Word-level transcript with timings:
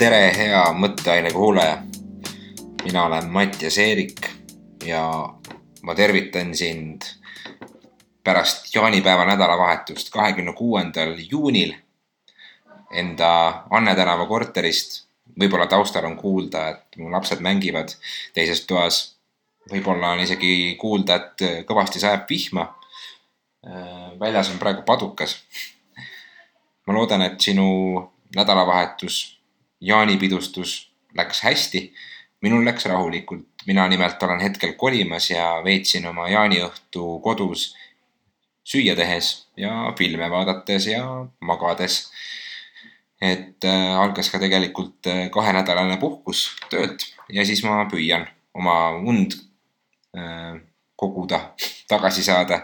tere, 0.00 0.30
hea 0.32 0.60
mõtteaine 0.72 1.28
kuulaja. 1.32 1.82
mina 2.84 3.02
olen 3.04 3.26
Mattias 3.28 3.76
Eerik 3.78 4.26
ja 4.84 5.02
ma 5.82 5.94
tervitan 5.94 6.54
sind 6.56 7.04
pärast 8.24 8.70
jaanipäeva 8.74 9.26
nädalavahetust, 9.28 10.08
kahekümne 10.10 10.54
kuuendal 10.56 11.12
juunil 11.30 11.74
enda 12.90 13.64
Anne 13.70 13.94
tänava 13.94 14.26
korterist. 14.26 15.04
võib-olla 15.40 15.66
taustal 15.66 16.04
on 16.04 16.16
kuulda, 16.16 16.68
et 16.68 16.96
mu 16.96 17.12
lapsed 17.12 17.40
mängivad 17.40 17.92
teises 18.34 18.64
toas. 18.66 19.16
võib-olla 19.72 20.14
on 20.14 20.20
isegi 20.20 20.76
kuulda, 20.80 21.16
et 21.16 21.66
kõvasti 21.68 22.00
sajab 22.00 22.24
vihma. 22.30 22.74
väljas 24.20 24.50
on 24.50 24.58
praegu 24.58 24.82
padukas. 24.82 25.36
ma 26.86 26.94
loodan, 26.94 27.22
et 27.22 27.40
sinu 27.40 27.68
nädalavahetus 28.36 29.39
jaanipidustus 29.80 30.90
läks 31.16 31.42
hästi. 31.42 31.94
minul 32.40 32.64
läks 32.64 32.86
rahulikult, 32.86 33.46
mina 33.66 33.88
nimelt 33.88 34.22
olen 34.22 34.40
hetkel 34.40 34.72
kolimas 34.72 35.30
ja 35.30 35.60
veetsin 35.64 36.06
oma 36.06 36.28
jaaniõhtu 36.28 37.18
kodus 37.20 37.74
süüa 38.64 38.96
tehes 38.96 39.48
ja 39.56 39.92
filme 39.98 40.30
vaadates 40.30 40.86
ja 40.86 41.04
magades. 41.40 42.10
et 43.20 43.64
äh, 43.64 44.00
algas 44.00 44.30
ka 44.32 44.38
tegelikult 44.40 45.06
äh, 45.06 45.28
kahenädalane 45.30 45.98
puhkus 46.00 46.56
töölt 46.70 47.04
ja 47.28 47.44
siis 47.44 47.60
ma 47.64 47.84
püüan 47.84 48.24
oma 48.54 48.96
und 48.96 49.36
äh, 50.16 50.56
koguda, 50.96 51.52
tagasi 51.92 52.24
saada 52.24 52.62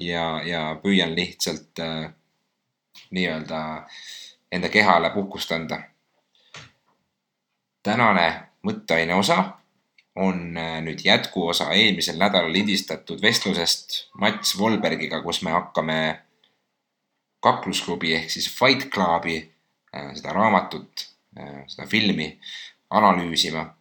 ja, 0.00 0.42
ja 0.42 0.74
püüan 0.82 1.14
lihtsalt 1.14 1.78
nii-öelda 3.14 3.60
enda 4.50 4.68
kehale 4.68 5.10
puhkust 5.14 5.52
anda 5.52 5.93
tänane 7.84 8.26
mõtteaine 8.64 9.14
osa 9.14 9.44
on 10.16 10.56
äh, 10.56 10.78
nüüd 10.82 11.02
jätkuosa 11.04 11.70
eelmisel 11.74 12.18
nädalal 12.18 12.52
lindistatud 12.52 13.22
vestlusest 13.22 13.96
Mats 14.18 14.54
Volbergiga, 14.58 15.20
kus 15.22 15.42
me 15.42 15.52
hakkame 15.54 15.98
kaklusklubi 17.44 18.14
ehk 18.16 18.30
siis 18.30 18.48
Fight 18.58 18.88
Clubi, 18.94 19.40
äh, 19.94 20.12
seda 20.16 20.32
raamatut, 20.36 21.08
äh, 21.38 21.64
seda 21.68 21.86
filmi 21.90 22.34
analüüsima. 22.90 23.72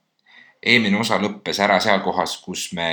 eelmine 0.63 0.95
osa 0.95 1.17
lõppes 1.19 1.57
ära 1.59 1.75
seal 1.83 1.99
kohas, 1.99 2.37
kus 2.39 2.69
me 2.71 2.85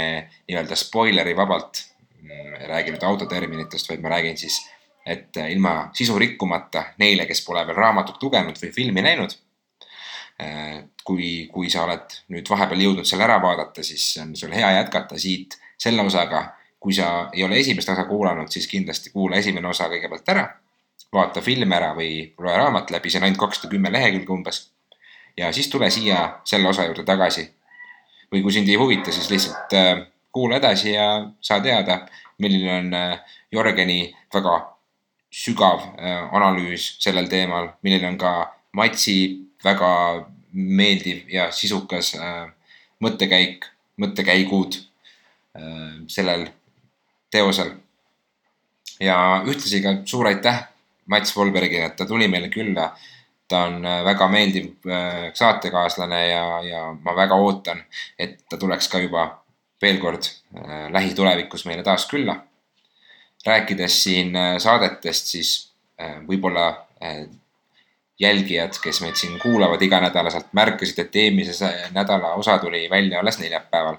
nii-öelda 0.48 0.74
spoileri 0.76 1.36
vabalt, 1.38 1.84
ei 2.26 2.66
räägi 2.66 2.90
nüüd 2.90 3.04
autoterminitest, 3.06 3.86
vaid 3.88 4.02
ma 4.02 4.10
räägin 4.10 4.34
siis, 4.36 4.56
et 5.06 5.38
ilma 5.52 5.74
sisu 5.94 6.18
rikkumata 6.18 6.82
neile, 6.98 7.28
kes 7.30 7.44
pole 7.46 7.62
veel 7.68 7.78
raamatut 7.78 8.18
lugenud 8.26 8.58
või 8.58 8.72
filmi 8.74 9.04
näinud 9.06 9.36
kui, 11.04 11.48
kui 11.52 11.70
sa 11.70 11.84
oled 11.84 12.14
nüüd 12.32 12.48
vahepeal 12.50 12.80
jõudnud 12.84 13.08
selle 13.08 13.26
ära 13.26 13.40
vaadata, 13.42 13.82
siis 13.84 14.04
on 14.22 14.34
sul 14.36 14.52
hea 14.54 14.70
jätkata 14.78 15.18
siit 15.18 15.58
selle 15.78 16.02
osaga. 16.02 16.56
kui 16.80 16.94
sa 16.96 17.28
ei 17.36 17.42
ole 17.44 17.58
esimest 17.60 17.90
osa 17.92 18.06
kuulanud, 18.08 18.48
siis 18.48 18.64
kindlasti 18.66 19.10
kuula 19.12 19.36
esimene 19.36 19.68
osa 19.68 19.88
kõigepealt 19.88 20.28
ära. 20.32 20.48
vaata 21.12 21.40
film 21.40 21.72
ära 21.72 21.90
või 21.94 22.32
loe 22.38 22.56
raamat 22.56 22.90
läbi, 22.90 23.10
see 23.10 23.18
on 23.18 23.24
ainult 23.24 23.40
kakssada 23.40 23.70
kümme 23.70 23.92
lehekülge 23.92 24.32
umbes. 24.32 24.70
ja 25.36 25.52
siis 25.52 25.68
tule 25.68 25.90
siia 25.90 26.40
selle 26.44 26.68
osa 26.68 26.84
juurde 26.84 27.04
tagasi. 27.04 27.50
või 28.32 28.42
kui 28.42 28.52
sind 28.52 28.68
ei 28.68 28.76
huvita, 28.76 29.12
siis 29.12 29.30
lihtsalt 29.30 29.74
äh, 29.74 30.06
kuula 30.32 30.56
edasi 30.56 30.92
ja 30.92 31.26
saa 31.40 31.60
teada, 31.60 32.06
milline 32.38 32.78
on 32.78 32.94
äh, 32.94 33.20
Jörgeni 33.52 34.14
väga 34.34 34.76
sügav 35.30 35.80
äh, 35.98 36.34
analüüs 36.34 36.96
sellel 37.00 37.28
teemal, 37.28 37.68
milline 37.82 38.08
on 38.08 38.18
ka 38.18 38.32
Matsi 38.72 39.49
väga 39.64 39.90
meeldiv 40.52 41.28
ja 41.30 41.50
sisukas 41.54 42.14
äh, 42.18 42.48
mõttekäik, 43.00 43.66
mõttekäigud 44.00 44.80
äh, 45.56 46.00
sellel 46.08 46.48
teosel. 47.30 47.76
ja 49.00 49.42
ühtlasi 49.46 49.80
ka 49.82 49.94
suur 50.04 50.26
aitäh 50.28 50.66
Mats 51.06 51.32
Volbergile, 51.36 51.86
et 51.86 51.96
ta 51.96 52.06
tuli 52.06 52.28
meile 52.28 52.48
külla. 52.48 52.90
ta 53.48 53.64
on 53.66 53.84
äh, 53.86 54.04
väga 54.04 54.28
meeldiv 54.28 54.90
saatekaaslane 55.34 56.26
ja, 56.28 56.62
ja 56.62 56.82
ma 57.02 57.16
väga 57.16 57.34
ootan, 57.34 57.82
et 58.18 58.38
ta 58.48 58.56
tuleks 58.56 58.88
ka 58.88 58.98
juba 58.98 59.42
veel 59.82 59.98
kord 59.98 60.22
äh, 60.54 60.90
lähitulevikus 60.92 61.64
meile 61.66 61.82
taas 61.82 62.06
külla. 62.06 62.36
rääkides 63.46 64.02
siin 64.02 64.34
saadetest, 64.60 65.26
siis 65.26 65.50
võib-olla 66.28 66.66
jälgijad, 68.20 68.76
kes 68.82 69.00
meid 69.00 69.16
siin 69.16 69.38
kuulavad 69.40 69.82
iganädalaselt, 69.82 70.52
märkasid, 70.52 70.98
et 70.98 71.16
eelmise 71.16 71.70
nädala 71.96 72.34
osa 72.34 72.58
tuli 72.58 72.90
välja 72.90 73.20
alles 73.20 73.38
neljapäeval. 73.38 73.96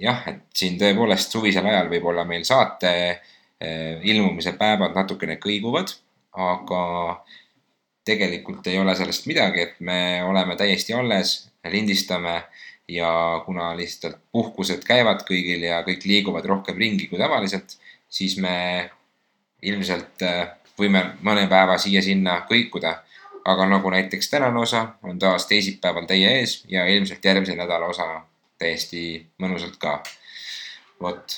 jah, 0.00 0.24
et 0.26 0.40
siin 0.58 0.74
tõepoolest 0.78 1.30
suvisel 1.30 1.66
ajal 1.70 1.86
võib-olla 1.90 2.24
meil 2.26 2.42
saate 2.44 2.90
eh, 3.10 4.00
ilmumise 4.02 4.56
päevad 4.58 4.96
natukene 4.96 5.36
kõiguvad, 5.38 5.92
aga 6.32 6.82
tegelikult 8.04 8.66
ei 8.66 8.80
ole 8.82 8.96
sellest 8.98 9.28
midagi, 9.30 9.62
et 9.62 9.76
me 9.78 10.24
oleme 10.26 10.56
täiesti 10.58 10.96
alles, 10.98 11.36
lindistame 11.70 12.40
ja 12.90 13.12
kuna 13.46 13.70
lihtsalt 13.78 14.18
puhkused 14.32 14.82
käivad 14.82 15.22
kõigil 15.28 15.62
ja 15.68 15.84
kõik 15.86 16.08
liiguvad 16.10 16.48
rohkem 16.50 16.82
ringi 16.82 17.06
kui 17.06 17.22
tavaliselt, 17.22 17.76
siis 18.10 18.34
me 18.42 18.56
ilmselt 19.62 20.26
eh, 20.26 20.48
võime 20.82 21.02
mõne 21.22 21.46
päeva 21.50 21.78
siia-sinna 21.78 22.42
kõikuda. 22.50 22.98
aga 23.44 23.64
nagu 23.66 23.90
näiteks 23.90 24.28
tänane 24.30 24.58
osa 24.60 24.80
on 25.02 25.18
taas 25.18 25.48
teisipäeval 25.50 26.04
teie 26.06 26.28
ees 26.38 26.64
ja 26.70 26.84
ilmselt 26.86 27.24
järgmise 27.24 27.56
nädala 27.58 27.88
osa 27.90 28.04
täiesti 28.58 29.26
mõnusalt 29.42 29.78
ka. 29.82 30.02
vot, 31.00 31.34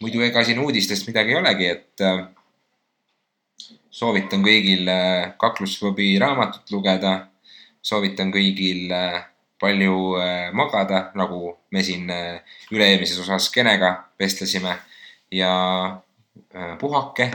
muidu 0.00 0.20
ega 0.20 0.44
siin 0.44 0.58
uudistest 0.58 1.06
midagi 1.08 1.32
ei 1.32 1.38
olegi, 1.40 1.66
et 1.66 2.04
soovitan 3.90 4.44
kõigil 4.44 4.90
kaklusklubi 5.36 6.18
raamatut 6.18 6.70
lugeda. 6.70 7.28
soovitan 7.82 8.32
kõigil 8.32 8.92
palju 9.60 9.96
magada, 10.52 11.10
nagu 11.14 11.56
me 11.70 11.82
siin 11.82 12.10
üle-eelmises 12.70 13.18
osas 13.24 13.48
Kenega 13.50 13.94
vestlesime 14.18 14.76
ja 15.30 15.52
puhake 16.78 17.30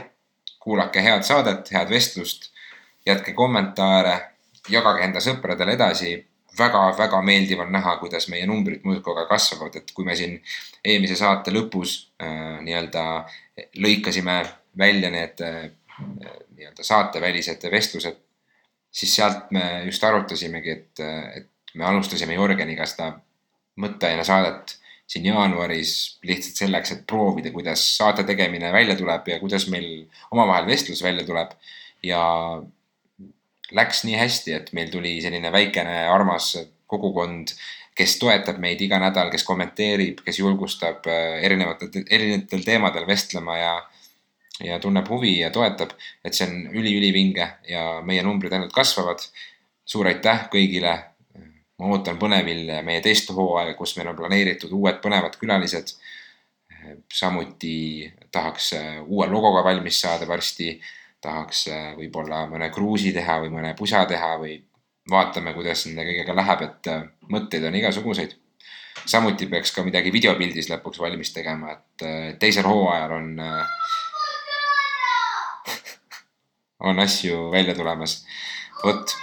kuulake 0.68 1.04
head 1.04 1.24
saadet, 1.24 1.70
head 1.72 1.92
vestlust, 1.92 2.50
jätke 3.08 3.32
kommentaare, 3.38 4.18
jagage 4.70 5.08
enda 5.08 5.24
sõpradele 5.24 5.80
edasi. 5.80 6.18
väga-väga 6.58 7.20
meeldiv 7.22 7.60
on 7.62 7.68
näha, 7.70 7.92
kuidas 8.02 8.26
meie 8.34 8.48
numbrid 8.50 8.82
muudkui 8.82 9.26
kasvavad, 9.30 9.76
et 9.78 9.92
kui 9.94 10.06
me 10.06 10.16
siin 10.18 10.40
eelmise 10.82 11.16
saate 11.16 11.52
lõpus 11.54 11.92
äh, 12.18 12.56
nii-öelda 12.66 13.04
lõikasime 13.78 14.40
välja 14.78 15.12
need 15.14 15.44
äh, 15.46 15.68
nii-öelda 16.00 16.84
saatevälised 16.84 17.68
vestlused, 17.72 18.18
siis 18.92 19.14
sealt 19.20 19.54
me 19.54 19.84
just 19.86 20.04
arutasimegi, 20.04 20.72
et, 20.72 21.06
et 21.38 21.76
me 21.78 21.86
alustasime 21.86 22.34
Jörgeniga 22.34 22.90
seda 22.90 23.12
mõtteaine 23.78 24.26
saadet 24.26 24.80
siin 25.08 25.26
jaanuaris 25.30 25.92
lihtsalt 26.28 26.64
selleks, 26.64 26.92
et 26.92 27.06
proovida, 27.08 27.52
kuidas 27.56 27.84
saate 27.98 28.26
tegemine 28.28 28.72
välja 28.76 28.98
tuleb 29.00 29.28
ja 29.32 29.40
kuidas 29.40 29.68
meil 29.72 30.08
omavahel 30.32 30.68
vestlus 30.68 31.04
välja 31.04 31.26
tuleb. 31.26 31.56
ja 32.04 32.22
läks 33.72 34.04
nii 34.06 34.16
hästi, 34.16 34.54
et 34.54 34.70
meil 34.74 34.92
tuli 34.94 35.18
selline 35.22 35.52
väikene 35.52 36.06
armas 36.08 36.54
kogukond, 36.88 37.52
kes 37.98 38.20
toetab 38.22 38.60
meid 38.62 38.82
iga 38.86 39.00
nädal, 39.02 39.32
kes 39.34 39.44
kommenteerib, 39.44 40.22
kes 40.26 40.40
julgustab 40.40 41.08
äh, 41.10 41.40
erinevatel, 41.44 42.06
erinevatel 42.06 42.64
teemadel 42.68 43.08
vestlema 43.10 43.58
ja 43.58 43.78
ja 44.64 44.80
tunneb 44.82 45.06
huvi 45.10 45.36
ja 45.40 45.52
toetab, 45.54 45.92
et 46.26 46.34
see 46.34 46.48
on 46.48 46.78
üliülivinge 46.80 47.46
ja 47.70 47.84
meie 48.06 48.24
numbrid 48.26 48.54
ainult 48.54 48.74
kasvavad. 48.74 49.22
suur 49.88 50.08
aitäh 50.10 50.50
kõigile 50.52 50.94
ma 51.78 51.92
ootan 51.94 52.18
põnevil 52.18 52.72
meie 52.86 53.02
teist 53.06 53.30
hooaega, 53.34 53.76
kus 53.78 53.96
meil 53.98 54.10
on 54.12 54.18
planeeritud 54.18 54.72
uued 54.74 55.02
põnevad 55.04 55.38
külalised. 55.42 55.88
samuti 57.14 58.14
tahaks 58.32 58.74
uue 59.06 59.28
logoga 59.28 59.64
valmis 59.64 60.02
saada 60.02 60.28
varsti. 60.28 60.82
tahaks 61.22 61.68
võib-olla 61.98 62.48
mõne 62.48 62.70
kruusi 62.70 63.12
teha 63.14 63.40
või 63.42 63.50
mõne 63.50 63.76
pusa 63.76 64.06
teha 64.06 64.38
või 64.38 64.64
vaatame, 65.10 65.54
kuidas 65.54 65.86
nende 65.88 66.04
kõigega 66.06 66.36
läheb, 66.36 66.62
et 66.62 66.88
mõtteid 67.30 67.68
on 67.68 67.76
igasuguseid. 67.76 68.36
samuti 69.06 69.46
peaks 69.46 69.72
ka 69.72 69.84
midagi 69.84 70.12
videopildis 70.12 70.70
lõpuks 70.70 71.00
valmis 71.00 71.34
tegema, 71.34 71.72
et 71.72 72.40
teisel 72.40 72.66
hooajal 72.66 73.12
on 73.12 73.38
on 76.90 77.00
asju 77.00 77.52
välja 77.52 77.76
tulemas. 77.76 78.26
vot 78.84 79.16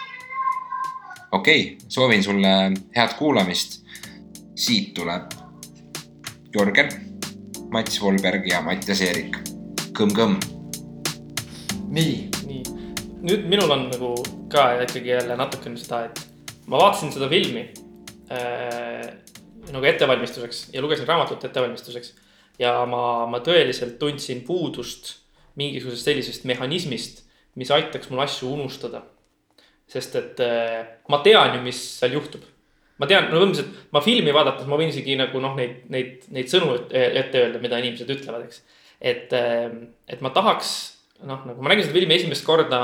okei 1.35 1.63
okay,, 1.63 1.89
soovin 1.89 2.23
sulle 2.23 2.53
head 2.97 3.17
kuulamist. 3.19 3.83
siit 4.55 4.95
tuleb 4.95 5.33
Jörgen, 6.55 6.91
Mats 7.71 8.01
Volberg 8.03 8.47
ja 8.47 8.63
Mattias 8.63 9.01
Eerik. 9.03 9.37
kõmm-kõmm. 9.99 10.39
nii, 11.91 12.15
nii 12.47 12.63
nüüd 13.25 13.49
minul 13.49 13.73
on 13.73 13.89
nagu 13.89 14.13
ka 14.53 14.75
ikkagi 14.85 15.15
jälle 15.15 15.37
natukene 15.39 15.81
seda, 15.81 16.05
et 16.09 16.21
ma 16.69 16.81
vaatasin 16.81 17.13
seda 17.15 17.29
filmi 17.33 17.65
äh, 18.33 19.07
nagu 19.73 19.89
ettevalmistuseks 19.89 20.69
ja 20.75 20.83
lugesin 20.85 21.09
raamatut 21.09 21.45
ettevalmistuseks. 21.45 22.15
ja 22.59 22.85
ma, 22.87 23.27
ma 23.27 23.41
tõeliselt 23.43 23.99
tundsin 23.99 24.45
puudust 24.47 25.17
mingisugusest 25.59 26.07
sellisest 26.07 26.45
mehhanismist, 26.51 27.25
mis 27.55 27.71
aitaks 27.71 28.11
mul 28.11 28.23
asju 28.25 28.53
unustada. 28.55 29.05
Sest 29.91 30.17
et 30.21 30.41
äh, 30.45 30.81
ma 31.13 31.21
tean 31.25 31.57
ju, 31.57 31.63
mis 31.65 31.81
seal 31.99 32.17
juhtub. 32.17 32.45
ma 32.99 33.09
tean, 33.11 33.29
no 33.33 33.43
et 33.51 33.91
ma 33.93 34.01
filmi 34.05 34.33
vaadates 34.35 34.69
ma 34.71 34.79
võin 34.79 34.93
isegi 34.93 35.17
nagu 35.19 35.41
noh, 35.43 35.57
neid, 35.59 35.85
neid, 35.91 36.29
neid 36.35 36.51
sõnu 36.51 36.77
ette 36.77 37.05
ette 37.21 37.41
öelda, 37.43 37.61
mida 37.63 37.81
inimesed 37.83 38.11
ütlevad, 38.11 38.47
eks. 38.47 38.63
et, 39.01 39.35
et 39.35 40.21
ma 40.23 40.31
tahaks, 40.35 40.71
noh, 41.27 41.43
nagu 41.49 41.63
ma 41.63 41.73
nägin 41.73 41.89
seda 41.89 41.99
filmi 41.99 42.15
esimest 42.15 42.47
korda 42.47 42.81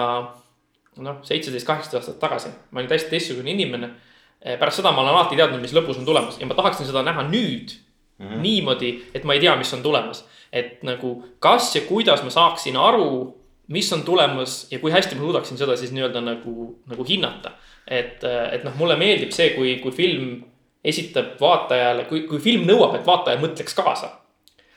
noh, 0.98 1.20
seitseteist, 1.26 1.66
kaheksateist 1.68 2.00
aastat 2.00 2.18
tagasi, 2.22 2.50
ma 2.70 2.82
olin 2.82 2.90
täiesti 2.90 3.14
teistsugune 3.14 3.54
inimene. 3.54 3.92
pärast 4.40 4.80
seda 4.80 4.92
ma 4.92 5.02
olen 5.04 5.14
alati 5.14 5.36
teadnud, 5.36 5.60
mis 5.60 5.74
lõpus 5.76 5.98
on 6.00 6.06
tulemas 6.08 6.40
ja 6.40 6.48
ma 6.48 6.56
tahaksin 6.56 6.88
seda 6.88 7.04
näha 7.06 7.26
nüüd 7.28 7.74
mm. 8.18 8.26
-hmm. 8.26 8.40
niimoodi, 8.40 8.90
et 9.14 9.24
ma 9.24 9.34
ei 9.34 9.40
tea, 9.40 9.56
mis 9.56 9.74
on 9.74 9.82
tulemas. 9.82 10.24
et 10.52 10.82
nagu, 10.82 11.24
kas 11.38 11.76
ja 11.76 11.80
kuidas 11.86 12.22
ma 12.22 12.30
saaksin 12.30 12.76
aru, 12.76 13.39
mis 13.70 13.88
on 13.94 14.02
tulemas 14.06 14.64
ja 14.70 14.78
kui 14.82 14.92
hästi 14.92 15.16
ma 15.16 15.26
suudaksin 15.26 15.58
seda 15.58 15.76
siis 15.78 15.92
nii-öelda 15.94 16.22
nagu, 16.24 16.70
nagu 16.90 17.06
hinnata. 17.06 17.54
et, 17.86 18.22
et 18.24 18.64
noh, 18.64 18.74
mulle 18.78 18.96
meeldib 19.00 19.32
see, 19.34 19.50
kui, 19.56 19.76
kui 19.82 19.92
film 19.94 20.40
esitab 20.84 21.36
vaatajale, 21.40 22.04
kui, 22.08 22.24
kui 22.28 22.38
film 22.42 22.66
nõuab, 22.68 22.94
et 22.98 23.06
vaataja 23.06 23.40
mõtleks 23.40 23.76
kaasa. 23.78 24.10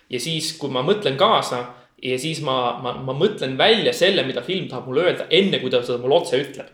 ja 0.10 0.20
siis, 0.20 0.54
kui 0.58 0.70
ma 0.70 0.86
mõtlen 0.86 1.18
kaasa 1.18 1.66
ja 2.04 2.18
siis 2.20 2.42
ma, 2.46 2.80
ma, 2.84 2.96
ma 3.00 3.16
mõtlen 3.18 3.58
välja 3.58 3.94
selle, 3.96 4.26
mida 4.28 4.44
film 4.46 4.68
tahab 4.72 4.90
mulle 4.90 5.08
öelda, 5.08 5.28
enne 5.30 5.60
kui 5.62 5.72
ta 5.72 5.84
seda 5.84 6.02
mulle 6.02 6.20
otse 6.22 6.40
ütleb 6.42 6.68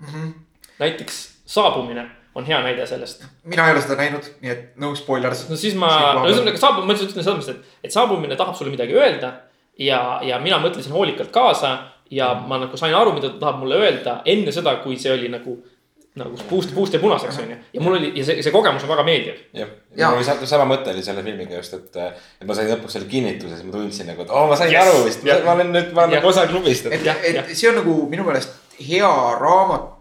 mm. 0.00 0.06
-hmm. 0.06 0.32
näiteks 0.78 1.24
Saabumine 1.46 2.08
on 2.36 2.44
hea 2.44 2.58
näide 2.62 2.86
sellest. 2.86 3.24
mina 3.44 3.66
ei 3.66 3.72
ole 3.72 3.82
seda 3.82 3.96
näinud, 4.00 4.28
nii 4.42 4.52
et 4.52 4.64
no 4.82 4.94
spoilers. 4.94 5.46
no 5.50 5.56
siis 5.56 5.74
ma, 5.78 5.88
ühesõnaga 6.26 6.60
saabumine, 6.60 6.86
ma 6.86 6.96
lihtsalt 6.96 7.14
ütlen 7.14 7.24
selles 7.24 7.38
mõttes, 7.40 7.54
et, 7.56 7.84
et 7.88 7.94
saabumine 7.94 8.36
tahab 8.36 8.58
sulle 8.58 8.72
midagi 8.74 8.96
öelda. 8.96 9.32
ja, 9.78 10.20
ja 10.22 10.38
mina 10.42 10.58
mõtlesin 10.62 10.92
hoolikalt 10.92 11.30
kaasa 11.34 11.78
ja 12.10 12.34
mm. 12.34 12.44
ma 12.48 12.58
nagu 12.58 12.76
sain 12.76 12.94
aru, 12.94 13.12
mida 13.16 13.28
ta 13.32 13.38
tahab 13.46 13.58
mulle 13.62 13.80
öelda 13.82 14.20
enne 14.24 14.52
seda, 14.54 14.76
kui 14.84 14.96
see 15.00 15.12
oli 15.12 15.28
nagu, 15.32 15.56
nagu 16.16 16.38
puust, 16.48 16.70
puust 16.74 16.94
ja 16.94 17.00
punaseks 17.02 17.38
on 17.42 17.50
ju. 17.50 17.56
ja 17.74 17.80
mul 17.82 17.96
oli 17.98 18.12
ja 18.16 18.24
see, 18.24 18.42
see 18.46 18.52
kogemus 18.54 18.84
on 18.86 18.92
väga 18.94 19.02
meeldiv. 19.08 19.40
jah, 19.56 19.68
Jaa. 19.96 20.10
mul 20.10 20.22
oli 20.22 20.28
sa- 20.28 20.46
sama 20.46 20.68
mõte 20.74 20.94
oli 20.94 21.02
selle 21.02 21.22
filmiga 21.26 21.58
just, 21.58 21.74
et, 21.74 21.96
et 22.40 22.46
ma 22.46 22.54
sain 22.54 22.70
lõpuks 22.70 22.96
selle 22.98 23.10
kinnituse, 23.10 23.56
siis 23.58 23.66
ma 23.66 23.74
tundsin 23.74 24.06
nagu, 24.12 24.22
et 24.22 24.30
oo, 24.30 24.46
ma 24.48 24.56
sain 24.56 24.72
Yes. 24.72 24.86
aru 24.86 25.04
vist, 25.04 25.26
ma 25.44 25.52
olen 25.58 25.74
nüüd, 25.74 25.92
ma 25.92 26.06
olen 26.06 26.16
nagu 26.20 26.30
osa 26.32 26.46
klubist, 26.46 26.86
et 26.86 27.06
et, 27.06 27.42
et 27.42 27.52
see 27.56 27.68
on 27.72 27.80
nagu 27.82 27.98
minu 28.12 28.24
meelest 28.28 28.54
hea 28.80 29.12
raamatu 29.42 29.95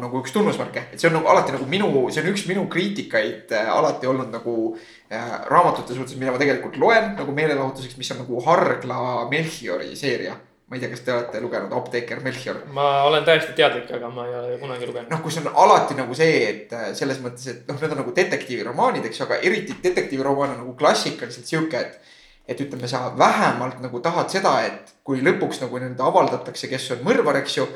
nagu 0.00 0.20
üks 0.22 0.32
tunnusmärke, 0.34 0.88
et 0.92 1.00
see 1.00 1.08
on 1.10 1.18
nagu 1.18 1.28
alati 1.30 1.54
nagu 1.54 1.66
minu, 1.68 1.88
see 2.12 2.22
on 2.22 2.30
üks 2.32 2.44
minu 2.48 2.66
kriitikaid 2.70 3.52
äh, 3.54 3.70
alati 3.72 4.08
olnud 4.10 4.32
nagu 4.32 4.54
äh, 4.74 5.30
raamatute 5.50 5.96
suhtes, 5.96 6.16
mida 6.20 6.34
ma 6.34 6.40
tegelikult 6.40 6.78
loen 6.80 7.14
nagu 7.18 7.34
meelelahutuseks, 7.36 7.98
mis 8.00 8.10
on 8.14 8.22
nagu 8.24 8.42
Hargla 8.46 9.26
Melchiori 9.30 9.96
seeria. 9.98 10.36
ma 10.68 10.76
ei 10.76 10.82
tea, 10.82 10.90
kas 10.92 11.00
te 11.00 11.12
olete 11.14 11.40
lugenud 11.40 11.72
Apteeker 11.72 12.18
Melchior 12.20 12.58
ma 12.76 12.88
olen 13.08 13.24
täiesti 13.24 13.54
teadlik, 13.56 13.88
aga 13.96 14.10
ma 14.12 14.26
ei 14.28 14.34
ole 14.40 14.58
kunagi 14.60 14.90
lugenud. 14.90 15.12
noh, 15.12 15.22
kus 15.24 15.40
on 15.40 15.48
alati 15.54 15.96
nagu 15.96 16.16
see, 16.18 16.42
et 16.48 16.76
äh, 16.76 16.90
selles 16.98 17.22
mõttes, 17.24 17.48
et 17.52 17.70
noh, 17.70 17.80
need 17.80 17.96
on 17.96 18.02
nagu 18.02 18.14
detektiiviromaanid, 18.16 19.08
eks 19.08 19.22
ju, 19.22 19.28
aga 19.28 19.40
eriti 19.48 19.78
detektiiviromaan 19.84 20.56
on 20.56 20.62
nagu 20.64 20.76
klassikaliselt 20.78 21.48
sihuke, 21.48 21.80
et. 21.80 22.14
et 22.48 22.60
ütleme, 22.64 22.88
sa 22.88 23.10
vähemalt 23.12 23.82
nagu 23.84 23.98
tahad 24.00 24.30
seda, 24.32 24.54
et 24.64 24.94
kui 25.04 25.18
lõpuks 25.20 25.58
nagu 25.60 25.76
nii-öelda 25.76 26.06
avaldatakse, 26.08 26.70
kes 26.70 26.94
on 26.94 27.02
mõrvar, 27.04 27.36
eks 27.42 27.58
ju. 27.58 27.66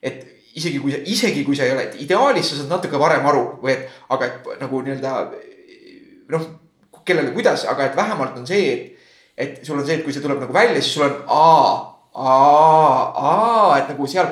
et 0.00 0.22
isegi 0.58 0.80
kui, 0.82 0.94
isegi 1.12 1.44
kui 1.46 1.56
sa 1.56 1.66
ei 1.66 1.74
ole, 1.74 1.86
et 1.88 2.00
ideaalis 2.04 2.50
sa 2.50 2.58
saad 2.58 2.72
natuke 2.72 3.00
varem 3.00 3.26
aru 3.28 3.44
või 3.62 3.74
et, 3.74 3.86
aga 4.12 4.28
et 4.28 4.50
nagu 4.60 4.82
nii-öelda 4.84 5.12
noh, 6.32 6.46
kellele, 7.04 7.32
kuidas, 7.34 7.64
aga 7.70 7.88
et 7.88 7.96
vähemalt 7.96 8.36
on 8.38 8.46
see, 8.46 8.72
et. 8.72 8.88
et 9.36 9.64
sul 9.66 9.78
on 9.78 9.86
see, 9.86 9.98
et 9.98 10.04
kui 10.04 10.14
see 10.14 10.22
tuleb 10.22 10.42
nagu 10.42 10.54
välja, 10.54 10.80
siis 10.80 10.92
sul 10.94 11.06
on 11.06 11.16
aa, 11.26 11.70
aa, 12.14 12.98
aa, 13.30 13.78
et 13.80 13.92
nagu 13.92 14.06
seal. 14.06 14.28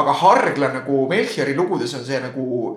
aga 0.00 0.12
Hargla 0.14 0.68
nagu 0.70 1.04
Melchiori 1.10 1.54
lugudes 1.58 1.92
on 1.98 2.04
see 2.06 2.18
nagu, 2.22 2.76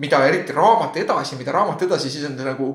mida 0.00 0.20
eriti 0.26 0.54
raamat 0.56 0.96
edasi, 1.02 1.36
mida 1.38 1.52
raamat 1.52 1.82
edasi, 1.86 2.10
siis 2.10 2.24
on 2.28 2.36
ta 2.38 2.46
nagu 2.46 2.70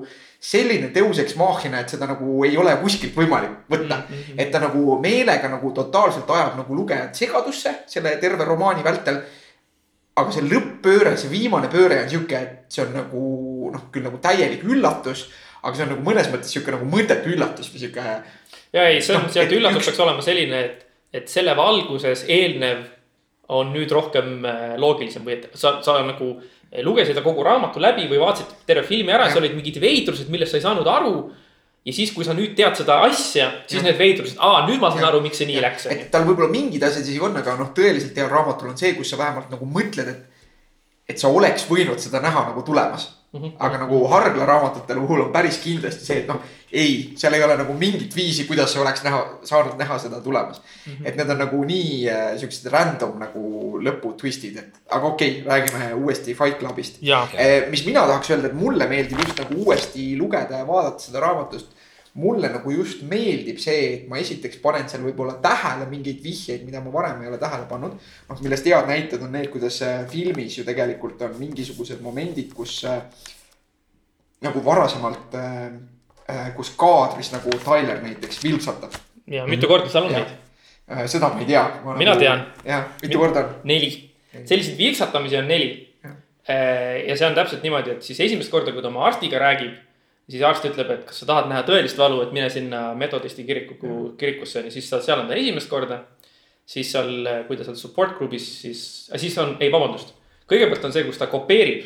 selline 0.46 0.92
deus 0.94 1.20
ex 1.24 1.36
machina, 1.40 1.82
et 1.82 1.94
seda 1.94 2.08
nagu 2.10 2.44
ei 2.46 2.58
ole 2.62 2.76
kuskilt 2.82 3.16
võimalik 3.18 3.66
võtta 3.72 3.98
mm. 3.98 4.12
-hmm. 4.12 4.42
et 4.42 4.52
ta 4.52 4.62
nagu 4.62 5.00
meelega 5.02 5.50
nagu 5.50 5.72
totaalselt 5.72 6.30
ajab 6.30 6.60
nagu 6.62 6.76
lugejat 6.76 7.16
segadusse 7.16 7.74
selle 7.88 8.18
terve 8.22 8.46
romaani 8.46 8.84
vältel. 8.84 9.24
aga 10.16 10.32
see 10.32 10.46
lõpp-pööre, 10.48 11.18
see 11.20 11.28
viimane 11.32 11.68
pööre 11.68 11.98
on 12.04 12.10
sihuke, 12.10 12.38
et 12.40 12.72
see 12.72 12.86
on 12.86 12.94
nagu 12.96 13.22
noh, 13.74 13.82
küll 13.92 14.06
nagu 14.06 14.18
täielik 14.24 14.62
üllatus, 14.64 15.26
aga 15.62 15.76
see 15.76 15.84
on 15.84 15.90
nagu 15.92 16.06
mõnes 16.06 16.30
mõttes 16.32 16.54
sihuke 16.56 16.72
nagu 16.72 16.86
mõttetu 16.88 17.34
üllatus 17.34 17.68
või 17.74 17.82
sihuke. 17.82 18.06
ja 18.74 18.86
ei, 18.88 19.02
see 19.02 19.16
on 19.16 19.26
Noh,, 19.26 19.34
see 19.34 19.44
üllatus 19.58 19.82
üks- 19.82 19.90
peaks 19.90 20.00
olema 20.06 20.24
selline, 20.24 20.62
et, 20.62 20.86
et 21.12 21.28
selle 21.28 21.58
valguses 21.58 22.24
eelnev 22.28 22.86
on 23.54 23.72
nüüd 23.74 23.92
rohkem 23.94 24.46
äh, 24.46 24.76
loogilisem 24.82 25.26
või 25.26 25.38
et 25.38 25.50
sa, 25.58 25.78
sa 25.86 26.00
nagu 26.06 26.34
lugesid 26.84 27.20
kogu 27.24 27.44
raamatu 27.46 27.80
läbi 27.80 28.08
või 28.10 28.20
vaatasid 28.20 28.66
terve 28.68 28.84
filmi 28.88 29.14
ära, 29.14 29.30
Jah. 29.30 29.40
olid 29.40 29.56
mingid 29.56 29.80
veidrused, 29.82 30.30
millest 30.34 30.56
sa 30.56 30.60
ei 30.60 30.66
saanud 30.66 30.88
aru. 30.90 31.16
ja 31.86 31.94
siis, 31.94 32.12
kui 32.16 32.26
sa 32.26 32.34
nüüd 32.34 32.56
tead 32.58 32.76
seda 32.76 32.98
asja, 33.06 33.52
siis 33.68 33.80
Jah. 33.80 33.86
need 33.86 34.00
veidrused, 34.00 34.40
aa, 34.42 34.66
nüüd 34.68 34.82
ma 34.82 34.90
saan 34.90 35.04
Jah. 35.04 35.12
aru, 35.14 35.22
miks 35.22 35.38
see 35.42 35.50
nii 35.50 35.62
läks, 35.62 35.86
et 35.94 36.08
tal 36.12 36.26
võib-olla 36.28 36.50
mingid 36.52 36.84
asjad 36.84 37.06
isegi 37.06 37.22
on, 37.24 37.38
aga 37.38 37.56
noh, 37.60 37.70
tõeliselt 37.78 38.18
heal 38.18 38.32
raamatul 38.32 38.74
on 38.74 38.80
see, 38.80 38.96
kus 38.98 39.14
sa 39.14 39.22
vähemalt 39.22 39.54
nagu 39.54 39.70
mõtled, 39.70 40.10
et. 40.10 40.50
et 41.14 41.22
sa 41.22 41.30
oleks 41.30 41.68
võinud 41.70 42.02
seda 42.02 42.20
näha 42.24 42.48
nagu 42.50 42.66
tulemas. 42.66 43.12
Mhm. 43.36 43.56
aga 43.60 43.78
nagu 43.78 43.98
Hargla 44.08 44.46
raamatute 44.48 44.96
puhul 44.96 45.26
on 45.26 45.32
päris 45.34 45.58
kindlasti 45.60 46.06
see, 46.06 46.22
et 46.22 46.28
noh, 46.28 46.40
ei, 46.72 46.94
seal 47.20 47.34
ei 47.36 47.44
ole 47.44 47.58
nagu 47.60 47.74
mingit 47.76 48.16
viisi, 48.16 48.46
kuidas 48.48 48.72
sa 48.74 48.80
oleks 48.82 49.04
näha, 49.04 49.20
saanud 49.44 49.76
näha 49.80 49.98
seda 50.00 50.22
tulemas 50.24 50.62
mm. 50.62 50.94
-hmm. 50.94 51.08
et 51.08 51.18
need 51.20 51.30
on 51.30 51.42
nagu 51.44 51.64
nii 51.64 52.10
äh, 52.10 52.38
siuksed 52.40 52.72
random 52.72 53.20
nagu 53.20 53.44
lõpu 53.84 54.14
twist'id, 54.22 54.58
et 54.64 54.80
aga 54.90 55.08
okei 55.08 55.42
okay,, 55.42 55.44
räägime 55.52 55.94
uuesti 55.94 56.34
Fight 56.34 56.60
Clubist. 56.60 56.98
ja, 57.02 57.28
mis 57.70 57.86
mina 57.86 58.08
tahaks 58.08 58.32
öelda, 58.32 58.48
et 58.48 58.60
mulle 58.60 58.88
meeldib 58.88 59.20
just 59.20 59.40
nagu 59.44 59.66
uuesti 59.66 60.18
lugeda 60.18 60.64
ja 60.64 60.68
vaadata 60.68 61.04
seda 61.04 61.20
raamatust. 61.20 61.75
Mulle 62.16 62.50
nagu 62.50 62.72
just 62.72 63.02
meeldib 63.10 63.58
see, 63.60 63.80
et 63.94 64.04
ma 64.08 64.20
esiteks 64.22 64.62
panen 64.64 64.88
seal 64.88 65.04
võib-olla 65.04 65.36
tähele 65.44 65.88
mingeid 65.90 66.22
vihjeid, 66.24 66.64
mida 66.68 66.80
ma 66.84 66.94
varem 66.94 67.24
ei 67.24 67.28
ole 67.28 67.40
tähele 67.42 67.68
pannud. 67.68 67.98
noh, 68.30 68.44
millest 68.44 68.70
head 68.72 68.88
näited 68.88 69.26
on 69.26 69.34
need, 69.36 69.50
kuidas 69.52 69.82
äh, 69.84 70.06
filmis 70.12 70.56
ju 70.58 70.64
tegelikult 70.68 71.26
on 71.28 71.36
mingisugused 71.40 72.00
momendid, 72.06 72.54
kus 72.56 72.78
äh, 72.88 73.02
nagu 74.48 74.64
varasemalt 74.64 75.36
äh,, 75.36 75.66
äh, 76.32 76.48
kus 76.56 76.72
kaadris 76.80 77.34
nagu 77.36 77.52
Tyler 77.66 78.00
näiteks 78.04 78.40
vilksatab 78.44 78.96
ja 79.28 79.44
mitu 79.50 79.68
korda 79.68 79.92
seal 79.92 80.08
on 80.08 80.16
neid? 80.16 80.32
äh,. 80.88 81.04
seda 81.12 81.34
ma 81.34 81.44
ei 81.44 81.50
tea. 81.52 81.66
Mina 82.00 82.16
tean. 82.22 82.46
jah, 82.64 82.88
mitu 83.02 83.20
korda 83.20 83.44
on? 83.44 83.58
neli, 83.68 83.92
selliseid 84.46 84.80
vilksatamisi 84.80 85.42
on 85.42 85.52
neli. 85.52 85.74
ja 86.48 87.16
see 87.18 87.28
on 87.28 87.36
täpselt 87.36 87.64
niimoodi, 87.66 87.98
et 87.98 88.06
siis 88.06 88.20
esimest 88.22 88.54
korda, 88.54 88.72
kui 88.72 88.84
ta 88.86 88.88
oma 88.88 89.04
arstiga 89.08 89.40
räägib, 89.42 89.80
siis 90.30 90.42
arst 90.44 90.66
ütleb, 90.66 90.90
et 90.92 91.06
kas 91.06 91.20
sa 91.22 91.26
tahad 91.30 91.50
näha 91.52 91.64
tõelist 91.68 91.98
valu, 92.02 92.22
et 92.26 92.32
mine 92.34 92.50
sinna 92.50 92.94
metodisti 92.98 93.44
kiriku, 93.46 93.78
kirikusse 94.18 94.60
on 94.64 94.66
ju, 94.70 94.72
siis 94.78 94.90
ta- 94.90 95.02
seal 95.06 95.20
on 95.22 95.28
ta 95.30 95.36
esimest 95.38 95.70
korda. 95.70 96.04
siis 96.66 96.90
seal, 96.92 97.28
kui 97.48 97.58
ta 97.58 97.64
seal 97.64 97.76
support 97.78 98.16
grupis, 98.18 98.46
siis, 98.64 98.80
siis 99.22 99.36
on, 99.38 99.52
ei 99.62 99.70
vabandust. 99.72 100.16
kõigepealt 100.50 100.86
on 100.88 100.92
see, 100.96 101.04
kus 101.06 101.18
ta 101.22 101.28
kopeerib. 101.30 101.84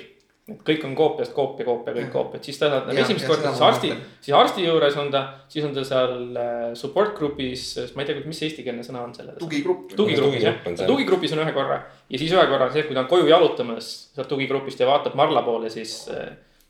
et 0.49 0.61
kõik 0.65 0.85
on 0.87 0.95
koopiast 0.97 1.33
koopia, 1.35 1.65
koopia, 1.67 1.93
kõik 1.93 2.07
koopiad, 2.13 2.41
siis 2.43 2.57
ta 2.57 2.69
läheb 2.71 2.87
Ja, 2.95 3.03
esimest 3.03 3.27
korda 3.27 3.51
siis 3.51 3.61
arsti 3.61 3.91
siis 4.21 4.33
arsti 4.33 4.63
juures 4.65 4.95
on 4.97 5.11
ta, 5.11 5.21
siis 5.47 5.65
on 5.67 5.73
ta 5.75 5.83
seal 5.85 6.15
äh, 6.41 6.73
support 6.73 7.11
grupis, 7.19 7.65
ma 7.95 8.01
ei 8.01 8.07
tea, 8.07 8.23
mis 8.25 8.39
see 8.39 8.47
eestikeelne 8.49 8.81
sõna 8.87 9.03
on 9.03 9.13
sellele. 9.13 9.37
tugigrupp. 9.37 9.91
tugigrupis 9.95 10.41
jah 10.47 10.55
Tugigrupp 10.55 10.67
on, 10.71 10.77
seal. 10.79 10.87
tugigrupis 10.89 11.33
on 11.35 11.43
ühe 11.43 11.53
korra 11.53 11.77
ja 12.09 12.17
siis 12.17 12.31
ühe 12.33 12.47
korra 12.49 12.65
on 12.65 12.73
see, 12.73 12.83
kui 12.87 12.95
ta 12.97 13.03
on 13.03 13.11
koju 13.11 13.27
jalutamas 13.29 13.91
sealt 14.15 14.27
tugigrupist 14.31 14.79
ja 14.79 14.87
vaatab 14.89 15.13
Marla 15.19 15.41
poole, 15.45 15.69
siis, 15.69 16.09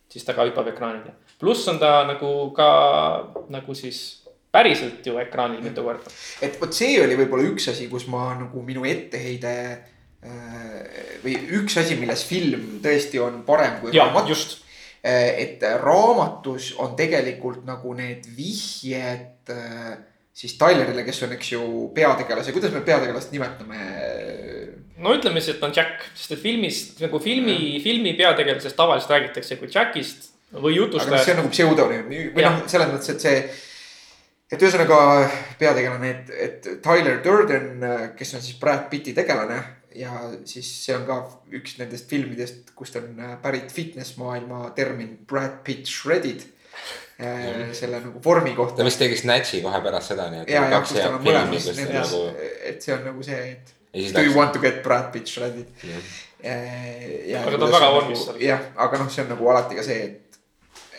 siis 0.10 0.26
ta 0.28 0.34
ka 0.34 0.44
hüppab 0.50 0.68
ekraanile. 0.74 1.14
Pluss 1.40 1.68
on 1.72 1.80
ta 1.80 2.04
nagu 2.08 2.52
ka 2.56 2.70
nagu 3.50 3.76
siis 3.76 4.20
päriselt 4.52 5.06
ju 5.06 5.20
ekraanil 5.22 5.62
mitu 5.64 5.84
korda. 5.86 6.12
et 6.42 6.58
vot 6.62 6.74
see 6.74 6.98
oli 7.04 7.18
võib-olla 7.20 7.48
üks 7.52 7.70
asi, 7.72 7.88
kus 7.92 8.08
ma 8.12 8.34
nagu 8.40 8.64
minu 8.66 8.86
etteheide 8.90 9.56
äh, 9.70 11.06
või 11.24 11.38
üks 11.62 11.78
asi, 11.82 12.00
milles 12.00 12.26
film 12.28 12.80
tõesti 12.84 13.22
on 13.24 13.44
parem 13.48 13.80
kui 13.84 13.94
ja 13.96 14.10
raamat. 14.10 14.30
just, 14.30 14.60
et 15.04 15.64
raamatus 15.80 16.74
on 16.84 16.96
tegelikult 17.00 17.64
nagu 17.68 17.94
need 17.96 18.26
vihjed 18.36 19.54
äh, 19.54 19.94
siis 20.40 20.56
Tylerile, 20.60 21.04
kes 21.04 21.24
on, 21.28 21.34
eks 21.36 21.54
ju, 21.54 21.64
peategelase, 21.96 22.54
kuidas 22.56 22.74
me 22.76 22.82
peategelast 22.88 23.34
nimetame? 23.36 23.80
no 25.00 25.14
ütleme 25.16 25.42
siis, 25.44 25.58
et 25.58 25.64
on 25.64 25.74
Jack, 25.76 26.04
sest 26.16 26.36
et 26.36 26.42
filmis 26.42 26.82
nagu 27.00 27.20
filmi, 27.24 27.80
filmi 27.84 28.16
peategelasest 28.18 28.78
tavaliselt 28.80 29.16
räägitakse 29.16 29.60
kui 29.60 29.70
Jackist 29.72 30.29
või 30.54 30.78
aga 30.82 31.10
noh, 31.14 31.24
see 31.24 31.34
on 31.34 31.42
nagu 31.44 31.52
pseudonüüm 31.54 32.14
või 32.36 32.46
noh, 32.46 32.62
selles 32.72 32.94
mõttes, 32.94 33.12
et 33.14 33.26
see. 33.26 33.42
et 34.50 34.64
ühesõnaga 34.64 35.00
peategelane, 35.60 36.14
et, 36.14 36.32
et 36.48 36.70
Tyler 36.86 37.20
Durden, 37.26 37.84
kes 38.18 38.34
on 38.38 38.46
siis 38.46 38.58
Brad 38.62 38.88
Pitti 38.90 39.14
tegelane, 39.18 39.60
ja 39.96 40.14
siis 40.50 40.70
see 40.86 40.96
on 40.98 41.06
ka 41.08 41.20
üks 41.60 41.78
nendest 41.82 42.10
filmidest, 42.10 42.74
kust 42.78 42.98
on 43.00 43.20
pärit 43.44 43.74
fitness 43.74 44.18
maailma 44.22 44.70
termin 44.78 45.18
Brad 45.30 45.62
Pitt 45.66 45.90
shredded 45.90 46.46
äh, 47.22 47.70
selle 47.78 48.02
nagu 48.04 48.22
vormi 48.26 48.54
kohta 48.58 48.82
ta 48.82 48.88
vist 48.88 49.02
tegi 49.02 49.18
Snatchi 49.20 49.64
kohe 49.66 49.82
pärast 49.86 50.14
seda, 50.14 50.30
nii 50.34 50.46
et. 50.46 50.54
ja, 50.54 50.66
ja 50.74 50.82
kus 50.86 50.96
tal 50.98 51.18
on 51.18 51.26
mõlemas 51.26 51.70
nendes 51.74 52.16
nagu, 52.16 52.24
et 52.70 52.82
see 52.86 52.96
on 52.96 53.06
nagu 53.12 53.26
see, 53.26 53.44
et 53.54 53.76
do 54.14 54.22
you 54.22 54.34
want 54.38 54.54
to 54.54 54.60
get 54.60 54.84
Brad 54.84 55.12
Pitt 55.12 55.28
shredded. 55.28 55.68
Aga 57.42 57.58
ta 57.58 57.66
on 57.66 57.74
väga 57.74 57.92
vormis 57.96 58.22
seal. 58.24 58.42
jah, 58.44 58.62
aga 58.78 59.02
noh, 59.02 59.10
see 59.12 59.24
on 59.26 59.34
nagu 59.34 59.50
alati 59.52 59.80
ka 59.80 59.84
see, 59.84 60.04
et, 60.06 60.29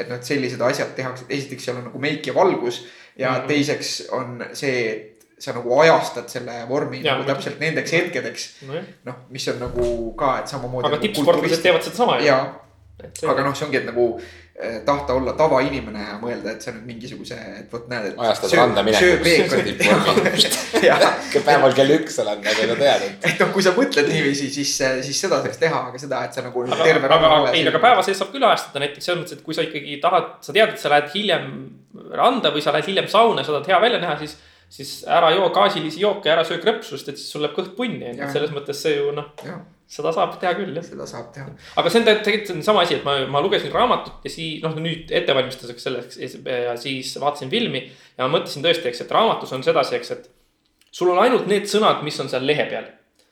et 0.00 0.08
noh, 0.10 0.18
et 0.20 0.26
sellised 0.26 0.60
asjad 0.64 0.94
tehakse, 0.96 1.26
et 1.28 1.38
esiteks 1.38 1.68
seal 1.68 1.80
on 1.80 1.88
nagu 1.90 2.02
meik 2.02 2.26
ja 2.26 2.34
valgus 2.34 2.82
ja 3.16 3.30
mm. 3.30 3.36
-hmm. 3.36 3.48
teiseks 3.48 3.92
on 4.16 4.44
see, 4.52 4.90
et 4.90 5.20
sa 5.40 5.52
nagu 5.56 5.80
ajastad 5.80 6.28
selle 6.28 6.56
vormi 6.68 7.00
Jaa, 7.04 7.16
nagu 7.16 7.28
täpselt 7.28 7.60
nendeks 7.60 7.92
hetkedeks. 7.92 8.48
nojah, 8.68 8.84
noh, 9.04 9.14
mis 9.30 9.48
on 9.48 9.60
nagu 9.60 10.12
ka, 10.16 10.38
et 10.38 10.48
samamoodi. 10.48 10.88
aga 10.88 10.98
tippsportlased 11.04 11.62
teevad 11.62 11.82
sedasama 11.82 12.18
ju. 12.20 12.34
aga 13.28 13.44
noh, 13.44 13.54
see 13.56 13.66
ongi, 13.66 13.80
et 13.80 13.88
nagu 13.88 14.06
tahta 14.84 15.14
olla 15.16 15.32
tavainimene 15.38 16.02
ja 16.02 16.16
mõelda, 16.20 16.52
et 16.52 16.64
see 16.64 16.72
on 16.74 16.80
mingisuguse, 16.84 17.36
et 17.60 17.72
vot 17.72 17.86
näed, 17.90 18.10
et. 18.10 18.18
Ajastad 18.20 18.52
randa 18.58 18.82
minekut. 18.84 19.24
päeval 21.48 21.74
kell 21.76 21.94
üks 21.96 22.20
oled 22.22 22.44
nagu 22.44 22.60
sa 22.60 22.76
tead, 22.82 23.06
et. 23.06 23.26
et 23.30 23.40
noh, 23.40 23.50
kui 23.54 23.64
sa 23.64 23.72
mõtled 23.76 24.10
niiviisi, 24.10 24.50
siis, 24.52 24.74
siis 25.06 25.22
seda 25.24 25.40
saaks 25.44 25.60
teha, 25.62 25.80
aga 25.90 26.02
seda, 26.02 26.20
et 26.28 26.36
sa 26.36 26.44
nagu 26.44 26.66
aga, 26.66 26.80
terve 26.84 27.08
aga 27.08 27.40
ei, 27.54 27.64
aga 27.70 27.82
päeva 27.82 28.04
sees 28.06 28.20
saab 28.20 28.32
küll 28.34 28.46
ajastada 28.46 28.84
näiteks 28.84 29.10
selles 29.10 29.22
mõttes, 29.22 29.40
et 29.40 29.46
kui 29.46 29.56
sa 29.56 29.64
ikkagi 29.66 29.98
tahad, 30.04 30.30
sa 30.44 30.54
tead, 30.56 30.76
et 30.76 30.82
sa 30.82 30.92
lähed 30.92 31.10
hiljem 31.14 31.50
randa 32.20 32.52
või 32.54 32.64
sa 32.64 32.76
lähed 32.76 32.92
hiljem 32.92 33.10
sauna, 33.10 33.44
sa 33.46 33.56
tahad 33.56 33.72
hea 33.72 33.82
välja 33.88 34.04
näha, 34.04 34.20
siis. 34.22 34.38
siis 34.70 34.90
ära 35.10 35.32
joo 35.34 35.48
gaasilisi 35.50 36.04
jooke, 36.04 36.30
ära 36.30 36.44
söö 36.46 36.60
krõpsust, 36.62 37.08
et 37.10 37.18
siis 37.18 37.32
sul 37.32 37.42
läheb 37.42 37.56
kõht 37.56 37.72
punni, 37.74 38.12
et 38.12 38.30
selles 38.30 38.52
mõttes 38.54 38.78
see 38.84 39.00
ju 39.00 39.10
noh, 39.16 39.32
seda 39.90 40.12
saab 40.14 40.36
teha 40.40 40.52
küll 40.58 40.76
jah. 40.76 40.84
seda 40.86 41.06
saab 41.08 41.32
teha. 41.34 41.48
aga 41.80 41.90
see 41.90 42.00
on 42.00 42.06
tegelikult 42.06 42.50
see 42.50 42.56
on 42.56 42.62
sama 42.66 42.84
asi, 42.86 42.98
et 43.00 43.06
ma, 43.06 43.16
ma 43.30 43.42
lugesin 43.42 43.72
raamatut 43.74 44.26
ja 44.26 44.32
siis 44.32 44.62
noh, 44.62 44.76
nüüd 44.78 45.10
ettevalmistuseks 45.20 45.86
selleks 45.86 46.20
ja 46.20 46.76
siis 46.80 47.16
vaatasin 47.22 47.50
filmi 47.50 47.82
ja 47.88 48.26
ma 48.26 48.30
mõtlesin 48.36 48.64
tõesti, 48.66 48.90
eks, 48.92 49.02
et 49.04 49.16
raamatus 49.16 49.56
on 49.56 49.66
sedasi, 49.66 49.96
eks, 49.98 50.14
et 50.14 50.30
sul 50.94 51.10
on 51.10 51.18
ainult 51.22 51.50
need 51.50 51.66
sõnad, 51.70 52.04
mis 52.06 52.18
on 52.22 52.30
seal 52.30 52.46
lehe 52.46 52.68
peal 52.70 52.86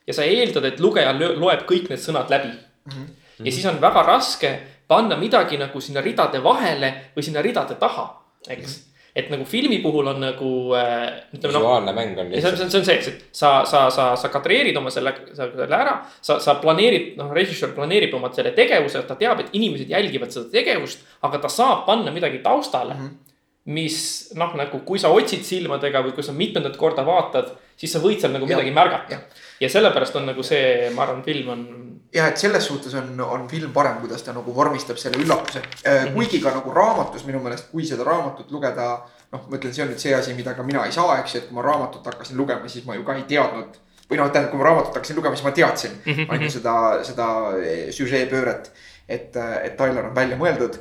ja 0.09 0.17
sa 0.17 0.27
eeldad, 0.27 0.67
et 0.67 0.83
lugeja 0.83 1.15
loeb 1.15 1.63
kõik 1.69 1.93
need 1.93 2.03
sõnad 2.03 2.33
läbi 2.33 2.51
mm. 2.51 2.91
-hmm. 2.91 3.09
ja 3.45 3.55
siis 3.55 3.71
on 3.71 3.81
väga 3.81 4.03
raske 4.09 4.53
panna 4.89 5.17
midagi 5.21 5.61
nagu 5.61 5.81
sinna 5.85 6.03
ridade 6.03 6.43
vahele 6.43 6.93
või 7.17 7.23
sinna 7.23 7.43
ridade 7.45 7.79
taha, 7.79 8.09
eks 8.49 8.59
mm. 8.59 8.75
-hmm. 8.75 8.88
Et 9.19 9.31
nagu 9.33 9.45
filmi 9.49 9.81
puhul 9.83 10.07
on 10.13 10.21
nagu 10.23 10.51
äh, 10.79 11.07
ütleme 11.35 11.55
noh, 11.55 11.63
visuaalne 11.65 11.95
mäng 11.97 12.19
on 12.23 12.33
ja 12.33 12.43
see 12.43 12.53
on, 12.53 12.71
see 12.71 12.81
on, 12.81 12.87
see 12.87 12.97
et 12.99 13.25
sa, 13.35 13.53
sa, 13.69 13.87
sa, 13.95 14.11
sa 14.21 14.31
kadreerid 14.33 14.77
oma 14.79 14.93
selle, 14.95 15.15
selle 15.35 15.67
ära. 15.67 15.97
sa, 16.23 16.39
sa 16.43 16.55
planeerid, 16.63 17.17
noh, 17.19 17.33
režissöör 17.35 17.75
planeerib 17.77 18.15
oma 18.19 18.31
selle 18.35 18.53
tegevuse, 18.57 19.03
ta 19.09 19.17
teab, 19.19 19.43
et 19.43 19.57
inimesed 19.59 19.91
jälgivad 19.91 20.35
seda 20.35 20.53
tegevust, 20.53 21.03
aga 21.27 21.43
ta 21.43 21.51
saab 21.53 21.85
panna 21.89 22.15
midagi 22.15 22.43
taustale 22.45 22.95
mm. 22.95 23.09
-hmm. 23.09 23.35
mis 23.75 23.99
noh, 24.39 24.55
nagu 24.61 24.83
kui 24.87 25.03
sa 25.03 25.11
otsid 25.15 25.43
silmadega 25.45 26.05
või 26.07 26.15
kui 26.15 26.23
sa 26.23 26.33
mitmendat 26.33 26.77
korda 26.77 27.07
vaatad, 27.07 27.51
siis 27.77 27.93
sa 27.93 28.03
võid 28.05 28.23
seal 28.23 28.33
nagu 28.37 28.47
midagi 28.47 28.71
märgata 28.71 29.17
jah.. 29.17 29.45
ja 29.61 29.69
sellepärast 29.69 30.17
on 30.17 30.31
nagu 30.31 30.43
see, 30.43 30.91
ma 30.95 31.03
arvan, 31.07 31.25
film 31.27 31.55
on. 31.57 31.67
jah, 32.15 32.29
et 32.29 32.41
selles 32.41 32.65
suhtes 32.67 32.95
on, 32.95 33.21
on 33.21 33.49
film 33.49 33.73
parem, 33.73 33.99
kuidas 34.03 34.23
ta 34.25 34.33
nagu 34.37 34.55
vormistab 34.55 34.99
selle 35.01 35.21
üllatuse. 35.23 35.63
Mhm. 35.85 36.15
kuigi 36.15 36.41
ka 36.43 36.55
nagu 36.55 36.73
raamatus 36.75 37.27
minu 37.29 37.43
meelest, 37.45 37.71
kui 37.73 37.85
seda 37.87 38.07
raamatut 38.09 38.51
lugeda, 38.55 38.89
noh, 39.33 39.45
ma 39.49 39.59
ütlen, 39.59 39.75
see 39.75 39.85
on 39.85 39.93
nüüd 39.93 40.01
see 40.03 40.15
asi, 40.17 40.35
mida 40.35 40.55
ka 40.57 40.65
mina 40.67 40.87
ei 40.87 40.93
saa, 40.93 41.19
eks 41.21 41.35
ju, 41.35 41.43
et 41.43 41.51
kui 41.51 41.59
ma 41.59 41.67
raamatut 41.67 42.07
hakkasin 42.07 42.37
lugema, 42.41 42.69
siis 42.69 42.87
ma 42.89 42.97
ju 42.97 43.05
ka 43.05 43.19
ei 43.19 43.29
teadnud. 43.29 43.85
või 44.09 44.17
noh, 44.17 44.31
tähendab, 44.33 44.51
kui 44.55 44.59
ma 44.59 44.65
raamatut 44.71 44.95
hakkasin 44.97 45.17
lugema, 45.17 45.37
siis 45.37 45.45
ma 45.45 45.51
teadsin 45.53 45.99
Mhm, 46.07 46.31
on 46.33 46.43
ju 46.43 46.51
seda, 46.51 46.75
seda 47.05 47.27
eh, 47.61 47.91
süžeepööret, 47.93 48.71
et, 49.09 49.37
et 49.37 49.77
Tyler 49.77 50.09
on 50.09 50.15
välja 50.17 50.37
mõeldud 50.41 50.79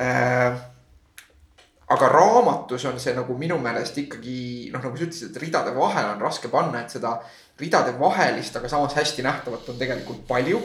äh, 0.00 0.56
aga 1.90 2.08
raamatus 2.08 2.84
on 2.86 3.00
see 3.02 3.14
nagu 3.16 3.34
minu 3.38 3.58
meelest 3.58 3.98
ikkagi 3.98 4.70
noh, 4.72 4.82
nagu 4.82 4.96
sa 4.96 5.06
ütlesid, 5.08 5.32
et 5.32 5.42
ridade 5.42 5.72
vahele 5.74 6.12
on 6.14 6.22
raske 6.22 6.48
panna, 6.48 6.84
et 6.84 6.94
seda 6.94 7.16
ridade 7.60 7.94
vahelist, 7.98 8.56
aga 8.56 8.68
samas 8.68 8.96
hästi 8.98 9.24
nähtavat 9.26 9.68
on 9.68 9.78
tegelikult 9.78 10.26
palju. 10.28 10.62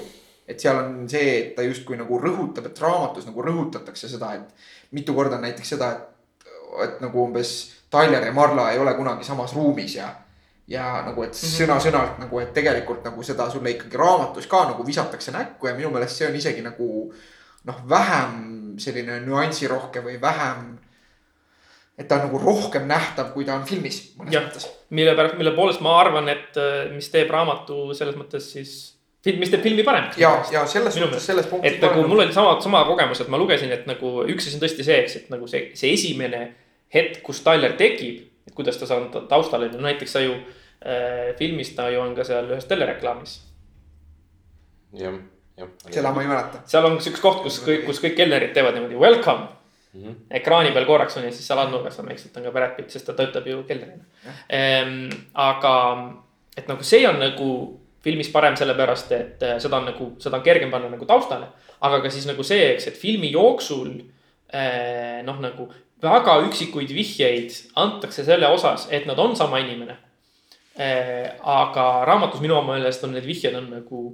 et 0.48 0.60
seal 0.62 0.78
on 0.78 1.08
see, 1.10 1.30
et 1.40 1.56
ta 1.58 1.64
justkui 1.66 1.98
nagu 1.98 2.20
rõhutab, 2.22 2.68
et 2.70 2.80
raamatus 2.80 3.26
nagu 3.26 3.42
rõhutatakse 3.42 4.06
seda, 4.12 4.36
et 4.38 4.92
mitu 4.94 5.16
korda 5.18 5.40
on 5.40 5.42
näiteks 5.42 5.72
seda, 5.74 5.88
et, 5.96 6.52
et 6.84 7.00
nagu 7.02 7.24
umbes 7.24 7.54
Tyler 7.90 8.28
ja 8.28 8.34
Marla 8.34 8.68
ei 8.72 8.78
ole 8.80 8.94
kunagi 8.94 9.26
samas 9.26 9.56
ruumis 9.58 9.96
ja 9.96 10.12
ja 10.68 10.86
nagu, 11.06 11.24
et 11.26 11.38
sõna-sõnalt 11.38 12.20
nagu, 12.22 12.40
et 12.42 12.54
tegelikult 12.54 13.04
nagu 13.06 13.24
seda 13.26 13.48
sulle 13.54 13.76
ikkagi 13.76 13.98
raamatus 14.02 14.48
ka 14.50 14.64
nagu 14.72 14.86
visatakse 14.86 15.34
näkku 15.34 15.70
ja 15.70 15.76
minu 15.78 15.92
meelest 15.94 16.22
see 16.22 16.30
on 16.30 16.38
isegi 16.38 16.64
nagu 16.66 16.88
noh, 17.66 17.82
vähem 17.90 18.76
selline 18.82 19.20
nüansirohke 19.26 20.02
või 20.06 20.18
vähem 20.22 20.76
et 21.98 22.08
ta 22.08 22.18
on 22.18 22.26
nagu 22.28 22.42
rohkem 22.42 22.88
nähtav, 22.90 23.32
kui 23.34 23.46
ta 23.48 23.56
on 23.56 23.64
filmis 23.68 24.02
mõnes 24.20 24.36
Jah. 24.36 24.44
mõttes. 24.44 24.68
mille 24.90 25.16
pärast, 25.16 25.38
mille 25.40 25.54
poolest 25.56 25.84
ma 25.86 25.96
arvan, 26.02 26.28
et 26.32 26.60
äh, 26.60 26.92
mis 26.92 27.08
teeb 27.14 27.32
raamatu 27.32 27.94
selles 27.96 28.18
mõttes 28.20 28.50
siis, 28.52 28.74
mis 29.40 29.52
teeb 29.52 29.64
filmi 29.64 29.86
paremaks. 29.88 30.20
ja, 30.20 30.34
ja 30.52 30.66
selles 30.70 30.98
suhtes, 30.98 31.26
selles 31.26 31.48
punktis. 31.52 31.78
et 31.78 31.86
nagu 31.86 32.04
mul 32.08 32.26
oli 32.26 32.36
sama, 32.36 32.58
sama 32.62 32.84
kogemus, 32.90 33.24
et 33.24 33.32
ma 33.32 33.40
lugesin, 33.40 33.72
et 33.72 33.88
nagu 33.88 34.18
üks 34.28 34.50
asi 34.50 34.60
on 34.60 34.66
tõesti 34.66 34.88
see, 34.88 35.00
eks, 35.06 35.18
et 35.22 35.34
nagu 35.34 35.48
see, 35.48 35.70
see 35.80 35.96
esimene 35.96 36.44
hetk, 36.94 37.22
kus 37.24 37.42
Tyler 37.46 37.78
tekib, 37.80 38.26
et 38.48 38.54
kuidas 38.58 38.78
ta 38.78 38.90
saab 38.90 39.08
ta- 39.14 39.24
taustale, 39.32 39.72
no 39.72 39.88
näiteks 39.88 40.18
sa 40.18 40.24
ju 40.24 40.36
äh, 40.36 41.32
filmis 41.40 41.72
ta 41.80 41.88
ju 41.94 42.04
on 42.04 42.16
ka 42.18 42.28
seal 42.28 42.52
ühes 42.52 42.68
telereklaamis. 42.68 43.40
jah, 45.00 45.16
jah. 45.58 45.76
seda 45.88 46.12
ma 46.12 46.28
ei 46.28 46.28
mäleta. 46.28 46.66
seal 46.68 46.92
on 46.92 47.00
üks 47.00 47.24
koht, 47.24 47.40
kus 47.48 47.64
kõik, 47.64 47.88
kus 47.88 48.04
kõik 48.04 48.20
kelnerid 48.20 48.52
teevad 48.52 48.76
niimoodi 48.76 49.00
welcome 49.00 49.48
Mhm. 49.96 50.16
ekraani 50.40 50.74
peal 50.76 50.86
korraks 50.86 51.18
on 51.18 51.24
ja 51.24 51.32
siis 51.32 51.48
seal 51.48 51.60
andnurgas 51.62 52.00
on, 52.00 52.12
eks, 52.12 52.26
et 52.28 52.38
on 52.38 52.44
ka 52.44 52.52
Brad 52.52 52.76
Pitt, 52.76 52.92
sest 52.92 53.08
ta 53.08 53.16
töötab 53.16 53.48
ju 53.48 53.64
kelnerina 53.64 54.04
ehm,. 54.50 55.08
aga, 55.34 55.76
et 56.58 56.68
nagu 56.68 56.84
see 56.84 57.08
on 57.08 57.20
nagu 57.20 57.50
filmis 58.06 58.30
parem 58.30 58.58
sellepärast, 58.60 59.14
et 59.18 59.46
äh, 59.46 59.56
seda 59.62 59.80
on 59.80 59.88
nagu, 59.90 60.12
seda 60.22 60.38
on 60.38 60.44
kergem 60.46 60.74
panna 60.74 60.92
nagu 60.92 61.08
taustale. 61.10 61.48
aga 61.82 62.02
ka 62.02 62.10
siis 62.10 62.28
nagu 62.28 62.44
see, 62.44 62.74
eks, 62.74 62.88
et 62.92 62.98
filmi 62.98 63.32
jooksul 63.32 63.90
eh, 64.54 65.22
noh, 65.26 65.40
nagu 65.44 65.68
väga 66.02 66.38
üksikuid 66.46 66.92
vihjeid 66.96 67.56
antakse 67.82 68.24
selle 68.26 68.48
osas, 68.52 68.88
et 68.92 69.08
nad 69.10 69.20
on 69.20 69.36
sama 69.36 69.60
inimene 69.64 69.98
eh,. 70.78 71.32
aga 71.42 72.06
raamatus 72.08 72.44
minu 72.44 72.62
meelest 72.68 73.04
on 73.04 73.16
need 73.16 73.28
vihjed 73.28 73.56
on 73.56 73.70
nagu 73.80 74.06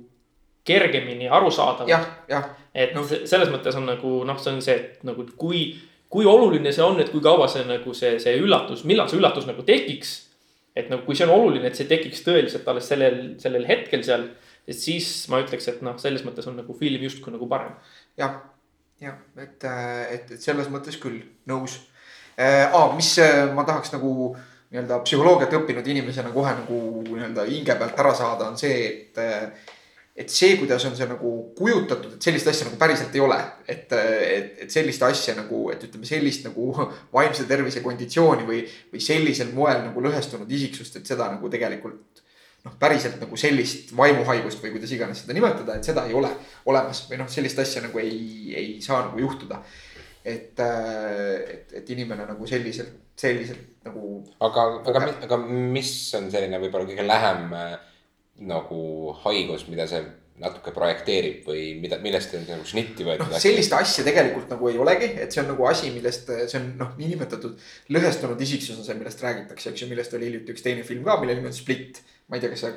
kergemini 0.67 1.29
arusaadavad 1.29 1.89
et 2.73 2.93
noh, 2.95 3.07
selles 3.07 3.49
mõttes 3.51 3.75
on 3.77 3.87
nagu 3.89 4.11
noh, 4.27 4.37
see 4.39 4.53
on 4.53 4.61
see, 4.63 4.75
et 4.77 5.07
nagu 5.07 5.25
kui, 5.39 5.65
kui 6.11 6.27
oluline 6.29 6.71
see 6.73 6.85
on, 6.85 6.99
et 7.03 7.09
kui 7.11 7.23
kaua 7.23 7.47
see 7.51 7.65
nagu 7.67 7.95
see, 7.97 8.17
see 8.23 8.37
üllatus, 8.39 8.85
millal 8.87 9.09
see 9.11 9.19
üllatus 9.19 9.47
nagu 9.49 9.65
tekiks. 9.67 10.13
et 10.75 10.87
nagu, 10.87 11.03
kui 11.03 11.17
see 11.19 11.25
on 11.27 11.33
oluline, 11.35 11.67
et 11.67 11.75
see 11.75 11.89
tekiks 11.89 12.21
tõeliselt 12.23 12.67
alles 12.71 12.85
sellel, 12.87 13.17
sellel 13.41 13.65
hetkel 13.67 14.05
seal, 14.07 14.29
et 14.63 14.77
siis 14.77 15.09
ma 15.27 15.41
ütleks, 15.43 15.67
et 15.67 15.81
noh, 15.83 15.97
selles 15.99 16.23
mõttes 16.23 16.47
on 16.47 16.55
nagu 16.61 16.75
film 16.79 17.03
justkui 17.03 17.33
nagu 17.33 17.49
parem. 17.51 17.73
jah, 18.19 18.37
jah, 19.01 19.17
et, 19.35 19.65
et, 19.65 20.31
et 20.37 20.39
selles 20.39 20.71
mõttes 20.71 20.95
küll 21.01 21.19
nõus 21.49 21.81
äh,. 22.37 22.69
aa, 22.71 22.93
mis 22.95 23.17
ma 23.55 23.67
tahaks 23.67 23.91
nagu 23.97 24.13
nii-öelda 24.71 25.01
psühholoogiat 25.03 25.57
õppinud 25.59 25.87
inimesena 25.91 26.31
kohe 26.31 26.53
nagu 26.55 26.79
nii-öelda 27.09 27.43
hinge 27.49 27.75
pealt 27.75 27.99
ära 27.99 28.13
saada, 28.15 28.47
on 28.47 28.59
see, 28.61 28.87
et 28.87 29.19
et 30.21 30.29
see, 30.29 30.55
kuidas 30.59 30.83
on 30.85 30.95
see 30.97 31.07
nagu 31.09 31.31
kujutatud, 31.57 32.15
et 32.15 32.25
sellist 32.25 32.49
asja 32.51 32.67
nagu 32.67 32.77
päriselt 32.79 33.15
ei 33.17 33.23
ole. 33.23 33.37
et, 33.67 33.93
et, 33.93 34.49
et 34.65 34.73
sellist 34.73 35.03
asja 35.07 35.35
nagu, 35.37 35.63
et 35.73 35.83
ütleme 35.87 36.07
sellist 36.07 36.45
nagu 36.49 36.71
vaimse 37.15 37.47
tervise 37.49 37.83
konditsiooni 37.85 38.47
või, 38.47 38.63
või 38.93 39.03
sellisel 39.03 39.53
moel 39.55 39.85
nagu 39.87 40.03
lõhestunud 40.03 40.51
isiksust, 40.51 40.99
et 40.99 41.13
seda 41.13 41.29
nagu 41.33 41.49
tegelikult 41.51 42.23
noh, 42.65 42.75
päriselt 42.81 43.17
nagu 43.21 43.39
sellist 43.39 43.95
vaimuhaigust 43.97 44.61
või 44.63 44.75
kuidas 44.75 44.93
iganes 44.95 45.23
seda 45.23 45.37
nimetada, 45.37 45.77
et 45.77 45.87
seda 45.87 46.05
ei 46.09 46.17
ole 46.17 46.29
olemas 46.69 47.05
või 47.09 47.21
noh, 47.23 47.29
sellist 47.31 47.61
asja 47.63 47.85
nagu 47.87 48.01
ei, 48.03 48.19
ei 48.57 48.73
saa 48.83 49.05
nagu 49.07 49.21
juhtuda. 49.23 49.61
et, 50.23 50.59
et, 50.59 51.71
et 51.79 51.87
inimene 51.89 52.27
nagu 52.29 52.45
selliselt, 52.47 52.93
selliselt 53.17 53.87
nagu 53.87 54.19
aga, 54.45 54.67
aga, 54.91 55.07
aga 55.25 55.39
mis 55.47 55.93
on 56.13 56.29
selline 56.29 56.59
võib-olla 56.61 56.85
kõige 56.85 57.07
lähem 57.07 57.55
äh, 57.57 57.71
nagu 58.39 58.81
haigus, 59.25 59.67
mida 59.69 59.87
see 59.89 60.01
natuke 60.41 60.73
projekteerib 60.73 61.45
või 61.45 61.65
mida, 61.81 61.99
millest 62.01 62.33
on 62.37 62.47
nagu 62.47 62.65
šnitti 62.65 63.05
võetud 63.05 63.29
noh, 63.29 63.41
sellist 63.41 63.73
asja 63.77 64.05
tegelikult 64.07 64.49
nagu 64.49 64.71
ei 64.71 64.79
olegi, 64.81 65.11
et 65.21 65.33
see 65.33 65.43
on 65.43 65.51
nagu 65.51 65.67
asi, 65.69 65.91
millest 65.93 66.31
see 66.31 66.57
on 66.57 66.71
noh, 66.79 66.95
niinimetatud 66.97 67.59
lõhestunud 67.93 68.41
isiksuse, 68.41 68.95
millest 68.97 69.21
räägitakse, 69.21 69.69
eks 69.73 69.83
ju, 69.83 69.89
millest 69.91 70.15
oli 70.17 70.31
hiljuti 70.31 70.55
üks 70.55 70.65
teine 70.65 70.87
film 70.87 71.05
ka, 71.05 71.19
mille 71.21 71.37
nimi 71.37 71.51
on 71.51 71.57
Split. 71.57 72.01
Ma 72.31 72.37
ei 72.37 72.41
tea, 72.41 72.49
kas 72.53 72.61
sa. 72.63 72.69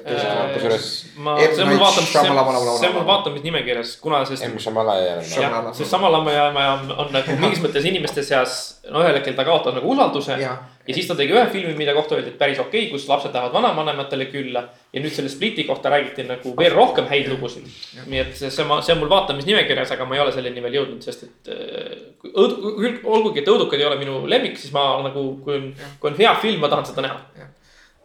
kusjuures 0.51 0.87
ma, 1.23 1.37
M. 1.39 1.53
see 1.55 1.63
on 1.63 1.69
mul 1.71 1.79
Shyamalan- 2.11 2.79
see 2.81 2.89
on 2.89 2.95
mul 2.97 3.05
vaatamisnimekirjas, 3.07 3.93
kuna 4.03 4.25
sest 4.27 4.43
M. 4.43 4.57
Shyamalan. 4.59 5.75
see 5.79 5.87
sama 5.87 6.11
Lammajaama 6.11 6.65
on 6.99 7.13
nagu 7.15 7.37
mingis 7.39 7.63
mõttes 7.63 7.87
inimeste 7.87 8.25
seas, 8.27 8.57
no 8.91 9.05
ühel 9.05 9.15
hetkel 9.21 9.37
ta 9.39 9.47
kaotas 9.47 9.77
nagu 9.79 9.93
usalduse. 9.95 10.41
ja 10.43 10.59
siis 10.91 11.07
ta 11.07 11.15
tegi 11.15 11.37
ühe 11.37 11.47
filmi, 11.53 11.77
mille 11.79 11.95
kohta 11.95 12.17
öeldi, 12.19 12.35
et 12.35 12.39
päris 12.41 12.59
okei 12.59 12.89
okay,, 12.89 12.91
kus 12.91 13.07
lapsed 13.09 13.31
lähevad 13.31 13.55
vanavanematele 13.55 14.27
külla. 14.35 14.65
ja 14.93 15.05
nüüd 15.07 15.15
selle 15.15 15.31
Spliti 15.31 15.69
kohta 15.71 15.95
räägiti 15.95 16.27
nagu 16.27 16.57
veel 16.59 16.75
rohkem 16.75 17.07
häid 17.07 17.31
lugusid. 17.31 17.71
nii 18.11 18.25
et 18.27 18.35
see, 18.35 18.51
see, 18.51 18.67
see 18.67 18.99
on 18.99 19.03
mul 19.05 19.15
vaatamisnimekirjas, 19.15 19.95
aga 19.95 20.05
ma 20.05 20.19
ei 20.19 20.27
ole 20.27 20.35
selleni 20.35 20.67
veel 20.67 20.81
jõudnud, 20.81 21.07
sest 21.07 21.29
et 21.31 21.55
äh, 21.55 21.97
kui 22.19 22.35
õud-, 22.35 23.05
olgugi, 23.07 23.47
et 23.47 23.55
õudukad 23.55 23.79
ei 23.79 23.87
ole 23.87 24.03
minu 24.03 24.25
lemmik, 24.27 24.59
siis 24.59 24.75
ma 24.75 24.97
nagu, 25.07 25.29
kui 25.47 25.61
on, 25.61 25.75
kui 26.01 26.11
on 26.11 26.19
hea 26.19 26.35
film, 26.43 26.59
ma 26.59 26.75
tahan 26.75 26.91
seda 26.91 27.07
näha. 27.07 27.53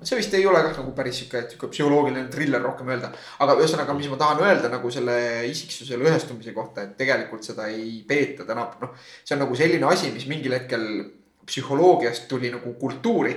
See 0.03 0.19
vist 0.19 0.33
ei 0.37 0.45
ole 0.47 0.61
kah 0.63 0.77
nagu 0.77 0.93
päris 0.95 1.19
sihuke, 1.19 1.41
sihuke 1.51 1.69
psühholoogiline 1.73 2.29
triller 2.31 2.61
rohkem 2.63 2.87
öelda. 2.93 3.11
aga 3.43 3.55
ühesõnaga, 3.59 3.95
mis 3.97 4.09
ma 4.11 4.19
tahan 4.21 4.43
öelda 4.45 4.71
nagu 4.71 4.91
selle 4.91 5.15
isiksuse 5.49 5.99
lõhestumise 5.99 6.53
kohta, 6.55 6.85
et 6.85 6.95
tegelikult 6.99 7.43
seda 7.43 7.67
ei 7.71 7.99
peeta 8.07 8.47
täna, 8.47 8.67
noh. 8.81 8.95
see 9.23 9.35
on 9.35 9.43
nagu 9.43 9.57
selline 9.59 9.89
asi, 9.91 10.13
mis 10.15 10.27
mingil 10.31 10.55
hetkel 10.55 10.85
psühholoogiast 11.49 12.29
tuli 12.31 12.51
nagu 12.53 12.73
kultuuri. 12.79 13.35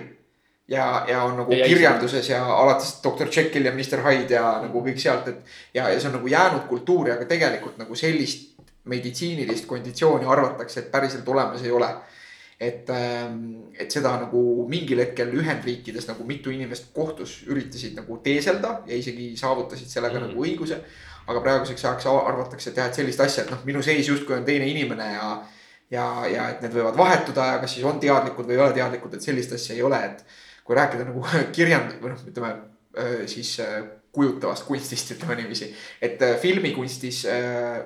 ja, 0.69 1.05
ja 1.09 1.25
on 1.25 1.37
nagu 1.37 1.53
Ja 1.53 1.67
kirjanduses 1.67 2.29
ja 2.29 2.45
alates 2.47 3.01
doktor 3.05 3.29
Jekyll 3.37 3.67
ja 3.67 3.73
Mr 3.73 4.01
Hyde 4.07 4.35
ja 4.35 4.61
nagu 4.63 4.85
kõik 4.87 5.03
sealt, 5.03 5.29
et. 5.29 5.43
ja, 5.75 5.89
ja 5.91 5.99
see 6.01 6.09
on 6.09 6.19
nagu 6.21 6.31
jäänud 6.31 6.69
kultuuri, 6.69 7.13
aga 7.13 7.27
tegelikult 7.27 7.79
nagu 7.79 7.95
sellist 7.99 8.53
meditsiinilist 8.85 9.67
konditsiooni 9.67 10.27
arvatakse, 10.27 10.81
et 10.81 10.91
päriselt 10.91 11.29
olemas 11.29 11.63
ei 11.63 11.71
ole 11.71 11.91
et, 12.63 12.91
et 13.81 13.91
seda 13.91 14.13
nagu 14.21 14.43
mingil 14.71 15.01
hetkel 15.03 15.33
Ühendriikides 15.35 16.07
nagu 16.11 16.25
mitu 16.29 16.53
inimest 16.55 16.93
kohtus 16.95 17.41
üritasid 17.51 17.97
nagu 17.99 18.19
teeselda 18.23 18.77
ja 18.87 18.99
isegi 18.99 19.33
saavutasid 19.41 19.91
sellega 19.91 20.21
Mm. 20.21 20.29
nagu 20.31 20.45
õiguse. 20.47 20.79
aga 21.27 21.41
praeguseks 21.41 21.85
ajaks 21.85 22.07
arvatakse, 22.11 22.71
et 22.71 22.77
jah, 22.81 22.87
et 22.91 22.95
sellist 22.99 23.21
asja, 23.23 23.45
et 23.45 23.51
noh, 23.51 23.61
minu 23.65 23.83
seis 23.83 24.09
justkui 24.09 24.35
on 24.35 24.45
teine 24.45 24.67
inimene 24.67 25.05
ja. 25.13 25.27
ja, 25.91 26.07
ja 26.27 26.49
et 26.51 26.63
need 26.65 26.73
võivad 26.75 26.97
vahetuda 26.99 27.45
ja 27.47 27.59
kas 27.63 27.75
siis 27.77 27.85
on 27.87 28.01
teadlikud 28.03 28.47
või 28.49 28.57
ei 28.57 28.63
ole 28.65 28.73
teadlikud, 28.75 29.15
et 29.15 29.23
sellist 29.23 29.53
asja 29.55 29.77
ei 29.77 29.83
ole, 29.87 30.01
et. 30.05 30.25
kui 30.65 30.75
rääkida 30.77 31.05
nagu 31.07 31.23
kirjand- 31.57 31.95
või 32.03 32.11
noh, 32.15 32.25
ütleme 32.31 32.51
öö, 32.99 33.27
siis 33.31 33.53
öö, 33.63 33.83
kujutavast 34.13 34.67
kunstist, 34.67 35.15
ütleme 35.15 35.37
niiviisi. 35.39 35.71
et 36.03 36.23
öö, 36.23 36.35
filmikunstis 36.43 37.23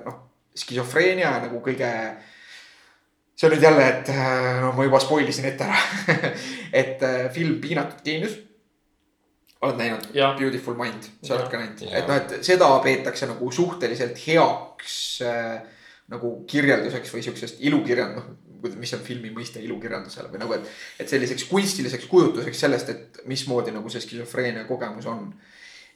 noh, 0.05 0.17
skisofreenia 0.57 1.35
nagu 1.45 1.61
kõige 1.61 1.89
see 3.37 3.47
on 3.47 3.53
nüüd 3.53 3.63
jälle, 3.63 3.85
et 3.85 4.09
äh, 4.09 4.59
no 4.63 4.73
ma 4.73 4.85
juba 4.87 4.99
spoil 5.01 5.29
isin 5.29 5.45
ette 5.49 5.67
ära. 5.67 5.77
et 6.81 7.03
äh, 7.05 7.27
film 7.33 7.59
Piinatud 7.61 8.01
geenius. 8.05 8.37
oled 9.61 9.77
näinud? 9.77 10.09
Beautiful 10.37 10.77
mind, 10.77 11.05
sa 11.21 11.35
oled 11.37 11.49
ka 11.51 11.61
näinud, 11.61 11.83
et 11.89 12.09
noh, 12.09 12.17
et 12.17 12.45
seda 12.45 12.69
peetakse 12.83 13.29
nagu 13.29 13.51
suhteliselt 13.53 14.19
heaks 14.25 14.97
äh, 15.25 15.55
nagu 16.13 16.33
kirjelduseks 16.49 17.13
või 17.13 17.23
siuksest 17.25 17.63
ilukirjand, 17.67 18.17
noh. 18.17 18.27
mis 18.79 18.93
on 18.97 19.03
filmi 19.05 19.29
mõiste 19.33 19.61
ilukirjandusele 19.61 20.31
või 20.33 20.41
nagu, 20.41 20.55
et, 20.57 20.69
et 21.03 21.09
selliseks 21.09 21.45
kunstiliseks 21.49 22.07
kujutuseks 22.09 22.63
sellest, 22.65 22.89
et 22.93 23.19
mismoodi 23.29 23.73
nagu 23.75 23.89
see 23.93 24.01
skisofreenia 24.01 24.65
kogemus 24.69 25.05
on. 25.09 25.27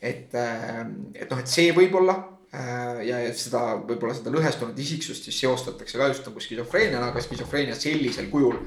et, 0.02 0.34
et 0.34 1.30
noh, 1.30 1.40
et 1.40 1.50
see 1.50 1.72
võib-olla 1.78 2.18
äh, 2.18 2.41
ja, 2.52 3.20
ja 3.20 3.34
seda 3.38 3.62
võib-olla 3.80 4.16
seda 4.18 4.34
lõhestunud 4.34 4.80
isiksust 4.84 5.28
siis 5.28 5.40
seostatakse 5.40 6.00
ka 6.00 6.10
just 6.12 6.26
nagu 6.28 6.44
skisofreeniana, 6.44 7.12
aga 7.12 7.24
skisofreenia 7.24 7.78
sellisel 7.80 8.28
kujul 8.32 8.60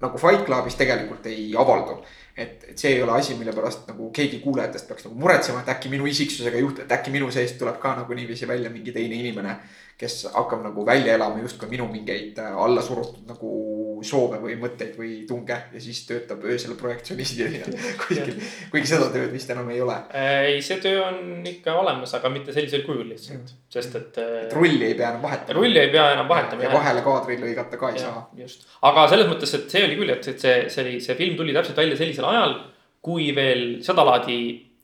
nagu 0.00 0.18
Fight 0.18 0.44
Clubis 0.46 0.78
tegelikult 0.78 1.26
ei 1.26 1.50
avaldu. 1.58 1.98
et, 2.38 2.64
et 2.70 2.78
see 2.78 2.92
ei 2.94 3.02
ole 3.02 3.16
asi, 3.18 3.34
mille 3.34 3.50
pärast 3.50 3.88
nagu 3.90 4.12
keegi 4.14 4.38
kuulajatest 4.38 4.86
peaks 4.86 5.08
nagu 5.08 5.16
muretsema, 5.18 5.64
et 5.64 5.72
äkki 5.72 5.90
minu 5.90 6.06
isiksusega 6.06 6.60
juht, 6.62 6.78
et 6.84 6.92
äkki 6.94 7.10
minu 7.10 7.32
seest 7.34 7.56
tuleb 7.58 7.80
ka 7.82 7.96
nagu 7.98 8.14
niiviisi 8.14 8.46
välja 8.46 8.70
mingi 8.70 8.94
teine 8.94 9.18
inimene. 9.18 9.56
kes 9.98 10.28
hakkab 10.30 10.60
nagu 10.62 10.84
välja 10.86 11.16
elama 11.18 11.40
justkui 11.42 11.66
minu 11.68 11.88
mingeid 11.90 12.38
äh, 12.38 12.52
alla 12.54 12.82
surutud 12.82 13.26
nagu 13.26 13.48
soove 14.06 14.38
või 14.42 14.56
mõtteid 14.60 14.96
või 14.98 15.12
tunge 15.28 15.56
ja 15.72 15.82
siis 15.82 16.00
töötab 16.08 16.44
öösel 16.46 16.74
projektsionistina 16.78 17.64
kuskil. 18.02 18.36
kuigi 18.72 18.90
seda 18.90 19.08
tööd 19.14 19.32
vist 19.34 19.50
enam 19.54 19.70
ei 19.74 19.80
ole, 19.84 19.96
ei, 20.18 20.60
see 20.64 20.80
töö 20.82 21.02
on 21.06 21.46
ikka 21.48 21.74
olemas, 21.80 22.14
aga 22.18 22.30
mitte 22.32 22.54
sellisel 22.56 22.84
kujul 22.86 23.08
lihtsalt, 23.10 23.54
sest 23.72 23.98
et 24.00 24.20
äh, 24.22 24.36
et 24.46 24.56
rulli 24.56 24.90
ei 24.90 24.96
pea 24.98 25.12
enam 25.12 25.24
vahetama. 25.24 25.58
rulli 25.60 25.82
ei 25.82 25.92
pea 25.94 26.06
enam 26.14 26.30
vahetama 26.30 26.66
ja. 26.66 26.72
vahele 26.74 27.04
kaadri 27.06 27.40
lõigata 27.42 27.80
ka 27.80 27.92
ei 27.94 28.02
saa. 28.02 28.22
just, 28.38 28.68
aga 28.88 29.08
selles 29.12 29.30
mõttes, 29.30 29.56
et 29.58 29.68
see 29.72 29.84
oli 29.88 29.98
küll, 30.00 30.14
et, 30.14 30.30
et 30.34 30.46
see, 30.46 30.56
see 30.72 30.84
oli, 30.86 30.96
see 31.04 31.18
film 31.18 31.36
tuli 31.40 31.56
täpselt 31.56 31.80
välja 31.80 31.98
sellisel 31.98 32.28
ajal, 32.28 32.56
kui 33.04 33.30
veel 33.36 33.66
sedalaadi 33.84 34.38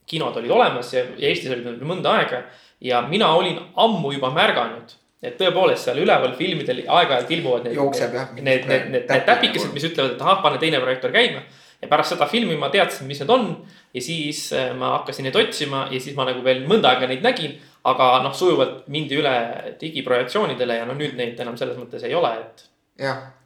kinod 0.06 0.36
olid 0.40 0.52
olemas 0.52 0.92
ja, 0.94 1.04
ja 1.18 1.30
Eestis 1.30 1.52
olid 1.52 1.66
nad 1.68 1.86
mõnda 1.86 2.12
aega. 2.18 2.44
ja 2.84 3.00
mina 3.08 3.30
olin 3.36 3.60
ammu 3.80 4.12
juba 4.12 4.30
märganud, 4.34 4.92
et 5.24 5.36
tõepoolest 5.40 5.88
seal 5.88 6.00
üleval 6.02 6.34
filmidel 6.38 6.82
aeg-ajalt 6.84 7.30
ilmuvad 7.36 7.68
need. 7.68 7.76
Jookseb 7.78 8.16
jah, 8.16 8.32
Need, 8.36 8.46
need, 8.46 8.66
need, 8.68 8.88
need 8.92 9.06
täpid 9.08 9.28
täpikesed, 9.30 9.68
nagu. 9.68 9.76
mis 9.78 9.86
ütlevad, 9.90 10.16
et 10.16 10.24
ahah, 10.24 10.42
pane 10.44 10.60
teine 10.62 10.80
projektoor 10.82 11.14
käima. 11.14 11.44
ja 11.82 11.88
pärast 11.88 12.14
seda 12.14 12.26
filmi 12.30 12.56
ma 12.56 12.70
teadsin, 12.72 13.06
mis 13.06 13.18
need 13.20 13.30
on 13.30 13.48
ja 13.94 14.00
siis 14.00 14.52
äh, 14.56 14.70
ma 14.78 14.94
hakkasin 14.98 15.26
neid 15.28 15.36
otsima 15.36 15.86
ja 15.90 16.00
siis 16.00 16.16
ma 16.16 16.24
nagu 16.24 16.44
veel 16.44 16.62
mõnda 16.68 16.94
aega 16.94 17.10
neid 17.10 17.24
nägin. 17.24 17.58
aga 17.84 18.22
noh, 18.24 18.32
sujuvalt 18.32 18.86
mindi 18.88 19.18
üle 19.20 19.34
digiprojektsioonidele 19.80 20.78
ja 20.78 20.86
no 20.88 20.94
nüüd 20.96 21.18
neid 21.18 21.40
enam 21.40 21.56
selles 21.60 21.76
mõttes 21.76 22.06
ei 22.08 22.14
ole, 22.16 22.30
et 22.40 22.64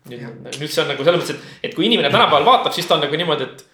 nüüd 0.08 0.60
nüüd 0.60 0.70
see 0.70 0.84
on 0.84 0.92
nagu 0.92 1.04
selles 1.04 1.24
mõttes, 1.24 1.34
et, 1.34 1.66
et 1.68 1.74
kui 1.74 1.88
inimene 1.88 2.10
tänapäeval 2.12 2.46
vaatab, 2.46 2.72
siis 2.76 2.86
ta 2.86 2.94
on 2.94 3.02
nagu 3.02 3.18
niimoodi, 3.18 3.48
et 3.48 3.64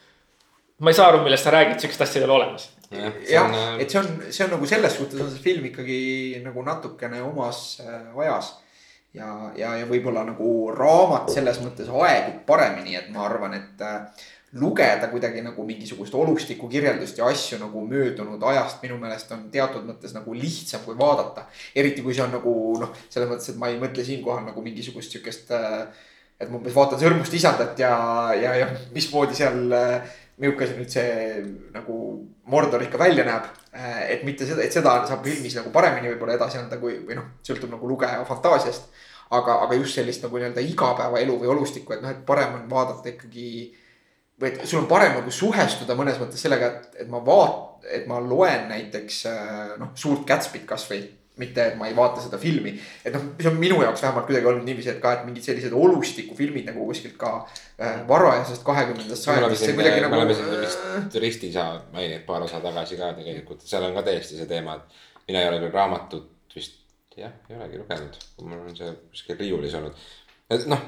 ma 0.84 0.92
ei 0.92 0.98
saa 0.98 1.08
aru, 1.08 1.22
millest 1.24 1.46
sa 1.46 1.54
räägid, 1.54 1.78
sihukest 1.80 2.04
asja 2.04 2.20
ei 2.20 2.26
ole 2.26 2.36
olemas. 2.36 2.68
jah, 2.94 3.54
et 3.80 3.90
see 3.90 3.98
on, 3.98 4.10
see 4.28 4.44
on 4.44 4.52
nagu 4.54 4.68
selles 4.68 4.98
suhtes 4.98 5.22
on 5.24 5.32
see 5.32 5.42
film 5.42 5.64
ikkagi 5.70 5.96
nagu 6.44 6.62
natukene 6.62 7.22
omas 7.24 7.80
äh, 7.82 8.12
ajas. 8.26 8.52
ja, 9.14 9.30
ja, 9.56 9.74
ja 9.78 9.88
võib-olla 9.88 10.24
nagu 10.26 10.52
raamat 10.74 11.32
selles 11.32 11.60
mõttes 11.62 11.88
aegub 11.88 12.40
paremini, 12.46 12.96
et 12.98 13.10
ma 13.14 13.24
arvan, 13.28 13.54
et 13.56 13.82
äh, 13.82 14.24
lugeda 14.60 15.08
kuidagi 15.10 15.42
nagu 15.42 15.64
mingisugust 15.66 16.14
olustiku 16.14 16.68
kirjeldust 16.70 17.18
ja 17.18 17.26
asju 17.30 17.58
nagu 17.58 17.82
möödunud 17.88 18.42
ajast 18.50 18.82
minu 18.84 18.98
meelest 19.02 19.32
on 19.34 19.48
teatud 19.50 19.86
mõttes 19.88 20.14
nagu 20.14 20.34
lihtsam 20.34 20.84
kui 20.86 20.98
vaadata. 20.98 21.48
eriti 21.74 22.02
kui 22.02 22.14
see 22.14 22.26
on 22.26 22.36
nagu 22.36 22.52
noh, 22.82 22.92
selles 23.08 23.30
mõttes, 23.30 23.50
et 23.50 23.58
ma 23.58 23.72
ei 23.72 23.80
mõtle 23.80 24.04
siinkohal 24.06 24.44
nagu 24.46 24.62
mingisugust 24.62 25.16
sihukest 25.16 25.50
äh, 25.56 25.86
et 26.40 26.50
ma 26.50 26.58
umbes 26.58 26.74
vaatan 26.74 27.00
sõrmust 27.00 27.34
isandat 27.38 27.78
ja, 27.78 27.94
ja, 28.38 28.54
ja 28.62 28.68
mismoodi 28.94 29.36
seal 29.38 29.74
äh, 29.74 30.14
milline 30.42 30.66
see 30.66 30.78
nüüd 30.78 30.90
see 30.90 31.42
nagu 31.74 31.98
Mordor 32.50 32.82
ikka 32.82 32.98
välja 32.98 33.24
näeb. 33.26 33.46
et 34.08 34.22
mitte 34.24 34.46
seda, 34.46 34.62
et 34.62 34.72
seda 34.72 35.00
saab 35.06 35.24
filmis 35.26 35.54
nagu 35.58 35.70
paremini 35.74 36.12
võib-olla 36.12 36.36
edasi 36.36 36.58
anda, 36.60 36.78
kui 36.78 37.00
või 37.06 37.16
noh, 37.18 37.32
sõltub 37.46 37.70
nagu 37.70 37.88
lugeja 37.88 38.24
fantaasiast. 38.28 38.90
aga, 39.34 39.60
aga 39.64 39.74
just 39.74 39.96
sellist 39.98 40.22
nagu 40.22 40.38
nii-öelda 40.38 40.62
igapäevaelu 40.62 41.38
või 41.40 41.48
olustikku, 41.54 41.94
et 41.94 42.02
noh, 42.02 42.10
et 42.10 42.26
parem 42.26 42.54
on 42.54 42.68
vaadata 42.70 43.08
ikkagi. 43.08 43.74
või 44.40 44.50
et 44.50 44.66
sul 44.66 44.82
on 44.82 44.86
parem 44.90 45.14
nagu 45.18 45.30
suhestuda 45.30 45.94
mõnes 45.94 46.18
mõttes 46.18 46.42
sellega, 46.42 46.66
et, 46.66 47.02
et 47.04 47.08
ma 47.08 47.22
vaat-, 47.24 47.86
et 47.90 48.06
ma 48.06 48.20
loen 48.20 48.68
näiteks 48.68 49.26
äh, 49.30 49.76
noh, 49.78 49.94
Suurt 49.94 50.26
Gatsby't 50.26 50.66
kasvõi 50.66 51.02
mitte, 51.40 51.64
et 51.66 51.78
ma 51.78 51.88
ei 51.88 51.96
vaata 51.96 52.22
seda 52.22 52.38
filmi, 52.38 52.74
et 53.04 53.14
noh, 53.14 53.24
see 53.40 53.50
on 53.50 53.56
minu 53.58 53.80
jaoks 53.82 54.04
vähemalt 54.04 54.28
kuidagi 54.28 54.46
olnud 54.50 54.66
niiviisi, 54.68 54.92
et 54.92 55.00
ka, 55.02 55.16
et 55.16 55.24
mingid 55.26 55.42
sellised 55.42 55.74
olustikufilmid 55.74 56.68
nagu 56.70 56.86
kuskilt 56.86 57.16
ka 57.18 57.32
äh, 57.40 58.04
varajasest 58.08 58.62
kahekümnendast 58.66 59.26
me 59.26 59.38
oleme 59.40 59.58
sajandist, 59.58 59.88
siin, 59.90 60.06
nagu. 60.06 60.36
siin 60.38 60.62
vist 60.62 61.18
Ristiisa 61.24 61.66
maininud 61.94 62.22
paar 62.28 62.46
osa 62.46 62.62
tagasi 62.62 63.00
ka 63.00 63.10
tegelikult, 63.18 63.66
seal 63.66 63.88
on 63.88 63.98
ka 63.98 64.06
täiesti 64.06 64.38
see 64.38 64.50
teema, 64.50 64.78
et 64.78 65.26
mina 65.26 65.42
ei 65.42 65.50
ole 65.50 65.60
küll 65.64 65.74
raamatut 65.74 66.54
vist 66.54 66.78
jah, 67.18 67.34
ei 67.50 67.58
olegi 67.58 67.82
lugenud, 67.82 68.20
mul 68.42 68.60
on 68.60 68.76
see 68.78 68.94
kuskil 69.10 69.38
riiulis 69.40 69.74
olnud. 69.78 70.06
et 70.54 70.66
noh, 70.70 70.86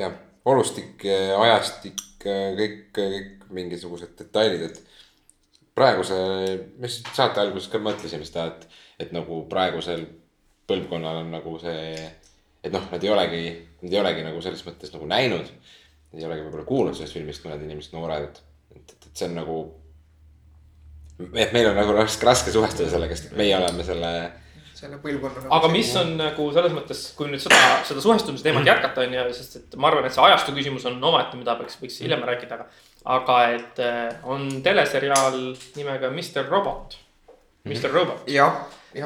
jah, 0.00 0.20
olustik, 0.52 1.04
ajastik, 1.40 2.02
kõik, 2.22 2.82
kõik 2.96 3.48
mingisugused 3.56 4.16
detailid, 4.18 4.68
et 4.68 4.82
praeguse, 5.76 6.16
me 6.80 6.90
saate 6.90 7.42
alguses 7.42 7.70
ka 7.72 7.80
mõtlesime 7.82 8.26
seda, 8.26 8.50
et, 8.52 8.84
et 9.00 9.12
nagu 9.12 9.42
praegusel 9.50 10.06
põlvkonnal 10.66 11.22
on 11.22 11.34
nagu 11.34 11.58
see, 11.62 12.06
et 12.64 12.72
noh, 12.72 12.86
nad 12.90 13.02
ei 13.04 13.10
olegi, 13.12 13.42
nad 13.82 13.92
ei 13.92 14.00
olegi 14.00 14.24
nagu 14.26 14.40
selles 14.42 14.64
mõttes 14.66 14.94
nagu 14.94 15.08
näinud 15.10 15.50
ei 16.16 16.24
olegi 16.26 16.46
võib-olla 16.46 16.66
kuulnud 16.68 16.96
sellest 16.96 17.16
filmist 17.16 17.44
mõned 17.44 17.66
inimesed 17.66 17.94
noored, 17.96 18.30
et, 18.30 18.40
et, 18.78 18.96
et 18.96 19.12
see 19.12 19.28
on 19.28 19.38
nagu. 19.40 19.60
et 21.34 21.54
meil 21.56 21.70
on 21.70 21.78
nagu 21.78 21.94
raske, 21.96 22.26
raske 22.26 22.52
suhestuda 22.54 22.90
sellega, 22.92 23.16
sest 23.18 23.36
meie 23.38 23.56
oleme 23.56 23.84
selle, 23.86 24.12
selle 24.76 25.00
põlvkonna. 25.02 25.44
nagu 25.44 25.56
aga 25.58 25.70
mis 25.72 25.92
on 26.00 26.14
nagu 26.20 26.48
selles 26.56 26.76
mõttes, 26.76 27.06
kui 27.18 27.30
nüüd 27.30 27.42
seda, 27.42 27.60
seda 27.88 28.04
suhestumise 28.04 28.46
teemat 28.46 28.68
jätkata 28.68 29.04
on 29.04 29.16
ju, 29.18 29.24
sest 29.36 29.58
et 29.60 29.80
ma 29.80 29.90
arvan, 29.90 30.08
et 30.08 30.16
see 30.16 30.24
ajastu 30.24 30.54
küsimus 30.56 30.86
on 30.88 31.00
omaette, 31.12 31.38
mida 31.40 31.56
peaks, 31.60 31.80
võiks 31.82 31.98
hiljem 32.04 32.24
rääkida, 32.28 32.60
aga. 32.60 32.68
aga 33.18 33.40
et 33.56 33.82
eh, 33.84 34.28
on 34.28 34.48
teleseriaal 34.64 35.42
nimega 35.76 36.12
Mr 36.12 36.48
Robot, 36.48 37.00
Mr 37.66 37.92
Robot, 37.92 38.28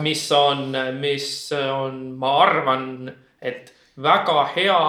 mis 0.00 0.24
on, 0.32 0.76
mis 1.00 1.28
on, 1.56 2.02
ma 2.18 2.34
arvan, 2.44 3.10
et 3.42 3.72
väga 4.00 4.44
hea 4.54 4.80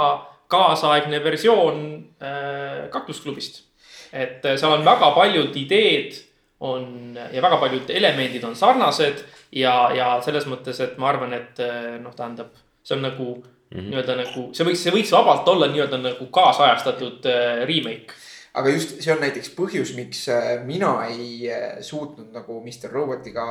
kaasaegne 0.52 1.24
versioon 1.24 1.84
äh, 2.22 2.90
kaklusklubist. 2.92 3.64
et 4.12 4.46
äh, 4.46 4.58
seal 4.60 4.74
on 4.76 4.84
väga 4.86 5.12
paljud 5.16 5.56
ideed 5.56 6.18
on 6.60 7.18
ja 7.32 7.42
väga 7.42 7.58
paljud 7.58 7.90
elemendid 7.90 8.44
on 8.44 8.56
sarnased 8.56 9.24
ja, 9.52 9.92
ja 9.96 10.10
selles 10.22 10.46
mõttes, 10.52 10.82
et 10.84 10.98
ma 11.00 11.10
arvan, 11.14 11.34
et 11.34 11.62
äh, 11.64 11.96
noh, 12.02 12.14
tähendab, 12.16 12.52
see 12.84 12.98
on 12.98 13.06
nagu 13.08 13.30
mm 13.38 13.80
-hmm. 13.80 13.88
nii-öelda 13.90 14.18
nagu, 14.20 14.50
see 14.54 14.68
võiks, 14.68 14.84
see 14.84 14.94
võiks 14.94 15.14
vabalt 15.16 15.48
olla 15.48 15.72
nii-öelda 15.72 15.98
nagu 15.98 16.26
kaasajastatud 16.26 17.26
äh, 17.26 17.64
remake 17.68 18.20
aga 18.54 18.74
just 18.76 18.98
see 19.02 19.14
on 19.14 19.22
näiteks 19.24 19.52
põhjus, 19.58 19.96
miks 19.98 20.26
äh, 20.34 20.54
mina 20.68 20.94
ei 21.10 21.50
suutnud 21.86 22.32
nagu 22.36 22.62
Mr 22.62 22.92
Robotiga 22.94 23.48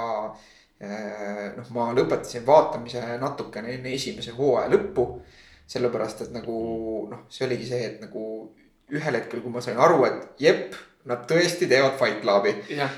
noh, 0.81 1.67
ma 1.77 1.91
lõpetasin 1.93 2.45
vaatamise 2.47 3.03
natukene 3.21 3.75
enne 3.75 3.93
esimese 3.93 4.33
hooaja 4.33 4.71
lõppu. 4.73 5.07
sellepärast, 5.71 6.25
et 6.25 6.31
nagu 6.35 6.55
noh, 7.07 7.27
see 7.31 7.45
oligi 7.47 7.69
see, 7.69 7.83
et 7.87 8.01
nagu 8.03 8.23
ühel 8.91 9.19
hetkel, 9.21 9.43
kui 9.45 9.53
ma 9.55 9.61
sain 9.63 9.79
aru, 9.79 10.01
et 10.09 10.41
jep, 10.43 10.75
nad 11.07 11.23
tõesti 11.31 11.69
teevad 11.71 11.95
Fight 12.01 12.21
Clubi. 12.25 12.55
noh, 12.81 12.97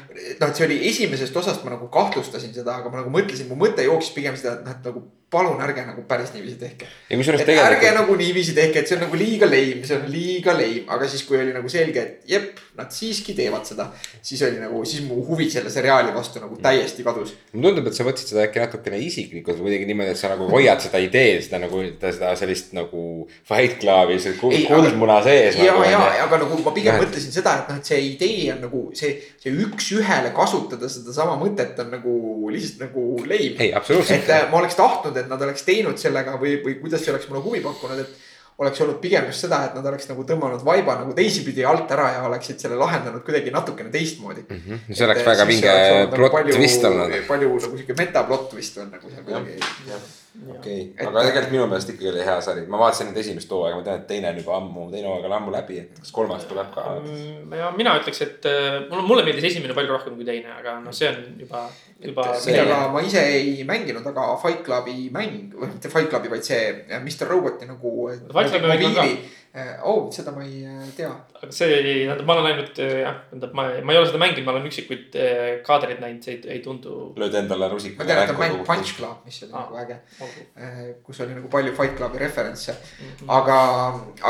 et 0.49 0.57
see 0.57 0.67
oli 0.67 0.79
esimesest 0.89 1.37
osast 1.37 1.67
ma 1.67 1.75
nagu 1.75 1.91
kahtlustasin 1.93 2.55
seda, 2.55 2.79
aga 2.81 2.91
ma 2.91 3.03
nagu 3.03 3.13
mõtlesin, 3.13 3.51
mu 3.51 3.59
mõte 3.61 3.85
jooksis 3.87 4.15
pigem 4.17 4.39
seda, 4.39 4.57
et 4.59 4.65
noh, 4.67 4.79
et 4.79 4.89
nagu 4.89 5.05
palun 5.33 5.61
ärge 5.65 5.87
nagu 5.87 6.05
päris 6.09 6.33
niiviisi 6.35 6.59
tehke. 6.61 6.89
tegelikult... 7.09 7.65
ärge 7.65 7.93
nagu 7.97 8.17
niiviisi 8.21 8.55
tehke, 8.57 8.83
et 8.83 8.91
see 8.91 8.99
on 8.99 9.07
nagu 9.07 9.17
liiga 9.17 9.49
lame, 9.49 9.81
see 9.89 9.97
on 9.97 10.05
liiga 10.13 10.55
lame, 10.57 10.85
aga 10.93 11.09
siis, 11.09 11.25
kui 11.29 11.41
oli 11.41 11.55
nagu 11.57 11.73
selge, 11.73 12.05
et 12.05 12.29
jep, 12.35 12.61
nad 12.77 12.93
siiski 12.93 13.35
teevad 13.37 13.65
seda. 13.69 13.89
siis 14.23 14.43
oli 14.47 14.61
nagu, 14.61 14.85
siis 14.89 15.05
mu 15.07 15.23
huvi 15.27 15.49
selle 15.51 15.73
seriaali 15.73 16.13
vastu 16.15 16.41
nagu 16.43 16.57
täiesti 16.63 17.05
kadus. 17.07 17.35
mulle 17.53 17.73
tundub, 17.73 17.89
et 17.89 17.97
sa 17.97 18.07
võtsid 18.07 18.33
seda 18.33 18.45
äkki 18.47 18.63
natukene 18.63 19.01
isiklikult 19.03 19.59
või 19.59 19.71
kuidagi 19.71 19.89
niimoodi, 19.89 20.13
et 20.13 20.21
sa 20.21 20.31
nagu 20.33 20.49
hoiad 20.53 20.85
seda 20.85 21.01
ideed, 21.03 21.41
seda 21.47 21.63
nagu 21.63 21.81
seda 22.03 22.35
sellist 22.39 22.73
nagu 22.77 23.03
Fight 23.49 23.81
Clubi, 23.81 24.19
see 24.23 24.37
kuldmuna 24.41 25.21
sees. 25.25 25.57
ja 25.57 25.73
nagu,, 25.73 25.89
ja, 25.89 26.03
aga 26.27 26.43
nagu 26.45 26.61
ma 26.65 26.75
pigem 26.77 27.01
mõtlesin 27.01 27.35
seda, 27.35 27.57
et 27.63 27.73
noh, 27.73 27.81
et 27.81 27.93
see 27.93 28.01
idee 28.11 28.53
on 28.55 28.63
nagu 28.67 28.85
see, 28.99 29.15
see 29.43 29.55
üks-ühele 29.65 30.33
kasutada 30.37 30.91
sedasama 30.93 31.39
mõtet 31.41 31.79
on 31.83 31.93
nagu 31.97 32.15
lihtsalt 32.53 32.87
nagu 32.87 33.07
lame. 33.25 33.57
ei, 33.59 33.73
absoluutselt. 33.75 34.25
et 34.25 34.33
äh, 34.37 34.47
ma 34.53 34.61
oleks 34.61 34.77
tahtnud, 34.79 35.22
et 35.23 35.31
nad 35.31 35.43
oleks 35.49 35.65
teinud 35.67 35.99
sellega 36.01 36.37
või, 36.41 36.59
või 36.65 36.77
kuidas 36.83 37.05
see 37.05 37.15
oleks 37.15 37.29
mulle 37.31 37.43
huvi 37.45 37.63
pakkunud, 37.65 38.05
et 38.05 38.31
oleks 38.63 38.81
olnud 38.85 38.99
pigem 39.03 39.27
just 39.31 39.47
seda, 39.47 39.63
et 39.69 39.77
nad 39.79 39.87
oleks 39.89 40.09
nagu 40.11 40.25
tõmmanud 40.29 40.65
vaiba 40.67 40.97
nagu 41.01 41.15
teisipidi 41.17 41.65
alt 41.67 41.91
ära 41.95 42.09
ja 42.17 42.25
oleksid 42.29 42.61
selle 42.63 42.79
lahendanud 42.81 43.25
kuidagi 43.27 43.55
natukene 43.55 43.91
teistmoodi 43.95 44.45
mm. 44.49 44.65
-hmm. 44.67 44.97
see 44.97 45.07
oleks 45.07 45.23
et, 45.23 45.31
väga 45.33 45.47
vinge 45.49 45.77
plott 46.15 46.37
nagu 46.39 46.59
twist 46.59 46.91
olnud. 46.91 47.15
palju 47.29 47.55
nagu 47.55 47.79
sihuke 47.79 47.97
metaplott 48.03 48.51
twist 48.51 48.83
on 48.83 48.93
nagu 48.93 49.15
seal 49.15 49.25
kuidagi 49.25 50.21
okei 50.33 50.81
okay., 50.95 51.07
aga 51.07 51.25
tegelikult 51.27 51.53
minu 51.53 51.67
meelest 51.69 51.93
ikkagi 51.93 52.09
oli 52.13 52.25
hea 52.25 52.37
sari, 52.45 52.65
ma 52.73 52.81
vaatasin 52.81 53.11
nüüd 53.11 53.21
esimest 53.21 53.53
hooaega, 53.53 53.79
ma 53.79 53.87
tean, 53.87 54.01
et 54.01 54.07
teine 54.09 54.31
on 54.31 54.41
juba 54.41 54.55
ammu, 54.59 54.87
teine 54.95 55.11
hooaeg 55.11 55.29
on 55.29 55.37
ammu 55.39 55.53
läbi, 55.55 55.79
et 55.83 56.01
kas 56.01 56.15
kolmas 56.17 56.47
tuleb 56.49 56.71
ka? 56.75 56.87
Mm, 57.03 57.53
ja 57.59 57.69
mina 57.77 57.95
ütleks, 58.01 58.23
et 58.25 58.49
äh, 58.49 58.79
mulle, 58.89 59.05
mulle 59.11 59.27
meeldis 59.29 59.51
esimene 59.51 59.77
palju 59.77 59.93
rohkem 59.93 60.17
kui 60.17 60.29
teine, 60.29 60.55
aga 60.63 60.79
noh, 60.85 60.97
see 60.97 61.11
on 61.11 61.21
juba, 61.43 61.67
juba. 62.01 62.27
mida 62.47 62.81
ma 62.95 63.05
ise 63.05 63.27
ei 63.37 63.53
mänginud, 63.69 64.09
aga 64.15 64.31
Fight 64.43 64.65
Clubi 64.67 65.11
mäng, 65.15 65.53
või 65.53 65.75
mitte 65.75 65.93
Fight 65.93 66.11
Clubi, 66.13 66.33
vaid 66.33 66.49
see 66.49 66.65
äh, 66.89 66.99
Mr 67.03 67.29
Roboti 67.31 67.69
nagu. 67.69 68.09
Fight 68.33 68.55
Clubi 68.57 68.73
mäng 68.73 68.89
on 68.89 69.01
ka 69.03 69.07
Äh, 69.07 69.42
oh, 69.85 70.07
seda 70.13 70.33
ma 70.33 70.45
ei 70.45 70.63
äh, 70.65 70.85
tea. 70.97 71.11
aga 71.37 71.51
see 71.53 71.69
tähendab, 71.69 72.25
ma 72.29 72.37
olen 72.39 72.47
ainult 72.53 72.79
äh, 72.81 73.03
jah, 73.03 73.19
tähendab, 73.29 73.57
ma, 73.59 73.67
ma 73.85 73.93
ei 73.93 73.99
ole 74.01 74.09
seda 74.09 74.21
mänginud, 74.23 74.47
ma 74.47 74.55
olen 74.55 74.69
üksikuid 74.71 75.19
kaadreid 75.67 76.01
näinud, 76.01 76.23
see 76.25 76.39
ei, 76.39 76.55
ei 76.55 76.63
tundu. 76.65 77.11
lööd 77.21 77.37
endale 77.43 77.69
rusika. 77.73 78.01
ma 78.01 78.07
tean, 78.09 78.23
et 78.23 78.33
on 78.33 78.41
mäng 78.41 78.63
Punch 78.69 78.95
Club, 78.97 79.27
mis 79.27 79.43
oli 79.45 79.53
ah, 79.53 79.67
nagu 79.67 79.83
äge 79.83 79.99
okay.. 80.25 80.95
kus 81.05 81.21
oli 81.25 81.37
nagu 81.37 81.51
palju 81.53 81.75
Fight 81.77 81.99
Clubi 81.99 82.23
referentse 82.23 82.73
mm. 82.73 83.11
-hmm. 83.11 83.35
aga, 83.41 83.59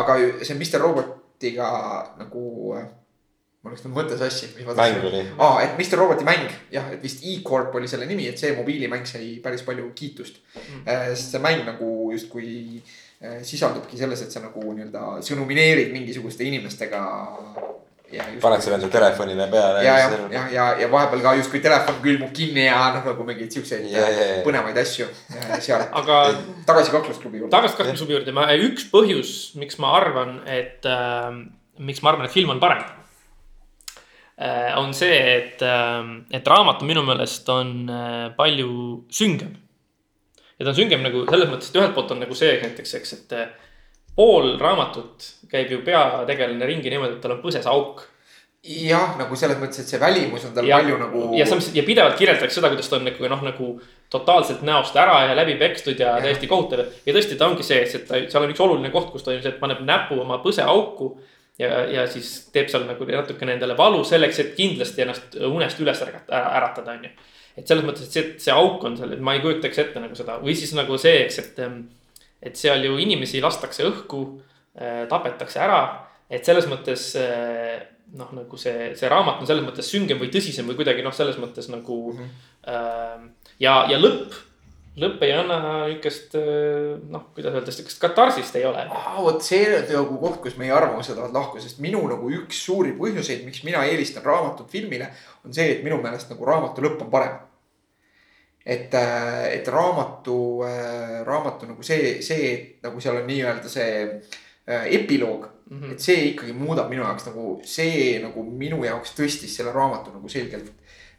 aga 0.01 0.19
see 0.43 0.59
Mr 0.59 0.83
Robotiga 0.83 1.71
nagu 2.19 2.75
ma 3.63 3.71
läks 3.71 3.87
nüüd 3.87 3.95
mõtte 3.95 4.19
sassi. 4.19 4.51
mäng 4.59 5.07
oli. 5.07 5.23
aa, 5.39 5.63
et 5.63 5.79
Mr 5.79 6.03
Roboti 6.03 6.27
mäng 6.27 6.51
jah, 6.75 6.91
et 6.91 7.03
vist 7.03 7.23
E-Corp 7.23 7.79
oli 7.79 7.87
selle 7.87 8.11
nimi, 8.11 8.27
et 8.27 8.43
see 8.43 8.57
mobiilimäng 8.59 9.07
sai 9.07 9.37
päris 9.45 9.63
palju 9.63 9.93
kiitust 9.95 10.43
mm. 10.43 10.61
-hmm. 10.67 11.15
sest 11.15 11.31
see 11.37 11.47
mäng 11.47 11.63
nagu 11.71 12.11
justkui 12.11 12.83
Äh, 12.83 13.02
sisaldubki 13.47 13.99
selles, 13.99 14.25
et 14.25 14.35
sa 14.35 14.43
nagu 14.43 14.73
nii-öelda 14.75 15.21
sõnumineerid 15.23 15.93
mingisuguste 15.95 16.45
inimestega. 16.49 17.03
paned 18.43 18.61
selle 18.61 18.77
enda 18.77 18.89
telefonile 18.93 19.47
peale. 19.49 19.85
ja, 19.87 19.93
ja, 19.99 20.09
ja, 20.31 20.43
ja, 20.53 20.65
ja 20.83 20.89
vahepeal 20.93 21.23
ka 21.25 21.35
justkui 21.39 21.63
telefon 21.65 22.01
külmub 22.03 22.33
kinni 22.37 22.67
ja 22.67 22.81
noh, 22.97 23.07
nagu 23.07 23.25
mingeid 23.25 23.55
siukseid 23.55 23.87
ja, 23.89 24.03
ja, 24.05 24.27
ja. 24.27 24.41
põnevaid 24.45 24.77
asju 24.83 25.07
seal. 25.65 25.87
aga 26.03 26.19
tagasi 26.69 26.93
kaklusklubi 26.93 27.41
juurde. 27.41 27.53
tagasi 27.55 27.79
kaklusklubi 27.79 28.19
juurde, 28.19 28.35
ma 28.37 28.51
üks 28.59 28.91
põhjus, 28.93 29.37
miks 29.63 29.81
ma 29.81 29.95
arvan, 30.01 30.43
et 30.45 30.85
äh,, 30.85 31.31
miks 31.79 32.03
ma 32.03 32.13
arvan, 32.13 32.29
et 32.29 32.35
film 32.35 32.53
on 32.53 32.61
parem 32.61 32.83
äh,. 34.37 34.75
on 34.83 34.93
see, 34.99 35.17
et 35.39 35.63
äh,, 35.63 36.03
et 36.37 36.53
raamat 36.53 36.83
minu 36.85 37.07
meelest 37.07 37.49
on 37.55 37.77
äh, 37.87 38.29
palju 38.37 39.07
süngem 39.15 39.62
ja 40.63 40.69
ta 40.69 40.71
on 40.71 40.79
süngem 40.79 41.03
nagu 41.03 41.25
selles 41.27 41.51
mõttes, 41.51 41.73
et 41.73 41.81
ühelt 41.81 41.95
poolt 41.97 42.15
on 42.15 42.23
nagu 42.23 42.39
see 42.39 42.55
näiteks, 42.63 42.95
eks, 43.01 43.13
et 43.19 43.35
eh, 43.35 43.49
pool 44.15 44.55
raamatut 44.61 45.27
käib 45.51 45.73
ju 45.75 45.81
peategelane 45.83 46.69
ringi 46.69 46.93
niimoodi, 46.93 47.17
et 47.17 47.25
tal 47.25 47.35
on 47.35 47.43
põses 47.43 47.67
auk 47.67 48.05
jah, 48.63 49.17
nagu 49.19 49.35
selles 49.39 49.59
mõttes, 49.59 49.83
et 49.83 49.91
see 49.91 49.99
välimus 49.99 50.45
on 50.47 50.55
tal 50.55 50.69
ja, 50.69 50.79
palju 50.79 51.01
nagu. 51.01 51.25
ja 51.35 51.47
samas 51.51 51.73
ja 51.75 51.83
pidevalt 51.87 52.15
kirjeldatakse 52.21 52.61
seda, 52.61 52.71
kuidas 52.71 52.93
ta 52.93 53.01
on 53.01 53.09
nagu 53.09 53.33
noh, 53.33 53.43
nagu 53.49 53.73
totaalselt 54.13 54.63
näost 54.67 54.97
ära 55.03 55.19
ja 55.27 55.35
läbi 55.35 55.57
pekstud 55.59 55.99
ja, 55.99 56.15
ja. 56.21 56.29
täiesti 56.29 56.51
kohutav. 56.51 56.85
ja 57.03 57.17
tõesti, 57.17 57.39
ta 57.41 57.51
ongi 57.51 57.67
see, 57.67 57.83
et 57.83 58.07
ta, 58.07 58.23
seal 58.31 58.47
on 58.47 58.55
üks 58.55 58.63
oluline 58.63 58.95
koht, 58.95 59.11
kus 59.11 59.27
ta 59.27 59.35
et 59.35 59.59
paneb 59.59 59.83
näpu 59.89 60.21
oma 60.23 60.39
põse 60.45 60.63
auku. 60.63 61.17
ja, 61.59 61.83
ja 61.91 62.07
siis 62.07 62.31
teeb 62.55 62.71
seal 62.71 62.87
nagu 62.87 63.09
natukene 63.11 63.57
endale 63.59 63.75
valu 63.79 64.05
selleks, 64.07 64.39
et 64.39 64.55
kindlasti 64.55 65.03
ennast 65.03 65.35
unest 65.43 65.83
üles 65.83 66.07
äratada, 66.07 66.95
on 66.95 67.09
ju 67.09 67.15
et 67.57 67.69
selles 67.69 67.85
mõttes, 67.85 68.09
et 68.09 68.15
see, 68.15 68.29
see 68.47 68.55
auk 68.55 68.85
on 68.89 68.97
seal, 68.97 69.13
et 69.13 69.21
ma 69.25 69.37
ei 69.37 69.43
kujutaks 69.45 69.83
ette 69.83 70.01
nagu 70.03 70.17
seda 70.19 70.39
või 70.43 70.55
siis 70.59 70.73
nagu 70.79 70.99
see, 71.01 71.27
eks, 71.27 71.43
et. 71.45 71.61
Ähm, 71.67 71.83
et 72.43 72.59
seal 72.59 72.83
ju 72.83 72.97
inimesi 72.99 73.39
lastakse 73.43 73.85
õhku, 73.87 74.23
äh, 74.75 75.05
tapetakse 75.11 75.61
ära, 75.63 75.83
et 76.27 76.43
selles 76.43 76.67
mõttes 76.67 77.13
äh, 77.21 77.77
noh, 78.19 78.31
nagu 78.37 78.59
see, 78.61 78.93
see 78.99 79.11
raamat 79.11 79.43
on 79.43 79.49
selles 79.49 79.65
mõttes 79.65 79.91
süngem 79.93 80.21
või 80.21 80.33
tõsisem 80.33 80.67
või 80.69 80.79
kuidagi 80.81 81.05
noh, 81.05 81.15
selles 81.17 81.39
mõttes 81.41 81.71
nagu 81.73 81.99
mm. 82.13 82.33
-hmm. 82.67 83.29
ja, 83.63 83.77
ja 83.89 84.01
lõpp, 84.01 84.35
lõpp 85.01 85.23
ei 85.25 85.33
anna 85.37 85.59
niukest 85.89 86.37
noh, 86.37 87.25
kuidas 87.33 87.57
öelda, 87.57 87.73
sihukest 87.73 88.03
katarsist 88.03 88.59
ei 88.59 88.67
ole. 88.69 88.85
vot 89.17 89.41
see 89.45 89.63
on 89.79 89.89
nagu 89.89 90.19
koht, 90.27 90.43
kus 90.45 90.59
meie 90.61 90.75
arvamused 90.75 91.17
ovat 91.17 91.33
lahku, 91.33 91.63
sest 91.63 91.81
minu 91.85 92.03
nagu 92.11 92.35
üks 92.43 92.65
suuri 92.67 92.93
põhjuseid, 92.99 93.47
miks 93.47 93.63
mina 93.65 93.87
eelistan 93.89 94.27
raamatut 94.27 94.69
filmile 94.73 95.13
on 95.45 95.55
see, 95.55 95.69
et 95.77 95.83
minu 95.85 95.99
meelest 96.03 96.31
nagu 96.33 96.47
raamatu 96.47 96.85
lõpp 96.85 97.07
on 97.07 97.11
parem. 97.11 97.41
et, 98.65 98.95
äh, 98.95 99.49
et 99.57 99.69
raamatu, 99.69 100.63
äh, 100.63 101.23
raamatu 101.27 101.67
nagu 101.67 101.83
see, 101.83 102.21
see, 102.23 102.79
nagu 102.83 103.01
seal 103.03 103.19
on 103.19 103.27
nii-öelda 103.27 103.69
see 103.69 104.05
äh, 104.07 104.87
epiloog 104.87 105.49
mm. 105.71 105.81
-hmm. 105.81 105.93
et 105.93 106.01
see 106.01 106.29
ikkagi 106.31 106.53
muudab 106.53 106.91
minu 106.91 107.03
jaoks 107.03 107.27
nagu 107.27 107.61
see 107.65 108.21
nagu 108.23 108.45
minu 108.47 108.85
jaoks 108.85 109.17
tõstis 109.19 109.57
selle 109.57 109.73
raamatu 109.75 110.15
nagu 110.15 110.29
selgelt 110.29 110.71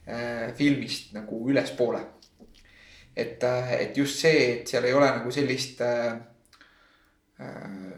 äh, 0.08 0.54
filmist 0.56 1.14
nagu 1.14 1.44
ülespoole. 1.50 2.00
et, 3.16 3.44
et 3.80 3.98
just 3.98 4.20
see, 4.20 4.54
et 4.54 4.68
seal 4.68 4.86
ei 4.86 4.94
ole 4.94 5.06
nagu 5.06 5.32
sellist 5.32 5.82
äh, 5.82 6.16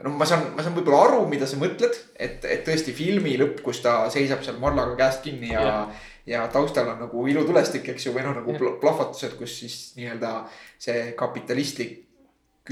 no 0.04 0.10
ma 0.16 0.26
saan, 0.28 0.50
ma 0.56 0.64
saan 0.64 0.76
võib-olla 0.78 1.04
aru, 1.08 1.22
mida 1.30 1.48
sa 1.50 1.60
mõtled, 1.60 1.96
et, 2.16 2.44
et 2.46 2.66
tõesti 2.68 2.94
filmi 2.96 3.36
lõpp, 3.40 3.62
kus 3.66 3.82
ta 3.84 3.98
seisab 4.14 4.44
seal 4.46 4.60
marlaga 4.62 4.96
käest 5.00 5.24
kinni 5.26 5.52
ja, 5.52 5.62
ja 5.62 5.78
ja 6.26 6.48
taustal 6.54 6.90
on 6.90 7.00
nagu 7.06 7.28
ilutulestik, 7.28 7.90
eks 7.94 8.08
ju, 8.08 8.16
või 8.16 8.26
noh, 8.26 8.36
nagu 8.40 8.76
plahvatused, 8.82 9.38
kus 9.40 9.60
siis 9.62 9.78
nii-öelda 10.00 10.32
see 10.82 11.12
kapitalistlik 11.18 12.02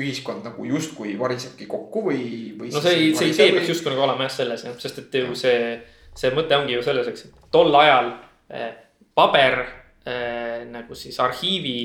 ühiskond 0.01 0.41
nagu 0.45 0.65
justkui 0.65 1.13
varisebki 1.19 1.67
kokku 1.69 2.07
või, 2.07 2.23
või. 2.57 2.71
no 2.73 2.81
see, 2.81 3.11
see 3.13 3.29
idee 3.29 3.51
peaks 3.53 3.69
justkui 3.75 3.93
nagu 3.93 4.07
olema 4.07 4.25
jah 4.25 4.33
selles 4.39 4.63
jah, 4.65 4.77
sest 4.81 5.03
et 5.03 5.19
ju 5.19 5.35
see, 5.37 5.75
see 6.17 6.33
mõte 6.33 6.57
ongi 6.57 6.73
ju 6.73 6.85
selles, 6.85 7.11
eks, 7.11 7.27
et 7.27 7.51
tol 7.53 7.69
ajal 7.77 8.09
eh, 8.49 8.71
paber 9.13 9.59
eh, 9.61 10.63
nagu 10.71 10.97
siis 10.97 11.19
arhiivi 11.21 11.77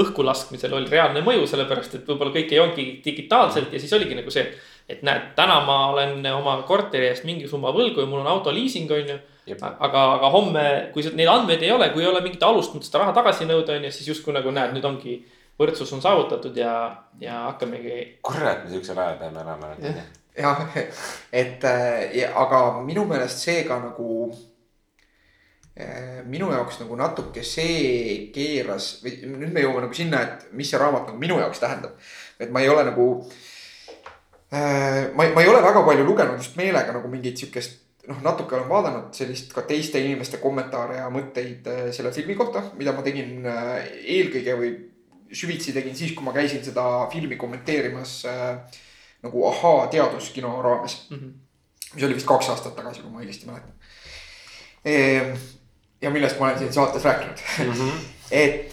õhkulaskmisel 0.00 0.72
oli 0.78 0.88
reaalne 0.88 1.20
mõju, 1.26 1.44
sellepärast 1.50 1.98
et 1.98 2.08
võib-olla 2.08 2.32
kõik 2.32 2.54
ei 2.54 2.62
olnudki 2.62 2.86
digitaalselt 3.04 3.74
ja 3.74 3.80
siis 3.82 3.92
oligi 3.92 4.16
nagu 4.16 4.32
see. 4.32 4.46
et 4.90 5.04
näed, 5.06 5.34
täna 5.36 5.60
ma 5.66 5.76
olen 5.92 6.24
oma 6.32 6.56
korteri 6.66 7.10
eest 7.10 7.26
mingi 7.28 7.48
summa 7.50 7.74
võlgu 7.74 8.00
ja 8.00 8.08
mul 8.08 8.24
on 8.24 8.30
autoliising, 8.30 8.90
on 8.90 9.12
ju 9.12 9.18
aga, 9.58 10.04
aga 10.16 10.30
homme, 10.32 10.64
kui 10.94 11.04
neid 11.14 11.28
andmeid 11.30 11.62
ei 11.62 11.72
ole, 11.74 11.90
kui 11.94 12.04
ei 12.04 12.10
ole 12.10 12.22
mingit 12.24 12.42
alust 12.46 12.76
seda 12.86 13.02
raha 13.04 13.14
tagasi 13.16 13.48
nõuda, 13.48 13.76
on 13.76 13.86
ju, 13.88 13.92
siis 13.94 14.12
justkui 14.12 14.34
nagu 14.36 14.52
näed, 14.54 14.74
nüüd 14.76 14.86
ongi 14.88 15.18
võrdsus 15.60 15.92
on 15.92 16.02
saavutatud 16.02 16.56
ja, 16.56 16.74
ja 17.20 17.44
hakkamegi. 17.50 17.98
kurat, 18.24 18.64
me 18.64 18.72
siuksel 18.72 18.98
ajal 18.98 19.18
peame 19.20 19.42
elama. 19.42 19.74
jah, 20.44 20.62
et 21.32 21.66
ja, 22.16 22.30
aga 22.40 22.62
minu 22.86 23.04
meelest 23.08 23.44
see 23.44 23.64
ka 23.68 23.80
nagu 23.82 24.30
eh, 25.76 26.20
minu 26.30 26.50
jaoks 26.54 26.80
nagu 26.84 26.96
natuke 26.98 27.44
see 27.46 28.30
keeras 28.34 28.92
või 29.04 29.18
nüüd 29.26 29.52
me 29.52 29.64
jõuame 29.64 29.86
nagu 29.86 29.96
sinna, 29.96 30.22
et 30.24 30.50
mis 30.56 30.70
see 30.70 30.80
raamat 30.80 31.10
nagu 31.10 31.20
minu 31.20 31.38
jaoks 31.42 31.62
tähendab. 31.62 31.98
et 32.40 32.50
ma 32.50 32.62
ei 32.64 32.72
ole 32.72 32.86
nagu 32.88 33.10
äh,. 34.52 35.10
ma, 35.14 35.28
ma 35.34 35.42
ei 35.42 35.50
ole 35.50 35.62
väga 35.62 35.84
palju 35.86 36.06
lugenud 36.08 36.40
just 36.40 36.56
meelega 36.56 36.96
nagu 36.96 37.08
mingit 37.08 37.36
sihukest 37.36 37.80
noh, 38.10 38.20
natuke 38.26 38.56
olen 38.58 38.68
vaadanud 38.70 39.14
sellist 39.16 39.52
ka 39.54 39.62
teiste 39.68 40.00
inimeste 40.02 40.40
kommentaare 40.42 40.98
ja 40.98 41.08
mõtteid 41.12 41.68
äh, 41.70 41.82
selle 41.94 42.12
filmi 42.14 42.34
kohta, 42.38 42.64
mida 42.78 42.94
ma 42.96 43.04
tegin 43.06 43.46
äh, 43.46 43.76
eelkõige 44.16 44.56
või 44.58 44.72
süvitsi 45.30 45.74
tegin 45.76 45.94
siis, 45.96 46.12
kui 46.16 46.26
ma 46.26 46.34
käisin 46.34 46.64
seda 46.66 46.84
filmi 47.12 47.38
kommenteerimas 47.38 48.16
äh, 48.26 48.80
nagu 49.22 49.46
Ahaa 49.50 49.86
teaduskino 49.92 50.56
raames, 50.64 50.96
Mhm. 51.10 51.30
mis 51.94 52.04
oli 52.06 52.14
vist 52.16 52.26
kaks 52.26 52.48
aastat 52.50 52.76
tagasi, 52.76 53.02
kui 53.04 53.10
ma 53.12 53.20
õigesti 53.22 53.46
mäletan. 53.50 53.74
ja 56.00 56.10
millest 56.10 56.38
ma 56.40 56.46
olen 56.46 56.58
siin 56.58 56.72
saates 56.72 57.04
rääkinud 57.04 57.40
et, 58.44 58.72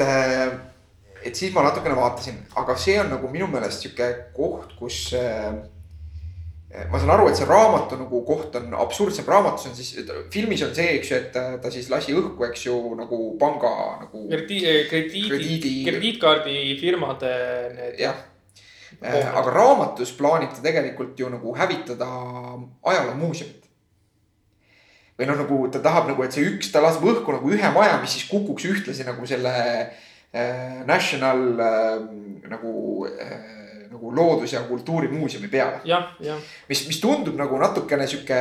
et 1.23 1.35
siis 1.35 1.51
ma 1.53 1.65
natukene 1.65 1.95
vaatasin, 1.97 2.37
aga 2.55 2.75
see 2.79 2.95
on 3.01 3.09
nagu 3.11 3.27
minu 3.33 3.47
meelest 3.51 3.83
sihuke 3.83 4.07
koht, 4.37 4.77
kus 4.79 5.09
äh, 5.17 5.49
ma 6.91 6.99
saan 6.99 7.09
aru, 7.15 7.29
et 7.31 7.37
see 7.39 7.45
raamatu 7.47 7.95
nagu 7.95 8.19
koht 8.27 8.55
on 8.59 8.73
absurdsem, 8.75 9.25
raamatus 9.27 9.69
on 9.69 9.75
siis, 9.77 9.93
filmis 10.33 10.61
on 10.65 10.73
see, 10.75 10.97
eks 10.97 11.11
ju, 11.11 11.15
et 11.21 11.29
ta- 11.31 11.57
ta 11.63 11.71
siis 11.71 11.87
lasi 11.89 12.11
õhku, 12.13 12.43
eks 12.49 12.65
ju, 12.65 12.75
nagu 12.99 13.19
panga 13.39 13.71
nagu 14.01 14.25
krediidi, 14.27 14.73
krediidi, 14.89 15.29
krediidi, 15.29 15.71
krediitkaardifirmade 15.87 17.31
need. 17.77 17.99
jah. 18.03 18.19
aga 19.01 19.53
raamatus 19.53 20.11
plaanib 20.17 20.51
ta 20.55 20.61
tegelikult 20.65 21.19
ju 21.19 21.29
nagu 21.29 21.55
hävitada 21.55 22.07
ajaloomuuseumit. 22.83 23.63
või 25.17 25.25
noh, 25.31 25.37
nagu 25.39 25.63
ta 25.73 25.79
tahab 25.81 26.11
nagu, 26.11 26.23
et 26.23 26.35
see 26.35 26.45
üks, 26.51 26.71
ta 26.71 26.81
laseb 26.83 27.03
õhku 27.09 27.31
nagu 27.33 27.49
ühe 27.49 27.69
maja, 27.73 27.95
mis 28.01 28.11
siis 28.13 28.27
kukuks 28.29 28.67
ühtlasi 28.69 29.05
nagu 29.07 29.25
selle 29.25 29.53
äh, 30.33 30.83
National 30.85 31.41
äh, 31.57 32.03
nagu 32.51 33.07
äh,, 33.07 33.56
nagu 33.91 34.11
loodus- 34.15 34.53
ja 34.53 34.61
kultuurimuuseumi 34.67 35.47
peale. 35.51 35.81
mis, 36.69 36.87
mis 36.87 36.99
tundub 37.03 37.35
nagu 37.39 37.57
natukene 37.61 38.07
sihuke 38.07 38.39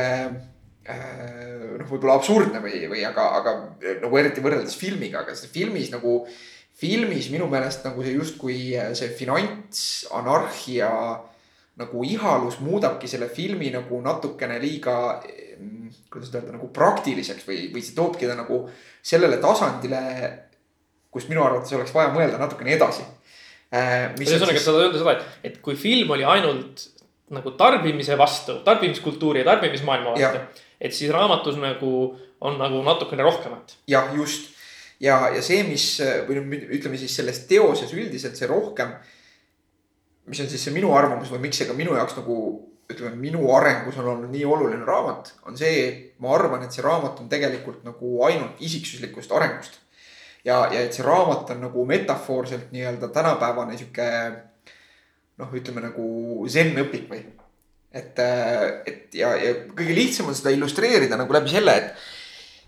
äh, 0.89 1.77
noh, 1.77 1.87
võib-olla 1.89 2.17
absurdne 2.19 2.59
või, 2.63 2.83
või 2.91 3.05
aga, 3.07 3.29
aga 3.41 3.55
nagu 4.03 4.17
eriti 4.17 4.43
võrreldes 4.43 4.77
filmiga, 4.79 5.23
aga 5.23 5.35
see 5.35 5.49
filmis 5.53 5.91
nagu, 5.93 6.19
filmis 6.77 7.29
minu 7.33 7.47
meelest 7.51 7.85
nagu 7.87 8.03
see 8.05 8.13
justkui 8.17 8.59
äh, 8.77 8.93
see 8.97 9.09
finantsanarhia 9.17 10.91
nagu 11.77 12.03
ihalus 12.03 12.59
muudabki 12.59 13.07
selle 13.07 13.29
filmi 13.29 13.69
nagu 13.73 13.99
natukene 14.01 14.57
liiga, 14.61 15.21
kuidas 16.09 16.31
öelda, 16.33 16.55
nagu 16.55 16.69
praktiliseks 16.73 17.45
või, 17.45 17.67
või 17.73 17.83
see 17.85 17.95
toobki 17.97 18.29
ta 18.29 18.33
nagu 18.37 18.63
sellele 19.05 19.37
tasandile, 19.41 20.01
kus 21.13 21.27
minu 21.29 21.43
arvates 21.45 21.73
oleks 21.77 21.93
vaja 21.93 22.09
mõelda 22.15 22.41
natukene 22.41 22.73
edasi. 22.75 23.05
ühesõnaga, 23.71 24.59
sa 24.61 24.71
tahad 24.71 24.85
öelda 24.85 25.01
seda, 25.01 25.15
et, 25.17 25.41
et 25.49 25.57
kui 25.63 25.75
film 25.79 26.13
oli 26.15 26.23
ainult 26.27 26.85
nagu 27.35 27.51
tarbimise 27.59 28.15
vastu, 28.19 28.61
tarbimiskultuuri 28.63 29.43
ja 29.43 29.49
tarbimismaailma 29.49 30.13
vastu. 30.15 30.63
et 30.79 30.93
siis 30.95 31.11
raamatus 31.11 31.57
nagu 31.59 31.91
on 32.41 32.55
nagu 32.61 32.79
natukene 32.85 33.25
rohkemat. 33.25 33.75
jah, 33.91 34.13
just 34.15 34.53
ja, 35.03 35.19
ja 35.35 35.43
see, 35.43 35.63
mis 35.67 35.89
või 36.29 36.39
noh, 36.39 36.47
ütleme 36.77 36.99
siis 36.99 37.15
selles 37.19 37.43
teoses 37.49 37.93
üldiselt 37.93 38.39
see 38.39 38.49
rohkem. 38.49 38.95
mis 40.27 40.39
on 40.43 40.49
siis 40.51 40.63
see 40.63 40.75
minu 40.75 40.93
arvamus 40.95 41.31
või 41.31 41.47
miks 41.47 41.59
see 41.61 41.67
ka 41.67 41.75
minu 41.75 41.95
jaoks 41.95 42.17
nagu 42.19 42.37
ütleme, 42.87 43.15
minu 43.19 43.49
arengus 43.55 43.97
on 43.99 44.07
olnud 44.13 44.31
nii 44.31 44.45
oluline 44.47 44.85
raamat, 44.87 45.33
on 45.47 45.57
see, 45.59 45.81
et 45.87 46.21
ma 46.23 46.31
arvan, 46.35 46.63
et 46.63 46.71
see 46.71 46.85
raamat 46.85 47.19
on 47.19 47.27
tegelikult 47.31 47.83
nagu 47.87 48.13
ainult 48.27 48.61
isiksuslikust 48.63 49.33
arengust. 49.35 49.81
ja, 50.47 50.59
ja 50.73 50.83
et 50.83 50.95
see 50.95 51.05
raamat 51.05 51.51
on 51.55 51.65
nagu 51.67 51.85
metafoorselt 51.87 52.71
nii-öelda 52.75 53.09
tänapäevane 53.15 53.77
sihuke 53.77 54.07
noh, 55.37 55.51
ütleme 55.53 55.83
nagu 55.83 56.07
zen-õpik 56.49 57.09
või. 57.11 57.23
et, 57.91 58.19
et 58.89 59.17
ja, 59.17 59.33
ja 59.39 59.53
kõige 59.71 59.95
lihtsam 59.95 60.29
on 60.31 60.37
seda 60.37 60.53
illustreerida 60.55 61.19
nagu 61.19 61.33
läbi 61.33 61.51
selle, 61.51 61.75
et 61.77 62.07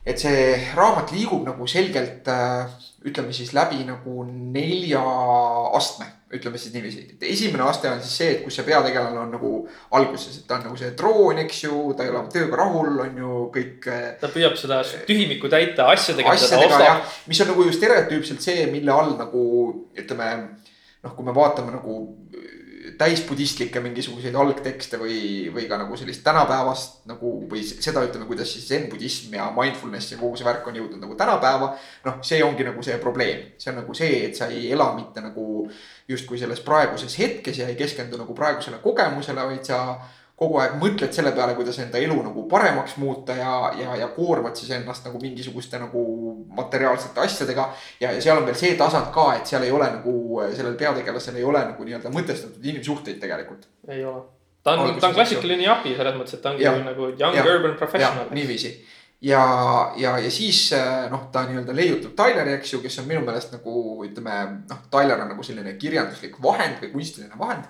et 0.05 0.21
see 0.21 0.53
raamat 0.77 1.11
liigub 1.13 1.43
nagu 1.47 1.67
selgelt 1.67 2.27
äh, 2.31 2.69
ütleme 3.05 3.33
siis 3.35 3.51
läbi 3.55 3.83
nagu 3.87 4.23
nelja 4.27 5.01
astme, 5.75 6.07
ütleme 6.35 6.59
siis 6.61 6.73
niiviisi. 6.73 7.05
et 7.15 7.23
esimene 7.31 7.63
aste 7.67 7.89
on 7.91 8.01
siis 8.03 8.15
see, 8.21 8.29
et 8.35 8.41
kus 8.43 8.59
see 8.59 8.67
peategelane 8.67 9.19
on 9.19 9.31
nagu 9.33 9.51
alguses, 9.97 10.39
et 10.39 10.47
ta 10.47 10.57
on 10.59 10.67
nagu 10.67 10.79
see 10.79 10.91
troon, 10.99 11.39
eks 11.43 11.63
ju, 11.63 11.81
ta 11.97 12.05
ei 12.05 12.13
ole 12.13 12.21
oma 12.21 12.33
tööga 12.33 12.61
rahul, 12.61 12.99
on 13.05 13.21
ju 13.23 13.43
kõik 13.55 13.89
äh, 13.91 14.07
ta 14.21 14.31
püüab 14.33 14.57
seda 14.59 14.81
tühimikku 15.09 15.51
täita 15.51 15.89
asjadega, 15.93 16.35
asjadega 16.35 16.71
ostab 16.71 16.85
jah, 16.87 17.19
mis 17.31 17.43
on 17.43 17.53
nagu 17.53 17.67
ju 17.67 17.75
stereotüüpselt 17.75 18.43
see, 18.45 18.65
mille 18.71 18.95
all 18.95 19.15
nagu 19.19 19.43
ütleme 19.99 20.31
noh, 21.03 21.15
kui 21.15 21.27
me 21.27 21.35
vaatame 21.35 21.75
nagu 21.75 21.99
täisbudistlikke 22.99 23.79
mingisuguseid 23.79 24.35
algtekste 24.35 24.99
või, 24.99 25.47
või 25.55 25.67
ka 25.69 25.77
nagu 25.79 25.95
sellist 25.97 26.23
tänapäevast 26.25 27.05
nagu 27.07 27.31
või 27.47 27.61
seda 27.63 28.03
ütleme, 28.03 28.27
kuidas 28.27 28.51
siis 28.51 28.67
zen-budism 28.67 29.37
ja 29.37 29.47
mindfulness 29.55 30.11
ja 30.11 30.19
kogu 30.19 30.35
see 30.35 30.47
värk 30.47 30.67
on 30.67 30.79
jõudnud 30.81 30.99
nagu 31.05 31.15
tänapäeva. 31.19 31.71
noh, 32.05 32.19
see 32.25 32.41
ongi 32.43 32.67
nagu 32.67 32.83
see 32.83 32.97
probleem, 32.99 33.53
see 33.57 33.71
on 33.71 33.79
nagu 33.81 33.95
see, 33.95 34.25
et 34.27 34.35
sa 34.35 34.49
ei 34.51 34.67
ela 34.75 34.91
mitte 34.97 35.23
nagu 35.23 35.45
justkui 36.11 36.41
selles 36.41 36.59
praeguses 36.65 37.15
hetkes 37.19 37.61
ja 37.61 37.69
ei 37.71 37.79
keskendu 37.79 38.19
nagu 38.19 38.35
praegusele 38.35 38.81
kogemusele, 38.83 39.47
vaid 39.47 39.63
sa 39.63 39.79
kogu 40.39 40.59
aeg 40.61 40.75
mõtled 40.79 41.11
selle 41.15 41.33
peale, 41.35 41.53
kuidas 41.57 41.77
enda 41.83 41.99
elu 41.99 42.15
nagu 42.23 42.45
paremaks 42.51 42.95
muuta 43.01 43.35
ja, 43.35 43.53
ja, 43.79 43.95
ja 43.99 44.07
koormad 44.15 44.55
siis 44.55 44.71
ennast 44.77 45.07
nagu 45.07 45.19
mingisuguste 45.21 45.79
nagu 45.81 46.03
materiaalsete 46.55 47.23
asjadega. 47.25 47.69
ja, 47.99 48.13
ja 48.15 48.21
seal 48.23 48.39
on 48.39 48.47
veel 48.47 48.59
see 48.59 48.77
tasand 48.79 49.11
ka, 49.15 49.29
et 49.39 49.49
seal 49.51 49.65
ei 49.67 49.73
ole 49.75 49.89
nagu 49.97 50.13
sellel 50.55 50.77
peategelasel 50.79 51.39
ei 51.41 51.47
ole 51.47 51.63
nagu 51.73 51.87
nii-öelda 51.87 52.13
mõtestatud 52.13 52.69
inimsuhteid 52.71 53.19
tegelikult. 53.19 53.67
ei 53.87 54.05
ole. 54.05 54.23
ta 54.63 54.77
on, 54.77 54.95
ta 54.99 55.11
on 55.11 55.17
klassikaline 55.17 55.67
japi 55.67 55.97
selles 55.97 56.15
mõttes, 56.21 56.39
et 56.39 56.45
ta 56.45 56.53
ongi 56.53 56.63
Jah. 56.63 56.79
nagu 56.87 57.11
young 57.11 57.35
Jah. 57.41 57.51
urban 57.55 57.75
professional,. 57.81 58.31
niiviisi 58.31 58.73
ja, 59.21 59.43
ja, 59.97 60.17
ja 60.19 60.31
siis 60.31 60.73
äh, 60.73 61.09
noh, 61.11 61.27
ta 61.31 61.43
nii-öelda 61.49 61.75
leiutab 61.75 62.15
Tyleri, 62.15 62.55
eks 62.55 62.73
ju, 62.73 62.81
kes 62.83 63.01
on 63.01 63.09
minu 63.09 63.23
meelest 63.27 63.51
nagu 63.55 63.73
ütleme 64.07 64.35
noh, 64.69 64.83
Tyler 64.91 65.19
on 65.19 65.33
nagu 65.33 65.43
selline 65.43 65.75
kirjanduslik 65.81 66.39
vahend 66.43 66.79
või 66.83 66.93
kunstiline 66.95 67.39
vahend. 67.39 67.67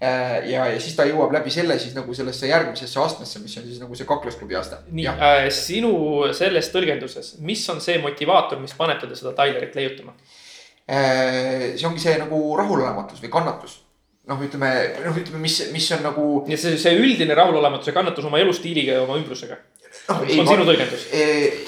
ja, 0.00 0.66
ja 0.72 0.78
siis 0.80 0.94
ta 0.96 1.04
jõuab 1.04 1.34
läbi 1.34 1.52
selle 1.52 1.76
siis 1.78 1.92
nagu 1.96 2.14
sellesse 2.16 2.48
järgmisesse 2.48 3.00
astmesse, 3.02 3.42
mis 3.42 3.56
on 3.60 3.66
siis 3.68 3.80
nagu 3.82 3.98
see 3.98 4.08
kaklusklubi 4.08 4.56
aste. 4.56 4.78
nii 4.88 5.08
äh,, 5.12 5.48
sinu 5.52 5.92
selles 6.36 6.70
tõlgenduses, 6.72 7.34
mis 7.44 7.66
on 7.72 7.82
see 7.84 7.98
motivaator, 8.00 8.62
mis 8.62 8.76
paneb 8.78 9.02
teda 9.02 9.18
seda 9.18 9.34
Tylerit 9.36 9.76
leiutama? 9.76 10.16
Äh, 10.90 11.76
see 11.76 11.86
ongi 11.88 12.02
see 12.02 12.16
nagu 12.18 12.40
rahulolematus 12.58 13.20
või 13.22 13.32
kannatus. 13.36 13.80
noh, 14.30 14.40
ütleme, 14.46 14.70
noh, 15.04 15.16
ütleme, 15.16 15.40
mis, 15.42 15.58
mis 15.74 15.90
on 15.96 16.04
nagu. 16.06 16.24
nii 16.46 16.54
et 16.54 16.62
see, 16.62 16.78
see 16.78 16.96
üldine 16.96 17.34
rahulolematus 17.34 17.90
ja 17.90 17.96
kannatus 17.96 18.24
oma 18.24 18.40
elustiiliga 18.40 18.96
ja 18.96 19.04
oma 19.04 19.18
ümbrusega 19.20 19.58
noh, 20.10 20.20
on 20.22 20.48
sinu 20.50 20.66
tõlgendus? 20.68 21.06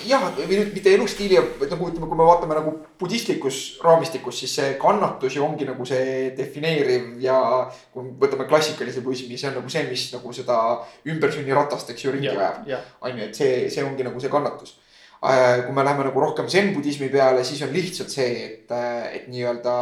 jah, 0.08 0.24
või 0.36 0.58
nüüd 0.58 0.72
mitte 0.76 0.92
elustiili, 0.92 1.38
nagu 1.38 1.88
ütleme, 1.88 2.08
kui 2.10 2.18
me 2.18 2.28
vaatame 2.28 2.56
nagu 2.58 2.74
budistlikus 3.00 3.60
raamistikus, 3.84 4.38
siis 4.42 4.54
see 4.58 4.70
kannatus 4.82 5.36
ju 5.38 5.44
ongi 5.46 5.66
nagu 5.68 5.86
see 5.88 6.30
defineeriv 6.38 7.18
ja 7.22 7.38
kui 7.94 8.06
me 8.06 8.14
võtame 8.22 8.46
klassikalise 8.50 9.04
budismi, 9.04 9.38
see 9.40 9.50
on 9.50 9.60
nagu 9.60 9.72
see, 9.72 9.84
mis 9.88 10.06
nagu 10.14 10.36
seda 10.36 10.58
ümbersünniratast, 11.08 11.92
eks 11.94 12.06
ju, 12.06 12.14
ringi 12.16 12.32
ajab. 12.32 12.64
on 13.00 13.18
ju, 13.18 13.28
et 13.28 13.38
see, 13.38 13.68
see 13.72 13.84
ongi 13.86 14.06
nagu 14.06 14.22
see 14.22 14.32
kannatus. 14.32 14.76
kui 15.22 15.74
me 15.74 15.84
läheme 15.86 16.08
nagu 16.08 16.24
rohkem 16.26 16.48
zen-budismi 16.50 17.10
peale, 17.12 17.44
siis 17.46 17.62
on 17.62 17.72
lihtsalt 17.74 18.10
see, 18.10 18.32
et, 18.46 18.74
et 19.14 19.30
nii-öelda. 19.30 19.76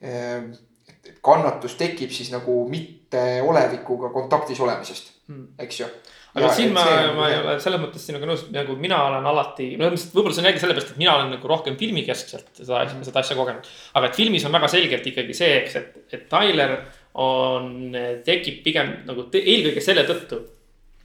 et 0.00 1.18
kannatus 1.24 1.74
tekib 1.80 2.12
siis 2.12 2.30
nagu 2.32 2.62
mitte 2.68 3.42
olevikuga 3.44 4.10
kontaktis 4.14 4.60
olemisest, 4.60 5.12
eks 5.58 5.80
ju. 5.80 5.88
Aga 6.36 6.50
siin 6.52 6.74
ma, 6.76 6.84
ma 7.16 7.28
ei 7.30 7.38
ole 7.40 7.54
selles 7.62 7.80
mõttes 7.80 8.04
sinuga 8.04 8.28
nõus, 8.28 8.44
nagu 8.52 8.76
mina 8.80 8.98
olen 9.06 9.26
alati, 9.30 9.70
no 9.80 9.88
võib-olla 9.88 10.34
see 10.34 10.42
on 10.42 10.48
jälle 10.50 10.62
sellepärast, 10.62 10.92
et 10.92 11.00
mina 11.00 11.14
olen 11.16 11.32
nagu 11.34 11.50
rohkem 11.50 11.78
filmikeskselt 11.80 12.50
seda 12.60 12.82
asja, 12.82 13.00
seda 13.06 13.22
asja 13.22 13.36
kogenud. 13.38 13.70
aga 13.98 14.10
et 14.10 14.18
filmis 14.18 14.44
on 14.44 14.54
väga 14.54 14.70
selgelt 14.72 15.08
ikkagi 15.08 15.36
see, 15.36 15.54
eks, 15.62 15.78
et, 15.80 15.96
et 16.12 16.26
Tyler 16.30 16.76
on, 17.18 17.96
tekib 18.26 18.60
pigem 18.66 18.92
nagu 19.08 19.24
te, 19.32 19.40
eelkõige 19.40 19.82
selle 19.84 20.04
tõttu 20.08 20.42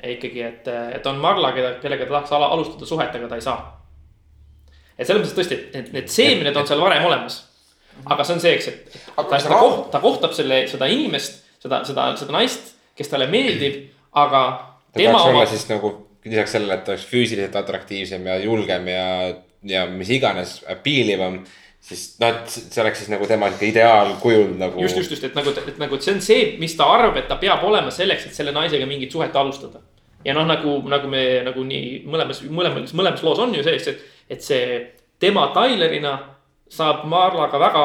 ikkagi, 0.03 0.43
et, 0.43 0.67
et 0.97 1.07
on 1.07 1.21
Marla, 1.23 1.53
keda, 1.55 1.77
kellega 1.83 2.07
ta 2.09 2.17
tahaks 2.17 2.36
ala, 2.36 2.51
alustada 2.57 2.89
suhet, 2.89 3.15
aga 3.15 3.31
ta 3.31 3.39
ei 3.39 3.45
saa. 3.45 3.63
et 4.97 5.07
selles 5.07 5.23
mõttes 5.23 5.38
tõesti, 5.39 5.59
et 5.59 5.77
need, 5.77 5.93
need 5.95 6.12
seemned 6.12 6.59
on 6.59 6.67
seal 6.67 6.83
varem 6.83 7.07
olemas. 7.07 7.39
aga 8.03 8.25
see 8.27 8.36
on 8.36 8.43
see, 8.43 8.57
eks, 8.57 8.67
et 8.67 8.99
ta, 9.15 9.23
ta, 9.23 9.39
koht, 9.47 9.88
ta 9.93 10.03
kohtab 10.03 10.36
selle, 10.36 10.65
seda 10.67 10.91
inimest, 10.91 11.43
seda, 11.63 11.83
seda, 11.88 12.12
seda 12.19 12.36
naist, 12.36 12.75
kes 12.97 13.09
talle 13.09 13.29
meeldib, 13.31 13.86
aga 14.19 14.43
ta 14.93 15.01
tema 15.01 15.17
peaks 15.17 15.29
oma, 15.34 15.45
siis 15.49 15.65
nagu 15.71 15.91
lisaks 16.25 16.56
sellele, 16.56 16.77
et 16.77 16.86
ta 16.86 16.93
oleks 16.93 17.10
füüsiliselt 17.10 17.56
atraktiivsem 17.60 18.27
ja 18.29 18.38
julgem 18.43 18.88
ja, 18.88 19.08
ja 19.67 19.84
mis 19.91 20.12
iganes 20.13 20.62
appeal 20.69 21.12
ivam. 21.17 21.41
siis 21.84 22.13
noh, 22.21 22.29
et 22.32 22.53
see 22.53 22.79
oleks 22.79 23.01
siis 23.03 23.10
nagu 23.12 23.27
tema 23.27 23.49
sihuke 23.51 23.67
ideaalkujul 23.73 24.53
nagu. 24.60 24.82
just, 24.82 24.97
just, 25.01 25.12
just, 25.12 25.25
et 25.27 25.36
nagu, 25.36 25.51
et 25.51 25.82
nagu, 25.82 25.95
et 25.97 26.06
see 26.06 26.15
on 26.15 26.21
see, 26.23 26.45
mis 26.62 26.77
ta 26.79 26.88
arvab, 26.95 27.17
et 27.19 27.27
ta 27.27 27.39
peab 27.41 27.63
olema 27.67 27.91
selleks, 27.91 28.29
et 28.29 28.38
selle 28.38 28.56
naisega 28.56 28.88
mingit 28.88 29.12
suhet 29.12 29.36
alustada. 29.36 29.84
ja 30.23 30.36
noh, 30.38 30.47
nagu, 30.47 30.77
nagu 30.88 31.10
me 31.12 31.25
nagu 31.43 31.65
nii 31.67 32.03
mõlemas, 32.08 32.43
mõlemas, 32.47 32.93
mõlemas 32.95 33.25
loos 33.25 33.41
on 33.43 33.56
ju 33.56 33.65
see, 33.65 33.82
et, 33.82 34.06
et 34.32 34.45
see 34.45 34.77
tema 35.19 35.49
Tylerina 35.56 36.15
saab 36.71 37.03
Marlaga 37.10 37.60
väga 37.60 37.84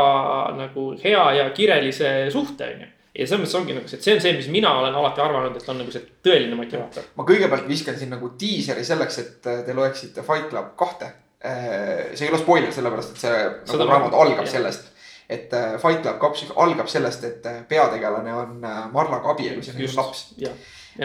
nagu 0.56 0.92
hea 1.02 1.24
ja 1.40 1.50
kirelise 1.56 2.30
suhte, 2.32 2.70
onju. 2.74 2.88
Ja 3.18 3.26
selles 3.26 3.42
mõttes 3.44 3.56
ongi 3.58 3.74
nagu 3.74 3.88
see, 3.90 3.98
et 3.98 4.04
see 4.06 4.14
on 4.14 4.20
see, 4.24 4.32
mis 4.38 4.48
mina 4.54 4.70
olen 4.78 4.94
alati 4.94 5.20
arvanud, 5.24 5.56
et 5.58 5.68
on 5.72 5.78
nagu 5.82 5.90
see 5.94 6.04
tõeline 6.24 6.54
motivaator. 6.58 7.02
ma 7.18 7.24
kõigepealt 7.28 7.66
viskan 7.68 7.96
siin 7.98 8.10
nagu 8.14 8.30
diiseri 8.40 8.84
selleks, 8.86 9.18
et 9.24 9.40
te 9.66 9.74
loeksite 9.74 10.22
Fight 10.26 10.48
Club 10.52 10.76
kahte. 10.78 11.10
see 11.42 12.24
ei 12.26 12.30
ole 12.32 12.38
spoiler, 12.38 12.72
sellepärast 12.74 13.10
et 13.14 13.20
see 13.26 13.34
Seda 13.64 13.84
nagu 13.84 13.88
ma- 13.90 13.94
raamat 13.98 14.14
algab 14.22 14.44
jah. 14.46 14.52
sellest. 14.56 14.88
et 15.28 15.52
äh, 15.52 15.76
Fight 15.82 16.02
Club 16.02 16.18
kaks 16.22 16.46
algab 16.56 16.88
sellest, 16.88 17.24
et 17.24 17.46
äh, 17.46 17.60
peategelane 17.68 18.32
on 18.34 18.64
äh, 18.64 18.80
Marlaga 18.92 19.30
abielus 19.34 19.68
ja 19.68 19.74
neil 19.74 19.90
on 19.90 19.96
laps. 20.04 20.24
ja 20.38 20.50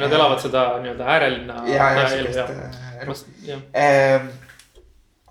nad 0.01 0.13
elavad 0.13 0.39
seda 0.41 0.61
nii-öelda 0.81 1.05
äärelinna. 1.05 1.57
ja, 1.67 1.75
ja 1.75 1.89
elu, 1.99 2.09
sellist 2.09 2.39
jah. 2.39 2.49
äh, 2.49 3.03
elu 3.03 3.13
jah, 3.45 3.59
Ehm, 3.73 4.27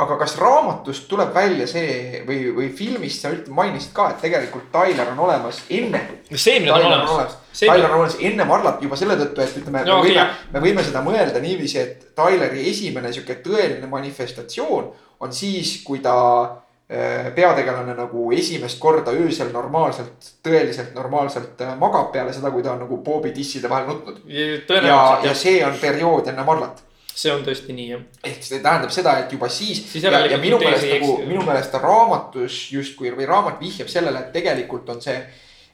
aga 0.03 0.17
kas 0.21 0.35
raamatust 0.41 1.07
tuleb 1.11 1.33
välja 1.35 1.67
see 1.71 2.23
või, 2.27 2.39
või 2.57 2.69
filmist 2.77 3.25
sa 3.25 3.33
mainisid 3.55 3.93
ka, 3.97 4.11
et 4.13 4.25
tegelikult 4.25 4.71
Tyler 4.75 5.13
on 5.15 5.23
olemas 5.27 5.63
enne. 5.71 6.01
see, 6.35 6.61
mida 6.61 6.79
ta 6.79 6.89
on 6.89 6.97
olemas. 6.97 7.37
see, 7.53 7.69
Tyler 7.69 7.89
on 7.91 8.01
olemas 8.01 8.19
enne 8.21 8.47
Marlat 8.49 8.83
juba 8.83 8.99
selle 8.99 9.17
tõttu, 9.21 9.45
et 9.45 9.57
ütleme 9.63 9.85
No, 9.87 10.01
me 10.01 10.09
võime 10.09 10.19
jah., 10.19 10.43
me 10.53 10.65
võime 10.65 10.85
seda 10.87 11.05
mõelda 11.05 11.43
niiviisi, 11.43 11.79
et 11.79 12.11
Tyleri 12.19 12.67
esimene 12.71 13.13
sihuke 13.13 13.39
tõeline 13.45 13.89
manifestatsioon 13.91 14.93
on 15.23 15.33
siis, 15.33 15.75
kui 15.87 16.03
ta 16.05 16.15
äh, 16.43 17.33
peategelane 17.35 17.97
nagu 17.99 18.31
esimest 18.37 18.81
korda 18.83 19.15
öösel 19.17 19.53
normaalselt, 19.55 20.33
tõeliselt 20.45 20.95
normaalselt 20.99 21.61
äh, 21.63 21.75
magab 21.79 22.13
peale 22.15 22.35
seda, 22.35 22.51
kui 22.55 22.65
ta 22.65 22.75
on 22.77 22.87
nagu 22.87 23.03
Bobi 23.05 23.35
tisside 23.37 23.71
vahel 23.71 23.91
nutnud. 23.93 24.25
ja, 24.29 25.03
ja 25.25 25.35
see 25.35 25.61
on 25.67 25.79
periood 25.81 26.33
enne 26.33 26.47
Marlat 26.47 26.83
see 27.15 27.33
on 27.33 27.45
tõesti 27.45 27.75
nii 27.77 27.89
jah. 27.91 28.03
ehk 28.25 28.43
see 28.47 28.61
tähendab 28.65 28.93
seda, 28.95 29.15
et 29.23 29.33
juba 29.33 29.49
siis, 29.53 29.83
ja, 30.03 30.13
ja 30.31 30.39
minu 30.41 30.59
meelest 30.63 30.89
nagu 30.89 31.15
minu 31.27 31.45
meelest 31.47 31.75
raamatus 31.83 32.59
justkui 32.73 33.13
või 33.17 33.29
raamat 33.29 33.61
vihjab 33.61 33.91
sellele, 33.93 34.27
et 34.27 34.33
tegelikult 34.35 34.89
on 34.95 35.01
see. 35.05 35.19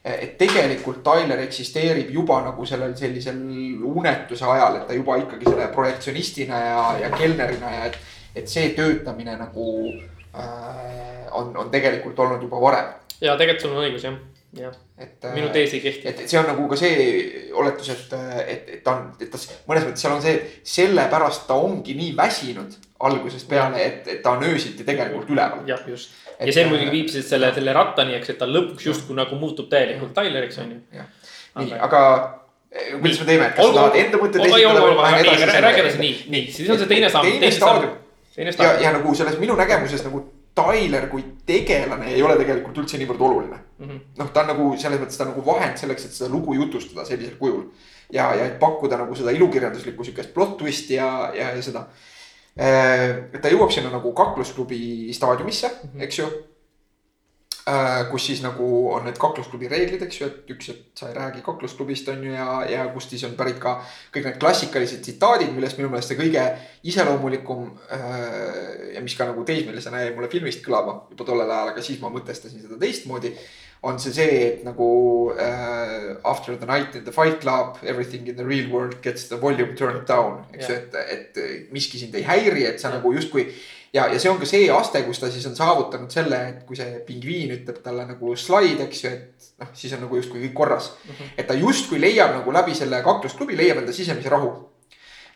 et 0.03 0.37
tegelikult 0.39 1.01
Tyler 1.03 1.41
eksisteerib 1.43 2.11
juba 2.15 2.39
nagu 2.45 2.65
sellel 2.65 2.95
sellisel 2.97 3.39
unetuse 3.83 4.45
ajal, 4.47 4.79
et 4.79 4.87
ta 4.87 4.95
juba 4.95 5.17
ikkagi 5.19 5.49
selle 5.49 5.67
projektsionistina 5.75 6.61
ja, 6.65 6.85
ja 7.03 7.11
kelnerina 7.17 7.75
ja 7.75 7.85
et. 7.91 7.99
et 8.35 8.47
see 8.47 8.69
töötamine 8.77 9.33
nagu 9.35 9.67
äh, 9.89 11.27
on, 11.31 11.55
on 11.57 11.71
tegelikult 11.71 12.19
olnud 12.19 12.43
juba 12.45 12.61
varem, 12.61 12.93
ja 13.21 13.35
tegelikult 13.37 13.65
sul 13.65 13.75
on 13.75 13.83
õigus 13.83 14.05
jah, 14.07 14.19
jah, 14.57 14.73
et 14.97 15.25
äh, 15.25 15.33
minu 15.35 15.49
tees 15.53 15.73
ei 15.77 15.81
kehti. 15.83 16.07
et 16.09 16.21
see 16.29 16.39
on 16.39 16.47
nagu 16.49 16.67
ka 16.71 16.77
see 16.79 17.51
oletus, 17.53 17.89
et, 17.93 18.15
et, 18.45 18.71
et 18.75 18.83
ta 18.83 18.95
on, 18.95 19.11
et 19.21 19.29
ta 19.29 19.37
mõnes 19.69 19.85
mõttes 19.85 20.01
seal 20.05 20.15
on 20.15 20.23
see, 20.23 20.39
sellepärast 20.65 21.45
ta 21.49 21.57
ongi 21.59 21.93
nii 21.97 22.15
väsinud 22.17 22.77
algusest 23.05 23.47
peale, 23.49 23.83
et, 23.83 24.07
et 24.07 24.23
ta 24.25 24.33
on 24.35 24.43
öösiti 24.49 24.83
tegelikult 24.87 25.29
üleval. 25.29 25.61
jah, 25.69 25.85
just. 25.87 26.15
Ja 26.39 26.53
see 26.55 26.65
muidugi 26.71 26.91
viib 26.93 27.11
siis 27.11 27.29
selle, 27.29 27.51
selle 27.55 27.73
rattani, 27.75 28.15
eks, 28.17 28.33
et 28.33 28.41
ta 28.41 28.47
lõpuks 28.47 28.85
justkui 28.89 29.15
nagu 29.17 29.37
muutub 29.39 29.69
täielikult 29.71 30.13
Tyleriks 30.17 30.59
on 30.63 30.73
ju. 30.73 31.05
nii, 31.59 31.73
aga 31.77 32.01
eh, 32.71 32.93
kuidas 32.97 33.21
me 33.21 33.29
teeme, 33.29 33.47
et 33.51 33.55
kas 33.59 33.69
sa 33.69 33.77
tahad 33.77 34.01
enda 34.01 34.21
mõtted 34.23 34.43
olgu- 34.47 35.05
esitada 35.19 35.63
räägi 35.67 35.83
edasi, 35.85 36.01
nii, 36.01 36.19
nii, 36.35 36.43
siis 36.57 36.73
on 36.73 36.79
see 36.81 36.89
teine 36.89 37.09
samm, 37.13 37.29
teine 37.37 37.53
staadium. 37.55 37.97
Ja, 38.39 38.73
ja 38.79 38.91
nagu 38.95 39.13
selles 39.19 39.35
minu 39.39 39.55
nägemuses 39.59 40.05
nagu 40.05 40.23
Tyler 40.55 41.07
kui 41.09 41.23
tegelane 41.45 42.13
ei 42.13 42.21
ole 42.23 42.35
tegelikult 42.37 42.77
üldse 42.77 42.97
niivõrd 42.97 43.21
oluline 43.21 43.59
Mhm. 43.79 43.99
noh, 44.17 44.31
ta 44.33 44.41
on 44.43 44.49
nagu 44.51 44.65
selles 44.77 44.99
mõttes 44.99 45.17
ta 45.17 45.23
on 45.23 45.31
nagu 45.31 45.43
vahend 45.45 45.77
selleks, 45.79 46.05
et 46.05 46.15
seda 46.15 46.29
lugu 46.33 46.53
jutustada 46.57 47.05
sellisel 47.07 47.37
kujul. 47.39 47.63
ja, 48.11 48.33
ja 48.35 48.45
et 48.45 48.59
pakkuda 48.59 48.97
nagu 48.97 49.15
seda 49.15 49.31
ilukirjanduslikku 49.31 50.03
sihukest 50.03 50.33
plot 50.33 50.57
twist'i 50.57 50.95
ja, 50.97 51.31
ja, 51.35 51.51
ja 51.55 51.61
seda. 51.61 51.85
et 52.57 53.41
ta 53.41 53.51
jõuab 53.53 53.71
sinna 53.71 53.91
nagu 53.93 54.11
kaklusklubi 54.13 55.13
staadiumisse 55.13 55.67
mm. 55.67 55.89
-hmm. 55.89 56.03
eks 56.03 56.19
ju. 56.19 56.27
Kus 58.11 58.25
siis 58.29 58.41
nagu 58.43 58.65
on 58.93 59.03
need 59.05 59.17
kaklusklubi 59.21 59.69
reeglid, 59.71 60.01
eks 60.05 60.19
ju, 60.21 60.29
et 60.29 60.51
üks, 60.55 60.71
et 60.73 60.99
sa 60.99 61.09
ei 61.09 61.15
räägi 61.17 61.43
kaklusklubist 61.45 62.09
on 62.13 62.23
ju 62.25 62.33
ja, 62.33 62.47
ja 62.69 62.87
kust 62.93 63.13
siis 63.13 63.25
on 63.27 63.37
pärit 63.39 63.59
ka 63.61 63.77
kõik 64.13 64.25
need 64.25 64.39
klassikalised 64.41 65.03
tsitaadid, 65.05 65.53
millest 65.55 65.79
minu 65.79 65.91
meelest 65.91 66.13
see 66.13 66.19
kõige 66.19 66.45
iseloomulikum 66.89 67.65
äh, 67.95 68.93
ja 68.95 69.03
mis 69.05 69.17
ka 69.19 69.29
nagu 69.29 69.45
teismelisena 69.47 70.05
jäi 70.05 70.13
mulle 70.15 70.31
filmist 70.31 70.63
kõlama 70.65 71.01
juba 71.11 71.27
tollel 71.27 71.49
ajal, 71.49 71.73
aga 71.73 71.85
siis 71.85 71.99
ma 72.03 72.13
mõtestasin 72.13 72.63
seda 72.63 72.79
teistmoodi 72.81 73.35
on 73.81 73.99
see 73.99 74.11
see, 74.11 74.39
et 74.47 74.63
nagu 74.67 75.31
äh, 75.39 76.15
after 76.23 76.55
the 76.57 76.67
night 76.67 76.95
in 76.95 77.03
the 77.05 77.11
fight 77.11 77.39
club, 77.39 77.77
everything 77.83 78.27
in 78.27 78.35
the 78.35 78.45
real 78.45 78.69
world 78.69 79.01
gets 79.01 79.29
the 79.29 79.37
volume 79.37 79.75
turned 79.75 80.05
down, 80.07 80.43
eks 80.53 80.67
ju, 80.67 80.75
et, 80.75 80.97
et 81.15 81.71
miski 81.71 82.01
sind 82.01 82.15
ei 82.19 82.25
häiri, 82.27 82.65
et 82.67 82.81
sa 82.81 82.91
nagu 82.91 83.13
justkui. 83.15 83.47
ja, 83.93 84.07
ja 84.07 84.19
see 84.19 84.31
on 84.31 84.39
ka 84.41 84.47
see 84.49 84.69
aste, 84.73 85.01
kus 85.07 85.21
ta 85.21 85.29
siis 85.31 85.45
on 85.49 85.55
saavutanud 85.57 86.11
selle, 86.13 86.39
et 86.53 86.65
kui 86.67 86.77
see 86.79 86.99
pingviin 87.07 87.53
ütleb 87.57 87.81
talle 87.85 88.05
nagu 88.09 88.35
slide, 88.37 88.85
eks 88.87 89.03
ju, 89.03 89.13
et 89.13 89.49
noh, 89.63 89.71
siis 89.77 89.93
on 89.97 90.03
nagu 90.05 90.19
justkui 90.19 90.43
kõik 90.47 90.57
korras. 90.57 90.91
et 91.35 91.47
ta 91.47 91.57
justkui 91.57 92.01
leiab 92.01 92.35
nagu 92.37 92.53
läbi 92.53 92.75
selle 92.77 93.01
kaklusklubi 93.05 93.57
leiab 93.57 93.83
enda 93.83 93.95
sisemise 93.95 94.29
rahu 94.29 94.53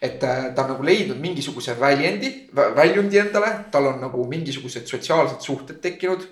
et 0.04 0.24
äh, 0.24 0.50
ta 0.56 0.66
on 0.66 0.74
nagu 0.74 0.84
leidnud 0.84 1.20
mingisuguse 1.24 1.78
väljendi, 1.80 2.50
väljundi 2.56 3.22
endale, 3.22 3.54
tal 3.72 3.86
on 3.94 4.02
nagu 4.04 4.26
mingisugused 4.28 4.90
sotsiaalsed 4.90 5.40
suhted 5.46 5.80
tekkinud. 5.84 6.26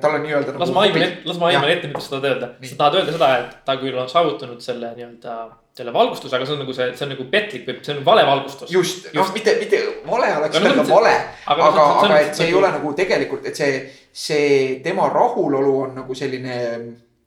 tal 0.00 0.16
on 0.16 0.24
nii-öelda 0.24 0.50
nagu. 0.50 0.58
las 0.58 0.72
ma 0.74 0.82
aiman 0.82 1.02
ette, 1.04 1.20
las 1.28 1.36
ma 1.38 1.46
aiman 1.46 1.70
ette, 1.70 1.86
mida 1.86 2.00
sa 2.02 2.16
tahad 2.16 2.24
öelda. 2.32 2.48
Sa 2.66 2.78
tahad 2.80 2.96
öelda 2.98 3.12
seda, 3.14 3.28
et 3.38 3.52
ta 3.68 3.76
küll 3.78 3.94
on 4.02 4.08
saavutanud 4.10 4.64
selle 4.64 4.90
nii-öelda, 4.96 5.34
selle 5.74 5.90
valgustuse, 5.94 6.36
aga 6.36 6.46
see 6.46 6.54
on 6.54 6.60
nagu 6.62 6.74
see, 6.76 6.84
see 6.94 7.04
on 7.06 7.12
nagu 7.16 7.24
petlik 7.32 7.64
või 7.66 7.80
see 7.82 7.96
on 7.96 8.04
vale 8.06 8.22
valgustus. 8.28 8.70
just, 8.70 9.08
noh 9.12 9.24
Just., 9.24 9.34
mitte, 9.34 9.56
mitte 9.58 9.80
vale 10.06 10.28
oleks 10.38 10.60
no 10.60 10.68
öelda 10.70 10.84
see- 10.84 10.94
vale, 10.94 11.14
aga 11.50 11.64
aga, 11.70 11.86
aga 12.04 12.18
et 12.20 12.36
see 12.38 12.46
ei 12.46 12.54
ole 12.54 12.70
nagu 12.76 12.92
tegelikult, 12.94 13.46
et 13.50 13.56
see, 13.58 13.80
see 14.12 14.52
tema 14.84 15.08
rahulolu 15.10 15.72
on 15.88 15.96
nagu 15.98 16.14
selline 16.14 16.54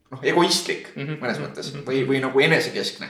noh, 0.07 0.21
egoistlik 0.23 0.93
Mhm, 0.95 1.17
mõnes 1.19 1.35
mhm, 1.41 1.43
mõttes 1.49 1.73
mhm. 1.73 1.83
või, 1.89 2.05
või 2.07 2.21
nagu 2.23 2.39
enesekeskne. 2.39 3.09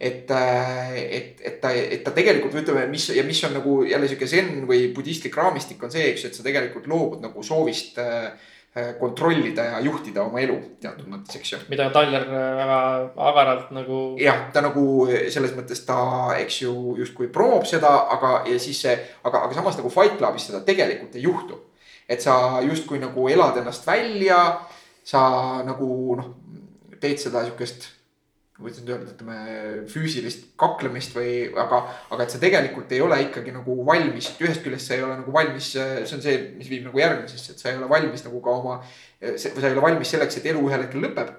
et, 0.00 0.30
et, 0.30 1.40
et 1.44 1.60
ta, 1.60 1.70
et 1.76 2.02
ta 2.04 2.10
tegelikult 2.16 2.54
või 2.56 2.64
ütleme, 2.64 2.86
mis 2.88 3.10
ja 3.12 3.24
mis 3.28 3.42
on 3.44 3.52
nagu 3.58 3.82
jälle 3.84 4.08
sihuke 4.08 4.26
zen 4.30 4.64
või 4.68 4.88
budistlik 4.96 5.36
raamistik 5.36 5.82
on 5.84 5.92
see, 5.92 6.08
eks 6.14 6.24
ju, 6.24 6.30
et 6.32 6.38
sa 6.40 6.42
tegelikult 6.46 6.88
loobud 6.88 7.20
nagu 7.24 7.42
soovist 7.44 7.98
äh, 8.00 8.30
kontrollida 9.00 9.64
ja 9.64 9.80
juhtida 9.80 10.20
oma 10.26 10.40
elu 10.42 10.56
teatud 10.82 11.08
mõttes, 11.08 11.38
eks 11.38 11.52
ju 11.52 11.58
mida 11.70 11.88
Tyler 11.94 12.26
äh, 12.28 12.48
väga 12.58 12.80
agaralt 13.28 13.70
nagu. 13.72 14.00
jah, 14.20 14.42
ta 14.52 14.60
nagu 14.64 14.84
selles 15.32 15.54
mõttes 15.56 15.80
ta, 15.88 15.98
eks 16.36 16.60
ju, 16.66 16.74
justkui 17.00 17.30
promob 17.32 17.64
seda, 17.68 17.94
aga, 18.12 18.42
ja 18.50 18.58
siis 18.60 18.82
see, 18.84 18.92
aga, 19.24 19.46
aga 19.46 19.56
samas 19.56 19.80
nagu 19.80 19.92
Fight 19.92 20.18
Clubis 20.20 20.50
seda 20.50 20.60
tegelikult 20.66 21.16
ei 21.16 21.24
juhtu. 21.24 21.60
et 22.08 22.22
sa 22.22 22.60
justkui 22.62 23.00
nagu 23.02 23.28
elad 23.32 23.56
ennast 23.58 23.86
välja, 23.86 24.38
sa 25.04 25.22
nagu 25.66 25.88
noh, 26.20 26.28
teed 27.00 27.18
seda 27.18 27.46
sihukest, 27.46 27.88
kuidas 28.56 28.78
nüüd 28.80 28.88
öelda, 28.94 29.12
ütleme 29.12 29.36
füüsilist 29.92 30.46
kaklemist 30.56 31.12
või, 31.16 31.32
aga, 31.60 31.82
aga 32.14 32.24
et 32.24 32.30
sa 32.32 32.38
tegelikult 32.40 32.92
ei 32.96 33.02
ole 33.04 33.18
ikkagi 33.26 33.52
nagu 33.52 33.74
valmis, 33.84 34.30
ühest 34.40 34.62
küljest 34.64 34.88
sa 34.88 34.94
ei 34.96 35.02
ole 35.04 35.18
nagu 35.18 35.32
valmis, 35.34 35.72
see 35.74 36.14
on 36.16 36.22
see, 36.24 36.36
mis 36.56 36.70
viib 36.72 36.86
nagu 36.88 36.98
järgmisesse, 36.98 37.52
et 37.52 37.60
sa 37.60 37.68
ei 37.70 37.76
ole 37.76 37.88
valmis 37.90 38.24
nagu 38.24 38.40
ka 38.40 38.50
oma, 38.62 38.78
või 39.20 39.36
sa 39.36 39.68
ei 39.68 39.74
ole 39.76 39.84
valmis 39.84 40.08
selleks, 40.14 40.38
et 40.40 40.46
elu 40.52 40.62
ühel 40.70 40.82
hetkel 40.86 41.04
lõpeb 41.04 41.34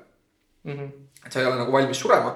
Mhm. 0.68 0.88
et 1.26 1.32
sa 1.34 1.40
ei 1.40 1.46
ole 1.48 1.56
nagu 1.58 1.72
valmis 1.72 1.98
surema. 1.98 2.36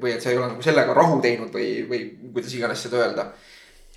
või 0.00 0.12
et 0.14 0.22
sa 0.22 0.30
ei 0.30 0.36
ole 0.38 0.48
nagu 0.50 0.62
sellega 0.62 0.94
rahu 0.96 1.20
teinud 1.22 1.52
või, 1.54 1.68
või 1.88 2.00
kuidas 2.34 2.54
iganes 2.54 2.82
seda 2.84 2.96
öelda. 3.00 3.24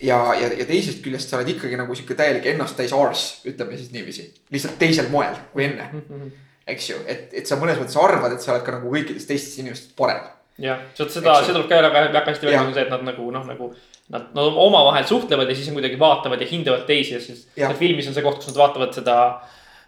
ja, 0.01 0.17
ja, 0.37 0.47
ja 0.53 0.65
teisest 0.69 1.01
küljest 1.03 1.29
sa 1.29 1.37
oled 1.39 1.49
ikkagi 1.55 1.75
nagu 1.79 1.95
sihuke 1.95 2.13
täielik 2.15 2.45
ennast 2.45 2.77
täis 2.77 2.93
arss, 2.93 3.41
ütleme 3.49 3.77
siis 3.77 3.91
niiviisi. 3.91 4.27
lihtsalt 4.53 4.77
teisel 4.79 5.09
moel 5.09 5.35
kui 5.53 5.63
enne, 5.65 5.89
Mhm. 5.93 6.27
Eks 6.67 6.89
ju, 6.91 6.97
et, 7.07 7.29
et 7.41 7.47
sa 7.49 7.55
mõnes 7.59 7.77
mõttes 7.79 7.97
arvad, 8.01 8.33
et 8.35 8.43
sa 8.43 8.53
oled 8.55 8.65
ka 8.65 8.75
nagu 8.77 8.89
kõikidest 8.93 9.29
teistest 9.29 9.61
inimestest 9.63 9.93
parem. 9.99 10.23
jah, 10.61 10.81
seda, 10.97 11.37
see 11.45 11.53
tuleb 11.53 11.69
ka 11.69 11.81
väga, 11.85 12.07
väga 12.11 12.25
hästi 12.31 12.49
välja, 12.49 12.63
see, 12.73 12.83
et 12.87 12.93
nad 12.93 13.05
nagu 13.07 13.29
noh, 13.31 13.45
nagu. 13.47 13.71
Nad, 14.07 14.29
nad 14.31 14.55
omavahel 14.63 15.03
suhtlevad 15.03 15.49
ja 15.51 15.55
siis 15.55 15.67
kuidagi 15.75 15.97
vaatavad 15.99 16.39
ja 16.39 16.47
hindavad 16.47 16.85
teisi 16.87 17.11
ja 17.17 17.19
siis 17.19 17.41
seal 17.51 17.73
filmis 17.75 18.07
on 18.07 18.13
see 18.15 18.23
koht, 18.23 18.37
kus 18.39 18.47
nad 18.53 18.59
vaatavad 18.61 18.93
seda 18.95 19.15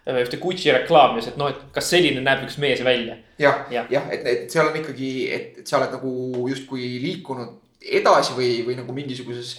äh, 0.04 0.18
ühte 0.20 0.36
Gucci 0.42 0.68
reklaami 0.76 1.22
ja 1.22 1.30
et 1.30 1.38
noh, 1.40 1.48
et 1.48 1.62
kas 1.72 1.88
selline 1.88 2.20
näeb 2.20 2.42
üks 2.44 2.58
mees 2.60 2.82
välja. 2.84 3.16
jah, 3.40 3.62
Jah. 3.72 3.86
jah, 3.88 4.10
et, 4.12 4.26
et 4.28 4.52
seal 4.52 4.68
on 4.68 4.76
ikkagi, 4.76 5.08
et, 5.32 5.62
et 5.62 5.66
sa 5.72 5.78
oled 5.80 5.96
nagu 5.96 6.12
justkui 6.52 6.90
liikunud 7.06 7.56
edasi 7.80 8.36
või, 8.36 8.50
või 8.68 8.76
nagu 8.82 8.92
mingisuguses 8.92 9.54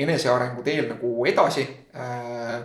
enesearengu 0.00 0.64
teel 0.64 0.88
nagu 0.94 1.12
edasi 1.28 1.66
äh,. 1.92 2.64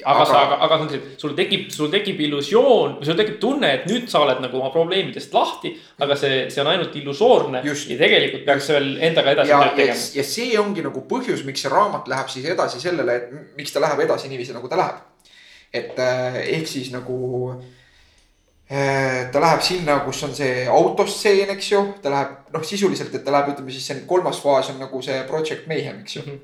Aga 0.00 0.24
sa, 0.24 0.38
aga, 0.46 0.56
aga 0.64 1.00
sul 1.20 1.34
tekib, 1.36 1.66
sul 1.72 1.90
tekib 1.92 2.20
illusioon 2.24 2.94
või 2.98 3.08
sul 3.08 3.18
tekib 3.18 3.36
tunne, 3.42 3.68
et 3.76 3.84
nüüd 3.90 4.08
sa 4.08 4.22
oled 4.24 4.40
nagu 4.40 4.56
oma 4.60 4.70
probleemidest 4.72 5.34
lahti. 5.36 5.74
aga 6.02 6.16
see, 6.16 6.46
see 6.52 6.62
on 6.62 6.70
ainult 6.72 6.96
illusoorne 6.96 7.60
ja 7.60 7.98
tegelikult 8.00 8.46
peaks 8.48 8.70
veel 8.72 8.88
endaga 9.10 9.36
edasi 9.36 9.52
ja, 9.52 9.60
tööd 9.60 9.68
ja, 9.68 9.76
tegema. 9.82 10.08
ja 10.16 10.24
see 10.30 10.56
ongi 10.60 10.86
nagu 10.86 11.04
põhjus, 11.10 11.44
miks 11.48 11.64
see 11.64 11.72
raamat 11.72 12.08
läheb 12.08 12.32
siis 12.32 12.48
edasi 12.54 12.80
sellele, 12.80 13.18
et 13.18 13.56
miks 13.58 13.74
ta 13.74 13.84
läheb 13.84 14.00
edasi 14.06 14.32
niiviisi, 14.32 14.56
nagu 14.56 14.70
ta 14.72 14.80
läheb. 14.80 15.28
et 15.72 16.00
äh, 16.00 16.40
ehk 16.56 16.68
siis 16.68 16.88
nagu 16.92 17.18
äh, 18.72 19.28
ta 19.32 19.44
läheb 19.44 19.64
sinna, 19.66 19.98
kus 20.06 20.22
on 20.24 20.32
see 20.36 20.66
autostseen, 20.72 21.52
eks 21.52 21.72
ju, 21.74 21.84
ta 22.02 22.14
läheb 22.14 22.54
noh, 22.54 22.64
sisuliselt, 22.64 23.12
et 23.12 23.24
ta 23.26 23.34
läheb, 23.34 23.52
ütleme 23.52 23.74
siis 23.74 23.92
see 23.92 24.06
kolmas 24.08 24.40
faas 24.40 24.72
on 24.72 24.80
nagu 24.80 25.04
see 25.04 25.20
Project 25.28 25.68
Mayhem, 25.68 26.00
eks 26.06 26.16
ju. 26.16 26.40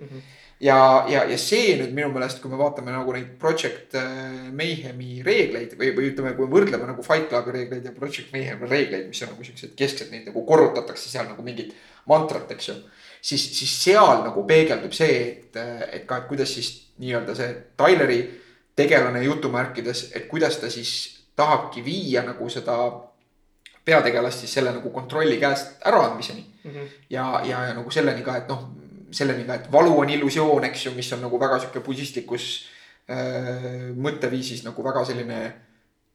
Ja, 0.60 1.06
ja, 1.08 1.22
ja 1.30 1.38
see 1.40 1.76
nüüd 1.78 1.92
minu 1.94 2.10
meelest, 2.14 2.40
kui 2.42 2.50
me 2.50 2.58
vaatame 2.60 2.92
nagu 2.94 3.12
neid 3.14 3.34
Project 3.40 3.94
äh, 3.98 4.48
Mayhemi 4.54 5.20
reegleid 5.26 5.76
või, 5.78 5.92
või 5.96 6.10
ütleme, 6.12 6.34
kui 6.38 6.50
võrdleme 6.50 6.88
nagu 6.88 7.04
Fight 7.06 7.28
Clubi 7.30 7.54
reegleid 7.54 7.86
ja 7.86 7.94
Project 7.94 8.32
Mayhemi 8.34 8.70
reegleid, 8.70 9.06
mis 9.10 9.22
on 9.24 9.32
nagu 9.34 9.46
siuksed 9.46 9.76
kesksed, 9.78 10.10
neid 10.14 10.26
nagu 10.30 10.44
korrutatakse 10.48 11.10
seal 11.10 11.28
nagu 11.30 11.44
mingit 11.46 11.74
mantrat, 12.10 12.50
eks 12.54 12.70
ju. 12.70 12.76
siis, 13.20 13.44
siis 13.58 13.74
seal 13.84 14.24
nagu 14.24 14.44
peegeldub 14.48 14.94
see, 14.96 15.20
et, 15.28 15.60
et 15.92 16.06
ka, 16.08 16.22
et 16.22 16.28
kuidas 16.30 16.54
siis 16.54 16.72
nii-öelda 16.98 17.36
see 17.38 17.52
Tyleri 17.78 18.22
tegelane 18.78 19.22
jutumärkides, 19.24 20.08
et 20.14 20.26
kuidas 20.30 20.58
ta 20.58 20.70
siis 20.70 20.92
tahabki 21.38 21.84
viia 21.86 22.24
nagu 22.26 22.48
seda 22.50 22.78
peategelast 23.88 24.44
siis 24.44 24.58
selle 24.58 24.72
nagu 24.74 24.90
kontrolli 24.90 25.38
käest 25.40 25.78
äraandmiseni 25.86 26.44
mm. 26.64 26.70
-hmm. 26.70 26.88
ja, 27.10 27.40
ja, 27.44 27.64
ja 27.70 27.74
nagu 27.74 27.90
selleni 27.90 28.22
ka, 28.22 28.36
et 28.36 28.48
noh 28.48 28.66
selleni 29.14 29.46
ka, 29.48 29.58
et 29.58 29.70
valu 29.72 29.94
on 30.02 30.10
illusioon, 30.12 30.66
eks 30.68 30.88
ju, 30.88 30.92
mis 30.96 31.08
on 31.16 31.24
nagu 31.24 31.40
väga 31.40 31.60
sihuke 31.62 31.82
budistlikus 31.84 32.48
äh, 33.10 33.88
mõtteviisis 33.96 34.64
nagu 34.66 34.84
väga 34.84 35.04
selline 35.08 35.40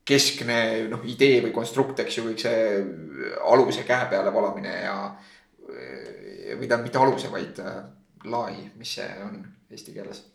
keskne 0.07 0.57
noh, 0.91 1.03
idee 1.07 1.39
või 1.45 1.53
konstrukt, 1.55 2.01
eks 2.03 2.19
ju, 2.19 2.27
kõik 2.27 2.43
see 2.43 2.63
aluse 3.49 3.85
käe 3.87 4.09
peale 4.11 4.33
valamine 4.35 4.73
ja. 4.83 4.97
või 5.63 6.67
tähendab 6.67 6.83
mitte 6.83 6.99
aluse, 6.99 7.31
vaid 7.31 7.61
äh, 7.63 7.79
lai, 8.27 8.67
mis 8.79 8.97
see 8.99 9.09
on 9.23 9.39
eesti 9.71 9.95
keeles? 9.95 10.25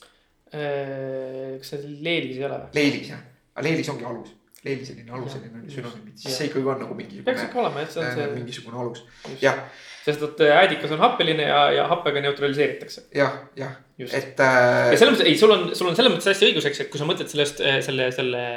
Äh, 0.49 1.59
kas 1.61 1.75
see 1.75 1.95
leelis 2.01 2.41
ei 2.41 2.49
ole 2.49 2.63
või? 2.65 2.75
leelis 2.81 3.13
jah, 3.13 3.23
aga 3.55 3.69
leelis 3.69 3.93
ongi 3.93 4.09
alus 4.09 4.35
leeli 4.65 4.87
selline 4.87 5.13
aluseline 5.15 5.61
sünonüüm, 5.71 6.15
siis 6.19 6.35
see 6.35 6.49
ikkagi 6.49 6.67
on 6.67 6.81
nagu 6.83 6.95
mingisugune. 6.99 7.27
peaks 7.29 7.45
ikka 7.47 7.61
olema 7.63 7.85
jah, 7.85 7.93
see 7.95 8.03
on 8.03 8.17
see. 8.17 8.31
mingisugune 8.35 8.81
alus, 8.83 9.05
jah 9.43 9.61
sest 10.09 10.25
et 10.25 10.41
äh, 10.47 10.57
äädikas 10.63 10.95
on 10.97 11.03
happeline 11.03 11.45
ja, 11.45 11.61
ja 11.77 11.85
happega 11.91 12.23
neutraliseeritakse. 12.25 13.09
jah, 13.15 13.37
jah, 13.59 13.77
et 14.09 14.41
äh.... 14.41 14.89
ja 14.93 14.97
selles 14.97 15.15
mõttes, 15.15 15.29
ei, 15.29 15.37
sul 15.41 15.53
on, 15.55 15.69
sul 15.77 15.91
on 15.91 15.99
selles 15.99 16.15
mõttes 16.15 16.33
hästi 16.33 16.51
õigus, 16.51 16.69
eks, 16.71 16.85
et 16.85 16.91
kui 16.93 17.01
sa 17.01 17.09
mõtled 17.09 17.31
sellest, 17.31 17.63
äh, 17.65 17.79
selle, 17.85 18.11
selle 18.17 18.49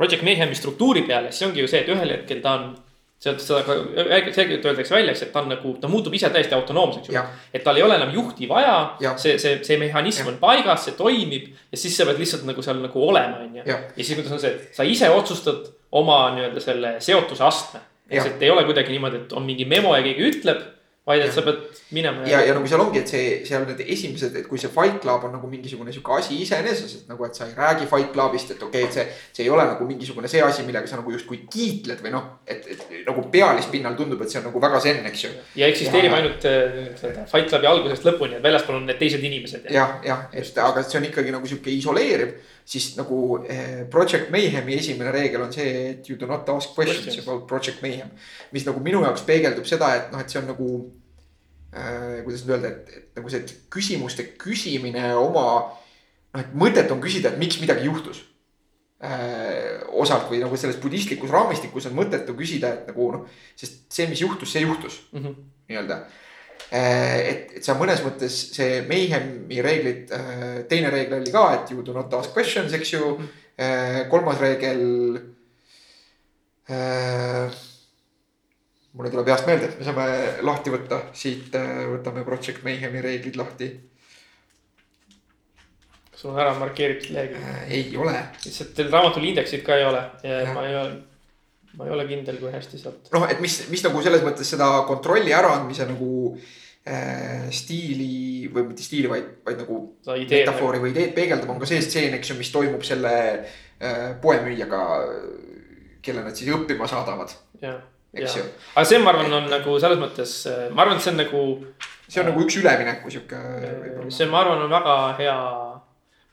Project 0.00 0.24
Mayhemi 0.26 0.56
struktuuri 0.56 1.04
peale, 1.08 1.32
siis 1.32 1.48
ongi 1.48 1.64
ju 1.64 1.70
see, 1.70 1.82
et 1.84 1.92
ühel 1.92 2.14
hetkel 2.14 2.44
ta 2.44 2.54
on 2.58 2.70
sealt 3.20 3.42
seda 3.44 3.60
ka 3.66 3.74
selgelt 4.32 4.64
öeldakse 4.64 4.94
välja, 4.94 5.12
eks, 5.12 5.26
et 5.26 5.32
ta 5.34 5.42
on 5.42 5.50
nagu, 5.52 5.74
ta 5.80 5.88
muutub 5.92 6.14
ise 6.16 6.30
täiesti 6.32 6.56
autonoomseks. 6.56 7.10
et 7.52 7.64
tal 7.64 7.76
ei 7.76 7.84
ole 7.84 7.98
enam 8.00 8.14
juhti 8.14 8.48
vaja, 8.48 8.76
see, 9.20 9.36
see, 9.38 9.58
see 9.66 9.76
mehhanism 9.80 10.24
ja. 10.24 10.32
on 10.32 10.38
paigas, 10.40 10.86
see 10.88 10.96
toimib 10.96 11.50
ja 11.52 11.80
siis 11.80 11.98
sa 12.00 12.08
pead 12.08 12.22
lihtsalt 12.22 12.46
nagu 12.48 12.64
seal 12.64 12.80
nagu 12.80 13.04
olema, 13.04 13.42
on 13.44 13.60
ju. 13.60 13.66
ja 13.66 13.78
siis, 13.98 14.14
kuidas 14.16 14.32
on 14.38 14.40
see, 14.40 14.54
sa 14.72 14.88
ise 14.88 15.12
otsustad 15.12 15.68
oma 16.00 16.22
nii-öelda 16.36 16.64
selle 16.64 16.94
seotuse 17.04 17.44
astme. 17.44 17.84
eks, 18.08 18.32
et 18.32 18.42
ei 18.46 18.50
ole 18.50 18.64
kuidagi 18.64 18.96
niimoodi, 18.96 19.24
et 19.26 19.36
on 19.36 19.44
mingi 19.44 19.68
memo 19.68 19.92
ja 19.98 20.00
keegi 20.06 20.30
ütleb 20.30 20.64
vaid 21.08 21.22
et 21.24 21.32
sa 21.32 21.42
pead 21.42 21.60
minema. 21.96 22.26
ja, 22.28 22.42
ja 22.44 22.52
nagu 22.54 22.68
seal 22.68 22.82
ongi, 22.82 23.00
et 23.00 23.08
see, 23.08 23.28
seal 23.48 23.64
need 23.64 23.80
esimesed, 23.94 24.34
et 24.36 24.48
kui 24.48 24.60
see 24.60 24.68
Fight 24.72 24.98
Club 25.00 25.24
on 25.24 25.32
nagu 25.32 25.48
mingisugune 25.48 25.94
sihuke 25.94 26.18
asi 26.18 26.36
iseeneses, 26.44 26.92
et 26.98 27.08
nagu, 27.08 27.24
et 27.24 27.38
sa 27.38 27.46
ei 27.48 27.54
räägi 27.56 27.88
Fight 27.88 28.12
Clubist, 28.12 28.52
et 28.52 28.62
okei 28.66 28.84
okay,, 28.84 28.90
et 28.90 28.98
see. 28.98 29.22
see 29.38 29.46
ei 29.46 29.50
ole 29.54 29.64
nagu 29.64 29.88
mingisugune 29.88 30.28
see 30.28 30.42
asi, 30.44 30.66
millega 30.66 30.90
sa 30.90 31.00
nagu 31.00 31.14
justkui 31.14 31.40
kiitled 31.50 32.04
või 32.04 32.12
noh, 32.12 32.28
et, 32.44 32.68
et 32.74 32.84
nagu 33.08 33.24
pealispinnal 33.32 33.96
tundub, 33.96 34.20
et 34.20 34.32
see 34.32 34.42
on 34.42 34.48
nagu 34.50 34.62
väga 34.66 34.82
zen, 34.84 35.00
eks 35.08 35.24
ju. 35.24 35.32
ja 35.62 35.72
eksisteerib 35.72 36.12
ja, 36.12 36.20
ainult 36.20 36.48
äh, 36.50 37.24
Fight 37.32 37.48
Clubi 37.48 37.70
algusest 37.72 38.06
lõpuni, 38.10 38.36
et 38.36 38.44
väljaspool 38.44 38.82
on 38.82 38.88
need 38.90 39.00
teised 39.00 39.24
inimesed. 39.24 39.72
jah, 39.72 39.98
jah, 40.04 40.28
et 40.36 40.64
aga 40.68 40.84
see 40.84 41.00
on 41.00 41.08
ikkagi 41.08 41.32
nagu 41.32 41.48
sihuke 41.48 41.72
isoleeriv 41.80 42.36
siis 42.64 42.94
nagu 42.96 43.40
eh, 43.48 43.84
Project 43.90 44.30
Mayhemi 44.30 44.76
esimene 44.78 45.12
reegel 45.14 45.42
on 45.44 45.52
see, 45.52 45.90
et 45.90 46.08
you 46.08 46.18
do 46.18 46.28
not 46.30 46.48
ask 46.48 46.74
questions 46.76 47.18
about 47.22 47.46
Project 47.50 47.82
Mayhem. 47.82 48.10
mis 48.52 48.66
nagu 48.66 48.80
minu 48.80 49.02
jaoks 49.04 49.24
peegeldub 49.26 49.68
seda, 49.68 49.92
et 49.96 50.12
noh, 50.12 50.22
et 50.22 50.30
see 50.32 50.40
on 50.40 50.48
nagu 50.52 50.70
äh,, 51.72 52.22
kuidas 52.24 52.44
nüüd 52.44 52.56
öelda, 52.56 52.72
et, 52.72 52.96
et 52.96 53.20
nagu 53.20 53.32
see 53.32 53.60
küsimuste 53.72 54.30
küsimine 54.40 55.12
oma. 55.18 55.46
noh, 56.34 56.42
et 56.42 56.54
mõtet 56.54 56.90
on 56.94 57.02
küsida, 57.02 57.32
et 57.32 57.42
miks 57.42 57.60
midagi 57.62 57.88
juhtus 57.88 58.24
äh,. 59.02 59.82
osalt 59.90 60.30
või 60.30 60.42
nagu 60.44 60.56
selles 60.60 60.80
budistlikus 60.80 61.30
raamistikus 61.30 61.90
on 61.90 61.98
mõttetu 61.98 62.36
küsida, 62.38 62.74
et 62.74 62.90
nagu 62.92 63.12
noh, 63.16 63.28
sest 63.58 63.86
see, 63.92 64.08
mis 64.10 64.22
juhtus, 64.22 64.52
see 64.52 64.66
juhtus 64.66 65.02
mm 65.12 65.24
-hmm. 65.24 65.46
nii-öelda 65.70 66.02
Äh, 66.70 67.18
et, 67.26 67.54
et 67.58 67.66
sa 67.66 67.74
mõnes 67.74 67.98
mõttes 68.04 68.34
see 68.54 68.82
Mayhemi 68.86 69.58
reeglid, 69.64 70.12
äh, 70.14 70.60
teine 70.70 70.92
reegel 70.94 71.18
oli 71.18 71.32
ka, 71.34 71.42
et 71.56 71.72
you 71.74 71.82
do 71.82 71.94
not 71.96 72.14
ask 72.14 72.30
questions, 72.36 72.70
eks 72.76 72.92
ju. 72.94 73.16
Äh, 73.58 74.04
kolmas 74.10 74.38
reegel. 74.40 74.86
mulle 78.94 79.10
tuleb 79.10 79.26
peast 79.26 79.48
meelde, 79.48 79.72
me 79.74 79.86
saame 79.86 80.04
lahti 80.46 80.70
võtta 80.70 81.00
siit, 81.18 81.56
võtame 81.90 82.22
Project 82.22 82.62
Mayhemi 82.62 83.02
reeglid 83.02 83.38
lahti. 83.40 83.72
sul 86.14 86.30
on 86.30 86.38
ära 86.38 86.54
markeeritud 86.54 87.10
lehekülg? 87.16 87.48
ei 87.66 87.96
ole. 87.96 88.14
lihtsalt 88.44 88.74
teil 88.76 88.92
raamatul 88.92 89.26
indeksit 89.26 89.64
ka 89.66 89.80
ei 89.80 89.88
ole 89.88 90.04
ma 90.54 90.66
ei 90.68 90.76
ole 90.76 90.94
ma 91.80 91.86
ei 91.88 91.94
ole 91.96 92.04
kindel, 92.04 92.36
kui 92.36 92.52
hästi 92.52 92.78
sealt. 92.78 93.08
noh, 93.14 93.24
et 93.32 93.38
mis, 93.40 93.54
mis 93.72 93.82
nagu 93.86 94.02
selles 94.04 94.24
mõttes 94.24 94.50
seda 94.52 94.68
kontrolli 94.88 95.32
äraandmise 95.32 95.86
nagu 95.88 96.10
äh, 96.36 97.46
stiili 97.56 98.50
või 98.52 98.66
mitte 98.68 98.84
stiili, 98.84 99.08
vaid, 99.08 99.30
vaid 99.46 99.62
nagu 99.62 99.78
metafoori 100.10 100.82
või 100.82 100.92
ideed 100.92 101.14
peegeldab, 101.16 101.48
on 101.54 101.62
ka 101.62 101.70
see 101.70 101.80
stseen, 101.84 102.18
eks 102.18 102.32
ju, 102.32 102.36
mis 102.40 102.52
toimub 102.52 102.84
selle 102.86 103.14
äh, 103.32 104.04
poemüüjaga, 104.20 104.82
kelle 106.04 106.26
nad 106.26 106.36
siis 106.36 106.52
õppima 106.52 106.88
saadavad. 106.90 107.32
eks 107.64 108.36
ju. 108.36 108.44
aga 108.74 108.86
see, 108.92 109.00
ma 109.00 109.14
arvan, 109.14 109.32
on 109.40 109.50
nagu 109.52 109.80
selles 109.80 110.00
mõttes, 110.02 110.36
äh, 110.52 110.66
ma 110.74 110.84
arvan, 110.84 111.00
et 111.00 111.06
see 111.06 111.14
on 111.14 111.22
nagu. 111.24 111.44
see 112.10 112.20
on 112.20 112.32
nagu 112.32 112.44
üks 112.44 112.60
ülemineku 112.60 113.12
sihuke. 113.16 113.40
see, 114.12 114.28
ma 114.28 114.44
arvan, 114.44 114.66
on 114.66 114.76
väga 114.76 114.96
hea, 115.22 115.38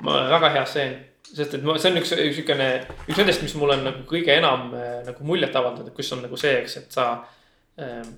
väga 0.03 0.55
hea 0.57 0.65
stseen 0.67 0.97
sest 1.27 1.57
et 1.57 1.65
see 1.81 1.91
on 1.91 1.99
üks 2.01 2.13
siukene, 2.37 2.69
üks 3.07 3.17
nendest, 3.19 3.43
mis 3.45 3.55
mulle 3.59 3.77
on 3.77 3.83
nagu 3.89 4.05
kõige 4.09 4.35
enam 4.37 4.71
äh, 4.77 5.01
nagu 5.07 5.27
muljet 5.27 5.55
avaldanud, 5.55 5.93
kus 5.95 6.13
on 6.15 6.23
nagu 6.25 6.39
see, 6.39 6.55
eks, 6.61 6.79
et 6.83 6.97
sa. 6.97 7.09
Ähm, 7.81 8.15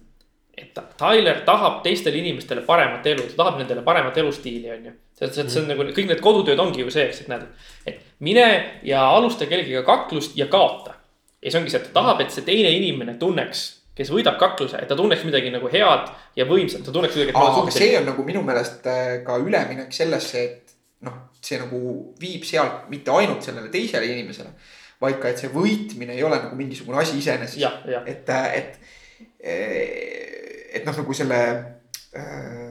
et 0.60 0.76
Tyler 1.00 1.38
tahab 1.48 1.78
teistele 1.86 2.20
inimestele 2.20 2.66
paremat 2.68 3.06
elu, 3.08 3.30
ta 3.30 3.46
tahab 3.46 3.62
nendele 3.62 3.84
paremat 3.86 4.18
elustiili, 4.20 4.68
on 4.74 4.90
ju. 4.90 4.96
sest, 5.22 5.38
et 5.40 5.52
see 5.54 5.62
on 5.62 5.70
nagu 5.72 5.86
kõik 5.88 6.10
need 6.10 6.24
kodutööd 6.24 6.60
ongi 6.60 6.84
ju 6.84 6.92
see, 6.92 7.06
eks, 7.08 7.22
et 7.24 7.32
näed, 7.32 7.46
et 7.88 8.02
mine 8.28 8.48
ja 8.84 9.06
alusta 9.14 9.48
kellegagi 9.48 9.86
kaklust 9.88 10.36
ja 10.36 10.50
kaota. 10.52 10.98
ja 11.40 11.54
see 11.54 11.62
ongi 11.62 11.72
see, 11.72 11.80
et 11.80 11.94
ta 11.94 12.02
tahab, 12.02 12.26
et 12.26 12.36
see 12.36 12.44
teine 12.48 12.74
inimene 12.76 13.16
tunneks 13.22 13.64
kes 14.00 14.12
võidab 14.16 14.40
kakluse, 14.40 14.80
et 14.80 14.88
ta 14.88 14.96
tunneks 14.96 15.26
midagi 15.28 15.52
nagu 15.52 15.68
head 15.72 16.12
ja 16.40 16.48
võimsat, 16.48 16.86
ta 16.86 16.96
tunneks 16.96 17.18
kuidagi. 17.18 17.36
aga 17.36 17.74
see 17.76 17.92
on 18.00 18.08
nagu 18.08 18.24
minu 18.28 18.44
meelest 18.48 18.88
äh, 18.88 19.18
ka 19.26 19.36
üleminek 19.44 19.92
sellesse, 19.96 20.44
et 20.44 20.69
see 21.44 21.60
nagu 21.62 21.80
viib 22.20 22.44
sealt 22.48 22.90
mitte 22.92 23.12
ainult 23.16 23.46
sellele 23.46 23.72
teisele 23.74 24.10
inimesele, 24.12 24.52
vaid 25.02 25.20
ka, 25.22 25.32
et 25.32 25.42
see 25.42 25.52
võitmine 25.54 26.18
ei 26.18 26.24
ole 26.24 26.40
nagu 26.42 26.56
mingisugune 26.60 27.00
asi 27.02 27.18
iseenesest. 27.22 27.60
et, 28.06 28.30
et, 28.60 28.80
et 30.80 30.86
noh, 30.86 30.98
nagu 31.00 31.16
selle 31.16 31.40
äh, 32.16 32.70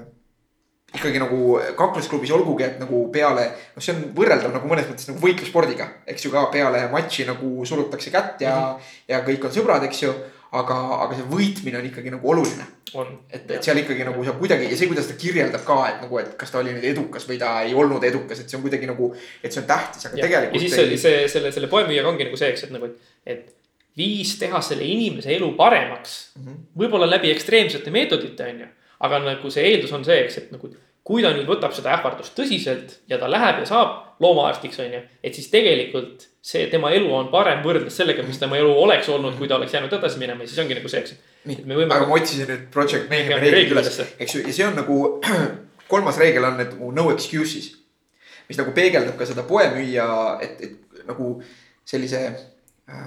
ikkagi 0.94 1.20
nagu 1.20 1.58
kaklusklubis 1.76 2.32
olgugi, 2.32 2.64
et 2.64 2.78
nagu 2.80 3.02
peale, 3.12 3.44
noh, 3.74 3.84
see 3.84 3.92
on 3.94 4.06
võrreldav 4.16 4.54
nagu 4.54 4.70
mõnes 4.70 4.88
mõttes 4.88 5.10
nagu 5.10 5.20
võitlusspordiga, 5.20 5.88
eks 6.08 6.24
ju 6.24 6.32
ka 6.32 6.46
peale 6.52 6.86
matši 6.92 7.28
nagu 7.28 7.66
surutakse 7.68 8.12
kätt 8.14 8.44
ja 8.44 8.54
mm, 8.56 8.74
-hmm. 8.74 8.94
ja 9.12 9.20
kõik 9.26 9.44
on 9.44 9.54
sõbrad, 9.54 9.84
eks 9.88 10.02
ju 10.02 10.14
aga, 10.56 10.76
aga 11.04 11.16
see 11.18 11.26
võitmine 11.28 11.80
on 11.80 11.88
ikkagi 11.90 12.12
nagu 12.12 12.30
oluline. 12.32 12.66
et, 13.28 13.50
et 13.50 13.64
seal 13.64 13.82
ikkagi 13.82 14.06
nagu 14.08 14.24
sa 14.24 14.32
kuidagi 14.38 14.70
ja 14.70 14.78
see, 14.80 14.88
kuidas 14.88 15.10
ta 15.10 15.16
kirjeldab 15.20 15.64
ka, 15.66 15.76
et 15.90 16.00
nagu, 16.06 16.20
et 16.22 16.32
kas 16.40 16.54
ta 16.54 16.62
oli 16.62 16.72
nüüd 16.72 16.86
edukas 16.88 17.28
või 17.28 17.36
ta 17.40 17.50
ei 17.66 17.74
olnud 17.76 18.04
edukas, 18.08 18.40
et 18.40 18.48
see 18.48 18.56
on 18.56 18.64
kuidagi 18.64 18.88
nagu, 18.88 19.10
et 19.42 19.52
see 19.52 19.60
on 19.60 19.68
tähtis, 19.68 20.08
aga 20.08 20.16
ja. 20.16 20.24
tegelikult. 20.24 20.56
ja 20.56 20.64
siis 20.64 20.78
ei... 20.78 20.98
see, 21.04 21.22
selle, 21.34 21.52
selle 21.52 21.68
poemüüjaga 21.68 22.12
ongi 22.14 22.28
nagu 22.30 22.40
see, 22.40 22.48
eks, 22.54 22.64
et 22.64 22.74
nagu, 22.74 22.88
et, 22.88 23.14
et 23.28 23.54
viis 23.98 24.34
teha 24.40 24.60
selle 24.64 24.88
inimese 24.88 25.34
elu 25.36 25.52
paremaks 25.58 26.18
mm 26.38 26.44
-hmm.. 26.44 26.66
võib-olla 26.80 27.10
läbi 27.10 27.32
ekstreemsete 27.34 27.92
meetodite, 27.92 28.52
on 28.54 28.60
ju. 28.64 28.68
aga 29.04 29.18
nagu 29.26 29.50
see 29.50 29.68
eeldus 29.68 29.92
on 29.92 30.04
see, 30.04 30.22
eks, 30.24 30.38
et 30.38 30.52
nagu 30.54 30.72
kui 31.08 31.24
ta 31.24 31.32
nüüd 31.32 31.48
võtab 31.48 31.72
seda 31.76 31.94
ähvardust 31.96 32.36
tõsiselt 32.36 32.98
ja 33.08 33.18
ta 33.20 33.30
läheb 33.30 33.62
ja 33.62 33.66
saab 33.68 34.20
loomaarstiks, 34.20 34.80
on 34.84 34.96
ju. 34.96 35.00
et 35.24 35.34
siis 35.34 35.48
tegelikult 35.52 36.28
see 36.48 36.66
tema 36.72 36.90
elu 36.96 37.08
on 37.12 37.28
parem 37.32 37.60
võrreldes 37.64 37.96
sellega, 38.00 38.24
mis 38.24 38.38
tema 38.40 38.56
elu 38.56 38.70
oleks 38.82 39.08
olnud, 39.12 39.36
kui 39.36 39.48
ta 39.50 39.58
oleks 39.58 39.74
jäänud 39.76 39.92
edasi 39.98 40.20
minema 40.20 40.44
ja 40.44 40.50
siis 40.50 40.62
ongi 40.62 40.76
nagu 40.78 40.88
see, 40.88 41.02
eks. 41.04 41.16
võime... 41.44 41.88
aga 41.92 42.06
ma 42.08 42.16
otsisin 42.16 42.48
nüüd 42.48 42.68
Project 42.72 43.10
Mayhemi 43.10 43.50
reeglid 43.52 43.74
üles, 43.76 43.98
eks 44.16 44.36
ju, 44.36 44.44
ja 44.46 44.54
see 44.56 44.64
on 44.64 44.78
nagu 44.78 44.98
kolmas 45.92 46.20
reegel 46.20 46.48
on 46.48 46.56
need 46.60 46.72
nagu 46.72 46.92
no 46.96 47.08
excuses. 47.12 47.74
mis 48.48 48.56
nagu 48.56 48.72
peegeldab 48.72 49.18
ka 49.18 49.26
seda 49.28 49.44
poemüüja, 49.44 50.06
et, 50.44 50.62
et 50.64 51.02
nagu 51.10 51.34
sellise 51.88 52.22
äh, 52.32 53.02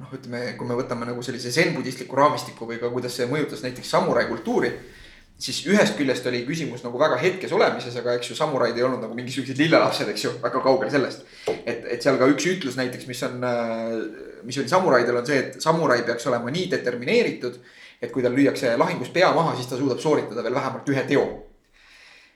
noh, 0.00 0.12
ütleme, 0.12 0.42
kui 0.58 0.68
me 0.68 0.76
võtame 0.76 1.08
nagu 1.08 1.24
sellise 1.24 1.52
zen-budistliku 1.54 2.18
raamistiku 2.18 2.68
või 2.68 2.80
ka 2.82 2.92
kuidas 2.92 3.16
see 3.16 3.28
mõjutas 3.30 3.64
näiteks 3.64 3.88
samurai 3.96 4.26
kultuuri 4.28 4.74
siis 5.40 5.62
ühest 5.66 5.96
küljest 5.98 6.26
oli 6.30 6.42
küsimus 6.46 6.84
nagu 6.84 6.98
väga 7.00 7.16
hetkes 7.20 7.52
olemises, 7.56 7.94
aga 7.98 8.16
eks 8.18 8.30
ju 8.30 8.36
samuraid 8.38 8.76
ei 8.78 8.84
olnud 8.86 9.02
nagu 9.02 9.16
mingisugused 9.16 9.58
lillelapsed, 9.58 10.10
eks 10.12 10.26
ju, 10.26 10.32
väga 10.42 10.62
kaugel 10.64 10.90
sellest. 10.92 11.24
et, 11.64 11.86
et 11.96 12.02
seal 12.02 12.18
ka 12.20 12.28
üks 12.30 12.46
ütlus 12.54 12.78
näiteks, 12.78 13.08
mis 13.10 13.22
on, 13.26 13.38
mis 14.46 14.58
oli 14.62 14.70
samuraidel, 14.70 15.18
on 15.18 15.26
see, 15.26 15.40
et 15.40 15.62
samurai 15.62 16.02
peaks 16.06 16.26
olema 16.30 16.52
nii 16.54 16.68
determineeritud. 16.72 17.62
et 18.02 18.10
kui 18.10 18.22
tal 18.22 18.34
lüüakse 18.34 18.74
lahingus 18.78 19.12
pea 19.14 19.30
maha, 19.34 19.54
siis 19.56 19.68
ta 19.70 19.76
suudab 19.78 20.00
sooritada 20.02 20.42
veel 20.42 20.54
vähemalt 20.54 20.88
ühe 20.90 21.04
teo. 21.06 21.26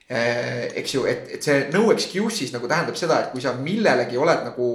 eks 0.07 0.93
ju, 0.95 1.05
et, 1.05 1.27
et 1.35 1.43
see 1.43 1.65
no 1.73 1.89
excuse'is 1.91 2.53
nagu 2.55 2.67
tähendab 2.67 2.95
seda, 2.95 3.21
et 3.23 3.33
kui 3.33 3.43
sa 3.43 3.51
millelegi 3.55 4.17
oled 4.17 4.45
nagu 4.47 4.67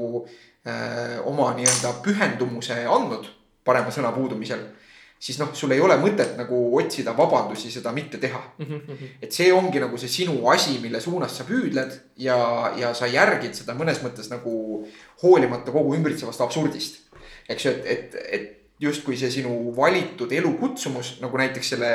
äh, 0.67 1.17
oma 1.25 1.55
nii-öelda 1.57 1.95
pühendumuse 2.05 2.85
andnud 2.85 3.29
parema 3.65 3.93
sõna 3.95 4.13
puudumisel 4.13 4.61
siis 5.23 5.39
noh, 5.39 5.53
sul 5.55 5.71
ei 5.75 5.81
ole 5.83 5.95
mõtet 6.03 6.35
nagu 6.39 6.59
otsida 6.79 7.15
vabandusi 7.15 7.71
seda 7.71 7.93
mitte 7.95 8.19
teha 8.23 8.41
mm. 8.59 8.67
-hmm. 8.67 9.13
et 9.23 9.33
see 9.33 9.53
ongi 9.55 9.81
nagu 9.83 9.99
see 9.99 10.11
sinu 10.11 10.49
asi, 10.51 10.79
mille 10.83 11.01
suunas 11.01 11.37
sa 11.39 11.47
püüdled 11.47 11.95
ja, 12.17 12.39
ja 12.79 12.91
sa 12.95 13.07
järgid 13.07 13.55
seda 13.55 13.77
mõnes 13.79 14.03
mõttes 14.03 14.31
nagu 14.33 14.55
hoolimata 15.23 15.71
kogu 15.73 15.95
ümbritsevast 15.95 16.41
absurdist. 16.41 16.99
eks 17.49 17.65
ju, 17.65 17.71
et, 17.71 17.87
et, 17.87 18.19
et 18.39 18.51
justkui 18.83 19.17
see 19.17 19.31
sinu 19.31 19.75
valitud 19.77 20.33
elukutsumus 20.33 21.21
nagu 21.23 21.39
näiteks 21.39 21.69
selle 21.75 21.93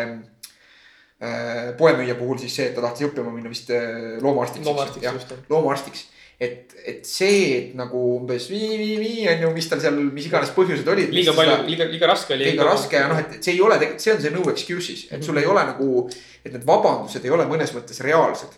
äh, 1.19 1.75
poemüüja 1.77 2.15
puhul 2.15 2.39
siis 2.39 2.55
see, 2.55 2.69
et 2.69 2.75
ta 2.75 2.81
tahtis 2.81 3.09
õppima 3.09 3.33
minna 3.33 3.51
vist 3.51 3.69
äh, 3.75 4.21
loomaarstiks. 4.23 4.65
loomaarstiks, 4.65 5.49
loomaarstiks 5.49 6.07
et, 6.39 6.73
et 6.85 7.07
see, 7.07 7.45
et 7.57 7.73
nagu 7.77 7.99
umbes 8.19 8.45
vii-vii-vii 8.51 9.25
on 9.31 9.41
ju, 9.41 9.49
mis 9.55 9.69
tal 9.71 9.81
seal, 9.81 9.97
mis 10.13 10.27
iganes 10.29 10.51
põhjused 10.53 10.87
olid. 10.93 11.09
liiga 11.13 11.33
palju, 11.37 11.57
liiga, 11.65 11.87
liiga 11.89 12.09
raske 12.11 12.35
oli. 12.35 12.51
liiga 12.51 12.67
raske 12.67 12.99
ja 12.99 13.07
noh, 13.09 13.21
et, 13.23 13.39
see 13.41 13.55
ei 13.55 13.63
ole 13.65 13.79
tegelikult, 13.81 14.03
see 14.05 14.13
on 14.13 14.21
see 14.21 14.33
no 14.35 14.45
excuses, 14.51 15.03
et 15.15 15.25
sul 15.25 15.41
ei 15.41 15.49
ole 15.49 15.65
nagu, 15.71 16.05
et 16.43 16.53
need 16.53 16.65
vabandused 16.67 17.25
ei 17.25 17.33
ole 17.33 17.47
mõnes 17.49 17.73
mõttes 17.73 18.01
reaalsed. 18.05 18.57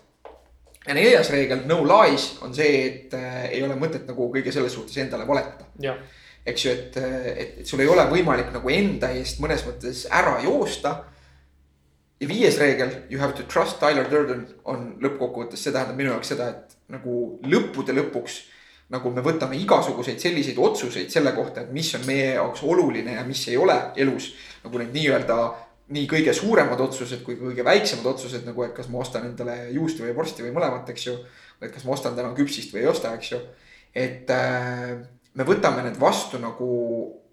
ja 0.87 0.95
neljas 0.97 1.31
reegel, 1.31 1.63
no 1.69 1.81
lies 1.87 2.25
on 2.43 2.55
see, 2.55 2.81
et 2.87 3.15
äh, 3.15 3.45
ei 3.53 3.61
ole 3.63 3.77
mõtet 3.79 4.07
nagu 4.09 4.27
kõige 4.33 4.51
selles 4.51 4.75
suhtes 4.75 4.99
endale 4.99 5.27
valetada. 5.27 5.69
eks 6.49 6.65
ju, 6.65 6.73
et, 6.73 6.97
et, 6.99 7.53
et 7.61 7.67
sul 7.67 7.79
ei 7.79 7.87
ole 7.87 8.03
võimalik 8.11 8.51
nagu 8.51 8.73
enda 8.73 9.13
eest 9.15 9.39
mõnes 9.39 9.63
mõttes 9.67 10.03
ära 10.11 10.35
joosta 10.43 10.97
ja 12.19 12.27
viies 12.27 12.59
reegel, 12.59 12.91
you 13.07 13.21
have 13.23 13.39
to 13.39 13.47
trust 13.47 13.79
Tyler 13.79 14.11
Durden 14.11 14.43
on 14.67 14.97
lõppkokkuvõttes, 14.99 15.63
see 15.63 15.71
tähendab 15.71 15.95
minu 15.95 16.11
jaoks 16.11 16.33
seda, 16.33 16.49
et 16.51 16.78
nagu 16.89 17.39
lõppude 17.45 17.95
lõpuks. 17.95 18.39
nagu 18.89 19.11
me 19.13 19.21
võtame 19.21 19.53
igasuguseid 19.61 20.17
selliseid 20.17 20.57
otsuseid 20.57 21.11
selle 21.13 21.31
kohta, 21.37 21.61
et 21.61 21.73
mis 21.73 21.91
on 21.93 22.07
meie 22.07 22.31
jaoks 22.33 22.63
oluline 22.65 23.13
ja 23.13 23.23
mis 23.23 23.47
ei 23.47 23.57
ole 23.57 23.75
elus. 23.95 24.33
nagu 24.63 24.77
need 24.81 24.93
nii-öelda 24.93 25.37
nii 25.89 26.07
kõige 26.09 26.33
suuremad 26.37 26.81
otsused 26.81 27.23
kui 27.25 27.37
kõige 27.37 27.65
väiksemad 27.65 28.05
otsused 28.11 28.45
nagu, 28.45 28.63
et 28.65 28.73
kas 28.77 28.89
ma 28.89 29.01
ostan 29.01 29.25
endale 29.25 29.71
juustu 29.73 30.05
või 30.05 30.15
vorsti 30.17 30.45
või 30.45 30.53
mõlemat, 30.57 30.89
eks 30.89 31.05
ju. 31.07 31.15
et 31.61 31.73
kas 31.73 31.85
ma 31.85 31.93
ostan 31.93 32.15
täna 32.15 32.33
küpsist 32.37 32.73
või 32.73 32.85
ei 32.85 32.91
osta, 32.91 33.13
eks 33.17 33.31
ju. 33.31 33.39
et 33.93 34.29
äh, 34.33 34.97
me 35.33 35.45
võtame 35.45 35.85
need 35.85 35.99
vastu 36.01 36.41
nagu 36.41 36.69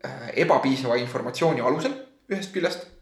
äh, 0.05 0.31
ebapiisava 0.45 0.97
informatsiooni 1.01 1.61
alusel 1.61 1.97
ühest 2.29 2.53
küljest 2.53 2.96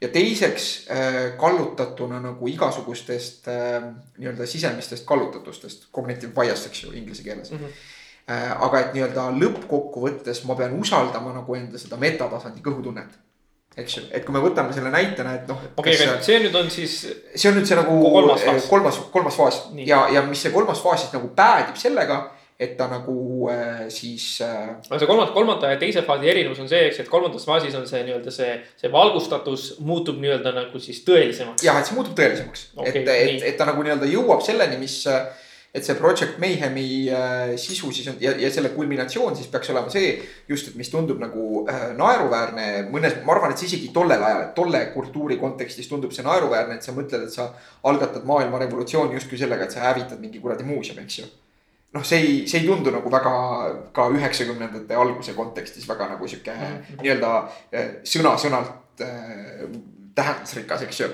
ja 0.00 0.08
teiseks 0.08 0.66
äh, 0.90 1.20
kallutatuna 1.38 2.20
nagu 2.24 2.48
igasugustest 2.48 3.48
äh, 3.48 3.88
nii-öelda 4.18 4.46
sisemistest 4.46 5.06
kallutatustest, 5.06 5.88
cognitive 5.94 6.32
bias, 6.36 6.66
eks 6.66 6.84
ju 6.84 6.92
inglise 6.92 7.22
keeles 7.22 7.50
mm. 7.50 7.58
-hmm. 7.58 8.62
aga 8.66 8.80
et 8.80 8.94
nii-öelda 8.94 9.30
lõppkokkuvõttes 9.42 10.44
ma 10.46 10.54
pean 10.54 10.78
usaldama 10.80 11.32
nagu 11.34 11.54
enda 11.54 11.78
seda 11.78 11.96
metatasandi 11.96 12.62
kõhutunnet 12.64 13.18
eks 13.76 13.96
ju, 13.96 14.02
et 14.10 14.24
kui 14.26 14.34
me 14.34 14.42
võtame 14.42 14.74
selle 14.74 14.90
näitena, 14.90 15.34
et 15.38 15.48
noh. 15.48 15.60
okei 15.76 15.94
okay,, 15.94 16.08
aga 16.08 16.22
see 16.26 16.40
nüüd 16.42 16.56
on 16.58 16.70
siis. 16.74 16.96
see 17.34 17.50
on 17.50 17.58
nüüd 17.58 17.68
see 17.68 17.78
nagu 17.78 17.96
kolmas 18.16 18.66
kolmas, 18.68 18.98
kolmas 19.12 19.38
faas 19.38 19.60
Nii. 19.74 19.86
ja, 19.88 20.02
ja 20.16 20.22
mis 20.26 20.42
see 20.42 20.52
kolmas 20.54 20.82
faas 20.82 21.04
siis 21.04 21.14
nagu 21.14 21.30
päädib 21.36 21.78
sellega 21.78 22.22
et 22.60 22.76
ta 22.76 22.86
nagu 22.90 23.48
äh, 23.48 23.86
siis 23.88 24.40
äh.... 24.44 24.68
aga 24.90 24.98
see 25.00 25.08
kolmanda, 25.08 25.32
kolmanda 25.32 25.72
ja 25.72 25.78
teise 25.80 26.02
faasi 26.04 26.28
erinevus 26.28 26.60
on 26.60 26.68
see, 26.68 26.82
eks, 26.90 26.98
et 27.00 27.08
kolmandas 27.08 27.46
faasis 27.48 27.76
on 27.78 27.86
see 27.88 28.02
nii-öelda 28.04 28.34
see, 28.34 28.50
see 28.82 28.90
valgustatus 28.92 29.70
muutub 29.84 30.20
nii-öelda 30.20 30.52
nagu 30.56 30.82
siis 30.82 31.00
tõelisemaks. 31.06 31.64
jah, 31.64 31.80
et 31.80 31.88
see 31.88 31.96
muutub 31.96 32.18
tõelisemaks. 32.18 32.66
Okay,, 32.76 33.00
et, 33.00 33.14
et, 33.14 33.46
et 33.52 33.56
ta 33.56 33.68
nagu 33.70 33.86
nii-öelda 33.86 34.10
jõuab 34.12 34.44
selleni, 34.44 34.76
mis 34.82 35.00
et 35.72 35.86
see 35.86 35.94
Project 35.94 36.36
Mayhemi 36.42 36.86
äh, 37.14 37.56
sisu 37.56 37.92
siis 37.94 38.08
on 38.10 38.16
ja, 38.20 38.34
ja 38.36 38.50
selle 38.52 38.72
kulminatsioon 38.74 39.36
siis 39.38 39.48
peaks 39.48 39.70
olema 39.70 39.92
see 39.92 40.16
just, 40.50 40.72
et 40.72 40.78
mis 40.78 40.90
tundub 40.90 41.20
nagu 41.22 41.62
äh, 41.70 41.90
naeruväärne. 41.96 42.70
Mõnes, 42.90 43.20
ma 43.24 43.38
arvan, 43.38 43.54
et 43.54 43.62
see 43.62 43.70
isegi 43.70 43.92
tollel 43.94 44.20
ajal, 44.20 44.48
et 44.48 44.56
tolle 44.58 44.82
kultuuri 44.92 45.38
kontekstis 45.40 45.88
tundub 45.88 46.12
see 46.12 46.26
naeruväärne, 46.26 46.76
et 46.76 46.84
sa 46.84 46.92
mõtled, 46.96 47.24
et 47.24 47.32
sa 47.32 47.52
algatad 47.88 48.26
maailma 48.28 48.60
revolutsiooni 48.66 49.16
justkui 49.16 49.38
sellega, 49.40 49.64
et 49.64 49.78
sa 49.78 49.86
hävitad 49.86 50.20
mingi 50.20 50.42
kuradi 50.42 50.66
muuseumi, 50.66 51.06
eks 51.06 51.22
ju 51.22 51.30
noh, 51.92 52.04
see 52.06 52.20
ei, 52.20 52.34
see 52.48 52.62
ei 52.62 52.68
tundu 52.68 52.92
nagu 52.94 53.10
väga 53.12 53.32
ka 53.96 54.06
üheksakümnendate 54.14 54.98
alguse 54.98 55.34
kontekstis 55.38 55.88
väga 55.88 56.12
nagu 56.12 56.28
sihuke 56.28 56.52
mm 56.54 56.60
-hmm. 56.60 57.00
nii-öelda 57.02 57.32
eh, 57.72 57.90
sõna-sõnalt 58.04 59.02
äh, 59.02 59.66
tähendusrikas, 60.14 60.82
eks 60.86 61.00
ju. 61.00 61.08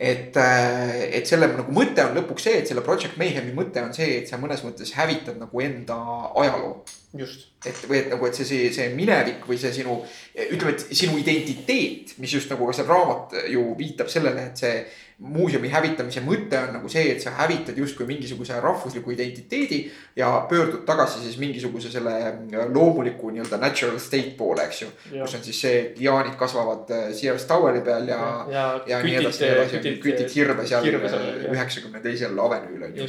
et, 0.00 0.36
eh, 0.36 1.02
et 1.18 1.26
selle 1.26 1.46
nagu 1.52 1.72
mõte 1.76 2.00
on 2.06 2.16
lõpuks 2.16 2.46
see, 2.48 2.58
et 2.58 2.68
selle 2.68 2.80
Project 2.80 3.18
Mayhemi 3.20 3.52
mõte 3.52 3.82
on 3.84 3.92
see, 3.94 4.16
et 4.22 4.28
sa 4.28 4.38
mõnes 4.40 4.64
mõttes 4.64 4.94
hävitad 4.96 5.36
nagu 5.36 5.60
enda 5.60 5.98
ajaloo. 6.34 6.84
just. 7.18 7.48
et 7.66 7.76
või 7.88 7.98
et 7.98 8.08
nagu, 8.08 8.26
et 8.26 8.34
see, 8.34 8.44
see, 8.44 8.72
see 8.72 8.88
minevik 8.94 9.44
või 9.48 9.58
see 9.58 9.72
sinu, 9.72 10.00
ütleme, 10.34 10.72
et 10.72 10.96
sinu 10.96 11.18
identiteet, 11.18 12.14
mis 12.18 12.32
just 12.32 12.50
nagu 12.50 12.66
ka 12.66 12.72
see 12.72 12.86
raamat 12.88 13.36
ju 13.48 13.74
viitab 13.76 14.08
sellele, 14.08 14.46
et 14.46 14.56
see 14.56 14.86
muuseumi 15.20 15.68
hävitamise 15.68 16.22
mõte 16.24 16.56
on 16.64 16.70
nagu 16.78 16.88
see, 16.88 17.10
et 17.12 17.20
sa 17.20 17.34
hävitad 17.36 17.76
justkui 17.76 18.06
mingisuguse 18.08 18.56
rahvusliku 18.60 19.12
identiteedi 19.12 19.80
ja 20.16 20.30
pöördud 20.48 20.86
tagasi 20.88 21.20
siis 21.20 21.36
mingisuguse 21.38 21.90
selle 21.92 22.14
äh, 22.24 22.64
loomuliku 22.72 23.30
nii-öelda 23.30 23.58
natural 23.60 23.98
state 24.00 24.32
poole, 24.38 24.64
eks 24.64 24.82
ju. 24.82 24.88
kus 25.12 25.36
on 25.36 25.44
siis 25.44 25.60
see, 25.66 25.76
et 25.82 26.00
liaanid 26.00 26.38
kasvavad 26.40 26.92
äh, 26.96 27.06
Sears 27.16 27.44
Toweri 27.50 27.84
peal 27.84 28.08
ja, 28.08 28.20
ja, 28.48 28.66
ja 28.86 29.02
nii 29.04 29.20
edasi, 29.20 29.44
nii 29.44 29.52
edasi, 29.58 29.94
kütid 30.06 30.34
hirve 30.34 30.68
seal 30.68 30.88
üheksakümne 30.88 32.00
teisel 32.04 32.44
avenüül 32.48 32.88
on 32.88 33.00
ju. 33.02 33.08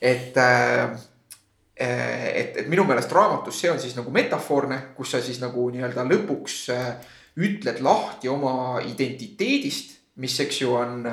et 0.00 0.38
äh, 0.38 0.90
et, 1.80 2.58
et 2.60 2.66
minu 2.68 2.84
meelest 2.84 3.10
raamatus 3.16 3.58
see 3.62 3.70
on 3.72 3.80
siis 3.80 3.96
nagu 3.98 4.12
metafoorne, 4.14 4.82
kus 4.94 5.16
sa 5.16 5.22
siis 5.24 5.40
nagu 5.42 5.66
nii-öelda 5.72 6.04
lõpuks 6.06 6.66
ütled 7.40 7.80
lahti 7.82 8.28
oma 8.28 8.82
identiteedist 8.84 9.99
mis, 10.20 10.34
eks 10.42 10.60
ju, 10.62 10.72
on, 10.74 11.04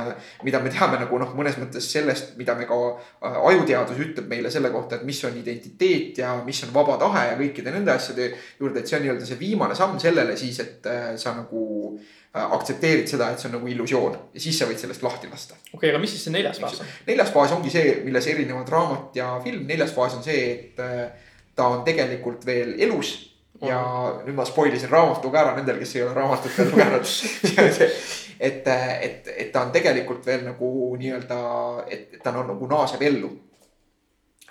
mida 0.44 0.60
me 0.64 0.72
teame 0.74 0.98
nagu 1.00 1.20
noh, 1.22 1.30
mõnes 1.38 1.58
mõttes 1.62 1.86
sellest, 1.92 2.34
mida 2.40 2.56
me 2.58 2.66
ka 2.68 2.78
äh, 2.90 3.38
ajuteadus 3.52 4.00
ütleb 4.04 4.28
meile 4.32 4.52
selle 4.54 4.72
kohta, 4.74 4.98
et 4.98 5.06
mis 5.08 5.20
on 5.28 5.38
identiteet 5.38 6.18
ja 6.24 6.34
mis 6.46 6.64
on 6.66 6.74
vaba 6.76 6.98
tahe 7.02 7.28
ja 7.30 7.36
kõikide 7.40 7.74
nende 7.76 7.94
asjade 7.94 8.32
juurde, 8.60 8.82
et 8.82 8.90
see 8.90 8.98
on 8.98 9.06
nii-öelda 9.06 9.30
see 9.30 9.40
viimane 9.40 9.78
samm 9.78 10.00
sellele 10.02 10.36
siis, 10.40 10.60
et 10.64 10.90
äh, 10.90 11.12
sa 11.22 11.36
nagu 11.38 11.62
äh, 11.94 12.42
aktsepteerid 12.42 13.08
seda, 13.14 13.30
et 13.32 13.44
see 13.44 13.52
on 13.52 13.58
nagu 13.60 13.72
illusioon 13.72 14.20
ja 14.34 14.44
siis 14.44 14.60
sa 14.60 14.68
võid 14.70 14.82
sellest 14.82 15.06
lahti 15.06 15.32
lasta. 15.32 15.60
okei 15.62 15.78
okay,, 15.78 15.94
aga 15.94 16.02
mis 16.04 16.16
siis 16.16 16.28
see 16.28 16.36
neljas 16.36 16.60
faas 16.64 16.82
on? 16.82 16.92
neljas 17.08 17.32
faas 17.38 17.56
ongi 17.56 17.74
see, 17.74 17.96
milles 18.08 18.34
erinevad 18.34 18.76
raamat 18.76 19.22
ja 19.22 19.32
film, 19.46 19.64
neljas 19.70 19.94
faas 19.96 20.18
on 20.18 20.26
see, 20.26 20.44
et 20.58 20.86
ta 21.58 21.72
on 21.74 21.86
tegelikult 21.86 22.44
veel 22.50 22.76
elus 22.82 23.16
ja 23.62 23.80
nüüd 24.26 24.38
ma 24.38 24.46
spoil 24.46 24.76
isin 24.76 24.92
raamatu 24.92 25.32
ka 25.34 25.42
ära 25.42 25.56
nendel, 25.58 25.80
kes 25.82 25.96
ei 25.96 26.04
ole 26.06 26.14
raamatut 26.18 26.58
veel 26.58 26.72
lugenud. 26.74 27.12
Et, 28.38 28.68
et, 28.70 29.30
et 29.34 29.48
ta 29.50 29.64
on 29.66 29.72
tegelikult 29.74 30.22
veel 30.28 30.44
nagu 30.46 30.68
nii-öelda, 31.02 31.38
et 31.90 32.20
ta 32.22 32.30
on 32.38 32.52
nagu 32.52 32.68
naaseb 32.70 33.02
ellu. 33.02 33.32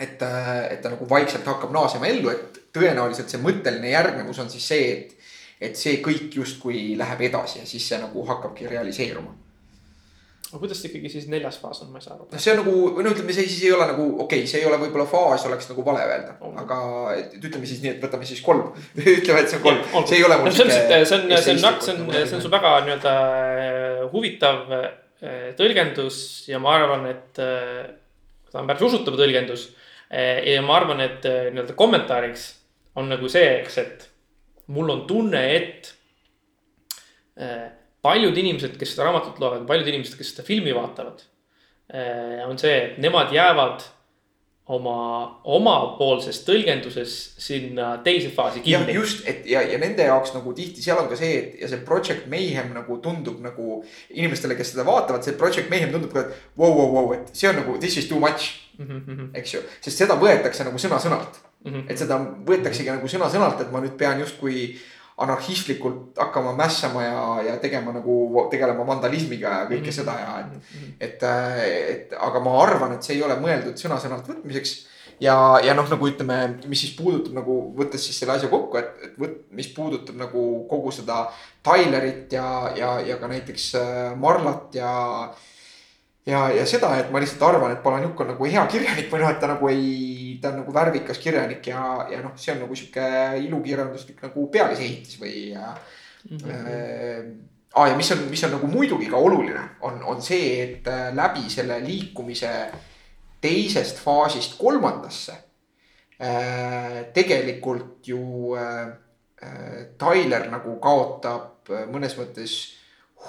et, 0.00 0.18
et 0.18 0.80
ta 0.82 0.90
nagu 0.90 1.06
vaikselt 1.08 1.46
hakkab 1.46 1.70
naasema 1.70 2.08
ellu, 2.10 2.32
et 2.32 2.58
tõenäoliselt 2.74 3.30
see 3.30 3.38
mõtteline 3.44 3.92
järgnevus 3.92 4.42
on 4.42 4.50
siis 4.50 4.66
see, 4.72 4.90
et, 4.90 5.30
et 5.70 5.78
see 5.78 6.00
kõik 6.02 6.34
justkui 6.34 6.96
läheb 6.98 7.22
edasi 7.30 7.60
ja 7.60 7.66
siis 7.70 7.86
see 7.86 8.02
nagu 8.02 8.26
hakkabki 8.26 8.66
realiseeruma 8.74 9.45
aga 10.56 10.62
kuidas 10.64 10.78
see 10.80 10.88
ikkagi 10.88 11.10
siis 11.12 11.26
neljas 11.28 11.58
faas 11.60 11.82
on, 11.84 11.90
ma 11.92 12.00
ei 12.00 12.04
saa 12.06 12.14
aru. 12.14 12.26
noh, 12.30 12.40
see 12.40 12.52
on 12.54 12.60
nagu, 12.62 12.74
no 13.04 13.10
ütleme, 13.12 13.34
see 13.36 13.44
siis 13.44 13.64
ei 13.66 13.72
ole 13.76 13.88
nagu 13.90 14.06
okei 14.24 14.40
okay,, 14.42 14.48
see 14.48 14.62
ei 14.62 14.68
ole 14.68 14.78
võib-olla 14.80 15.04
faas, 15.10 15.44
oleks 15.48 15.68
nagu 15.68 15.84
vale 15.84 16.04
öelda 16.06 16.36
oh., 16.40 16.54
aga 16.62 16.78
et, 17.16 17.34
ütleme 17.36 17.68
siis 17.68 17.82
nii, 17.84 17.92
et 17.96 18.04
võtame 18.04 18.28
siis 18.28 18.40
kolm 18.46 18.70
ütleme, 19.02 19.42
et 19.42 19.52
see 19.52 19.60
on 19.60 19.64
kolm, 19.66 19.82
see 20.08 20.18
ei 20.20 20.24
ole 20.24 20.38
mul 20.40 20.48
no,. 20.48 20.54
see 20.56 20.64
on, 20.64 20.72
see 20.72 20.78
on, 20.96 21.04
see 21.04 21.18
on, 21.20 21.60
see 21.60 21.96
on, 21.96 22.08
see 22.16 22.38
on, 22.38 22.44
sul 22.46 22.54
väga 22.54 22.72
nii-öelda 22.86 23.14
äh, 23.66 24.02
huvitav 24.14 24.74
äh, 24.78 24.88
tõlgendus 25.60 26.18
ja 26.48 26.60
ma 26.62 26.76
arvan, 26.78 27.04
et 27.12 27.42
äh, 27.44 27.84
ta 28.48 28.62
on 28.62 28.70
päris 28.70 28.88
usutav 28.88 29.18
tõlgendus. 29.20 29.68
ja 30.08 30.60
ma 30.64 30.80
arvan, 30.80 31.02
et 31.04 31.24
nii-öelda 31.26 31.74
kommentaariks 31.76 32.48
on 32.96 33.10
nagu 33.12 33.28
see, 33.28 33.48
eks, 33.60 33.80
et 33.82 34.06
mul 34.72 34.88
on 34.94 35.02
tunne, 35.08 35.42
et 35.56 35.92
paljud 38.06 38.38
inimesed, 38.38 38.78
kes 38.78 38.94
seda 38.94 39.08
raamatut 39.08 39.42
loevad, 39.42 39.66
paljud 39.68 39.90
inimesed, 39.90 40.14
kes 40.18 40.32
seda 40.32 40.46
filmi 40.46 40.74
vaatavad. 40.76 41.26
Eh, 41.86 42.40
on 42.46 42.58
see, 42.58 42.74
et 42.78 42.98
nemad 43.02 43.34
jäävad 43.34 43.84
oma, 44.74 44.96
omapoolses 45.46 46.40
tõlgenduses 46.46 47.12
sinna 47.42 47.92
teise 48.06 48.32
faasi 48.34 48.62
kinni. 48.64 48.96
just, 48.96 49.22
et 49.28 49.46
ja, 49.46 49.62
ja 49.62 49.78
nende 49.78 50.06
jaoks 50.08 50.34
nagu 50.34 50.54
tihti 50.56 50.82
seal 50.82 50.98
on 50.98 51.10
ka 51.10 51.18
see, 51.18 51.36
et 51.38 51.60
ja 51.62 51.70
see 51.70 51.84
Project 51.86 52.26
Mayhem 52.32 52.72
nagu 52.74 52.98
tundub 53.02 53.38
nagu 53.44 53.80
inimestele, 54.10 54.58
kes 54.58 54.74
seda 54.74 54.86
vaatavad, 54.88 55.22
see 55.26 55.38
Project 55.38 55.70
Mayhem 55.70 55.94
tundub 55.94 56.14
ka, 56.14 56.26
et 56.26 56.58
vau, 56.58 56.72
vau, 56.74 56.88
vau, 56.96 57.14
et 57.14 57.30
see 57.32 57.50
on 57.50 57.60
nagu 57.60 57.78
this 57.82 57.98
is 58.02 58.10
too 58.10 58.18
much 58.22 58.50
mm. 58.78 58.90
-hmm. 58.90 59.30
eks 59.38 59.54
ju, 59.54 59.62
sest 59.80 60.02
seda 60.02 60.18
võetakse 60.18 60.66
nagu 60.66 60.82
sõna-sõnalt 60.82 61.38
mm. 61.64 61.72
-hmm. 61.72 61.86
et 61.90 62.02
seda 62.02 62.18
võetaksegi 62.50 62.90
nagu 62.90 63.14
sõna-sõnalt, 63.14 63.62
et 63.62 63.72
ma 63.72 63.84
nüüd 63.84 63.94
pean 63.98 64.20
justkui 64.20 64.72
anarhistlikult 65.24 66.18
hakkama 66.18 66.52
mässama 66.58 67.02
ja, 67.04 67.20
ja 67.46 67.54
tegema 67.62 67.92
nagu, 67.94 68.16
tegelema 68.52 68.84
vandalismiga 68.86 69.48
ja 69.48 69.62
kõike 69.70 69.88
Mhm. 69.88 69.96
seda 69.96 70.12
ja 70.20 70.34
et, 70.42 70.74
et, 71.00 71.22
et 71.94 72.12
aga 72.20 72.40
ma 72.44 72.58
arvan, 72.62 72.92
et 72.92 73.02
see 73.02 73.16
ei 73.16 73.22
ole 73.24 73.38
mõeldud 73.40 73.80
sõna-sõnalt 73.80 74.28
võtmiseks. 74.28 74.74
ja, 75.20 75.36
ja 75.64 75.72
noh, 75.74 75.88
nagu 75.88 76.08
ütleme, 76.10 76.58
mis 76.68 76.80
siis 76.84 76.92
puudutab 76.98 77.32
nagu 77.38 77.54
võttes 77.78 78.04
siis 78.04 78.18
selle 78.20 78.34
asja 78.36 78.50
kokku, 78.52 78.76
et, 78.76 78.90
et 79.04 79.14
võt-, 79.18 79.38
mis 79.56 79.68
puudutab 79.72 80.16
nagu 80.20 80.66
kogu 80.68 80.92
seda 80.92 81.22
Tylerit 81.64 82.32
ja, 82.36 82.72
ja, 82.76 82.90
ja 83.00 83.16
ka 83.16 83.28
näiteks 83.32 83.74
äh, 83.80 84.16
Marlat 84.20 84.74
ja 84.76 84.92
ja, 86.26 86.46
ja 86.54 86.66
seda, 86.68 86.92
et 87.00 87.10
ma 87.12 87.22
lihtsalt 87.22 87.44
arvan, 87.46 87.74
et 87.74 87.82
Palanjuk 87.84 88.20
on 88.22 88.32
nagu 88.34 88.48
hea 88.50 88.64
kirjanik 88.70 89.10
või 89.12 89.22
noh, 89.22 89.32
et 89.32 89.40
ta 89.42 89.50
nagu 89.50 89.70
ei, 89.70 90.38
ta 90.42 90.52
on 90.52 90.60
nagu 90.62 90.74
värvikas 90.74 91.20
kirjanik 91.22 91.70
ja, 91.70 91.82
ja 92.10 92.22
noh, 92.24 92.34
see 92.40 92.54
on 92.54 92.64
nagu 92.64 92.78
sihuke 92.78 93.10
ilukirjanduslik 93.46 94.24
nagu 94.26 94.48
pealisehitis 94.52 95.20
või 95.22 95.36
äh, 95.54 95.78
äh, 96.50 97.30
ah, 97.74 97.88
ja 97.90 97.96
mis 97.98 98.10
on, 98.14 98.26
mis 98.32 98.44
on 98.48 98.56
nagu 98.56 98.70
muidugi 98.70 99.10
ka 99.12 99.20
oluline, 99.22 99.64
on, 99.86 100.02
on 100.14 100.22
see, 100.24 100.52
et 100.64 100.90
äh, 100.90 101.08
läbi 101.14 101.46
selle 101.52 101.78
liikumise 101.84 102.52
teisest 103.44 104.00
faasist 104.02 104.56
kolmandasse 104.58 105.36
äh, 106.18 107.04
tegelikult 107.14 108.08
ju 108.08 108.56
äh, 108.58 108.88
äh, 109.42 109.84
Tyler 110.00 110.50
nagu 110.50 110.78
kaotab 110.82 111.70
äh, 111.70 111.86
mõnes 111.92 112.16
mõttes 112.18 112.56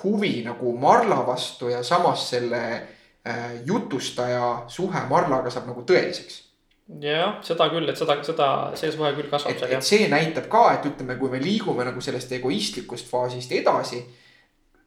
huvi 0.01 0.41
nagu 0.45 0.77
Marla 0.77 1.21
vastu 1.27 1.69
ja 1.71 1.83
samas 1.83 2.29
selle 2.29 2.63
äh, 2.73 3.63
jutustaja 3.65 4.65
suhe 4.67 5.05
Marlaga 5.09 5.49
saab 5.53 5.71
nagu 5.71 5.85
tõeliseks 5.87 6.43
jah, 7.01 7.39
seda 7.43 7.67
küll, 7.71 7.89
et 7.91 7.99
seda, 7.99 8.15
seda, 8.23 8.51
see 8.79 8.91
suhe 8.93 9.11
küll 9.17 9.31
kasvab 9.31 9.51
et, 9.51 9.59
seal 9.59 9.73
jah 9.75 9.83
see 9.83 10.07
näitab 10.11 10.47
ka, 10.51 10.63
et 10.77 10.87
ütleme, 10.87 11.17
kui 11.19 11.31
me 11.33 11.41
liigume 11.43 11.85
nagu 11.87 12.03
sellest 12.03 12.31
egoistlikust 12.39 13.09
faasist 13.11 13.51
edasi. 13.55 14.03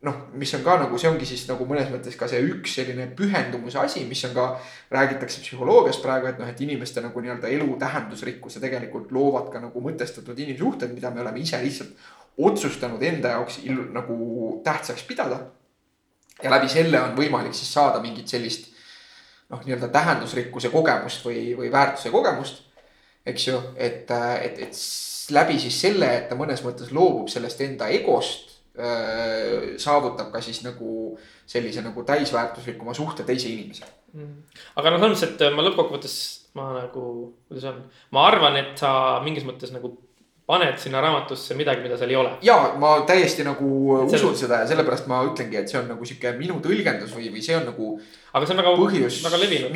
noh, 0.00 0.14
mis 0.40 0.48
on 0.56 0.62
ka 0.64 0.78
nagu, 0.80 0.96
see 0.96 1.10
ongi 1.10 1.26
siis 1.28 1.42
nagu 1.44 1.66
mõnes 1.68 1.90
mõttes 1.92 2.14
ka 2.16 2.24
see 2.28 2.40
üks 2.40 2.78
selline 2.78 3.10
pühendumuse 3.16 3.76
asi, 3.82 4.06
mis 4.08 4.22
on 4.24 4.32
ka, 4.32 4.46
räägitakse 4.96 5.42
psühholoogias 5.44 5.98
praegu, 6.00 6.30
et 6.30 6.40
noh, 6.40 6.48
et 6.48 6.62
inimeste 6.64 7.02
nagu 7.04 7.20
nii-öelda 7.20 7.50
elu 7.52 7.76
tähendusrikkuse 7.82 8.62
tegelikult 8.64 9.12
loovad 9.12 9.50
ka 9.52 9.60
nagu 9.60 9.82
mõtestatud 9.84 10.40
inimsuhted, 10.40 10.94
mida 10.96 11.12
me 11.12 11.20
oleme 11.20 11.44
ise 11.44 11.60
lihtsalt 11.60 12.08
otsustanud 12.38 13.02
enda 13.02 13.36
jaoks 13.36 13.60
nagu 13.92 14.60
tähtsaks 14.64 15.02
pidada. 15.08 15.40
ja 16.42 16.50
läbi 16.50 16.68
selle 16.68 17.00
on 17.00 17.16
võimalik 17.16 17.54
siis 17.54 17.72
saada 17.72 18.00
mingit 18.00 18.28
sellist 18.28 18.70
noh, 19.50 19.60
nii-öelda 19.64 19.88
tähendusrikkuse 19.88 20.70
kogemust 20.70 21.24
või, 21.26 21.56
või 21.58 21.72
väärtuse 21.72 22.10
kogemust 22.10 22.62
eks 23.26 23.46
ju, 23.48 23.60
et, 23.76 24.10
et, 24.42 24.60
et 24.66 25.34
läbi 25.34 25.58
siis 25.60 25.76
selle, 25.84 26.08
et 26.18 26.28
ta 26.30 26.38
mõnes 26.38 26.62
mõttes 26.64 26.92
loobub 26.94 27.30
sellest 27.32 27.60
enda 27.66 27.90
egost. 27.92 28.48
saavutab 29.82 30.28
ka 30.32 30.40
siis 30.40 30.62
nagu 30.62 31.18
sellise 31.46 31.82
nagu 31.82 32.04
täisväärtuslikuma 32.06 32.94
suhte 32.94 33.26
teise 33.28 33.50
inimesega. 33.50 33.90
aga 34.78 34.92
noh, 34.92 35.02
selles 35.02 35.24
mõttes, 35.24 35.24
et 35.26 35.56
ma 35.56 35.64
lõppkokkuvõttes 35.66 36.14
ma 36.56 36.68
nagu, 36.78 37.02
kuidas 37.50 37.66
on, 37.72 37.82
ma 38.14 38.24
arvan, 38.28 38.56
et 38.56 38.78
sa 38.78 38.92
mingis 39.24 39.44
mõttes 39.44 39.74
nagu 39.74 39.92
paned 40.50 40.78
sinna 40.82 41.00
raamatusse 41.04 41.54
midagi, 41.58 41.84
mida 41.84 41.98
seal 41.98 42.10
ei 42.10 42.18
ole. 42.18 42.32
ja 42.42 42.56
ma 42.82 42.96
täiesti 43.06 43.44
nagu 43.46 43.68
Et 44.00 44.14
usun 44.16 44.18
selles- 44.18 44.42
seda 44.44 44.62
ja 44.64 44.66
sellepärast 44.70 45.06
ma 45.10 45.22
ütlengi, 45.28 45.60
et 45.60 45.70
see 45.70 45.78
on 45.78 45.88
nagu 45.92 46.08
sihuke 46.08 46.32
minu 46.38 46.58
tõlgendus 46.64 47.14
või, 47.14 47.30
või 47.30 47.44
see 47.44 47.56
on 47.56 47.68
nagu 47.70 47.92
aga 48.32 48.46
see 48.46 48.56
on 48.56 48.62
väga, 48.64 48.74
põhjus 48.80 49.20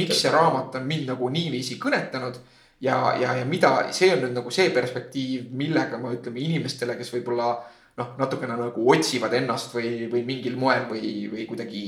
miks 0.00 0.20
see 0.24 0.34
raamat 0.34 0.74
on 0.80 0.86
mind 0.90 1.08
nagu 1.12 1.30
niiviisi 1.30 1.78
kõnetanud. 1.78 2.42
ja, 2.80 2.98
ja, 3.20 3.36
ja 3.38 3.44
mida, 3.48 3.72
see 3.94 4.10
on 4.12 4.24
nüüd 4.26 4.34
nagu 4.34 4.50
see 4.50 4.68
perspektiiv, 4.74 5.48
millega 5.50 5.98
ma 5.98 6.10
ütleme 6.12 6.42
inimestele, 6.42 6.98
kes 6.98 7.12
võib-olla 7.14 7.54
noh, 7.96 8.14
natukene 8.18 8.56
nagu 8.58 8.90
otsivad 8.90 9.32
ennast 9.38 9.74
või, 9.74 10.08
või 10.10 10.24
mingil 10.26 10.56
moel 10.58 10.88
või, 10.90 11.28
või 11.30 11.46
kuidagi 11.46 11.84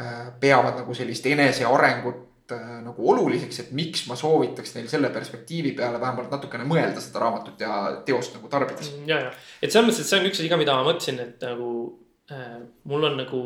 äh, 0.00 0.28
peavad 0.40 0.78
nagu 0.78 0.94
sellist 0.94 1.26
enesearengut 1.26 2.20
äh, 2.22 2.31
nagu 2.84 3.08
oluliseks, 3.12 3.60
et 3.62 3.72
miks 3.76 4.06
ma 4.08 4.16
soovitaks 4.18 4.76
neil 4.76 4.88
selle 4.90 5.10
perspektiivi 5.14 5.74
peale 5.78 6.00
vähemalt 6.00 6.32
natukene 6.32 6.66
mõelda 6.68 7.02
seda 7.02 7.22
raamatut 7.24 7.60
ja 7.60 7.78
teost 8.06 8.36
nagu 8.36 8.50
tarbides. 8.52 8.92
ja, 9.08 9.18
ja, 9.26 9.32
et 9.62 9.72
selles 9.72 9.88
mõttes, 9.88 10.04
et 10.04 10.10
see 10.10 10.20
on 10.20 10.30
üks 10.30 10.42
asi 10.42 10.50
ka, 10.52 10.60
mida 10.60 10.76
ma 10.78 10.86
mõtlesin, 10.86 11.20
et 11.24 11.46
nagu 11.46 11.70
äh, 12.32 12.58
mul 12.90 13.08
on 13.10 13.18
nagu 13.20 13.42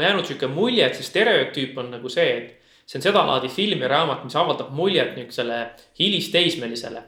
jäänud 0.00 0.26
sihuke 0.26 0.48
mulje, 0.50 0.86
et 0.86 0.98
see 0.98 1.06
stereotüüp 1.06 1.76
on 1.78 1.92
nagu 1.94 2.10
see, 2.12 2.30
et 2.36 2.86
see 2.86 3.00
on 3.00 3.04
sedalaadi 3.04 3.50
film 3.52 3.82
ja 3.82 3.90
raamat, 3.90 4.24
mis 4.26 4.38
avaldab 4.38 4.72
muljet 4.74 5.14
niisugusele 5.16 5.60
hilisteismelisele. 5.98 7.02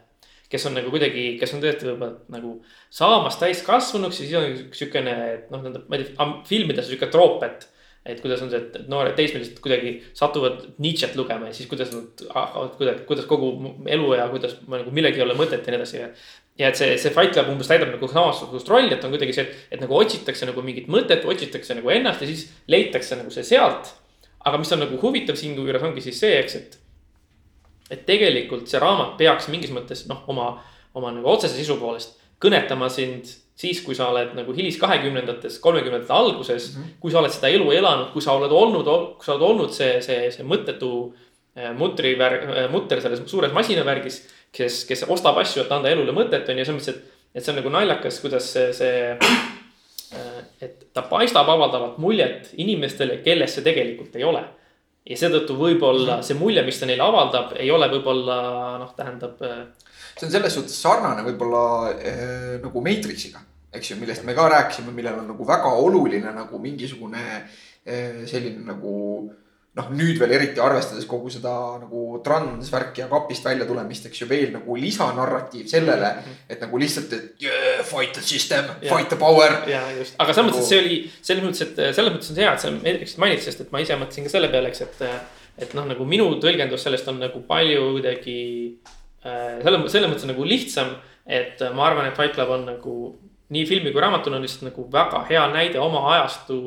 kes 0.49 0.65
on 0.65 0.79
nagu 0.79 0.89
kuidagi, 0.89 1.35
kes 1.37 1.51
on 1.53 1.61
tõesti 1.61 1.85
võib-olla 1.85 2.23
nagu 2.33 2.55
saamas 2.91 3.37
täiskasvanuks 3.37 4.23
ja 4.23 4.25
siis 4.25 4.39
on 4.39 4.71
siukene, 4.73 5.17
noh, 5.53 5.61
ma 5.61 5.99
ei 5.99 6.07
tea, 6.07 6.29
filmides 6.49 6.87
on 6.87 6.95
sihuke 6.95 7.11
troop, 7.13 7.43
et 7.45 7.67
et 8.07 8.21
kuidas 8.23 8.43
on 8.43 8.51
see, 8.53 8.61
et 8.61 8.89
noored 8.89 9.17
teismelised 9.19 9.59
kuidagi 9.65 9.99
satuvad 10.17 10.63
Nietzsche't 10.81 11.17
lugema 11.19 11.51
ja 11.51 11.57
siis 11.57 11.69
kuidas 11.71 11.91
nad 11.93 12.23
hakkavad 12.35 12.77
kuidagi, 12.79 13.07
kuidas 13.09 13.27
kogu 13.29 13.51
elu 13.87 14.13
ja 14.17 14.29
kuidas 14.33 14.57
nagu 14.69 14.93
millegi 14.95 15.21
ei 15.21 15.27
ole 15.27 15.37
mõtet 15.39 15.67
ja 15.67 15.75
nii 15.75 15.81
edasi 15.81 15.99
ja 16.01 16.11
ja 16.59 16.73
et 16.73 16.79
see, 16.79 16.97
see 16.99 17.13
Fight 17.15 17.37
Club 17.37 17.51
umbes 17.53 17.71
täidab 17.71 17.93
nagu 17.93 18.09
samasugust 18.11 18.69
rolli, 18.71 18.91
et 18.95 19.05
on 19.07 19.15
kuidagi 19.15 19.37
see, 19.37 19.47
et 19.71 19.81
nagu 19.83 19.95
otsitakse 19.95 20.49
nagu 20.49 20.63
mingit 20.67 20.89
mõtet, 20.91 21.27
otsitakse 21.29 21.77
nagu 21.79 21.93
ennast 21.95 22.25
ja 22.25 22.31
siis 22.31 22.49
leitakse 22.71 23.19
nagu 23.21 23.31
see 23.35 23.47
sealt. 23.47 23.95
aga 24.49 24.59
mis 24.59 24.71
on 24.73 24.81
nagu 24.81 24.99
huvitav 25.03 25.37
siinjuures 25.37 25.83
ongi 25.85 26.01
siis 26.03 26.19
see, 26.23 26.39
eks, 26.39 26.55
et. 26.57 26.79
et 27.91 28.07
tegelikult 28.07 28.69
see 28.71 28.81
raamat 28.81 29.17
peaks 29.21 29.49
mingis 29.53 29.75
mõttes 29.75 30.07
noh, 30.09 30.25
oma, 30.29 30.51
oma 30.95 31.13
nagu 31.13 31.29
otsese 31.31 31.59
sisu 31.59 31.77
poolest 31.81 32.17
kõnetama 32.43 32.89
sind 32.91 33.31
siis, 33.59 33.81
kui 33.83 33.97
sa 33.99 34.13
oled 34.13 34.37
nagu 34.39 34.55
hilis 34.55 34.79
kahekümnendates, 34.79 35.59
kolmekümnendate 35.63 36.15
alguses 36.15 36.71
mm, 36.71 36.83
-hmm. 36.83 36.99
kui 37.01 37.11
sa 37.11 37.19
oled 37.19 37.35
seda 37.35 37.51
elu 37.51 37.73
elanud, 37.75 38.13
kui 38.15 38.23
sa 38.23 38.37
oled 38.39 38.53
olnud, 38.55 38.91
kui 39.19 39.27
sa 39.27 39.35
oled 39.35 39.47
olnud 39.51 39.75
see, 39.75 40.01
see, 40.03 40.31
see 40.31 40.47
mõttetu 40.47 40.93
äh, 41.59 41.73
mutrivärg, 41.77 42.71
mutter 42.71 43.03
selles 43.03 43.25
suures 43.27 43.53
masinavärgis 43.53 44.23
kes, 44.53 44.83
kes 44.89 45.05
ostab 45.09 45.39
asju, 45.43 45.65
et 45.65 45.73
anda 45.75 45.91
elule 45.93 46.15
mõtet, 46.17 46.49
on 46.49 46.61
ju, 46.61 46.67
selles 46.67 46.79
mõttes, 46.81 46.95
et, 46.95 47.25
et 47.35 47.45
see 47.45 47.53
on 47.53 47.61
nagu 47.61 47.73
naljakas, 47.73 48.21
kuidas 48.25 48.53
see, 48.53 48.71
see. 48.77 49.35
et 50.65 50.87
ta 50.97 51.05
paistab 51.11 51.49
avaldavat 51.53 51.99
muljet 52.01 52.53
inimestele, 52.57 53.21
kelles 53.25 53.53
see 53.55 53.67
tegelikult 53.67 54.17
ei 54.17 54.25
ole. 54.25 54.45
ja 55.09 55.17
seetõttu 55.17 55.55
võib-olla 55.57 56.19
see 56.25 56.37
mulje, 56.37 56.63
mis 56.67 56.81
ta 56.81 56.89
neile 56.89 57.05
avaldab, 57.05 57.55
ei 57.57 57.71
ole 57.73 57.89
võib-olla 57.93 58.39
noh, 58.83 58.91
tähendab. 58.97 59.39
See 60.19 60.29
on 60.29 60.35
selles 60.35 60.55
suhtes 60.59 60.79
sarnane 60.83 61.25
võib-olla 61.27 61.65
äh, 61.95 62.55
nagu 62.63 62.83
Matrixiga, 62.85 63.43
eks 63.75 63.93
ju, 63.93 63.99
millest 64.01 64.25
me 64.27 64.37
ka 64.37 64.49
rääkisime, 64.51 64.95
millel 64.95 65.21
on 65.23 65.29
nagu 65.33 65.47
väga 65.49 65.75
oluline 65.83 66.33
nagu 66.35 66.63
mingisugune 66.63 67.27
äh, 67.39 68.25
selline 68.27 68.65
nagu 68.67 68.97
noh, 69.79 69.91
nüüd 69.95 70.19
veel 70.19 70.33
eriti 70.35 70.63
arvestades 70.63 71.07
kogu 71.09 71.31
seda 71.31 71.53
nagu 71.79 72.19
transvärki 72.25 73.05
ja 73.05 73.09
kapist 73.11 73.47
välja 73.47 73.67
tulemist, 73.69 74.09
eks 74.09 74.23
ju, 74.23 74.29
veel 74.31 74.51
nagu 74.57 74.77
lisanarratiiv 74.79 75.69
sellele, 75.71 76.11
et 76.51 76.63
nagu 76.65 76.81
lihtsalt, 76.83 77.15
et 77.15 77.47
yeah, 77.47 77.83
fight 77.87 78.17
the 78.17 78.25
system, 78.25 78.67
Jah. 78.83 78.91
fight 78.91 79.13
the 79.13 79.19
power. 79.21 79.61
ja 79.71 79.85
just, 79.95 80.17
aga 80.19 80.35
selles 80.35 80.51
mõttes, 80.51 80.65
et 80.65 80.73
see 80.73 80.83
oli 80.83 81.01
selles 81.21 81.47
mõttes, 81.47 81.65
et 81.69 81.83
selles 81.95 82.15
mõttes 82.15 82.33
on 82.33 82.39
see 82.39 82.47
hea, 82.47 82.55
et 82.55 82.65
sa 82.65 82.73
Matrixit 82.75 83.23
mainid, 83.23 83.45
sest 83.45 83.63
et 83.65 83.75
ma 83.75 83.83
ise 83.85 83.99
mõtlesin 84.01 84.27
ka 84.27 84.35
selle 84.35 84.51
peale, 84.55 84.73
eks, 84.73 84.87
et. 84.89 85.05
et 85.59 85.73
noh, 85.75 85.83
nagu 85.91 86.05
minu 86.07 86.29
tõlgendus 86.43 86.85
sellest 86.87 87.09
on 87.11 87.17
nagu 87.19 87.41
palju 87.47 87.89
kuidagi 87.97 88.37
selle, 89.23 89.81
selles 89.91 90.11
mõttes 90.11 90.29
nagu 90.29 90.45
lihtsam, 90.47 90.95
et 91.27 91.61
ma 91.75 91.89
arvan, 91.89 92.09
et 92.09 92.17
Fight 92.17 92.37
Club 92.37 92.53
on 92.55 92.69
nagu 92.69 92.95
nii 93.55 93.67
filmi 93.69 93.93
kui 93.93 94.03
raamatuna 94.03 94.39
on 94.39 94.45
lihtsalt 94.45 94.69
nagu 94.69 94.87
väga 94.93 95.25
hea 95.31 95.45
näide 95.53 95.81
oma 95.81 96.05
ajastu 96.15 96.59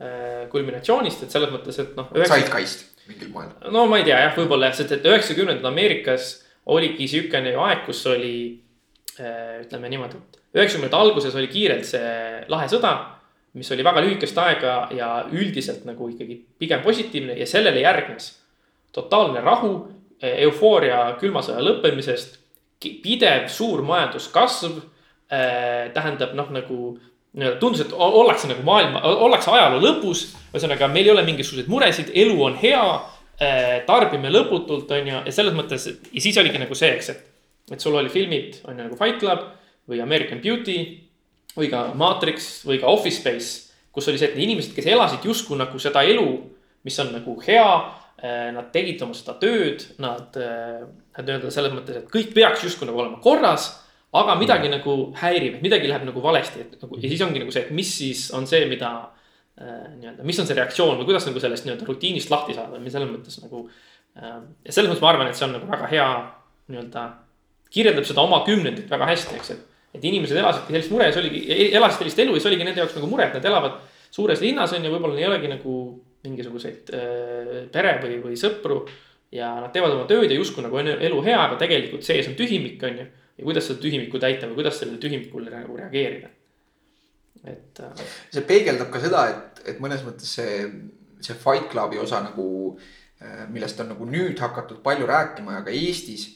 äh, 0.00 0.46
kulminatsioonist, 0.50 1.24
et 1.24 1.34
selles 1.34 1.52
mõttes, 1.52 1.78
et 1.82 1.92
noh. 1.98 2.10
Zeitgeist 2.26 2.88
mingil 3.10 3.30
moel. 3.34 3.52
no 3.70 3.86
ma 3.90 4.00
ei 4.00 4.06
tea 4.06 4.18
jah, 4.24 4.34
võib-olla 4.38 4.70
jah, 4.70 4.80
sest 4.80 4.96
et 4.98 5.06
üheksakümnendad 5.06 5.70
Ameerikas 5.70 6.32
oligi 6.70 7.08
siukene 7.10 7.54
ju 7.54 7.62
aeg, 7.64 7.84
kus 7.86 8.02
oli 8.10 8.34
äh, 9.18 9.62
ütleme 9.64 9.90
niimoodi, 9.92 10.18
et 10.20 10.58
üheksakümnendate 10.58 11.00
alguses 11.00 11.38
oli 11.38 11.50
kiirelt 11.50 11.88
see 11.88 12.12
lahe 12.50 12.68
sõda, 12.70 12.94
mis 13.58 13.70
oli 13.74 13.86
väga 13.86 14.02
lühikest 14.04 14.36
aega 14.38 14.74
ja 14.94 15.08
üldiselt 15.30 15.86
nagu 15.88 16.10
ikkagi 16.10 16.36
pigem 16.58 16.82
positiivne 16.84 17.34
ja 17.38 17.46
sellele 17.50 17.82
järgnes 17.82 18.32
totaalne 18.94 19.42
rahu, 19.42 19.72
eufooria 20.20 21.16
külma 21.20 21.42
sõja 21.44 21.62
lõppemisest, 21.64 22.38
pidev 22.80 23.48
suur 23.52 23.82
majanduskasv 23.84 24.80
äh, 24.80 25.90
tähendab 25.94 26.34
noh, 26.36 26.50
nagu 26.54 26.80
nii-öelda 27.30 27.60
tundus, 27.62 27.84
et 27.84 27.92
ollakse 27.94 28.48
nagu 28.50 28.64
maailma, 28.66 29.02
ollakse 29.06 29.52
ajaloo 29.54 29.80
lõpus. 29.84 30.24
ühesõnaga, 30.50 30.88
meil 30.90 31.06
ei 31.06 31.12
ole 31.12 31.22
mingisuguseid 31.28 31.68
muresid, 31.70 32.10
elu 32.14 32.36
on 32.42 32.56
hea 32.58 32.82
äh,. 33.40 33.84
tarbime 33.86 34.32
lõputult, 34.32 34.90
on 34.90 35.12
ju, 35.12 35.20
ja 35.26 35.32
selles 35.32 35.54
mõttes, 35.54 35.86
ja 35.86 36.20
siis 36.20 36.38
oligi 36.42 36.58
nagu 36.58 36.74
see, 36.74 36.90
eks, 36.96 37.12
et, 37.14 37.22
et 37.76 37.80
sul 37.80 37.94
oli 37.94 38.10
filmid, 38.10 38.58
on 38.66 38.74
ju 38.74 38.88
nagu 38.88 38.98
Fight 38.98 39.22
Club 39.22 39.46
või 39.88 40.02
American 40.02 40.42
Beauty 40.42 40.78
või 41.56 41.70
ka 41.70 41.90
Matrix 41.94 42.64
või 42.66 42.80
ka 42.82 42.90
Office 42.90 43.20
Space, 43.22 43.70
kus 43.94 44.08
oli 44.10 44.18
see, 44.18 44.32
et 44.32 44.38
inimesed, 44.38 44.74
kes 44.74 44.90
elasid 44.90 45.24
justkui 45.26 45.58
nagu 45.58 45.78
seda 45.82 46.02
elu, 46.06 46.26
mis 46.86 46.98
on 47.02 47.12
nagu 47.14 47.36
hea. 47.46 47.70
Nad 48.20 48.66
tegid 48.68 49.00
oma 49.00 49.14
seda 49.16 49.32
tööd, 49.40 49.80
nad, 50.02 50.34
nad 50.36 51.22
nii-öelda 51.24 51.52
selles 51.54 51.72
mõttes, 51.72 52.02
et 52.02 52.10
kõik 52.12 52.34
peaks 52.36 52.66
justkui 52.66 52.84
nagu 52.88 53.00
olema 53.00 53.20
korras. 53.24 53.70
aga 54.12 54.34
midagi 54.34 54.66
mm. 54.66 54.74
nagu 54.74 54.94
häirib, 55.16 55.54
et 55.56 55.62
midagi 55.62 55.88
läheb 55.88 56.02
nagu 56.04 56.20
valesti, 56.20 56.64
et 56.64 56.82
nagu 56.82 56.98
ja 56.98 57.08
siis 57.08 57.20
ongi 57.22 57.40
nagu 57.40 57.52
see, 57.54 57.62
et 57.62 57.70
mis 57.70 57.92
siis 57.94 58.24
on 58.34 58.44
see, 58.50 58.64
mida 58.68 58.90
äh, 59.54 59.86
nii-öelda, 59.94 60.26
mis 60.26 60.40
on 60.42 60.48
see 60.48 60.58
reaktsioon 60.58 60.98
või 60.98 61.06
kuidas 61.12 61.28
nagu 61.28 61.40
sellest 61.40 61.64
nii-öelda 61.64 61.86
rutiinist 61.86 62.32
lahti 62.34 62.56
saada 62.58 62.76
või 62.76 62.90
selles 62.90 63.12
mõttes 63.12 63.38
nagu 63.44 63.62
äh,. 64.18 64.36
ja 64.66 64.74
selles 64.74 64.90
mõttes 64.90 65.04
ma 65.06 65.12
arvan, 65.14 65.30
et 65.30 65.38
see 65.38 65.46
on 65.46 65.54
nagu 65.56 65.70
väga 65.70 65.88
hea 65.94 66.08
nii-öelda, 66.74 67.06
kirjeldab 67.70 68.10
seda 68.10 68.26
oma 68.26 68.42
kümnendit 68.46 68.90
väga 68.90 69.08
hästi, 69.12 69.38
eks, 69.38 69.54
et. 69.54 69.64
et 69.94 70.04
inimesed 70.10 70.42
elasidki 70.42 70.74
sellist 70.74 70.92
mure 70.92 71.06
ja 71.08 71.14
see 71.14 71.22
oligi, 71.24 71.40
elasid 71.70 72.02
sellist 72.02 72.22
elu 72.26 72.34
ja 72.36 72.42
see 72.42 72.50
oligi 72.52 72.66
nende 72.66 72.82
jaoks 72.82 72.98
nagu 72.98 73.10
mure, 73.10 73.30
et 73.30 73.38
nad 73.38 73.50
elavad 73.50 73.78
suures 74.10 74.42
linnas 74.42 74.74
on 74.74 74.84
ju, 74.84 74.92
võib-olla 74.92 75.18
ei 75.18 75.30
olegi 75.30 75.50
nagu 75.50 75.74
mingisuguseid 76.24 76.92
äh, 76.96 77.54
pere 77.72 77.96
või, 78.02 78.18
või 78.24 78.36
sõpru. 78.38 78.82
ja 79.32 79.52
nad 79.62 79.72
teevad 79.72 79.94
oma 79.94 80.06
tööd 80.10 80.30
ja 80.30 80.36
justkui 80.36 80.64
nagu 80.64 80.76
on 80.76 80.88
elu 80.90 81.22
hea, 81.22 81.38
aga 81.38 81.56
tegelikult 81.60 82.02
sees 82.04 82.28
on 82.28 82.36
tühimik, 82.38 82.82
on 82.82 82.98
ju 82.98 83.06
ja 83.40 83.44
kuidas 83.44 83.70
seda 83.70 83.80
tühimikku 83.80 84.20
täita 84.20 84.48
või 84.48 84.60
kuidas 84.60 84.80
sellele 84.80 85.00
tühimikule 85.00 85.52
nagu 85.52 85.76
reageerida. 85.78 86.28
et 87.44 87.80
äh.... 87.80 88.02
see 88.34 88.44
peegeldab 88.44 88.90
ka 88.92 89.00
seda, 89.00 89.22
et, 89.32 89.62
et 89.72 89.78
mõnes 89.80 90.02
mõttes 90.04 90.34
see, 90.36 90.66
see 91.24 91.38
Fight 91.40 91.70
Clubi 91.72 92.00
osa 92.02 92.20
nagu, 92.26 92.48
äh, 93.22 93.46
millest 93.52 93.80
on 93.80 93.94
nagu 93.94 94.08
nüüd 94.08 94.40
hakatud 94.44 94.82
palju 94.84 95.08
rääkima 95.08 95.56
ja 95.56 95.62
ka 95.64 95.72
Eestis 95.72 96.26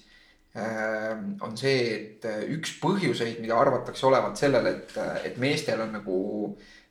äh, 0.57 1.13
on 1.45 1.59
see, 1.61 1.83
et 1.99 2.25
üks 2.57 2.79
põhjuseid, 2.81 3.37
mida 3.45 3.59
arvatakse 3.61 4.09
olevat 4.09 4.41
sellele, 4.41 4.79
et, 4.79 4.97
et 5.29 5.37
meestel 5.43 5.85
on 5.85 5.93
nagu 5.99 6.17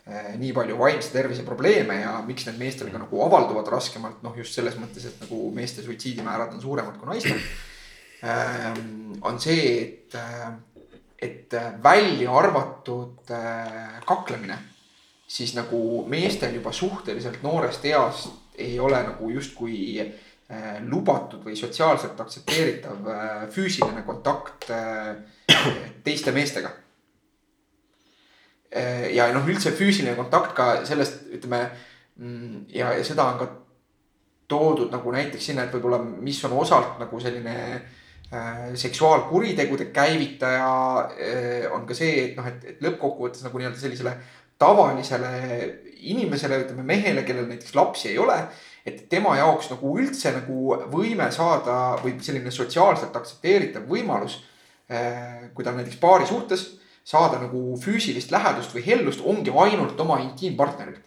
nii 0.04 0.50
palju 0.52 0.76
vaimse 0.76 1.14
tervise 1.14 1.46
probleeme 1.48 2.02
ja 2.02 2.18
miks 2.28 2.44
need 2.50 2.58
meestel 2.60 2.90
ka 2.92 3.00
nagu 3.00 3.22
avalduvad 3.24 3.70
raskemalt, 3.72 4.18
noh 4.26 4.34
just 4.36 4.58
selles 4.58 4.76
mõttes, 4.76 5.06
et 5.08 5.22
nagu 5.24 5.46
meeste 5.56 5.86
suitsiidimäärad 5.86 6.58
on 6.58 6.60
suuremad 6.62 6.98
kui 7.00 7.08
naistel 7.14 7.40
Ähm, 8.24 9.20
on 9.22 9.40
see, 9.40 9.82
et, 9.82 10.16
äh, 10.16 10.52
et 11.20 11.52
välja 11.84 12.32
arvatud 12.32 13.32
äh, 13.32 14.00
kaklemine, 14.08 14.58
siis 15.28 15.52
nagu 15.58 16.06
meestel 16.08 16.56
juba 16.56 16.72
suhteliselt 16.72 17.44
noorest 17.44 17.86
east 17.86 18.56
ei 18.56 18.80
ole 18.80 19.02
nagu 19.04 19.30
justkui 19.30 19.98
lubatud 20.86 21.42
või 21.42 21.56
sotsiaalselt 21.58 22.20
aktsepteeritav 22.20 23.08
füüsiline 23.50 24.04
kontakt 24.06 24.68
teiste 26.06 26.34
meestega. 26.36 26.70
Ja 29.14 29.28
noh, 29.34 29.46
üldse 29.46 29.70
füüsiline 29.78 30.16
kontakt 30.18 30.56
ka 30.58 30.70
sellest, 30.88 31.28
ütleme 31.36 31.60
mm, 32.18 32.64
ja, 32.74 32.94
ja 32.98 33.04
seda 33.06 33.28
on 33.30 33.38
ka 33.38 33.50
toodud 34.50 34.90
nagu 34.94 35.12
näiteks 35.14 35.52
sinna, 35.52 35.68
et 35.68 35.76
võib-olla, 35.76 36.00
mis 36.02 36.40
on 36.48 36.56
osalt 36.58 36.98
nagu 37.02 37.20
selline 37.22 37.54
Äh, 38.34 38.76
seksuaalkuritegude 38.76 39.86
käivitaja 39.86 41.00
äh, 41.00 41.72
on 41.72 41.86
ka 41.86 41.94
see, 41.94 42.14
et 42.24 42.38
noh, 42.38 42.48
et, 42.50 42.64
et 42.66 42.80
lõppkokkuvõttes 42.82 43.44
nagu 43.46 43.60
nii-öelda 43.60 43.78
sellisele 43.78 44.14
tavalisele 44.58 45.30
inimesele, 46.10 46.58
ütleme 46.64 46.86
mehele, 46.88 47.22
kellel 47.28 47.46
näiteks 47.52 47.76
lapsi 47.78 48.10
ei 48.10 48.18
ole. 48.18 48.40
et 48.86 49.06
tema 49.10 49.36
jaoks 49.38 49.70
nagu 49.72 49.92
üldse 50.00 50.32
nagu 50.34 50.74
võime 50.92 51.30
saada 51.32 51.76
või 52.02 52.16
selline 52.26 52.52
sotsiaalselt 52.52 53.16
aktsepteeritav 53.16 53.86
võimalus. 53.92 54.40
Äh, 54.90 55.52
kui 55.54 55.64
ta 55.64 55.70
on 55.70 55.84
näiteks 55.84 56.02
paari 56.02 56.26
suhtes, 56.26 56.66
saada 57.04 57.40
nagu 57.42 57.74
füüsilist 57.80 58.32
lähedust 58.32 58.76
või 58.76 58.86
hellust 58.86 59.24
ongi 59.26 59.52
ainult 59.66 60.00
oma 60.00 60.22
intiimpartnerilt 60.24 61.04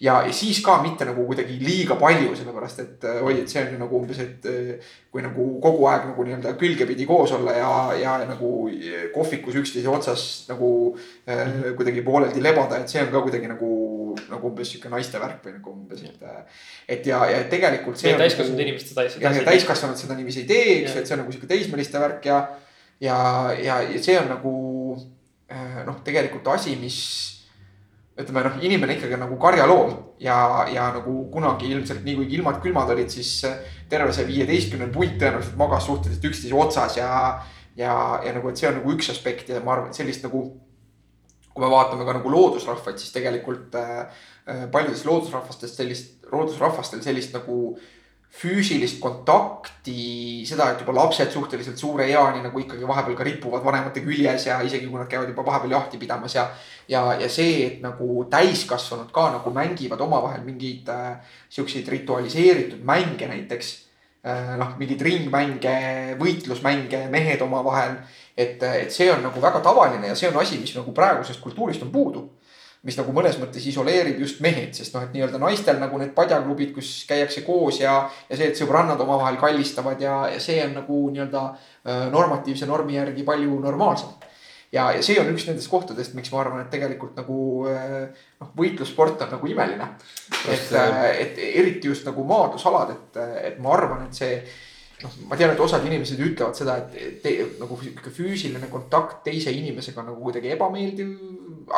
ja, 0.00 0.22
ja 0.26 0.32
siis 0.32 0.60
ka 0.64 0.78
mitte 0.82 1.04
nagu 1.08 1.24
kuidagi 1.28 1.58
liiga 1.60 1.96
palju, 2.00 2.32
sellepärast 2.38 2.82
et 2.82 3.04
äh, 3.08 3.20
oi, 3.24 3.34
et 3.42 3.52
see 3.52 3.60
on 3.62 3.74
ju 3.74 3.80
nagu 3.82 3.98
umbes, 3.98 4.20
et 4.22 4.46
äh, 4.48 4.92
kui 5.12 5.24
nagu 5.24 5.46
kogu 5.62 5.86
aeg 5.90 6.06
nagu 6.10 6.24
nii-öelda 6.26 6.54
külgepidi 6.60 7.06
koos 7.08 7.34
olla 7.36 7.56
ja, 7.56 7.72
ja 8.00 8.14
nagu 8.28 8.52
kohvikus 9.14 9.58
üksteise 9.60 9.92
otsas 9.92 10.24
nagu 10.48 10.70
äh, 11.28 11.44
mhm. 11.44 11.76
kuidagi 11.78 12.04
pooleldi 12.06 12.42
lebada, 12.44 12.80
et 12.80 12.92
see 12.92 13.02
on 13.04 13.12
ka 13.12 13.22
kuidagi 13.26 13.50
nagu, 13.50 13.70
nagu 14.30 14.50
umbes 14.50 14.72
sihuke 14.72 14.92
naiste 14.92 15.20
värk 15.20 15.44
või 15.44 15.58
nagu 15.58 15.74
umbes, 15.74 16.02
et. 16.08 16.24
et 16.88 17.12
ja, 17.12 17.20
ja 17.28 17.44
tegelikult 17.52 18.00
see. 18.00 18.16
täiskasvanud 18.16 18.56
nagu, 18.56 18.68
inimesed 18.68 18.94
seda. 18.94 19.06
jah, 19.20 19.36
ja 19.36 19.46
täiskasvanud 19.52 20.00
seda 20.00 20.16
niiviisi 20.16 20.46
ei 20.46 20.50
tee, 20.50 20.66
eks 20.80 20.96
ju, 20.96 21.04
et 21.04 21.10
see 21.10 21.18
on 21.18 21.24
nagu 21.26 21.36
sihuke 21.36 21.50
teismeliste 21.50 22.00
värk 22.00 22.30
ja, 22.30 22.40
ja, 23.00 23.18
ja, 23.56 23.80
ja 23.82 24.02
see 24.02 24.16
on 24.20 24.28
nagu 24.30 24.54
noh, 25.86 26.00
tegelikult 26.06 26.46
asi, 26.52 26.76
mis 26.78 26.98
ütleme 28.20 28.42
noh, 28.44 28.56
inimene 28.62 28.96
ikkagi 28.96 29.18
nagu 29.18 29.38
karjaloom 29.40 29.94
ja, 30.22 30.66
ja 30.70 30.90
nagu 30.94 31.24
kunagi 31.32 31.70
ilmselt 31.72 32.04
nii 32.04 32.16
kuigi 32.18 32.38
ilmad 32.38 32.60
külmad 32.62 32.90
olid, 32.92 33.10
siis 33.12 33.32
terve 33.90 34.12
see 34.14 34.26
viieteistkümnene 34.28 34.92
punt 34.94 35.16
tõenäoliselt 35.20 35.56
magas 35.60 35.86
suhteliselt 35.88 36.26
üksteise 36.30 36.58
otsas 36.58 36.98
ja, 37.00 37.12
ja, 37.78 37.94
ja 38.24 38.34
nagu, 38.36 38.50
et 38.50 38.60
see 38.60 38.68
on 38.68 38.76
nagu 38.80 38.92
üks 38.96 39.10
aspekt 39.14 39.50
ja 39.50 39.62
ma 39.64 39.76
arvan, 39.76 39.90
et 39.90 40.02
sellist 40.02 40.26
nagu. 40.26 40.50
kui 41.50 41.64
me 41.64 41.70
vaatame 41.72 42.04
ka 42.06 42.12
nagu 42.14 42.30
loodusrahvaid, 42.30 43.00
siis 43.00 43.10
tegelikult 43.10 43.74
äh, 43.74 44.20
paljudes 44.70 45.02
loodusrahvastest 45.04 45.80
sellist, 45.80 46.12
loodusrahvastel 46.30 47.02
sellist 47.02 47.34
nagu 47.34 47.56
äh, 47.72 47.88
füüsilist 48.30 49.00
kontakti, 49.02 50.44
seda, 50.46 50.70
et 50.70 50.82
juba 50.84 50.94
lapsed 50.94 51.32
suhteliselt 51.34 51.80
suure 51.80 52.06
eani 52.12 52.44
nagu 52.44 52.62
ikkagi 52.62 52.86
vahepeal 52.86 53.16
ka 53.18 53.26
ripuvad 53.26 53.64
vanemate 53.64 54.04
küljes 54.04 54.46
ja 54.46 54.60
isegi 54.62 54.86
kui 54.86 55.00
nad 55.00 55.10
käivad 55.10 55.32
juba 55.32 55.44
vahepeal 55.48 55.74
jahti 55.74 55.98
pidamas 55.98 56.36
ja. 56.38 56.46
ja, 56.88 57.02
ja 57.18 57.28
see, 57.28 57.66
et 57.66 57.82
nagu 57.82 58.24
täiskasvanud 58.30 59.10
ka 59.12 59.26
nagu 59.34 59.52
mängivad 59.54 60.00
omavahel 60.06 60.46
mingeid 60.46 60.88
äh, 60.94 61.36
siukseid 61.50 61.88
ritualiseeritud 61.90 62.86
mänge 62.86 63.28
näiteks 63.34 63.72
äh,. 64.22 64.54
noh, 64.62 64.76
mingeid 64.78 65.02
ringmänge, 65.02 65.76
võitlusmänge, 66.22 67.08
mehed 67.10 67.42
omavahel. 67.42 67.98
et, 68.36 68.62
et 68.62 68.94
see 68.94 69.10
on 69.10 69.26
nagu 69.26 69.42
väga 69.42 69.58
tavaline 69.60 70.06
ja 70.06 70.14
see 70.14 70.30
on 70.30 70.38
asi, 70.40 70.62
mis 70.62 70.76
nagu 70.78 70.94
praegusest 70.94 71.42
kultuurist 71.42 71.82
on 71.82 71.90
puudu 71.90 72.28
mis 72.86 72.96
nagu 72.96 73.12
mõnes 73.12 73.36
mõttes 73.36 73.64
isoleerib 73.68 74.22
just 74.22 74.40
mehed, 74.44 74.72
sest 74.76 74.94
noh, 74.94 75.04
et 75.04 75.12
nii-öelda 75.12 75.40
naistel 75.42 75.76
nagu 75.80 75.98
need 76.00 76.14
padjaklubid, 76.16 76.72
kus 76.76 76.92
käiakse 77.08 77.42
koos 77.44 77.82
ja, 77.82 77.98
ja 78.30 78.38
see, 78.38 78.48
et 78.48 78.60
sõbrannad 78.60 79.00
omavahel 79.04 79.36
kallistavad 79.40 80.00
ja, 80.00 80.22
ja 80.32 80.40
see 80.40 80.62
on 80.64 80.78
nagu 80.78 81.02
nii-öelda 81.12 81.44
äh, 81.50 82.06
normatiivse 82.12 82.68
normi 82.70 82.96
järgi 82.96 83.26
palju 83.26 83.58
normaalsem. 83.60 84.14
ja, 84.72 84.86
ja 84.96 85.04
see 85.04 85.18
on 85.20 85.28
üks 85.34 85.44
nendest 85.50 85.68
kohtadest, 85.68 86.16
miks 86.16 86.32
ma 86.32 86.40
arvan, 86.40 86.64
et 86.64 86.72
tegelikult 86.72 87.20
nagu 87.20 87.36
äh, 87.68 88.24
noh, 88.40 88.54
võitlussport 88.56 89.26
on 89.26 89.36
nagu 89.36 89.52
imeline. 89.52 89.92
et, 90.48 90.72
äh, 90.72 91.04
et 91.26 91.44
eriti 91.52 91.92
just 91.92 92.08
nagu 92.08 92.24
maadlusalad, 92.24 92.96
et, 92.96 93.22
et 93.52 93.60
ma 93.60 93.76
arvan, 93.76 94.08
et 94.08 94.16
see 94.16 94.40
noh, 95.04 95.14
ma 95.30 95.38
tean, 95.38 95.52
et 95.54 95.62
osad 95.62 95.84
inimesed 95.86 96.20
ütlevad 96.22 96.56
seda, 96.56 96.76
et 96.80 97.20
te, 97.22 97.32
nagu 97.60 97.76
füüsiline 97.76 98.70
kontakt 98.72 99.22
teise 99.26 99.52
inimesega 99.54 100.04
nagu 100.06 100.20
kuidagi 100.24 100.52
ebameeldiv. 100.56 101.12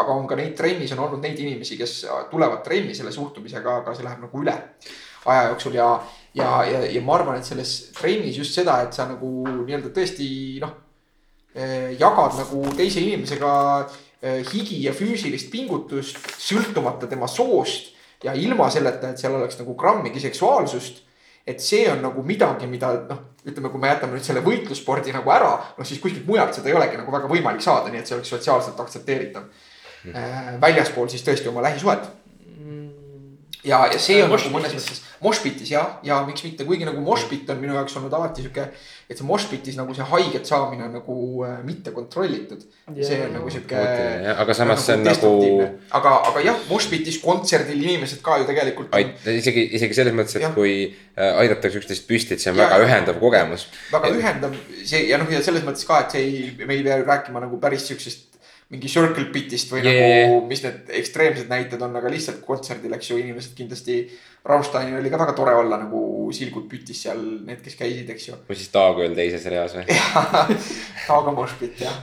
Aga 0.01 0.15
on 0.15 0.27
ka 0.29 0.39
neid 0.39 0.55
trennis 0.59 0.93
on 0.95 1.05
olnud 1.07 1.23
neid 1.23 1.39
inimesi, 1.39 1.79
kes 1.81 1.97
tulevad 2.31 2.63
trenni 2.65 2.95
selle 2.97 3.13
suhtumisega, 3.15 3.81
aga 3.83 3.95
see 3.97 4.07
läheb 4.07 4.23
nagu 4.25 4.43
üle 4.43 4.55
aja 5.23 5.49
jooksul 5.53 5.77
ja, 5.79 5.89
ja, 6.35 6.49
ja, 6.67 6.81
ja 6.91 7.03
ma 7.05 7.19
arvan, 7.19 7.39
et 7.39 7.47
selles 7.47 7.75
trennis 7.97 8.39
just 8.41 8.57
seda, 8.59 8.81
et 8.83 8.97
sa 8.97 9.07
nagu 9.11 9.31
nii-öelda 9.47 9.93
tõesti 9.95 10.27
noh 10.63 10.75
eh, 11.55 11.93
jagad 12.01 12.41
nagu 12.41 12.65
teise 12.79 13.05
inimesega 13.05 13.53
eh, 13.85 14.43
higi 14.51 14.83
ja 14.87 14.97
füüsilist 14.97 15.53
pingutust, 15.53 16.19
sõltumata 16.43 17.11
tema 17.11 17.31
soost 17.31 17.93
ja 18.25 18.35
ilma 18.39 18.69
selleta, 18.71 19.13
et 19.13 19.23
seal 19.23 19.39
oleks 19.39 19.61
nagu 19.63 19.77
grammigi 19.79 20.23
seksuaalsust 20.27 21.05
et 21.47 21.61
see 21.63 21.87
on 21.91 22.03
nagu 22.05 22.23
midagi, 22.23 22.69
mida 22.71 22.93
noh, 23.09 23.21
ütleme, 23.43 23.71
kui 23.73 23.83
me 23.83 23.91
jätame 23.91 24.15
nüüd 24.15 24.27
selle 24.27 24.43
võitlusspordi 24.47 25.15
nagu 25.15 25.31
ära, 25.35 25.53
noh 25.79 25.89
siis 25.89 26.01
kuskilt 26.03 26.27
mujalt 26.29 26.55
seda 26.55 26.71
ei 26.71 26.77
olegi 26.79 27.01
nagu 27.01 27.15
väga 27.15 27.31
võimalik 27.31 27.65
saada, 27.65 27.91
nii 27.91 28.03
et 28.03 28.09
see 28.11 28.17
oleks 28.19 28.31
sotsiaalselt 28.31 28.79
aktsepteeritav. 28.85 29.49
Väljaspool 30.61 31.09
siis 31.09 31.25
tõesti 31.27 31.49
oma 31.53 31.63
lähisuhet 31.63 32.11
ja, 33.65 33.87
ja 33.93 33.99
see 34.01 34.21
on 34.25 34.33
nagu 34.33 34.51
mõnes 34.53 34.75
mõttes 34.75 35.01
moshpitis 35.23 35.71
jah, 35.71 35.99
ja 36.07 36.19
miks 36.27 36.43
mitte, 36.43 36.65
kuigi 36.67 36.87
nagu 36.87 37.03
moshpit 37.05 37.51
on 37.53 37.61
minu 37.63 37.77
jaoks 37.77 37.95
olnud 37.99 38.15
alati 38.17 38.43
sihuke. 38.43 38.65
et 39.09 39.19
see 39.19 39.27
moshpitis 39.27 39.77
nagu 39.79 39.95
see 39.95 40.07
haiget 40.09 40.49
saamine 40.49 40.89
on 40.89 40.97
nagu 40.99 41.17
äh, 41.47 41.61
mitte 41.67 41.93
kontrollitud 41.95 42.65
yeah.. 42.65 43.07
see 43.07 43.21
on 43.27 43.37
nagu 43.37 43.53
sihuke. 43.55 43.85
aga 44.35 44.57
samas 44.59 44.87
see 44.87 44.97
on 44.99 45.07
nagu. 45.07 45.33
aga, 46.01 46.15
aga 46.33 46.45
jah, 46.49 46.59
moshpitis 46.71 47.21
kontserdil 47.23 47.85
inimesed 47.87 48.23
ka 48.25 48.41
ju 48.43 48.49
tegelikult. 48.51 48.99
isegi, 49.37 49.69
isegi 49.79 50.01
selles 50.01 50.17
mõttes, 50.19 50.41
et 50.41 50.49
ja. 50.49 50.53
kui 50.57 50.75
äh, 50.91 51.41
aidatakse 51.45 51.83
üksteist 51.83 52.09
püsti, 52.11 52.35
et 52.35 52.43
see 52.43 52.51
on 52.55 52.59
ja, 52.59 52.67
väga 52.67 52.83
ühendav 52.89 53.23
kogemus. 53.23 53.69
väga 53.95 54.11
et... 54.11 54.19
ühendav, 54.19 54.59
see 54.83 55.07
ja 55.07 55.23
noh, 55.23 55.31
ja 55.31 55.45
selles 55.45 55.63
mõttes 55.67 55.87
ka, 55.87 56.03
et 56.07 56.19
see 56.19 56.27
ei, 56.27 56.45
me 56.67 56.81
ei 56.81 56.87
pea 56.87 56.99
rääkima 57.05 57.47
nagu 57.47 57.63
päris 57.63 57.87
siuksest 57.93 58.33
mingi 58.73 58.89
circle 58.89 59.29
pit'ist 59.35 59.73
või 59.73 59.83
yeah. 59.85 60.25
nagu, 60.25 60.43
mis 60.49 60.63
need 60.65 60.93
ekstreemsed 61.03 61.51
näited 61.53 61.83
on, 61.85 61.97
aga 61.99 62.13
lihtsalt 62.13 62.41
kontserdil, 62.47 62.95
eks 62.97 63.11
ju, 63.11 63.19
inimesed 63.21 63.57
kindlasti. 63.59 64.05
Rammsteinil 64.49 64.97
oli 64.99 65.11
ka 65.13 65.21
väga 65.21 65.35
tore 65.39 65.53
olla 65.55 65.77
nagu 65.79 66.01
silgud 66.35 66.65
pütis 66.71 67.05
seal, 67.05 67.21
need, 67.47 67.61
kes 67.63 67.77
käisid, 67.79 68.09
eks 68.11 68.25
ju. 68.31 68.39
või 68.49 68.57
siis 68.59 68.73
Taag 68.75 68.99
oli 69.05 69.15
teises 69.15 69.45
reas 69.53 69.77
või? 69.77 69.85
Taag 71.07 71.29
on 71.31 71.37
moshpit 71.37 71.85
jah 71.85 72.01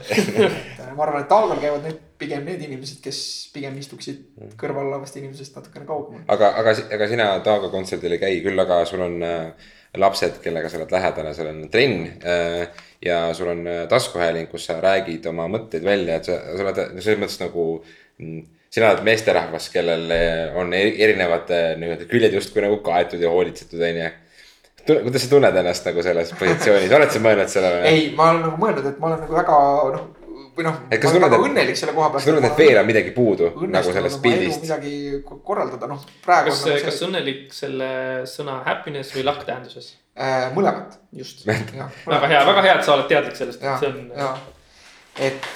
natukene, 0.90 0.94
ma 0.96 1.04
arvan, 1.04 1.24
et 1.24 1.28
Taagal 1.28 1.60
käivad 1.60 1.84
need 1.84 1.98
pigem 2.20 2.46
need 2.48 2.62
inimesed, 2.64 3.02
kes 3.04 3.20
pigem 3.54 3.76
istuksid 3.80 4.22
kõrval 4.60 4.88
olevast 4.88 5.16
inimesest 5.20 5.56
natukene 5.58 5.84
kaugemal. 5.88 6.24
aga, 6.32 6.54
aga, 6.62 6.74
aga 6.96 7.10
sina 7.10 7.28
Taago 7.44 7.70
kontserdil 7.72 8.16
ei 8.16 8.22
käi, 8.22 8.40
küll 8.44 8.64
aga 8.64 8.82
sul 8.88 9.04
on 9.04 9.20
äh, 9.26 9.68
lapsed, 9.98 10.38
kellega 10.44 10.70
sa 10.70 10.78
oled 10.78 10.92
lähedane, 10.94 11.32
sul 11.34 11.50
on 11.50 11.64
trenn 11.72 12.06
äh, 12.22 12.84
ja 13.02 13.18
sul 13.34 13.50
on 13.50 13.66
äh, 13.66 13.82
taskuhääling, 13.90 14.46
kus 14.50 14.68
sa 14.68 14.78
räägid 14.82 15.26
oma 15.26 15.48
mõtteid 15.50 15.84
välja, 15.84 16.20
et 16.20 16.28
sa, 16.30 16.38
sa 16.54 16.66
oled 16.66 16.80
selles 17.00 17.18
mõttes 17.18 17.40
nagu 17.42 17.66
mm, 18.20 18.44
sina 18.70 18.92
oled 18.92 19.02
meesterahvas, 19.08 19.66
kellel 19.74 20.06
äh, 20.14 20.58
on 20.60 20.70
eri- 20.78 20.94
erinevad 21.02 21.50
nii-öelda 21.80 22.06
küljed 22.10 22.38
justkui 22.38 22.62
nagu 22.62 22.78
kaetud 22.86 23.22
ja 23.22 23.32
hoolitsetud, 23.34 23.82
onju. 23.88 24.12
kuidas 24.92 25.26
sa 25.26 25.32
tunned 25.34 25.60
ennast 25.64 25.90
nagu 25.90 26.06
selles 26.06 26.32
positsioonis, 26.38 26.94
oled 27.00 27.10
sa 27.10 27.26
mõelnud 27.26 27.50
sellele? 27.50 27.82
ei, 27.90 28.08
ma 28.14 28.30
olen 28.30 28.46
nagu 28.46 28.62
mõelnud, 28.62 28.90
et 28.92 29.02
ma 29.02 29.10
olen 29.10 29.24
nagu 29.26 29.40
väga 29.40 29.60
noh, 29.96 30.08
või 30.60 30.66
noh, 30.68 30.76
Et 30.90 30.96
ma 30.96 31.00
kas 31.02 31.10
olen 31.10 31.16
tunned, 31.16 31.30
väga 31.30 31.40
et- 31.40 31.46
õnnelik 31.50 31.80
selle 31.80 31.94
koha 31.96 32.10
kas 32.10 32.12
pealt. 32.12 32.24
sa 32.26 32.30
tunned, 32.36 32.50
et 32.50 32.58
veel 32.62 32.78
on 32.82 32.86
midagi 32.92 33.14
puudu 33.16 33.50
nagu 33.74 33.92
sellest 33.96 34.22
pildist? 34.22 34.62
midagi 34.68 34.94
ko- 35.26 35.40
korraldada, 35.50 35.88
noh 35.90 36.04
praegu 36.24 36.52
kas 36.52 36.62
on, 36.66 36.70
nagu 36.74 36.84
kas 36.84 36.98
see 37.00 37.08
õnnelik 37.08 37.52
selle 37.56 37.90
sõna 38.36 38.60
happiness 38.68 39.16
või 39.16 39.24
luck 39.26 39.44
tähenduses? 39.48 39.90
äh, 40.20 40.48
mõlemat. 40.54 40.98
just. 41.16 41.44
väga 41.48 42.28
hea, 42.28 42.44
väga 42.52 42.62
hea, 42.68 42.78
et 42.78 42.84
sa 42.84 42.94
oled 42.98 43.08
teadlik 43.08 43.36
sellest, 43.40 43.62
et, 43.64 43.78
see 43.80 43.88
on. 43.88 44.10
ja 44.16 44.32
et, 45.20 45.46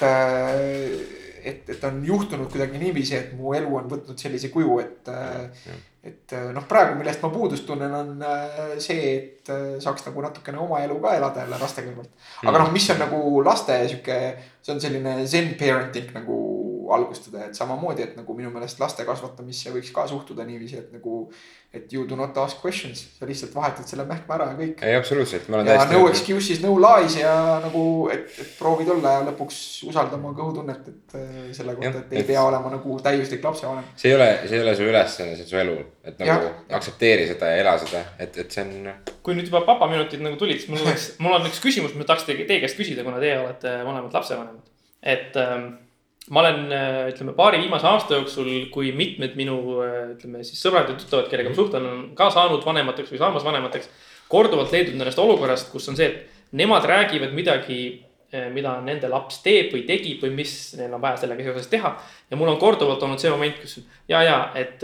et, 1.44 1.68
et 1.76 1.84
on 1.88 2.00
juhtunud 2.04 2.48
kuidagi 2.52 2.78
niiviisi, 2.80 3.16
et 3.16 3.32
mu 3.38 3.54
elu 3.56 3.76
on 3.78 3.86
võtnud 3.90 4.18
sellise 4.20 4.48
kuju, 4.52 4.78
et, 4.82 5.12
et 6.04 6.34
noh, 6.52 6.64
praegu, 6.68 6.98
millest 6.98 7.22
ma 7.24 7.30
puudust 7.32 7.64
tunnen, 7.66 7.92
on 7.96 8.24
äh, 8.28 8.74
see, 8.82 9.14
et 9.14 9.52
äh, 9.52 9.76
saaks 9.80 10.04
nagu 10.08 10.24
natukene 10.24 10.60
oma 10.60 10.82
elu 10.84 10.98
ka 11.00 11.14
elada 11.16 11.44
jälle 11.44 11.60
laste 11.60 11.84
kõrvalt. 11.86 12.10
aga 12.44 12.60
noh, 12.60 12.72
mis 12.74 12.88
on 12.92 13.00
nagu 13.00 13.20
laste 13.46 13.78
sihuke, 13.88 14.18
see 14.60 14.74
on 14.74 14.82
selline 14.84 15.16
zen 15.30 15.54
parenting 15.60 16.12
nagu 16.16 16.38
algustada, 16.94 17.48
et 17.48 17.58
samamoodi, 17.58 18.02
et 18.06 18.16
nagu 18.18 18.36
minu 18.36 18.50
meelest 18.54 18.80
laste 18.82 19.04
kasvatamisse 19.06 19.72
võiks 19.74 19.92
ka 19.94 20.06
suhtuda 20.10 20.46
niiviisi, 20.48 20.78
et 20.80 20.92
nagu, 20.94 21.24
et 21.74 21.92
you 21.92 22.04
do 22.08 22.16
not 22.16 22.36
ask 22.38 22.62
questions, 22.62 23.00
sa 23.18 23.26
lihtsalt 23.26 23.54
vahetad 23.54 23.88
selle 23.88 24.04
mähkme 24.08 24.34
ära 24.36 24.46
ja 24.52 24.56
kõik. 24.58 24.82
ei, 24.86 24.94
absoluutselt, 24.98 25.48
ma 25.50 25.58
olen 25.58 25.70
ja 25.70 25.76
täiesti 25.78 25.98
no. 25.98 26.08
excuses, 26.12 26.62
no 26.62 26.74
lies 26.84 27.16
ja 27.18 27.34
nagu, 27.64 27.84
et, 28.14 28.28
et 28.40 28.52
proovid 28.58 28.90
olla 28.94 29.16
ja 29.16 29.24
lõpuks 29.28 29.58
usalda 29.90 30.18
oma 30.18 30.32
kõhutunnet, 30.38 30.90
et 30.92 31.16
äh, 31.18 31.38
selle 31.56 31.76
kohta, 31.78 32.04
et 32.04 32.14
ei 32.14 32.22
et- 32.22 32.30
pea 32.30 32.42
olema 32.46 32.70
nagu 32.74 32.98
täiuslik 33.04 33.44
lapsevanem. 33.44 33.90
see 33.96 34.12
ei 34.12 34.18
ole, 34.18 34.30
see 34.46 34.58
ei 34.58 34.66
ole 34.66 34.76
su 34.78 34.88
ülesanne, 34.88 35.36
see 35.36 35.46
on 35.46 35.52
su 35.52 35.60
elu, 35.64 35.76
et 36.04 36.18
nagu 36.22 36.34
Jah. 36.48 36.60
aktsepteeri 36.78 37.28
seda 37.32 37.50
ja 37.52 37.62
ela 37.64 37.76
seda, 37.82 38.04
et, 38.18 38.38
et 38.44 38.58
see 38.58 38.64
on. 38.66 38.92
kui 39.26 39.34
nüüd 39.38 39.50
juba 39.50 39.64
papaminutid 39.66 40.22
nagu 40.22 40.38
tulid, 40.40 40.62
siis 40.62 40.70
mul 40.70 40.84
oleks, 40.86 41.08
mul 41.24 41.38
on 41.40 41.48
üks 41.50 41.62
küsimus, 41.64 41.96
ma 41.98 42.06
tahaks 42.06 42.28
teie, 42.28 42.46
teie 42.46 42.62
käest 42.62 42.78
küsida, 42.78 43.02
kuna 43.06 43.18
teie 43.22 43.38
olete 43.40 43.80
mõlemad 43.82 44.14
lapsevanemad. 44.14 44.70
et 45.02 45.36
ähm, 45.36 45.72
ma 46.30 46.40
olen, 46.40 46.62
ütleme 47.12 47.34
paari 47.36 47.60
viimase 47.60 47.86
aasta 47.88 48.16
jooksul, 48.16 48.48
kui 48.72 48.92
mitmed 48.96 49.34
minu, 49.36 49.58
ütleme 50.14 50.44
siis 50.46 50.62
sõbrad 50.64 50.88
ja 50.88 50.96
tuttavad, 50.96 51.28
kellega 51.28 51.52
ma 51.52 51.58
suhtlen, 51.58 51.88
on 51.90 52.02
ka 52.16 52.30
saanud 52.32 52.64
vanemateks 52.64 53.12
või 53.12 53.20
saamas 53.20 53.44
vanemateks. 53.44 53.90
korduvalt 54.28 54.72
leidnud 54.72 54.96
ennast 54.96 55.20
olukorrast, 55.20 55.68
kus 55.70 55.88
on 55.92 55.98
see, 55.98 56.06
et 56.08 56.56
nemad 56.56 56.84
räägivad 56.88 57.34
midagi, 57.36 57.78
mida 58.54 58.78
nende 58.82 59.08
laps 59.08 59.42
teeb 59.44 59.72
või 59.74 59.84
tegi 59.86 60.16
või 60.22 60.32
mis 60.34 60.54
neil 60.78 60.94
on 60.96 61.02
vaja 61.02 61.20
sellega 61.22 61.44
seoses 61.44 61.68
teha. 61.70 61.92
ja 62.30 62.36
mul 62.36 62.48
on 62.48 62.58
korduvalt 62.58 63.02
olnud 63.02 63.20
see 63.20 63.30
moment, 63.30 63.60
kus 63.60 63.78
ja, 64.08 64.22
ja 64.22 64.38
et, 64.58 64.82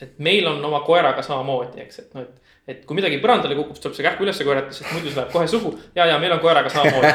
et 0.00 0.18
meil 0.18 0.48
on 0.48 0.64
oma 0.64 0.80
koeraga 0.86 1.22
samamoodi, 1.22 1.84
eks, 1.84 1.98
et 1.98 2.16
noh, 2.16 2.26
et 2.26 2.51
et 2.70 2.84
kui 2.86 2.94
midagi 2.94 3.16
põrandale 3.18 3.56
kukub, 3.58 3.74
siis 3.74 3.82
tuleb 3.82 3.96
see 3.96 4.04
kähku 4.06 4.22
üles 4.22 4.38
korjata, 4.46 4.74
sest 4.76 4.92
muidu 4.94 5.10
see 5.10 5.18
läheb 5.18 5.32
kohe 5.32 5.48
suhu. 5.50 5.72
ja, 5.96 6.04
ja 6.06 6.18
meil 6.22 6.34
on 6.36 6.40
koeraga 6.44 6.70
samamoodi. 6.70 7.08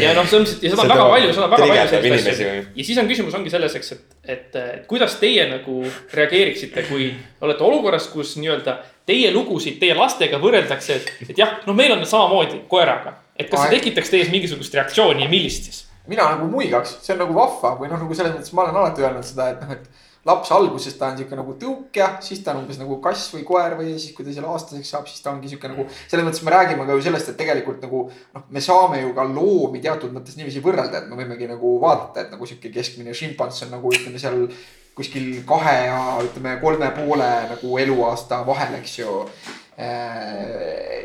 ja 0.00 0.14
noh, 0.16 0.28
selles 0.30 0.46
mõttes, 0.46 0.62
ja 0.64 0.70
seda 0.72 0.84
on 0.86 0.92
väga 0.94 1.08
palju, 1.12 1.34
seda 1.36 1.44
on 1.44 1.52
väga 1.52 1.66
palju 1.66 1.90
selliseid 1.90 2.30
asju. 2.32 2.54
ja 2.78 2.86
siis 2.88 3.00
on 3.02 3.10
küsimus 3.10 3.36
ongi 3.36 3.52
selles, 3.52 3.76
eks, 3.76 3.92
et, 3.92 4.16
et, 4.24 4.56
et 4.62 4.86
kuidas 4.88 5.18
teie 5.20 5.44
nagu 5.50 5.76
reageeriksite, 6.16 6.86
kui 6.88 7.10
olete 7.44 7.66
olukorras, 7.68 8.08
kus 8.14 8.32
nii-öelda 8.40 8.78
teie 9.08 9.32
lugusid 9.34 9.76
teie 9.82 9.96
lastega 9.98 10.40
võrreldakse, 10.40 10.96
et, 10.96 11.12
et 11.28 11.42
jah, 11.42 11.58
no 11.68 11.76
meil 11.76 11.92
on 11.92 12.06
samamoodi 12.08 12.62
koeraga. 12.70 13.18
et 13.36 13.52
kas 13.52 13.66
see 13.66 13.76
tekitaks 13.76 14.14
teis 14.14 14.32
mingisugust 14.32 14.72
reaktsiooni 14.78 15.26
ja 15.26 15.32
millist 15.32 15.68
siis? 15.68 15.84
mina 16.08 16.30
nagu 16.32 16.48
muigaks, 16.50 16.96
see 17.04 17.12
on 17.12 17.20
nagu 17.26 17.36
vahva 17.36 17.76
või 17.76 17.92
noh, 17.92 18.00
nagu 18.00 18.16
selles 18.16 18.32
mõttes 18.34 18.56
ma 18.56 18.64
olen 18.64 18.80
alati 18.80 19.04
öelnud 19.04 19.26
seda, 19.26 19.52
et 19.52 19.60
noh, 19.62 19.76
et 19.76 20.08
laps 20.28 20.52
alguses 20.54 20.94
ta 20.98 21.08
on 21.10 21.16
sihuke 21.18 21.38
nagu 21.38 21.54
tõukja, 21.58 22.08
siis 22.22 22.42
ta 22.44 22.52
on 22.54 22.62
umbes 22.62 22.78
nagu 22.78 22.98
kass 23.04 23.32
või 23.34 23.42
koer 23.46 23.74
või 23.78 23.94
siis, 23.96 24.12
kui 24.16 24.26
ta 24.26 24.34
seal 24.34 24.46
aastaseks 24.50 24.92
saab, 24.94 25.08
siis 25.10 25.24
ta 25.24 25.32
ongi 25.32 25.50
sihuke 25.50 25.70
nagu. 25.72 25.86
selles 26.08 26.26
mõttes 26.26 26.44
me 26.46 26.54
räägime 26.54 26.86
ka 26.86 26.98
ju 26.98 27.06
sellest, 27.08 27.32
et 27.32 27.40
tegelikult 27.40 27.82
nagu 27.82 28.04
noh, 28.10 28.44
me 28.50 28.62
saame 28.62 29.02
ju 29.02 29.14
ka 29.16 29.26
loomi 29.28 29.82
teatud 29.82 30.14
mõttes 30.14 30.38
niiviisi 30.38 30.62
võrrelda, 30.62 31.02
et 31.02 31.10
me 31.10 31.18
võimegi 31.18 31.50
nagu 31.50 31.74
vaadata, 31.82 32.26
et 32.26 32.36
nagu 32.36 32.46
sihuke 32.46 32.70
keskmine 32.74 33.14
šimpanss 33.16 33.66
on 33.66 33.74
nagu 33.78 33.90
ütleme 33.94 34.22
seal 34.22 34.46
kuskil 34.94 35.42
kahe 35.48 35.76
ja 35.86 35.98
ütleme 36.20 36.58
kolme 36.60 36.92
poole 36.94 37.32
nagu 37.54 37.78
eluaasta 37.80 38.42
vahel, 38.46 38.76
eks 38.78 38.98
ju 39.00 39.22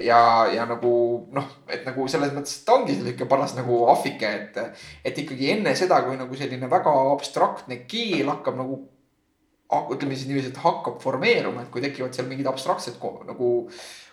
ja, 0.04 0.48
ja 0.54 0.66
nagu 0.68 0.92
noh, 1.34 1.48
et 1.72 1.86
nagu 1.88 2.08
selles 2.12 2.34
mõttes 2.36 2.60
ta 2.66 2.76
ongi 2.78 2.98
sihuke 2.98 3.28
paras 3.30 3.56
nagu 3.58 3.86
ahvike, 3.94 4.30
et, 4.42 4.60
et 5.08 5.24
ikkagi 5.24 5.54
enne 5.56 5.74
seda, 5.78 6.02
kui 6.06 6.20
nagu 6.20 6.38
selline 6.38 6.70
väga 6.72 6.94
abstraktne 7.14 7.84
keel 7.90 8.30
hakkab 8.34 8.60
nagu. 8.60 8.84
Ütleme 9.68 10.16
siis 10.16 10.28
niiviisi, 10.30 10.52
et 10.54 10.60
hakkab 10.64 11.00
formeeruma, 11.04 11.64
et 11.64 11.72
kui 11.72 11.84
tekivad 11.84 12.16
seal 12.16 12.28
mingid 12.30 12.48
abstraktsed 12.48 13.00
nagu 13.28 13.50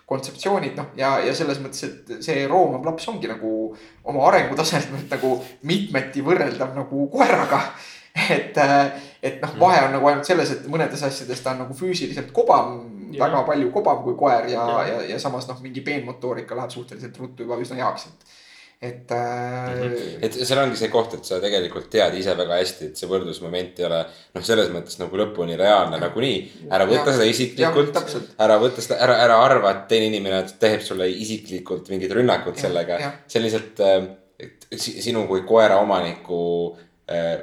kontseptsioonid, 0.05 0.75
noh 0.77 0.91
ja, 0.99 1.15
ja 1.25 1.33
selles 1.33 1.59
mõttes, 1.63 1.85
et 1.87 2.15
see 2.23 2.45
roomav 2.49 2.85
laps 2.85 3.07
ongi 3.09 3.29
nagu 3.31 3.51
oma 4.05 4.27
arengutasemelt 4.29 5.09
nagu 5.15 5.37
mitmeti 5.65 6.23
võrreldav 6.25 6.75
nagu 6.77 7.07
koeraga 7.13 7.61
et, 8.37 8.57
et 9.23 9.41
noh, 9.41 9.55
vahe 9.59 9.81
on 9.87 9.95
nagu 9.97 10.07
ainult 10.11 10.27
selles, 10.27 10.53
et 10.53 10.67
mõnedes 10.71 11.01
asjades 11.03 11.41
ta 11.43 11.51
on 11.51 11.65
nagu 11.65 11.75
füüsiliselt 11.75 12.31
kobam, 12.35 12.77
väga 13.15 13.41
palju 13.47 13.71
kobam 13.75 14.01
kui 14.05 14.15
koer 14.19 14.47
ja, 14.51 14.61
Jah. 14.61 14.87
ja, 14.87 15.01
ja 15.13 15.19
samas 15.19 15.49
noh, 15.49 15.59
mingi 15.63 15.83
peenmotoorika 15.85 16.55
läheb 16.57 16.71
suhteliselt 16.73 17.17
ruttu 17.19 17.47
juba 17.47 17.59
üsna 17.61 17.79
heaks, 17.81 18.07
et. 18.11 18.33
Et 18.81 19.11
äh, 19.15 20.19
et 20.25 20.33
seal 20.35 20.59
ongi 20.61 20.75
see 20.77 20.89
koht, 20.93 21.13
et 21.17 21.25
sa 21.25 21.39
tegelikult 21.41 21.87
tead 21.93 22.13
ise 22.19 22.33
väga 22.37 22.57
hästi, 22.59 22.89
et 22.91 22.99
see 22.99 23.07
võrdlusmoment 23.09 23.79
ei 23.79 23.85
ole 23.87 24.01
noh, 24.35 24.43
selles 24.45 24.69
mõttes 24.73 24.99
nagu 24.99 25.17
lõpuni 25.21 25.55
reaalne 25.57 25.97
nagunii. 26.01 26.67
ära 26.71 26.85
võta 26.89 27.07
Jah. 27.09 27.15
seda 27.17 27.29
isiklikult, 27.31 27.97
ära 28.45 28.59
võta 28.61 28.83
seda, 28.83 28.99
ära, 29.07 29.15
ära 29.23 29.39
arva, 29.45 29.71
et 29.71 29.87
teine 29.91 30.09
inimene 30.11 30.43
teeb 30.59 30.83
sulle 30.85 31.07
isiklikult 31.09 31.89
mingit 31.93 32.11
rünnakut 32.11 32.55
Jah, 32.59 32.67
sellega. 32.67 32.99
see 33.27 33.39
on 33.39 33.47
lihtsalt 33.47 33.83
äh, 33.87 34.07
sinu 34.77 35.25
kui 35.27 35.41
koera 35.47 35.77
omaniku 35.81 36.39
äh, 37.09 37.37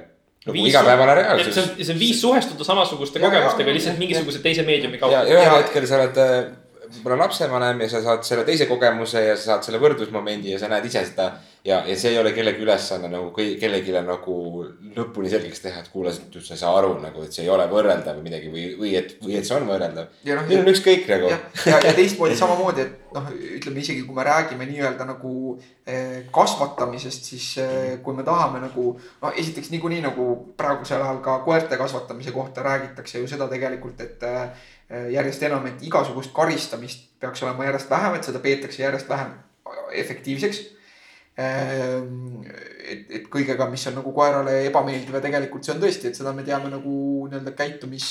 nagu 0.47 0.57
Viis- 0.59 0.69
igapäevane 0.75 1.13
et 1.13 1.23
see 1.23 1.23
reaalsus 1.23 1.59
on, 1.63 1.69
see 1.85 1.93
on 1.95 1.99
viis 2.01 2.21
suhestuda 2.21 2.65
samasuguste 2.67 3.19
Ja, 3.19 3.25
ja, 3.25 3.31
kogemustega 3.31 3.71
ja, 3.71 3.75
lihtsalt 3.79 3.95
ja, 3.97 4.01
mingisuguse 4.05 4.43
teise 4.45 4.65
meediumi 4.67 4.99
ja 4.99 5.01
kaudu. 5.07 5.31
ühel 5.31 5.47
Ja- 5.49 5.59
hetkel 5.63 5.87
sa 5.87 6.01
oled 6.03 6.19
äh, 6.93 6.99
võib-olla 6.99 7.25
lapsevanem 7.25 7.81
ja 7.85 7.89
sa 7.89 8.03
saad 8.05 8.27
selle 8.29 8.45
teise 8.45 8.69
kogemuse 8.71 9.25
ja 9.25 9.37
sa 9.37 9.55
saad 9.55 9.67
selle 9.67 9.81
võrdlusmomendi 9.83 10.53
ja 10.55 10.61
sa 10.61 10.71
näed 10.73 10.87
ise 10.89 11.05
seda. 11.09 11.33
ja, 11.65 11.83
ja 11.87 11.97
see 11.99 12.11
ei 12.11 12.19
ole 12.19 12.33
kellegi 12.35 12.65
ülesanne 12.65 13.09
nagu 13.11 13.31
kellelegi 13.37 13.95
nagu 14.03 14.35
lõpuni 14.97 15.31
selgeks 15.31 15.63
teha, 15.63 15.83
et 15.83 15.91
kuule, 15.93 16.13
sa 16.13 16.55
ei 16.55 16.61
saa 16.61 16.73
aru 16.79 16.97
nagu, 17.03 17.23
et 17.23 17.35
see 17.35 17.45
ei 17.45 17.53
ole 17.53 17.67
võrreldav 17.71 18.19
või 18.19 18.27
midagi 18.27 18.51
või, 18.53 18.65
või 18.81 18.95
et, 18.99 19.15
või 19.23 19.37
et 19.39 19.47
see 19.47 19.57
on 19.57 19.69
võrreldav. 19.71 20.09
ja 20.27 20.39
noh, 20.39 20.49
meil 20.49 20.65
on 20.65 20.73
ükskõik 20.73 21.07
nagu. 21.11 21.31
jah, 21.31 21.45
ja, 21.71 21.79
ja 21.87 21.95
teistmoodi 21.99 22.39
samamoodi, 22.39 22.87
et 22.87 23.15
noh, 23.15 23.31
ütleme 23.59 23.85
isegi 23.85 24.03
kui 24.09 24.19
me 24.19 24.27
räägime 24.27 24.67
nii-öelda 24.73 25.07
nagu 25.13 25.35
eh, 25.87 26.19
kasvatamisest, 26.35 27.31
siis 27.31 27.49
eh, 27.63 27.95
kui 28.03 28.19
me 28.19 28.27
tahame 28.27 28.65
nagu. 28.67 28.89
no 29.23 29.33
esiteks 29.45 29.71
niikuinii 29.77 30.03
nagu 30.05 30.29
praegusel 30.59 31.03
ajal 31.03 31.23
ka 31.25 31.39
koerte 31.47 31.79
kasvatamise 31.79 32.35
kohta 32.35 32.67
räägitakse 32.67 33.23
ju 33.23 33.31
seda 33.31 33.49
tegelikult, 33.53 34.03
et 34.03 34.27
eh, 34.27 34.69
järjest 35.15 35.47
enam, 35.47 35.67
et 35.71 35.87
igasugust 35.87 36.35
karistamist 36.35 37.09
peaks 37.23 37.47
olema 37.47 37.71
järjest 37.71 37.91
vähem, 37.91 38.19
et 38.19 38.27
seda 38.27 38.43
peetakse 38.43 38.83
järjest 38.83 39.09
vähem 39.09 39.33
efektiivseks. 39.95 40.63
et, 41.37 43.09
et 43.09 43.27
kõigega, 43.33 43.69
mis 43.71 43.87
on 43.89 43.99
nagu 44.01 44.13
koerale 44.13 44.59
ebameeldiv 44.69 45.17
ja 45.17 45.25
tegelikult 45.25 45.65
see 45.65 45.75
on 45.75 45.83
tõesti, 45.83 46.11
et 46.11 46.19
seda 46.19 46.35
me 46.37 46.45
teame 46.45 46.69
nagu 46.73 46.95
nii-öelda 47.31 47.55
käitumis 47.57 48.07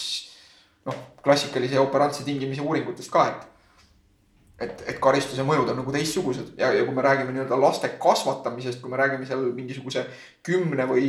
noh, 0.89 0.97
klassikalise 1.23 1.79
operantse 1.81 2.25
tingimise 2.25 2.65
uuringutest 2.65 3.13
ka, 3.13 3.27
et 3.29 3.47
et, 4.61 4.83
et 4.93 4.99
karistuse 5.01 5.41
mõjud 5.45 5.71
on 5.71 5.79
nagu 5.81 5.93
teistsugused. 5.93 6.51
Ja, 6.59 6.67
ja 6.75 6.83
kui 6.85 6.93
me 6.93 7.01
räägime 7.01 7.33
nii-öelda 7.33 7.57
laste 7.57 7.89
kasvatamisest, 8.01 8.77
kui 8.81 8.91
me 8.91 8.99
räägime 8.99 9.25
seal 9.25 9.47
mingisuguse 9.57 10.03
kümne 10.45 10.85
või 10.89 11.07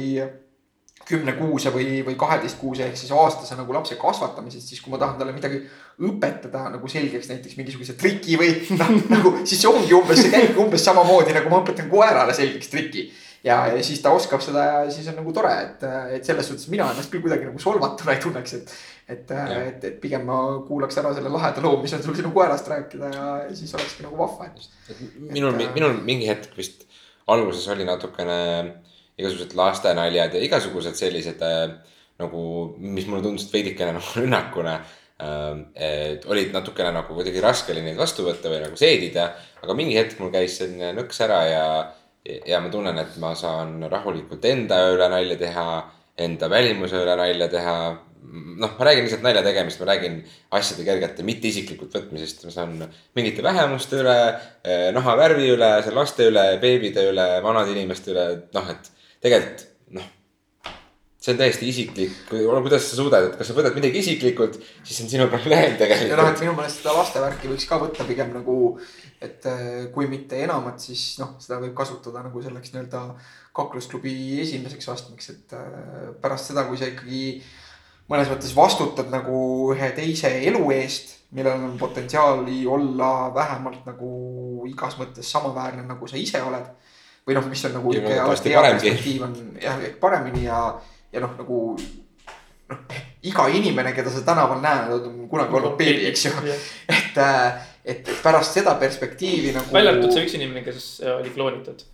kümnekuuse 1.08 1.72
või, 1.74 2.02
või 2.06 2.14
kaheteistkuuse 2.18 2.86
ehk 2.86 2.98
siis 2.98 3.12
aastase 3.16 3.56
nagu 3.58 3.74
lapse 3.74 3.96
kasvatamisest, 4.00 4.68
siis 4.68 4.80
kui 4.82 4.92
ma 4.92 5.00
tahan 5.02 5.18
talle 5.18 5.34
midagi 5.36 5.60
õpetada 6.02 6.68
nagu 6.72 6.88
selgeks 6.88 7.28
näiteks 7.32 7.58
mingisuguse 7.58 7.96
triki 7.98 8.38
või 8.40 8.54
noh, 8.80 8.94
nagu 9.10 9.34
siis 9.42 9.58
see 9.58 9.70
ongi 9.70 9.94
umbes, 9.96 10.22
see 10.22 10.32
käibki 10.32 10.62
umbes 10.62 10.86
samamoodi 10.86 11.36
nagu 11.36 11.52
ma 11.52 11.60
õpetan 11.62 11.90
koerale 11.92 12.34
selgeks 12.36 12.72
triki. 12.72 13.08
ja, 13.44 13.58
ja 13.74 13.82
siis 13.82 14.00
ta 14.02 14.14
oskab 14.14 14.42
seda 14.44 14.64
ja 14.68 14.80
siis 14.94 15.08
on 15.10 15.18
nagu 15.18 15.34
tore, 15.34 15.52
et, 15.66 15.86
et 16.18 16.24
selles 16.26 16.48
suhtes 16.48 16.70
mina 16.72 16.90
ennast 16.92 17.10
küll 17.12 17.24
kuidagi 17.24 17.48
nagu 17.48 17.62
solvatuna 17.62 18.16
ei 18.16 18.22
tunneks, 18.22 18.58
et 18.60 18.74
et, 19.12 19.30
et, 19.34 19.84
et 19.84 19.96
pigem 20.00 20.22
ma 20.24 20.38
kuulaks 20.66 20.96
ära 21.00 21.10
selle 21.16 21.30
laheda 21.32 21.60
loo, 21.64 21.80
mis 21.82 21.92
on 21.96 22.04
sul 22.04 22.14
sinu 22.16 22.30
koerast 22.34 22.68
rääkida 22.70 23.10
ja 23.12 23.26
siis 23.50 23.74
olekski 23.74 24.06
nagu 24.06 24.16
vahva, 24.20 24.46
minul 25.32 25.58
äh, 25.58 25.74
minul 25.74 25.98
mingi 26.06 26.28
hetk 26.30 26.54
vist 26.56 26.86
alguses 27.30 27.66
oli 27.74 27.86
natukene 27.88 28.38
igasugused 29.22 29.56
lastenaljad 29.58 30.36
ja 30.36 30.42
igasugused 30.44 30.98
sellised 30.98 31.40
äh, 31.46 31.70
nagu, 32.20 32.42
mis 32.78 33.08
mulle 33.08 33.24
tundusid 33.24 33.54
veidikene 33.54 33.96
nagu 33.96 34.12
rünnakuna 34.20 34.76
äh,. 34.76 34.92
et 35.78 36.24
olid 36.26 36.52
natukene 36.54 36.92
nagu 36.96 37.14
kuidagi 37.14 37.40
raske 37.40 37.72
oli 37.72 37.84
neid 37.86 37.98
vastu 37.98 38.26
võtta 38.26 38.50
või 38.50 38.62
nagu 38.64 38.78
seedida, 38.78 39.28
aga 39.62 39.76
mingi 39.78 39.98
hetk 39.98 40.18
mul 40.20 40.32
käis 40.34 40.58
selline 40.58 40.92
nõks 40.96 41.20
ära 41.22 41.42
ja, 41.46 41.66
ja 42.26 42.58
ma 42.60 42.72
tunnen, 42.72 42.98
et 42.98 43.18
ma 43.22 43.34
saan 43.38 43.84
rahulikult 43.90 44.44
enda 44.50 44.80
üle 44.90 45.06
nalja 45.12 45.38
teha, 45.38 45.66
enda 46.26 46.50
välimuse 46.50 46.98
üle 47.04 47.14
nalja 47.18 47.48
teha 47.52 47.76
noh, 48.32 48.70
ma 48.78 48.86
räägin 48.86 49.06
lihtsalt 49.06 49.24
nalja 49.24 49.42
tegemist, 49.44 49.80
ma 49.80 49.88
räägin 49.90 50.18
asjade 50.54 50.86
kergete, 50.86 51.24
mitte 51.26 51.48
isiklikult 51.50 51.94
võtmisest, 51.96 52.44
ma 52.46 52.54
saan 52.54 52.74
mingite 53.18 53.44
vähemuste 53.44 53.98
üle, 54.02 54.16
eh, 54.64 54.88
nahavärvi 54.94 55.50
üle, 55.56 55.70
laste 55.94 56.28
üle, 56.30 56.44
beebide 56.62 57.08
üle, 57.10 57.26
vanade 57.44 57.74
inimeste 57.74 58.12
üle, 58.14 58.26
noh, 58.54 58.70
et 58.70 58.90
tegelikult 59.22 59.68
noh. 59.96 60.08
see 61.22 61.32
on 61.34 61.38
täiesti 61.38 61.68
isiklik, 61.70 62.14
kuidas 62.28 62.88
sa 62.88 62.98
suudad, 62.98 63.28
et 63.28 63.38
kas 63.38 63.50
sa 63.50 63.56
võtad 63.56 63.76
midagi 63.78 64.02
isiklikult, 64.02 64.58
siis 64.82 65.02
on 65.04 65.10
sinu 65.12 65.28
probleem 65.30 65.76
tegelikult. 65.78 66.10
ja 66.10 66.18
noh, 66.18 66.30
et 66.32 66.42
minu 66.42 66.56
meelest 66.58 66.82
seda 66.82 66.96
lastevärki 66.98 67.50
võiks 67.52 67.68
ka 67.70 67.78
võtta 67.82 68.06
pigem 68.08 68.32
nagu, 68.34 68.56
et 69.22 69.46
eh, 69.50 69.72
kui 69.94 70.10
mitte 70.10 70.40
enamat, 70.42 70.82
siis 70.82 71.04
noh, 71.22 71.36
seda 71.42 71.60
võib 71.62 71.76
kasutada 71.78 72.24
nagu 72.26 72.42
selleks 72.42 72.74
nii-öelda 72.74 73.04
kaklusklubi 73.54 74.14
esimeseks 74.42 74.90
astmeks, 74.96 75.30
et 75.36 75.58
eh, 75.58 76.08
pärast 76.22 76.50
seda, 76.50 76.66
kui 76.66 76.80
sa 76.80 76.90
ikkagi 76.90 77.22
mõnes 78.10 78.30
mõttes 78.32 78.54
vastutad 78.56 79.10
nagu 79.12 79.36
ühe 79.72 79.90
teise 79.96 80.30
elu 80.48 80.62
eest, 80.74 81.18
millel 81.32 81.68
on 81.68 81.78
potentsiaali 81.80 82.64
olla 82.68 83.30
vähemalt 83.34 83.86
nagu 83.88 84.10
igas 84.68 84.98
mõttes 85.00 85.30
samaväärne, 85.32 85.86
nagu 85.88 86.08
sa 86.08 86.18
ise 86.20 86.42
oled. 86.44 86.66
Või 87.26 87.36
noh, 87.38 87.48
mis 87.50 87.64
on 87.68 87.76
nagu 87.78 87.92
on 89.26 89.36
jah, 89.62 89.82
ehk 89.88 89.98
paremini 90.02 90.46
ja, 90.46 90.62
ja 91.12 91.22
noh, 91.24 91.34
nagu 91.38 91.60
noh, 92.72 93.00
iga 93.28 93.46
inimene, 93.52 93.94
keda 93.96 94.10
sa 94.10 94.24
tänaval 94.26 94.62
näed, 94.64 94.92
on 94.96 95.24
kunagi 95.30 95.58
olnud 95.60 95.78
beebi, 95.78 96.08
eks 96.10 96.26
ju. 96.26 96.34
et, 96.98 97.22
et 97.84 98.12
pärast 98.24 98.58
seda 98.58 98.74
perspektiivi 98.80 99.54
nagu. 99.54 99.74
välja 99.74 99.94
arvatud 99.94 100.14
see 100.14 100.26
üks 100.26 100.38
inimene, 100.38 100.64
kes 100.66 100.94
oli 101.18 101.34
kloonitud 101.34 101.86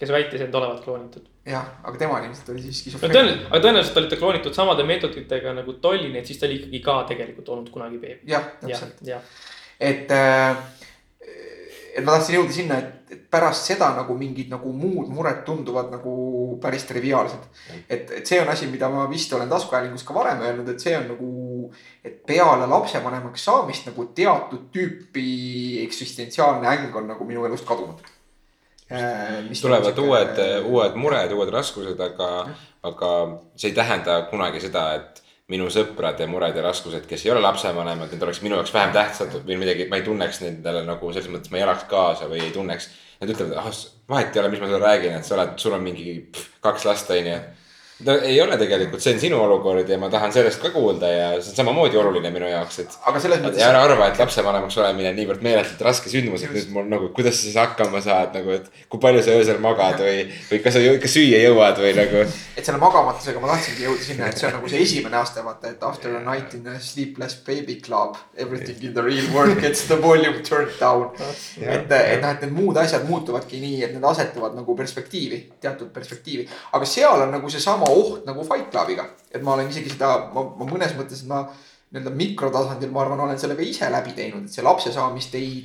kes 0.00 0.12
väitis 0.14 0.40
end 0.40 0.54
olevat 0.56 0.80
kloonitud. 0.84 1.26
jah, 1.46 1.66
aga 1.84 1.98
tema 2.00 2.20
ilmselt 2.24 2.48
oli 2.54 2.62
siis 2.64 2.80
skisofreenia. 2.80 3.16
tõenäoliselt, 3.18 3.46
aga 3.50 3.62
tõenäoliselt 3.66 4.00
oli 4.00 4.08
ta 4.08 4.18
kloonitud 4.20 4.56
samade 4.56 4.86
meetoditega 4.88 5.52
nagu 5.58 5.74
Dolly, 5.82 6.08
nii 6.08 6.22
et 6.22 6.30
siis 6.30 6.40
ta 6.40 6.48
oli 6.48 6.56
ikkagi 6.60 6.80
ka 6.84 6.94
tegelikult 7.10 7.48
olnud 7.52 7.72
kunagi 7.74 8.00
beebi. 8.00 8.30
jah, 8.32 8.46
täpselt. 8.62 9.02
et 9.90 10.14
äh,, 10.16 10.62
et 11.94 12.04
ma 12.04 12.16
tahtsin 12.16 12.36
jõuda 12.36 12.54
sinna, 12.54 12.78
et, 12.78 13.14
et 13.14 13.24
pärast 13.30 13.70
seda 13.70 13.90
nagu 13.96 14.14
mingid 14.18 14.52
nagu 14.52 14.72
muud 14.76 15.10
mured 15.14 15.42
tunduvad 15.46 15.90
nagu 15.94 16.14
päris 16.62 16.86
triviaalsed. 16.88 17.48
et, 17.88 18.14
et 18.20 18.26
see 18.26 18.40
on 18.42 18.48
asi, 18.52 18.70
mida 18.70 18.88
ma 18.92 19.08
vist 19.10 19.32
olen 19.32 19.50
taskuhäälingus 19.50 20.06
ka 20.06 20.14
varem 20.14 20.44
öelnud, 20.46 20.68
et 20.68 20.80
see 20.80 20.94
on 20.98 21.10
nagu, 21.14 21.32
et 22.04 22.22
peale 22.26 22.70
lapsevanemaks 22.70 23.44
saamist 23.50 23.90
nagu 23.90 24.08
teatud 24.14 24.70
tüüpi 24.74 25.84
eksistentsiaalne 25.84 26.70
äng 26.76 26.96
on 26.96 27.12
nagu 27.14 27.28
minu 27.28 27.44
elust 27.48 27.68
kadunud 27.68 28.00
Äh, 28.90 29.44
tulevad 29.62 29.94
siuke... 29.94 30.02
uued, 30.02 30.38
uued 30.66 30.96
mured, 30.98 31.32
uued 31.32 31.50
raskused, 31.54 32.00
aga, 32.02 32.30
aga 32.82 33.10
see 33.54 33.70
ei 33.70 33.76
tähenda 33.76 34.16
kunagi 34.32 34.62
seda, 34.64 34.82
et 34.98 35.20
minu 35.50 35.66
sõprade 35.72 36.26
mured 36.30 36.56
ja 36.56 36.62
raskused, 36.64 37.06
kes 37.10 37.24
ei 37.26 37.32
ole 37.34 37.42
lapsevanemad, 37.42 38.12
need 38.12 38.22
oleks 38.22 38.42
minu 38.44 38.58
jaoks 38.58 38.74
vähem 38.74 38.92
tähtsad 38.94 39.34
või 39.46 39.58
midagi, 39.60 39.88
ma 39.90 39.98
ei 39.98 40.06
tunneks 40.06 40.42
nendele 40.44 40.84
nagu 40.86 41.12
selles 41.12 41.30
mõttes, 41.32 41.50
ma 41.50 41.58
ei 41.58 41.64
elaks 41.66 41.88
kaasa 41.90 42.28
või 42.30 42.44
ei 42.44 42.52
tunneks. 42.54 42.90
Nad 43.20 43.32
ütlevad, 43.34 43.56
ah 43.60 43.70
vahet 44.10 44.36
ei 44.36 44.40
ole, 44.42 44.52
mis 44.52 44.62
ma 44.62 44.68
sulle 44.70 44.80
räägin, 44.84 45.16
et 45.18 45.26
sa 45.26 45.36
oled, 45.36 45.58
sul 45.60 45.74
on 45.76 45.82
mingi 45.84 46.14
pff, 46.32 46.60
kaks 46.64 46.86
last, 46.88 47.10
onju 47.14 47.40
ta 48.04 48.14
ei 48.24 48.40
ole 48.40 48.56
tegelikult, 48.60 49.02
see 49.02 49.14
on 49.14 49.20
sinu 49.20 49.38
olukord 49.44 49.88
ja 49.88 49.98
ma 50.00 50.08
tahan 50.12 50.32
sellest 50.32 50.62
ka 50.62 50.70
kuulda 50.72 51.08
ja 51.10 51.26
see 51.38 51.52
on 51.52 51.58
samamoodi 51.58 51.98
oluline 52.00 52.30
minu 52.32 52.48
jaoks, 52.48 52.78
et. 52.82 52.96
aga 53.10 53.20
selles 53.20 53.42
mõttes. 53.42 53.60
ja 53.60 53.68
ära 53.72 53.82
arva, 53.84 54.08
et 54.08 54.20
lapsevanemaks 54.20 54.78
olemine 54.80 55.10
on 55.12 55.18
niivõrd 55.20 55.44
meeletult 55.44 55.82
raske 55.84 56.12
sündmus, 56.12 56.44
et 56.46 56.54
nüüd 56.54 56.70
mul 56.74 56.88
nagu, 56.88 57.10
kuidas 57.16 57.36
sa 57.36 57.46
siis 57.46 57.58
hakkama 57.60 58.00
saad 58.04 58.36
nagu, 58.38 58.54
et 58.56 58.70
kui 58.88 59.02
palju 59.02 59.24
sa 59.26 59.34
öösel 59.36 59.60
magad 59.62 60.00
või, 60.00 60.22
või 60.48 60.62
kas 60.64 60.76
sa 60.76 60.84
ikka 60.84 61.10
süüa 61.12 61.42
jõuad 61.44 61.82
või 61.82 61.92
nagu. 61.98 62.24
et 62.56 62.64
selle 62.64 62.80
magamatusega 62.80 63.42
ma 63.42 63.52
tahtsingi 63.52 63.86
jõuda 63.88 64.06
sinna, 64.06 64.30
et 64.32 64.40
see 64.40 64.48
on 64.48 64.56
nagu 64.56 64.72
see 64.72 64.82
esimene 64.86 65.20
aste, 65.20 65.44
vaata, 65.44 65.74
et 65.74 65.84
after 65.90 66.16
a 66.16 66.22
night 66.24 66.56
in 66.56 66.66
a 66.72 66.78
sleepless 66.80 67.36
baby 67.46 67.76
club, 67.84 68.16
everything 68.36 68.80
in 68.80 68.96
the 68.96 69.04
real 69.04 69.28
world 69.34 69.60
gets 69.60 69.84
the 69.90 70.00
volume 70.00 70.40
turned 70.46 70.72
down. 70.80 71.10
et, 71.60 71.84
et 71.84 72.20
noh, 72.22 72.32
et 72.32 72.46
need 72.46 72.56
muud 72.56 72.80
asjad 72.80 73.04
muutuvadki 73.08 73.60
nii, 73.60 73.84
et 73.84 73.94
need 73.96 74.08
asetuvad 74.08 74.56
nagu 74.56 74.76
perspektiivi, 74.78 75.42
teatud 75.60 75.92
perspektiivi, 75.92 76.48
aga 76.76 76.88
seal 76.88 77.26
on 77.26 77.32
nagu 77.36 77.52
seesama 77.52 77.89
oht 77.90 78.26
nagu 78.28 78.44
Fight 78.44 78.70
Clubiga. 78.70 79.08
et 79.30 79.42
ma 79.42 79.54
olen 79.54 79.68
isegi 79.70 79.90
seda, 79.90 80.30
ma, 80.34 80.44
ma 80.58 80.66
mõnes 80.66 80.94
mõttes 80.98 81.24
ma 81.28 81.44
nii-öelda 81.90 82.10
mikrotasandil, 82.14 82.90
ma 82.94 83.02
arvan, 83.04 83.20
olen 83.26 83.38
selle 83.38 83.56
ka 83.58 83.62
ise 83.66 83.90
läbi 83.90 84.14
teinud, 84.14 84.46
et 84.46 84.54
see 84.54 84.64
lapse 84.64 84.92
saamist 84.94 85.34
ei 85.34 85.64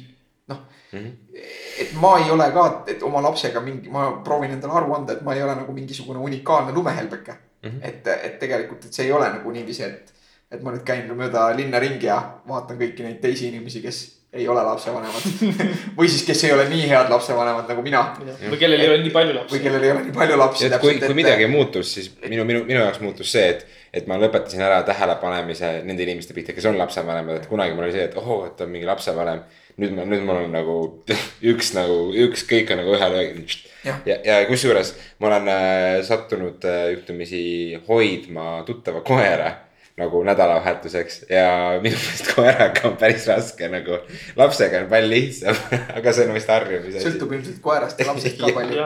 noh 0.50 0.60
mm. 0.92 1.00
-hmm. 1.00 1.42
et 1.82 1.94
ma 2.02 2.18
ei 2.20 2.32
ole 2.32 2.50
ka, 2.52 2.66
et 2.88 3.04
oma 3.04 3.22
lapsega 3.22 3.62
mingi, 3.62 3.90
ma 3.90 4.12
proovin 4.24 4.52
endale 4.52 4.74
aru 4.74 4.94
anda, 4.94 5.14
et 5.14 5.22
ma 5.22 5.36
ei 5.36 5.44
ole 5.44 5.56
nagu 5.56 5.74
mingisugune 5.74 6.20
unikaalne 6.20 6.74
lumehelbeke 6.74 7.32
mm. 7.32 7.70
-hmm. 7.70 7.80
et, 7.82 8.08
et 8.08 8.40
tegelikult, 8.40 8.86
et 8.86 8.94
see 8.94 9.06
ei 9.06 9.12
ole 9.12 9.30
nagu 9.30 9.52
niiviisi, 9.52 9.84
et, 9.84 10.14
et 10.52 10.62
ma 10.64 10.72
nüüd 10.72 10.84
käin 10.86 11.10
mööda 11.18 11.50
linna 11.56 11.80
ringi 11.80 12.06
ja 12.06 12.20
vaatan 12.48 12.78
kõiki 12.78 13.04
neid 13.04 13.22
teisi 13.22 13.48
inimesi, 13.48 13.82
kes 13.82 14.04
ei 14.36 14.48
ole 14.48 14.64
lapsevanemad 14.64 15.26
või 15.98 16.10
siis, 16.12 16.24
kes 16.28 16.44
ei 16.44 16.52
ole 16.56 16.66
nii 16.70 16.88
head 16.90 17.10
lapsevanemad 17.12 17.70
nagu 17.72 17.84
mina. 17.86 18.02
või 18.50 18.60
kellel 18.60 18.84
ei 18.84 18.90
ole 18.92 19.02
nii 19.04 19.14
palju 19.14 19.36
lapsi. 19.38 19.56
või 19.56 19.64
kellel 19.64 19.86
ei 19.86 19.92
ole 19.94 20.04
nii 20.08 20.16
palju 20.16 20.40
lapsi. 20.42 20.66
et 20.68 20.78
kui, 20.84 20.96
kui 21.00 21.18
midagi 21.18 21.48
muutus, 21.52 21.94
siis 21.96 22.10
minu, 22.26 22.46
minu, 22.48 22.64
minu 22.68 22.82
jaoks 22.82 23.00
muutus 23.04 23.32
see, 23.32 23.46
et, 23.54 23.66
et 23.96 24.10
ma 24.12 24.20
lõpetasin 24.20 24.64
ära 24.66 24.82
tähelepanemise 24.88 25.72
nende 25.88 26.04
inimeste 26.04 26.36
pihta, 26.36 26.56
kes 26.56 26.68
on 26.72 26.80
lapsevanemad, 26.80 27.40
et 27.40 27.50
kunagi 27.52 27.78
mul 27.78 27.88
oli 27.88 27.96
see, 27.96 28.08
et 28.10 28.18
ohoo, 28.20 28.42
et 28.50 28.66
on 28.66 28.74
mingi 28.74 28.90
lapsevanem. 28.90 29.46
nüüd 29.80 29.92
ma, 29.96 30.06
nüüd 30.08 30.24
mul 30.28 30.42
on 30.46 30.54
nagu 30.56 30.78
üks 31.52 31.74
nagu, 31.76 32.00
üks 32.28 32.46
kõik 32.50 32.76
on 32.76 32.84
nagu 32.84 32.96
ühe 32.96 33.12
löögi. 33.16 33.62
ja, 33.86 34.00
ja, 34.08 34.20
ja 34.24 34.42
kusjuures 34.50 34.96
ma 35.20 35.32
olen 35.32 35.52
äh, 35.52 36.02
sattunud 36.04 36.68
äh, 36.68 36.90
juhtumisi 36.96 37.46
hoidma 37.88 38.64
tuttava 38.68 39.04
koera 39.06 39.54
nagu 39.96 40.20
nädalavahetuseks 40.28 41.22
ja 41.30 41.80
minu 41.84 41.96
meelest 41.96 42.28
koeraga 42.36 42.82
on 42.90 42.98
päris 43.00 43.28
raske 43.32 43.68
nagu. 43.72 43.96
lapsega 44.36 44.82
on 44.84 44.90
palju 44.92 45.08
lihtsam 45.10 45.60
aga 45.98 46.14
see 46.14 46.26
on 46.28 46.34
vist 46.36 46.50
harjumise 46.52 46.98
asi. 47.00 47.06
sõltub 47.06 47.36
ilmselt 47.38 47.62
koerast 47.64 48.02
ja 48.04 48.08
lapsest 48.10 48.42
ka 48.42 48.50
palju 48.58 48.82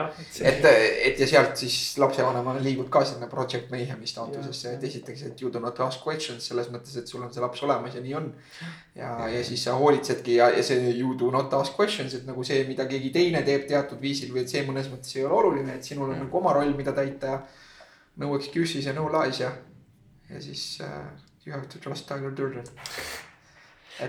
et, 0.46 0.68
et 1.08 1.22
ja 1.24 1.26
sealt 1.32 1.56
siis 1.58 1.78
lapsevanemana 1.98 2.62
liigud 2.62 2.86
ka 2.94 3.02
sinna 3.08 3.26
project 3.32 3.72
mayhem'i 3.74 4.06
staatusesse, 4.06 4.76
et 4.76 4.84
esiteks, 4.86 5.24
et 5.26 5.42
you 5.42 5.50
do 5.50 5.62
not 5.62 5.80
ask 5.82 6.06
questions 6.06 6.46
selles 6.46 6.70
mõttes, 6.70 6.94
et 7.00 7.10
sul 7.10 7.24
on 7.26 7.32
see 7.34 7.42
laps 7.42 7.64
olemas 7.66 7.96
ja 7.98 8.02
nii 8.04 8.14
on. 8.20 8.28
ja, 8.94 9.10
ja 9.34 9.40
siis 9.48 9.64
sa 9.66 9.74
hoolitsedki 9.80 10.36
ja, 10.36 10.52
ja 10.54 10.62
see 10.62 10.92
you 10.92 11.16
do 11.18 11.32
not 11.34 11.50
ask 11.58 11.74
questions, 11.80 12.14
et 12.14 12.28
nagu 12.28 12.44
see, 12.46 12.62
mida 12.68 12.86
keegi 12.86 13.10
teine 13.16 13.42
teeb 13.46 13.66
teatud 13.66 13.98
viisil 13.98 14.30
või 14.30 14.44
et 14.44 14.54
see 14.54 14.62
mõnes 14.68 14.86
mõttes 14.92 15.18
ei 15.18 15.26
ole 15.26 15.34
oluline, 15.42 15.74
et 15.74 15.90
sinul 15.90 16.14
on 16.14 16.22
nagu 16.22 16.38
oma 16.38 16.54
roll, 16.54 16.70
mida 16.78 16.94
täita 16.94 17.34
ja. 17.34 17.42
no 18.22 18.30
excuses 18.38 18.86
ja 18.86 18.94
no 18.94 19.08
lies 19.10 19.42
ja 19.42 19.50
ja 20.30 20.40
siis 20.42 20.78
uh, 20.84 21.08
you 21.46 21.54
have 21.54 21.66
to 21.66 21.78
trust 21.78 22.06
Tyler 22.08 22.30
Durden. 22.36 22.64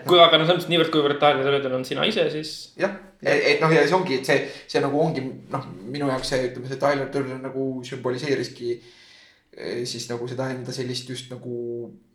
kui 0.05 0.17
no, 0.17 0.23
aga 0.23 0.37
no 0.37 0.45
selles 0.45 0.61
mõttes 0.61 0.71
niivõrd, 0.71 0.91
kuivõrd 0.93 1.19
Tyler 1.19 1.47
Durden 1.47 1.75
on 1.79 1.85
sina 1.87 2.05
ise, 2.07 2.27
siis. 2.31 2.53
jah, 2.79 2.93
et 3.21 3.61
noh, 3.63 3.73
ja 3.73 3.83
see 3.87 3.97
ongi, 3.97 4.21
et 4.21 4.27
see, 4.29 4.39
see 4.71 4.81
nagu 4.83 4.99
ongi 5.01 5.23
noh, 5.51 5.67
minu 5.91 6.09
jaoks 6.11 6.33
see, 6.33 6.49
ütleme, 6.49 6.69
see 6.71 6.81
Tyler 6.81 7.09
Durden 7.13 7.41
nagu 7.43 7.65
sümboliseeriski 7.87 8.75
eh, 8.77 9.81
siis 9.89 10.07
nagu 10.11 10.27
seda 10.31 10.51
enda 10.53 10.75
sellist 10.75 11.09
just 11.11 11.31
nagu 11.33 11.55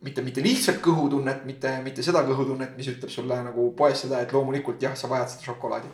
mitte, 0.06 0.24
mitte 0.24 0.44
lihtsalt 0.44 0.80
kõhutunnet, 0.84 1.44
mitte, 1.48 1.74
mitte 1.84 2.06
seda 2.06 2.24
kõhutunnet, 2.28 2.76
mis 2.78 2.92
ütleb 2.94 3.12
sulle 3.12 3.42
nagu 3.44 3.70
poes 3.76 4.06
seda, 4.06 4.22
et 4.24 4.32
loomulikult 4.32 4.80
jah, 4.82 4.96
sa 4.96 5.10
vajad 5.12 5.34
seda 5.34 5.50
šokolaadi. 5.50 5.92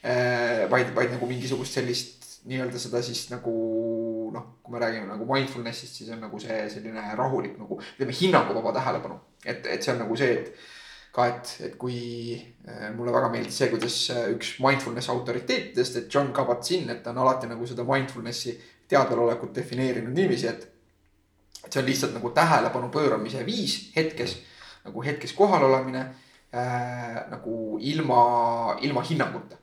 Eh, 0.00 0.64
vaid, 0.72 0.94
vaid 0.96 1.12
nagu 1.12 1.28
mingisugust 1.28 1.76
sellist 1.76 2.20
nii-öelda 2.48 2.80
seda 2.80 3.02
siis 3.04 3.26
nagu 3.28 3.52
noh, 4.34 4.46
kui 4.62 4.74
me 4.74 4.82
räägime 4.82 5.08
nagu 5.10 5.26
mindfulness'ist, 5.28 6.00
siis 6.00 6.10
on 6.14 6.20
nagu 6.24 6.40
see 6.42 6.58
selline 6.72 7.04
rahulik 7.18 7.56
nagu 7.60 7.80
ütleme 7.80 8.14
hinnanguvaba 8.20 8.72
tähelepanu. 8.76 9.20
et, 9.44 9.66
et 9.66 9.82
see 9.82 9.92
on 9.94 10.02
nagu 10.04 10.16
see, 10.16 10.32
et 10.38 10.52
ka, 11.12 11.26
et, 11.26 11.52
et 11.66 11.76
kui 11.80 12.00
äh, 12.38 12.88
mulle 12.94 13.14
väga 13.14 13.30
meeldis 13.32 13.60
see, 13.60 13.70
kuidas 13.72 13.96
äh, 14.14 14.26
üks 14.34 14.56
mindfulness 14.62 15.10
autoriteetidest, 15.12 15.96
et 15.96 16.14
John 16.14 16.32
Kabat-Zinn, 16.36 16.90
et 16.92 17.02
ta 17.04 17.14
on 17.14 17.22
alati 17.24 17.50
nagu 17.50 17.66
seda 17.66 17.86
mindfulness'i 17.88 18.56
teadvalolekut 18.90 19.54
defineerinud 19.54 20.14
niiviisi, 20.14 20.50
et. 20.50 20.66
et 21.64 21.72
see 21.72 21.82
on 21.82 21.88
lihtsalt 21.88 22.16
nagu 22.16 22.30
tähelepanu 22.34 22.90
pööramise 22.94 23.44
viis 23.46 23.90
hetkes, 23.96 24.38
nagu 24.86 25.02
hetkes 25.04 25.34
kohal 25.36 25.66
olemine 25.68 26.06
äh, 26.54 27.18
nagu 27.30 27.78
ilma, 27.80 28.22
ilma 28.86 29.04
hinnanguta 29.06 29.59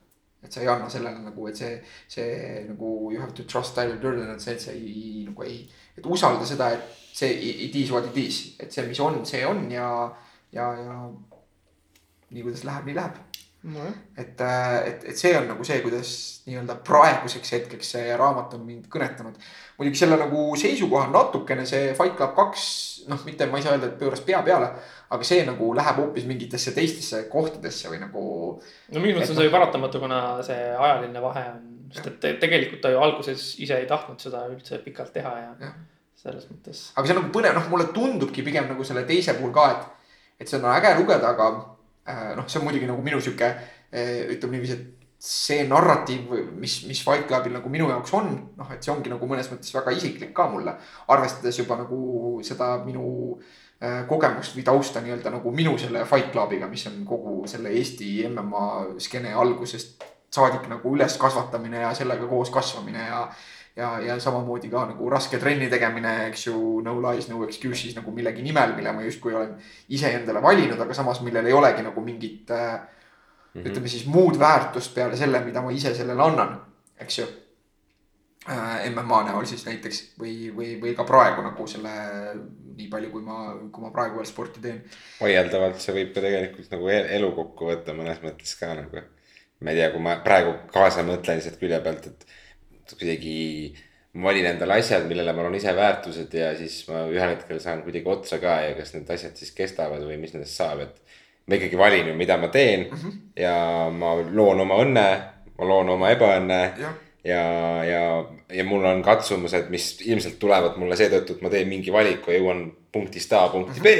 et 0.47 0.55
sa 0.55 0.63
ei 0.63 0.69
anna 0.71 0.87
sellele 0.91 1.21
nagu, 1.25 1.47
et 1.51 1.59
see, 1.59 1.75
see 2.11 2.63
nagu 2.69 2.93
you 3.11 3.21
have 3.21 3.35
to 3.35 3.43
trust 3.43 3.75
Tyler 3.75 3.99
Durden, 4.01 4.31
et 4.33 4.43
see, 4.43 4.55
et 4.55 4.63
sa 4.63 4.73
ei 4.73 5.25
nagu 5.27 5.45
ei, 5.45 5.61
et 5.97 6.07
usalda 6.17 6.47
seda, 6.47 6.71
et 6.77 7.15
see 7.17 7.51
it 7.67 7.75
is 7.75 7.91
what 7.91 8.07
it 8.07 8.17
is, 8.17 8.55
et 8.59 8.73
see, 8.73 8.87
mis 8.87 8.99
on, 9.03 9.23
see 9.27 9.43
on 9.45 9.65
ja, 9.71 9.89
ja, 10.55 10.71
ja 10.79 10.99
nii 12.31 12.43
kuidas 12.43 12.63
läheb, 12.67 12.87
nii 12.87 12.97
läheb. 12.97 13.19
nojah, 13.63 13.93
et, 14.17 14.41
et, 14.87 15.05
et 15.11 15.17
see 15.17 15.33
on 15.37 15.47
nagu 15.49 15.63
see, 15.65 15.79
kuidas 15.81 16.11
nii-öelda 16.47 16.75
praeguseks 16.87 17.51
hetkeks 17.55 17.89
see 17.95 18.13
raamat 18.17 18.53
on 18.55 18.61
mind 18.65 18.85
kõnetanud. 18.93 19.35
muidugi 19.79 19.99
selle 19.99 20.17
nagu 20.19 20.43
seisukoha 20.59 21.09
natukene 21.11 21.65
see 21.65 21.93
Fight 21.97 22.15
Club 22.19 22.35
kaks, 22.37 22.67
noh, 23.09 23.23
mitte 23.25 23.47
ma 23.49 23.57
ei 23.59 23.65
saa 23.65 23.73
öelda, 23.75 23.89
et 23.91 23.97
pööras 23.99 24.21
pea 24.25 24.41
peale, 24.45 24.69
aga 25.09 25.27
see 25.27 25.43
nagu 25.47 25.71
läheb 25.75 25.99
hoopis 26.03 26.27
mingitesse 26.29 26.71
teistesse 26.77 27.23
kohtadesse 27.31 27.89
või 27.91 27.99
nagu. 28.05 28.23
no 28.93 28.99
minu 29.03 29.17
meelest 29.17 29.33
on 29.33 29.41
see 29.41 29.49
ju 29.49 29.53
paratamatu, 29.57 29.99
kuna 30.05 30.21
see 30.45 30.59
ajaline 30.77 31.21
vahe 31.23 31.45
on, 31.55 31.61
sest 31.93 32.11
et 32.13 32.19
te- 32.23 32.35
tegelikult 32.45 32.81
ta 32.85 32.91
ju 32.93 33.01
alguses 33.03 33.53
ise 33.63 33.81
ei 33.81 33.87
tahtnud 33.89 34.21
seda 34.21 34.45
üldse 34.51 34.79
pikalt 34.85 35.13
teha 35.17 35.33
ja 35.41 35.55
Jah. 35.61 35.73
selles 36.15 36.45
mõttes. 36.51 36.91
aga 36.95 37.07
see 37.07 37.15
on 37.17 37.23
nagu 37.23 37.33
põnev, 37.33 37.57
noh, 37.57 37.69
mulle 37.73 37.89
tundubki 37.95 38.45
pigem 38.45 38.69
nagu 38.69 38.83
selle 38.87 39.03
teise 39.09 39.33
puhul 39.39 39.51
ka, 39.55 39.71
et, 39.73 40.13
et 40.45 40.47
seda 40.53 40.69
on 40.69 40.75
äge 40.77 40.93
lugeda, 41.01 41.33
aga 41.33 41.49
äh, 41.55 41.76
noh, 42.37 42.47
see 42.47 42.61
on 42.61 42.67
muidugi 42.67 42.89
nagu 42.89 43.03
minu 43.05 43.19
sihuke 43.23 43.49
äh, 43.49 44.27
ütleme 44.33 44.57
niiviisi, 44.57 44.77
et 44.77 44.97
see 45.27 45.63
narratiiv, 45.67 46.33
mis, 46.61 46.79
mis 46.85 46.99
Fight 47.03 47.25
Clubil 47.27 47.55
nagu 47.57 47.69
minu 47.73 47.89
jaoks 47.89 48.13
on, 48.13 48.33
noh, 48.57 48.73
et 48.73 48.85
see 48.85 48.93
ongi 48.93 49.09
nagu 49.09 49.29
mõnes 49.29 49.49
mõttes 49.49 49.73
väga 49.73 49.95
isiklik 49.97 50.33
ka 50.37 50.45
mulle. 50.51 50.75
arvestades 51.07 51.57
juba 51.57 51.79
nagu 51.79 52.41
seda 52.45 52.75
minu 52.85 53.07
äh, 53.81 54.03
kogemust 54.09 54.55
või 54.57 54.67
tausta 54.67 55.01
nii-öelda 55.01 55.33
nagu 55.33 55.51
minu 55.51 55.77
selle 55.81 56.05
Fight 56.05 56.31
Clubiga, 56.35 56.69
mis 56.69 56.85
on 56.91 57.01
kogu 57.05 57.39
selle 57.49 57.73
Eesti 57.73 58.27
MMA 58.29 58.67
skeene 59.01 59.33
algusest 59.33 60.05
saadik 60.33 60.67
nagu 60.69 60.93
üles 60.95 61.17
kasvatamine 61.17 61.81
ja 61.81 61.93
sellega 61.95 62.27
koos 62.29 62.51
kasvamine 62.53 63.07
ja 63.07 63.21
ja, 63.77 63.91
ja 64.01 64.19
samamoodi 64.19 64.69
ka 64.73 64.85
nagu 64.91 65.09
raske 65.09 65.39
trenni 65.41 65.69
tegemine, 65.69 66.13
eks 66.27 66.47
ju, 66.47 66.59
no 66.85 66.97
lies, 67.03 67.29
no 67.31 67.43
excuses 67.45 67.95
nagu 67.97 68.13
millegi 68.15 68.45
nimel, 68.45 68.75
mille 68.77 68.93
ma 68.95 69.05
justkui 69.05 69.35
olen 69.37 69.55
iseendale 69.93 70.41
valinud, 70.43 70.79
aga 70.81 70.97
samas 70.97 71.21
millel 71.25 71.47
ei 71.47 71.57
olegi 71.57 71.85
nagu 71.85 72.03
mingit 72.05 72.51
äh, 72.51 72.63
mm 72.73 73.61
-hmm. 73.61 73.67
ütleme 73.69 73.87
siis 73.87 74.05
muud 74.05 74.39
väärtust 74.39 74.95
peale 74.95 75.17
selle, 75.17 75.43
mida 75.45 75.61
ma 75.61 75.71
ise 75.71 75.95
sellele 75.95 76.23
annan, 76.23 76.61
eks 76.99 77.19
ju 77.19 77.25
äh,. 78.49 78.89
MMA 78.89 79.23
näol 79.23 79.45
siis 79.45 79.65
näiteks 79.65 80.01
või, 80.19 80.49
või, 80.55 80.81
või 80.81 80.95
ka 80.95 81.03
praegu 81.03 81.41
nagu 81.41 81.67
selle 81.67 81.93
nii 82.77 82.87
palju, 82.89 83.11
kui 83.11 83.21
ma, 83.21 83.53
kui 83.71 83.83
ma 83.83 83.91
praegu 83.91 84.15
veel 84.15 84.25
sporti 84.25 84.61
teen. 84.61 84.81
vaieldavalt 85.21 85.79
see 85.81 85.93
võib 85.93 86.13
ka 86.13 86.21
tegelikult 86.21 86.71
nagu 86.71 86.89
el- 86.89 87.09
elu 87.19 87.31
kokku 87.31 87.69
võtta 87.71 87.93
mõnes 87.93 88.21
mõttes 88.23 88.57
ka 88.59 88.73
nagu. 88.73 89.05
ma 89.59 89.71
ei 89.71 89.75
tea, 89.75 89.91
kui 89.91 90.01
ma 90.01 90.19
praegu 90.25 90.53
kaasa 90.73 91.03
mõtlen 91.03 91.39
lihtsalt 91.39 91.59
külje 91.59 91.79
pealt, 91.81 92.07
et 92.07 92.25
kuidagi 92.95 93.73
ma 94.17 94.29
valin 94.29 94.47
endale 94.51 94.77
asjad, 94.79 95.05
millele 95.09 95.33
ma 95.33 95.43
olen 95.43 95.57
ise 95.59 95.73
väärtused 95.75 96.33
ja 96.33 96.51
siis 96.57 96.79
ma 96.89 97.05
ühel 97.11 97.35
hetkel 97.35 97.59
saan 97.61 97.83
kuidagi 97.85 98.09
otsa 98.09 98.39
ka 98.41 98.59
ja 98.65 98.75
kas 98.77 98.93
need 98.95 99.09
asjad 99.13 99.35
siis 99.37 99.51
kestavad 99.57 100.05
või 100.07 100.17
mis 100.21 100.33
nendest 100.33 100.57
saab, 100.57 100.85
et 100.87 101.47
ma 101.47 101.59
ikkagi 101.59 101.79
valin 101.79 102.11
ju, 102.11 102.15
mida 102.17 102.37
ma 102.37 102.49
teen 102.53 102.87
mm 102.87 102.95
-hmm. 102.95 103.19
ja 103.43 103.57
ma 103.93 104.15
loon 104.21 104.63
oma 104.65 104.79
õnne, 104.83 105.07
ma 105.57 105.69
loon 105.69 105.89
oma 105.97 106.09
ebaõnne 106.15 106.61
jah, 106.79 106.95
ja, 107.27 107.43
ja, 107.83 108.25
ja 108.53 108.63
mul 108.63 108.85
on 108.85 109.03
katsumused, 109.03 109.69
mis 109.69 110.01
ilmselt 110.05 110.39
tulevad 110.39 110.77
mulle 110.79 110.95
seetõttu, 110.95 111.37
et 111.37 111.45
ma 111.45 111.51
teen 111.53 111.67
mingi 111.69 111.93
valiku 111.93 112.31
ja 112.31 112.39
jõuan 112.39 112.67
punktist 112.91 113.33
A 113.33 113.47
punkti 113.53 113.83
B. 113.83 113.95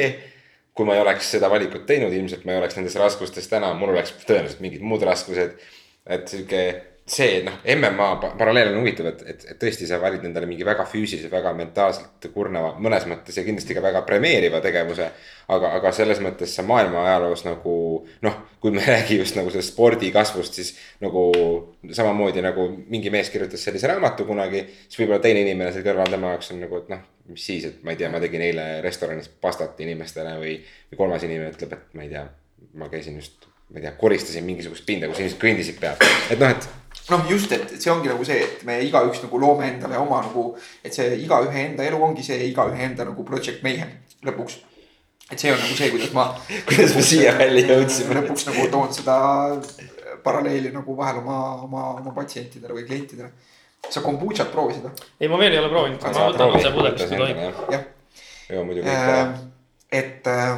kui 0.78 0.86
ma 0.86 0.94
ei 0.94 1.02
oleks 1.02 1.32
seda 1.34 1.50
valikut 1.50 1.88
teinud, 1.90 2.14
ilmselt 2.14 2.44
ma 2.46 2.54
ei 2.54 2.60
oleks 2.60 2.76
nendes 2.78 2.96
raskustes 2.96 3.48
täna, 3.50 3.72
mul 3.74 3.96
oleks 3.96 4.14
tõenäoliselt 4.28 4.62
mingid 4.62 4.84
muud 4.86 5.02
raskused. 5.02 5.58
et 6.08 6.28
sihuke 6.28 6.62
see 7.08 7.40
noh, 7.46 7.56
MMA 7.64 8.08
pa- 8.22 8.34
paralleel 8.38 8.74
on 8.74 8.82
huvitav, 8.82 9.08
et, 9.14 9.22
et, 9.32 9.46
et 9.54 9.60
tõesti 9.62 9.88
sa 9.88 10.00
valid 10.02 10.26
endale 10.28 10.48
mingi 10.50 10.66
väga 10.68 10.84
füüsilise, 10.90 11.30
väga 11.32 11.54
mentaalselt 11.56 12.28
kurnava, 12.34 12.74
mõnes 12.84 13.06
mõttes 13.08 13.38
ja 13.38 13.46
kindlasti 13.48 13.78
ka 13.78 13.84
väga 13.84 14.02
premeeriva 14.08 14.60
tegevuse. 14.64 15.08
aga, 15.48 15.70
aga 15.78 15.92
selles 15.96 16.20
mõttes 16.20 16.52
sa 16.56 16.64
maailma 16.68 17.06
ajaloos 17.06 17.46
nagu 17.46 17.76
noh, 18.22 18.40
kui 18.60 18.72
me 18.76 18.84
räägi 18.94 19.22
just 19.22 19.40
nagu 19.40 19.50
sellest 19.54 19.72
spordi 19.72 20.12
kasvust, 20.12 20.60
siis 20.60 20.74
nagu 21.00 21.30
samamoodi 21.92 22.44
nagu 22.44 22.68
mingi 22.92 23.10
mees 23.14 23.32
kirjutas 23.32 23.64
sellise 23.64 23.88
raamatu 23.88 24.28
kunagi, 24.28 24.66
siis 24.88 25.00
võib-olla 25.00 25.24
teine 25.24 25.46
inimene 25.48 25.72
seal 25.72 25.88
kõrval 25.88 26.12
tema 26.12 26.36
jaoks 26.36 26.52
on 26.52 26.60
nagu, 26.66 26.84
et 26.84 26.92
noh, 26.92 27.06
mis 27.32 27.46
siis, 27.52 27.70
et 27.72 27.84
ma 27.84 27.96
ei 27.96 28.02
tea, 28.02 28.12
ma 28.12 28.20
tegin 28.24 28.44
eile 28.44 28.68
restoranis 28.84 29.32
pastat 29.42 29.80
inimestele 29.80 30.36
või, 30.42 30.58
või 30.92 31.06
kolmas 31.06 31.24
inimene 31.24 31.56
ütleb, 31.56 31.78
et 31.80 31.96
ma 31.96 32.04
ei 32.04 32.12
tea, 32.12 32.28
ma 32.76 32.92
käisin 32.92 33.16
just, 33.22 33.48
ma 33.68 33.80
ei 33.80 33.84
tea, 33.84 33.94
koristasin 34.00 34.46
mingisugust 34.48 34.86
pinda, 34.88 35.10
kus 35.12 35.20
inimesed 35.22 35.42
kõndisid 35.42 35.80
peal, 35.82 35.98
et 36.32 36.40
noh, 36.40 36.54
et 36.54 36.68
noh, 37.12 37.26
just, 37.32 37.52
et 37.52 37.74
et 37.76 37.82
see 37.82 37.92
ongi 37.92 38.12
nagu 38.12 38.24
see, 38.28 38.40
et 38.44 38.64
me 38.68 38.78
igaüks 38.86 39.24
nagu 39.26 39.42
loome 39.42 39.68
endale 39.68 40.00
oma 40.00 40.22
nagu, 40.24 40.50
et 40.84 40.96
see 40.96 41.18
igaühe 41.24 41.66
enda 41.66 41.86
elu 41.88 42.00
ongi 42.10 42.24
see 42.26 42.50
igaühe 42.52 42.88
enda 42.88 43.08
nagu 43.10 43.28
project 43.28 43.64
mayhem 43.66 43.92
lõpuks. 44.28 44.62
et 45.32 45.40
see 45.40 45.52
on 45.52 45.60
nagu 45.60 45.76
see, 45.76 45.90
kuidas 45.92 46.14
ma. 46.16 46.30
Kuidas 46.70 46.96
me 46.96 47.04
siia 47.04 47.36
välja 47.36 47.66
jõudsime? 47.74 48.16
lõpuks 48.22 48.48
nagu 48.48 48.70
toon 48.72 48.94
seda 48.96 49.18
paralleeli 50.24 50.72
nagu 50.72 50.96
vahel 50.98 51.22
oma, 51.22 51.38
oma, 51.68 51.84
oma 52.00 52.16
patsientidele 52.16 52.76
või 52.76 52.88
klientidele. 52.88 53.30
sa 53.90 54.02
kombutšat 54.04 54.52
proovisid 54.52 54.88
või? 54.88 55.12
ei, 55.20 55.28
ma 55.28 55.40
veel 55.44 55.56
ei 55.56 55.60
ole 55.60 55.70
proovinud, 55.76 56.08
ma 56.08 56.32
võtan 56.32 56.56
otse 56.56 56.74
pudelist, 56.76 57.12
kui 57.12 57.20
tohib. 57.20 57.44
jah, 57.76 57.86
ja 58.50 58.64
muidugi 58.64 58.96
Äh, 59.92 60.58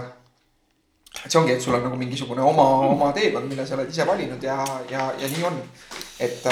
et, 1.25 1.31
see 1.31 1.39
ongi, 1.39 1.53
et 1.55 1.61
sul 1.61 1.77
on 1.77 1.85
nagu 1.87 1.99
mingisugune 1.99 2.43
oma, 2.45 2.67
oma 2.89 3.11
teekond, 3.15 3.49
mille 3.49 3.65
sa 3.67 3.77
oled 3.77 3.91
ise 3.91 4.07
valinud 4.07 4.43
ja, 4.43 4.59
ja, 4.91 5.09
ja 5.19 5.31
nii 5.35 5.45
on. 5.49 5.61
et, 6.19 6.45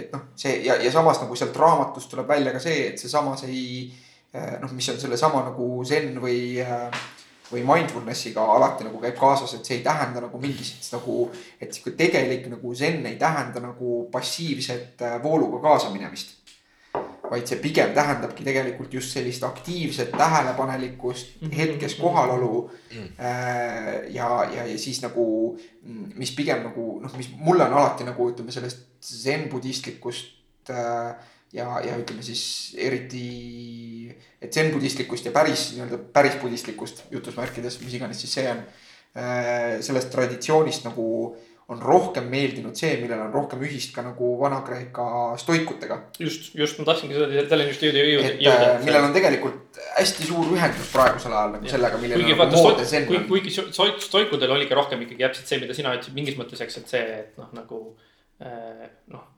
et 0.00 0.12
noh, 0.12 0.28
see 0.36 0.60
ja, 0.66 0.76
ja 0.82 0.92
samas 0.92 1.22
nagu 1.22 1.36
sealt 1.36 1.56
raamatust 1.56 2.10
tuleb 2.12 2.28
välja 2.28 2.54
ka 2.56 2.62
see, 2.62 2.90
et 2.92 3.02
see 3.02 3.12
samas 3.12 3.44
ei 3.48 3.90
noh, 4.32 4.70
mis 4.72 4.88
on 4.92 5.00
sellesama 5.00 5.42
nagu 5.48 5.70
zen 5.86 6.12
või, 6.22 6.60
või 7.50 7.64
mindfulness'iga 7.66 8.44
alati 8.54 8.86
nagu 8.86 9.00
käib 9.02 9.16
kaasas, 9.18 9.56
et 9.56 9.66
see 9.66 9.80
ei 9.80 9.84
tähenda 9.84 10.22
nagu 10.22 10.40
mingit 10.42 10.90
nagu, 10.94 11.26
et 11.60 11.72
sihuke 11.74 11.96
tegelik 11.98 12.46
nagu 12.52 12.74
zen 12.74 13.02
ei 13.06 13.16
tähenda 13.18 13.62
nagu 13.64 14.04
passiivset 14.12 15.02
äh, 15.02 15.16
vooluga 15.22 15.58
kaasaminemist 15.64 16.39
vaid 17.30 17.46
see 17.46 17.60
pigem 17.62 17.92
tähendabki 17.94 18.44
tegelikult 18.46 18.94
just 18.94 19.14
sellist 19.14 19.44
aktiivset 19.46 20.10
tähelepanelikkust, 20.18 21.36
hetkes 21.56 21.94
kohalolu. 22.00 22.70
ja, 23.18 24.28
ja, 24.54 24.66
ja 24.66 24.78
siis 24.78 25.02
nagu, 25.02 25.24
mis 26.18 26.34
pigem 26.36 26.64
nagu 26.66 26.86
noh, 27.02 27.16
mis 27.16 27.30
mulle 27.38 27.68
on 27.68 27.76
alati 27.78 28.08
nagu 28.08 28.30
ütleme 28.32 28.52
sellest 28.54 28.88
zen-budistlikust 29.00 30.72
äh, 30.74 31.14
ja, 31.52 31.68
ja 31.84 31.96
ütleme 31.98 32.22
siis 32.22 32.74
eriti, 32.78 34.10
et 34.42 34.54
zen-budistlikust 34.54 35.26
ja 35.26 35.34
päris 35.34 35.70
nii-öelda 35.74 35.98
päris 36.14 36.38
budistlikust 36.42 37.04
jutusmärkides, 37.10 37.80
mis 37.84 37.98
iganes 37.98 38.22
siis 38.22 38.38
see 38.38 38.50
on. 38.50 38.62
sellest 39.82 40.12
traditsioonist 40.12 40.84
nagu 40.86 41.04
on 41.70 41.78
rohkem 41.82 42.26
meeldinud 42.30 42.74
see, 42.78 42.96
millel 42.98 43.20
on 43.28 43.32
rohkem 43.34 43.60
ühist 43.62 43.92
ka 43.94 44.02
nagu 44.02 44.32
Vana-Kreeka 44.40 45.04
stoikutega 45.38 46.00
just, 46.18 46.50
just 46.58 46.80
ma 46.80 46.86
tahtsingi 46.88 47.14
seda, 47.14 47.44
selleni 47.52 47.70
just 47.70 47.84
jõuda, 47.86 48.02
jõuda, 48.10 48.32
et 48.32 48.42
äh, 48.42 48.80
millel 48.82 48.96
jõuda. 48.98 49.02
on 49.06 49.14
tegelikult 49.14 49.80
hästi 50.00 50.28
suur 50.32 50.50
ühendus 50.56 50.90
praegusel 50.90 51.36
ajal 51.36 51.54
nagu 51.54 51.70
sellega, 51.70 52.00
milline 52.02 52.18
kuigi 52.18 52.34
nagu 52.34 52.42
vaata 52.42 52.58
moodne, 52.58 52.86
zen 52.90 53.06
kuigi, 53.06 53.22
on. 53.22 53.28
kuigi 53.30 53.54
stoik- 53.60 54.02
stoikudel 54.02 54.56
oligi 54.56 54.78
rohkem 54.78 55.06
ikkagi 55.06 55.28
täpselt 55.28 55.52
see, 55.52 55.60
mida 55.62 55.76
sina 55.78 55.94
ütlesid 55.94 56.18
mingis 56.18 56.40
mõttes, 56.40 56.64
eks, 56.66 56.80
et 56.82 56.94
see, 56.96 57.04
et 57.22 57.38
noh, 57.38 57.52
nagu 57.54 57.82
äh, 58.42 58.88
noh. 59.14 59.29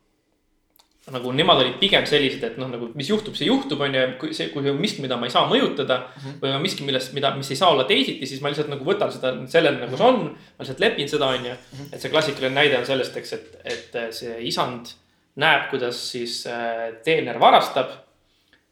Nagu 1.11 1.33
nemad 1.35 1.59
olid 1.59 1.79
pigem 1.81 2.05
sellised, 2.07 2.45
et 2.47 2.59
noh, 2.61 2.69
nagu 2.71 2.89
mis 2.95 3.09
juhtub, 3.11 3.35
see 3.35 3.49
juhtub, 3.49 3.81
on 3.83 3.97
ju, 3.97 4.03
kui 4.21 4.37
see, 4.37 4.53
kui 4.53 4.69
on 4.71 4.79
miski, 4.79 5.03
mida 5.03 5.17
ma 5.19 5.27
ei 5.27 5.35
saa 5.35 5.49
mõjutada 5.51 5.97
mm. 5.99 6.13
Mhm. 6.15 6.29
-hmm. 6.29 6.41
või 6.45 6.55
on 6.55 6.63
miski, 6.63 6.87
millest, 6.87 7.13
mida, 7.17 7.33
mis 7.35 7.51
ei 7.51 7.59
saa 7.59 7.73
olla 7.75 7.85
teisiti, 7.89 8.27
siis 8.27 8.41
ma 8.41 8.53
lihtsalt 8.53 8.71
nagu 8.71 8.87
võtan 8.87 9.11
seda 9.11 9.35
sellena 9.51 9.83
nagu 9.83 9.99
see 9.99 10.07
on. 10.07 10.23
ma 10.31 10.63
lihtsalt 10.63 10.81
lepin 10.85 11.09
seda, 11.09 11.27
on 11.27 11.47
ju. 11.47 11.57
et 11.91 12.01
see 12.01 12.11
klassikaline 12.11 12.55
näide 12.55 12.79
on 12.79 12.87
sellest, 12.87 13.17
eks, 13.17 13.33
et, 13.33 13.57
et 13.65 13.99
see 14.15 14.39
isand 14.47 14.95
näeb, 15.43 15.69
kuidas 15.71 15.99
siis 16.13 16.47
äh, 16.47 16.95
teener 17.05 17.41
varastab. 17.41 17.91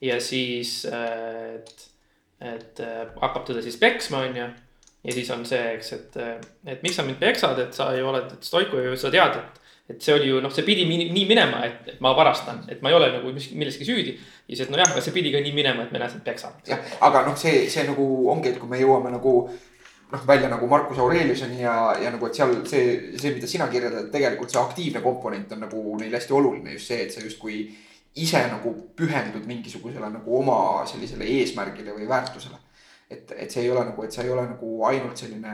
ja 0.01 0.21
siis 0.21 0.87
äh,, 0.87 1.55
et, 1.57 1.91
et 2.41 2.81
äh, 2.81 3.07
hakkab 3.21 3.45
teda 3.47 3.63
siis 3.63 3.77
peksma, 3.77 4.19
on 4.19 4.37
ju. 4.37 4.47
ja 5.05 5.13
siis 5.13 5.31
on 5.31 5.43
see, 5.47 5.75
eks, 5.75 5.93
et, 5.93 6.17
et 6.67 6.83
miks 6.83 6.97
sa 6.97 7.03
mind 7.03 7.19
peksad, 7.19 7.59
et 7.59 7.75
sa 7.75 7.91
ju 7.97 8.07
oled 8.07 8.39
stoiku 8.41 8.79
ju, 8.79 8.97
sa 8.97 9.11
tead, 9.11 9.35
et 9.35 9.60
et 9.91 10.05
see 10.05 10.15
oli 10.15 10.29
ju 10.31 10.41
noh, 10.43 10.53
see 10.55 10.67
pidi 10.67 10.87
nii 10.89 11.25
minema, 11.29 11.65
et, 11.67 11.97
ma 12.05 12.13
varastan, 12.17 12.63
et 12.71 12.83
ma 12.83 12.93
ei 12.93 12.99
ole 12.99 13.11
nagu 13.17 13.33
milleski 13.35 13.87
süüdi. 13.89 14.15
ja 14.17 14.55
siis, 14.55 14.67
et 14.67 14.73
nojah, 14.75 14.93
aga 14.93 15.03
see 15.05 15.17
pidi 15.17 15.33
ka 15.35 15.43
nii 15.43 15.57
minema, 15.57 15.87
et 15.87 15.97
näe 15.97 16.09
sind 16.11 16.25
peksame. 16.27 16.63
jah, 16.69 16.81
aga 17.09 17.25
noh, 17.27 17.37
see, 17.39 17.67
see 17.73 17.85
nagu 17.89 18.07
ongi, 18.31 18.55
et 18.55 18.63
kui 18.63 18.71
me 18.71 18.81
jõuame 18.81 19.13
nagu 19.15 19.35
noh, 20.13 20.27
välja 20.27 20.49
nagu 20.51 20.67
Marcus 20.67 20.99
Aureliuseni 20.99 21.63
ja, 21.63 21.77
ja 22.03 22.11
nagu, 22.15 22.27
et 22.27 22.39
seal 22.39 22.57
see, 22.69 22.97
see, 23.19 23.35
mida 23.37 23.51
sina 23.51 23.69
kirjeldad, 23.71 24.11
tegelikult 24.13 24.53
see 24.53 24.63
aktiivne 24.63 25.05
komponent 25.05 25.53
on 25.55 25.65
nagu 25.67 25.85
neil 26.01 26.17
hästi 26.17 26.37
oluline 26.37 26.75
just 26.75 26.91
see, 26.91 27.05
et 27.05 27.15
sa 27.15 27.23
justkui 27.25 27.63
ise 28.21 28.41
nagu 28.51 28.73
pühendud 28.99 29.47
mingisugusele 29.47 30.11
nagu 30.11 30.39
oma 30.41 30.87
sellisele 30.91 31.29
eesmärgile 31.39 31.95
või 31.95 32.09
väärtusele. 32.11 32.59
et, 33.11 33.33
et 33.35 33.51
see 33.51 33.65
ei 33.65 33.71
ole 33.73 33.83
nagu, 33.89 34.05
et 34.07 34.15
sa 34.15 34.23
ei 34.23 34.31
ole 34.31 34.45
nagu 34.47 34.73
ainult 34.87 35.19
selline 35.19 35.53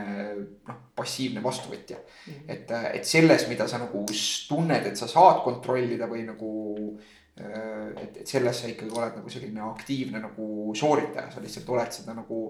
noh, 0.67 0.81
passiivne 0.97 1.41
vastuvõtja. 1.43 1.97
et, 2.45 2.71
et 2.93 3.05
selles, 3.05 3.47
mida 3.49 3.67
sa 3.67 3.79
nagu 3.81 4.03
tunned, 4.49 4.89
et 4.91 4.99
sa 4.99 5.09
saad 5.09 5.41
kontrollida 5.45 6.09
või 6.09 6.25
nagu 6.27 6.51
äh, 6.93 7.17
et, 7.39 8.21
et 8.21 8.27
selles 8.27 8.61
sa 8.61 8.69
ikkagi 8.69 8.93
oled 8.93 9.17
nagu 9.19 9.31
selline 9.33 9.63
aktiivne 9.71 10.21
nagu 10.21 10.75
sooritaja, 10.77 11.31
sa 11.33 11.41
lihtsalt 11.43 11.69
oled 11.73 11.93
seda 11.93 12.15
nagu 12.17 12.41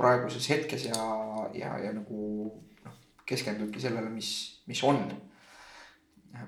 praeguses 0.00 0.48
hetkes 0.52 0.86
ja, 0.90 1.06
ja, 1.56 1.74
ja 1.84 1.92
nagu 1.96 2.50
noh, 2.84 3.00
keskendudki 3.28 3.82
sellele, 3.82 4.12
mis, 4.12 4.30
mis 4.68 4.82
on. 4.84 5.02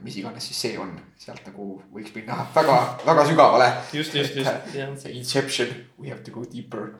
mis 0.03 0.15
iganes 0.17 0.45
siis 0.47 0.61
see 0.63 0.77
on, 0.79 0.93
sealt 1.19 1.43
nagu 1.49 1.65
võiks 1.93 2.13
minna 2.15 2.37
väga, 2.55 2.77
väga 3.03 3.25
sügavale. 3.27 3.67
just, 3.93 4.15
just, 4.15 4.37
just, 4.37 4.77
jah. 4.77 4.93
see 4.97 5.17
Inception, 5.19 5.73
we 5.99 6.09
have 6.09 6.23
to 6.23 6.31
go 6.31 6.45
deeper. 6.45 6.93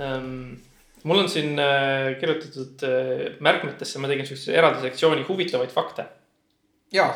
ähm,. 0.00 0.56
mul 1.02 1.18
on 1.24 1.28
siin 1.28 1.58
äh, 1.58 2.14
kirjutatud 2.20 2.82
äh, 2.86 3.36
märkmetesse, 3.40 3.98
ma 3.98 4.10
tegin 4.10 4.26
siukse 4.26 4.54
eraldi 4.54 4.84
sektsiooni 4.86 5.24
huvitavaid 5.28 5.70
fakte. 5.74 6.06
ja, 6.92 7.08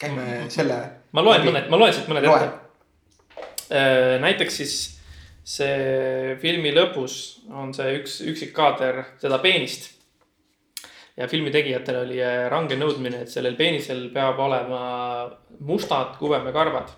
käime 0.00 0.44
selle. 0.48 0.80
ma 1.12 1.24
loen 1.24 1.48
mõned, 1.48 1.70
ma 1.70 1.80
loen 1.80 1.94
siit 1.96 2.10
mõned 2.10 2.28
Loe. 2.28 2.50
ette. 2.50 3.72
näiteks 4.22 4.60
siis 4.62 4.74
see 5.44 6.36
filmi 6.40 6.72
lõpus 6.72 7.44
on 7.52 7.74
see 7.76 7.98
üks 7.98 8.18
üksikkaader 8.24 9.02
seda 9.20 9.38
peenist. 9.44 9.90
ja 11.16 11.28
filmi 11.28 11.52
tegijatel 11.54 12.00
oli 12.00 12.18
äh, 12.24 12.48
range 12.50 12.78
nõudmine, 12.80 13.22
et 13.22 13.30
sellel 13.30 13.54
peenisel 13.54 14.08
peab 14.14 14.40
olema 14.40 14.84
mustad 15.60 16.16
kubemekarvad. 16.18 16.88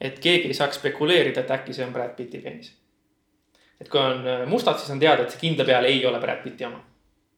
et 0.00 0.20
keegi 0.20 0.52
ei 0.52 0.54
saaks 0.54 0.76
spekuleerida, 0.76 1.40
et 1.40 1.50
äkki 1.50 1.72
see 1.72 1.86
on 1.86 1.92
Brad 1.92 2.14
Pitti 2.16 2.38
peenis. 2.38 2.74
Et 3.80 3.88
kui 3.92 4.00
on 4.00 4.26
äh, 4.26 4.44
mustad, 4.48 4.78
siis 4.80 4.92
on 4.94 5.00
teada, 5.02 5.24
et 5.24 5.34
see 5.34 5.42
kindla 5.42 5.66
peale 5.68 5.90
ei 5.92 6.04
ole 6.08 6.20
Brad 6.22 6.42
Pitti 6.44 6.66
oma. 6.68 6.80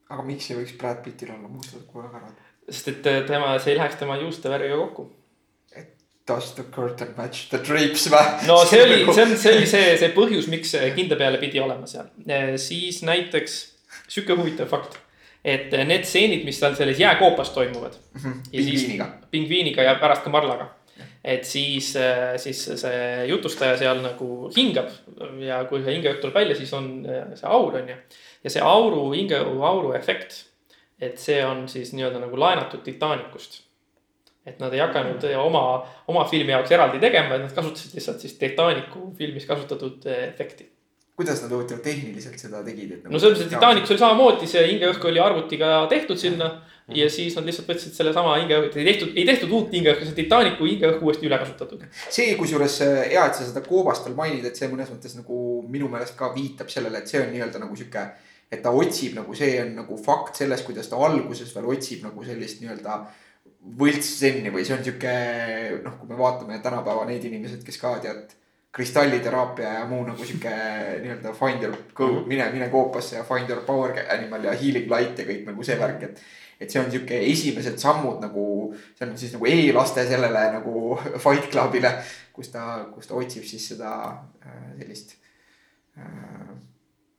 aga 0.08 0.24
miks 0.26 0.50
ei 0.50 0.60
võiks 0.60 0.76
Brad 0.80 1.02
Pittil 1.04 1.32
olla 1.34 1.50
mustad 1.50 1.84
kuulakarvad? 1.90 2.36
sest 2.68 2.92
et 2.94 3.08
äh, 3.10 3.22
tema, 3.28 3.54
see 3.58 3.74
ei 3.74 3.80
läheks 3.80 3.98
tema 4.00 4.18
juuste 4.20 4.52
värviga 4.52 4.76
kokku. 4.84 5.12
Does 6.28 6.50
the 6.52 6.66
curtain 6.68 7.14
match 7.16 7.48
the 7.48 7.58
drapes 7.64 8.04
või? 8.12 8.48
no 8.50 8.60
see 8.68 8.82
oli, 8.84 9.00
see 9.06 9.24
on, 9.24 9.34
see 9.40 9.56
oli 9.56 9.68
see, 9.70 9.92
see 10.00 10.14
põhjus, 10.16 10.48
miks 10.52 10.74
see 10.76 10.90
kindla 10.96 11.16
peale 11.20 11.40
pidi 11.40 11.60
olema 11.64 11.88
seal. 11.88 12.10
siis 12.60 13.00
näiteks 13.08 13.58
sihuke 14.08 14.36
huvitav 14.36 14.68
fakt, 14.68 14.98
et 15.44 15.72
need 15.88 16.04
stseenid, 16.04 16.44
mis 16.44 16.58
seal 16.60 16.76
selles 16.76 17.00
jääkoopas 17.00 17.54
toimuvad. 17.56 17.96
ja 18.14 18.62
siis 18.62 18.68
pingviiniga. 18.68 19.08
pingviiniga 19.30 19.88
ja 19.88 19.96
pärast 20.00 20.26
ka 20.26 20.32
marlaga. 20.34 20.68
Et 21.28 21.44
siis, 21.44 21.90
siis 22.40 22.60
see 22.80 23.00
jutustaja 23.28 23.76
seal 23.76 23.98
nagu 24.00 24.48
hingab 24.56 24.88
ja 25.44 25.60
kui 25.68 25.82
see 25.82 25.98
hingejutt 25.98 26.22
tuleb 26.24 26.38
välja, 26.40 26.56
siis 26.56 26.72
on 26.76 26.90
äh, 27.04 27.32
see 27.36 27.48
aur 27.48 27.76
on 27.82 27.92
ju. 27.92 27.96
ja 28.46 28.52
see 28.54 28.64
auru, 28.64 29.02
hingeauru 29.12 29.92
efekt, 29.98 30.44
et 31.00 31.20
see 31.20 31.42
on 31.44 31.66
siis 31.68 31.92
nii-öelda 31.92 32.22
nagu 32.24 32.40
laenatud 32.40 32.84
Titanicust 32.86 33.62
et 34.48 34.60
nad 34.62 34.72
ei 34.72 34.80
hakanud 34.82 35.24
oma, 35.42 35.62
oma 36.08 36.24
filmi 36.28 36.54
jaoks 36.54 36.72
eraldi 36.72 37.00
tegema, 37.02 37.36
et 37.36 37.46
nad 37.46 37.54
kasutasid 37.54 37.96
lihtsalt 37.98 38.24
siis 38.24 38.36
Titanicu 38.40 39.10
filmis 39.18 39.46
kasutatud 39.48 40.06
eh, 40.08 40.28
efekti. 40.30 40.68
Kuidas 41.18 41.42
nad 41.42 41.50
huvitav 41.50 41.82
tehniliselt 41.82 42.38
seda 42.38 42.62
tegid, 42.62 42.92
et 42.94 43.04
nagu 43.04 43.14
no 43.14 43.18
selles 43.18 43.40
mõttes, 43.40 43.48
et 43.48 43.54
Titanicus 43.56 43.90
oli 43.94 44.02
samamoodi, 44.04 44.50
see 44.50 44.64
hingeõhk 44.68 45.06
oli 45.10 45.22
arvutiga 45.22 45.70
tehtud 45.90 46.20
sinna 46.20 46.52
ja 46.94 47.08
siis 47.12 47.34
nad 47.36 47.44
lihtsalt 47.48 47.68
võtsid 47.68 47.96
sellesama 47.96 48.36
hingeõhku, 48.38 48.70
ei 48.78 48.86
tehtud, 48.86 49.10
ei 49.18 49.26
tehtud 49.28 49.52
uut 49.52 49.74
hingeõhku, 49.74 50.06
see 50.06 50.16
Titanicu 50.16 50.68
hingeõhk 50.68 51.02
uuesti 51.04 51.28
üle 51.28 51.38
kasutatud. 51.40 51.84
see, 52.06 52.32
kusjuures 52.38 52.78
äh, 52.86 52.94
hea, 53.12 53.26
et 53.26 53.36
sa 53.36 53.44
seda 53.48 53.64
koobast 53.66 54.06
veel 54.06 54.16
mainid, 54.16 54.46
et 54.48 54.56
see 54.56 54.70
mõnes 54.72 54.88
mõttes 54.94 55.18
nagu 55.18 55.42
minu 55.68 55.90
meelest 55.92 56.16
ka 56.16 56.30
viitab 56.36 56.72
sellele, 56.72 57.02
et 57.02 57.10
see 57.10 57.20
on 57.20 57.32
nii-öelda 57.34 57.60
nagu 57.64 57.76
sihuke. 57.76 58.06
et 58.48 58.62
ta 58.64 58.70
otsib 58.72 59.18
nagu 59.18 59.34
see 59.36 59.58
on 59.60 59.74
nagu 59.82 59.96
fakt 60.00 60.38
selles, 60.40 60.62
kuidas 60.64 60.88
ta 60.88 60.96
alguses 60.96 61.50
veel 61.54 61.66
otsib 61.74 62.06
nagu 62.06 62.24
sellist 62.24 62.62
nii-öelda 62.62 63.02
võltssenni 63.78 64.52
või 64.54 64.64
see 64.64 64.78
on 64.78 64.84
sihuke 64.86 65.14
noh, 65.84 65.98
kui 66.00 66.08
me 66.08 66.16
vaatame 66.16 66.60
tänapäeva 66.64 67.04
neid 67.10 67.24
inimesed, 67.28 67.64
kes 67.66 67.76
ka 67.82 67.98
tead. 68.04 68.32
Kristalliteraapia 68.72 69.72
ja 69.78 69.86
muu 69.88 70.02
nagu 70.06 70.24
sihuke 70.24 70.50
nii-öelda 71.02 71.32
find 71.36 71.62
your 71.64 71.76
go, 71.94 72.08
mine, 72.26 72.50
mine 72.52 72.68
koopasse 72.68 73.16
ja 73.16 73.24
find 73.24 73.50
your 73.50 73.62
power 73.66 73.94
animal 74.12 74.44
ja 74.44 74.52
healing 74.52 74.90
light 74.92 75.18
ja 75.18 75.26
kõik 75.28 75.46
nagu 75.48 75.64
see 75.66 75.78
värk, 75.80 76.04
et 76.10 76.22
et 76.58 76.72
see 76.74 76.80
on 76.82 76.90
sihuke 76.90 77.18
esimesed 77.30 77.78
sammud 77.78 78.18
nagu, 78.22 78.44
see 78.98 79.06
on 79.06 79.14
siis 79.18 79.34
nagu 79.36 79.46
eelaste 79.46 80.02
sellele 80.08 80.42
nagu 80.56 80.98
Fight 81.24 81.50
Clubile, 81.52 81.92
kus 82.34 82.50
ta, 82.54 82.64
kus 82.94 83.06
ta 83.06 83.14
otsib 83.18 83.46
siis 83.46 83.68
seda 83.72 83.92
äh, 84.42 84.64
sellist 84.80 85.14
äh, 85.98 86.56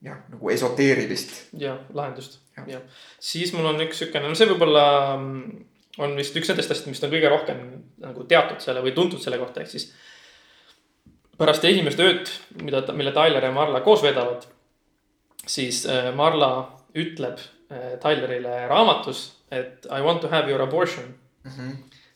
jah, 0.05 0.21
nagu 0.29 0.51
esoteerilist. 0.53 1.33
ja 1.59 1.77
lahendust 1.93 2.39
Jah. 2.57 2.67
ja 2.67 2.81
siis 3.19 3.53
mul 3.55 3.67
on 3.71 3.81
üks 3.87 4.03
siukene, 4.03 4.27
no 4.27 4.37
see 4.37 4.49
võib-olla 4.51 4.85
mm, 5.15 5.65
on 6.03 6.15
vist 6.19 6.35
üks 6.39 6.51
nendest 6.51 6.71
asjadest, 6.71 6.91
mis 6.91 7.03
on 7.03 7.13
kõige 7.13 7.31
rohkem 7.31 7.65
nagu 8.03 8.25
teatud 8.29 8.61
selle 8.63 8.83
või 8.85 8.95
tuntud 8.95 9.21
selle 9.23 9.39
kohta, 9.41 9.63
ehk 9.63 9.71
siis. 9.71 9.89
Pärast 11.39 11.65
esimest 11.65 12.01
ööd, 12.03 12.31
mida, 12.63 12.83
mille 12.95 13.13
Tyler 13.15 13.47
ja 13.47 13.51
Marla 13.55 13.81
koos 13.85 14.03
veedavad, 14.03 14.45
siis 15.47 15.85
äh, 15.89 16.11
Marla 16.15 16.51
ütleb 16.97 17.39
äh, 17.71 17.95
Tylerile 18.03 18.65
raamatus, 18.69 19.25
et 19.51 19.87
I 19.87 20.03
want 20.05 20.21
to 20.21 20.31
have 20.31 20.51
your 20.51 20.61
abortion 20.61 21.15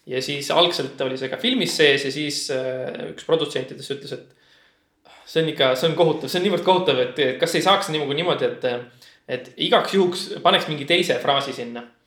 ja 0.06 0.22
siis 0.22 0.52
algselt 0.52 1.02
oli 1.02 1.18
see 1.18 1.32
ka 1.32 1.40
filmis 1.42 1.76
sees 1.78 2.06
ja 2.06 2.12
siis 2.12 2.46
äh, 2.52 3.12
üks 3.14 3.26
produtsentidest 3.28 3.96
ütles, 3.96 4.14
et 4.18 5.14
see 5.26 5.44
on 5.44 5.52
ikka, 5.54 5.74
see 5.80 5.90
on 5.90 5.98
kohutav, 5.98 6.30
see 6.30 6.42
on 6.42 6.48
niivõrd 6.48 6.66
kohutav, 6.68 7.00
et 7.06 7.22
kas 7.42 7.56
ei 7.56 7.66
saaks 7.66 7.92
nagu 7.94 8.12
niimoodi, 8.12 8.50
et, 8.50 8.66
et 9.32 9.52
igaks 9.66 9.96
juhuks 9.96 10.26
paneks 10.44 10.68
mingi 10.72 10.88
teise 10.90 11.18
fraasi 11.24 11.56
sinna. 11.56 11.82
ja, 11.82 12.03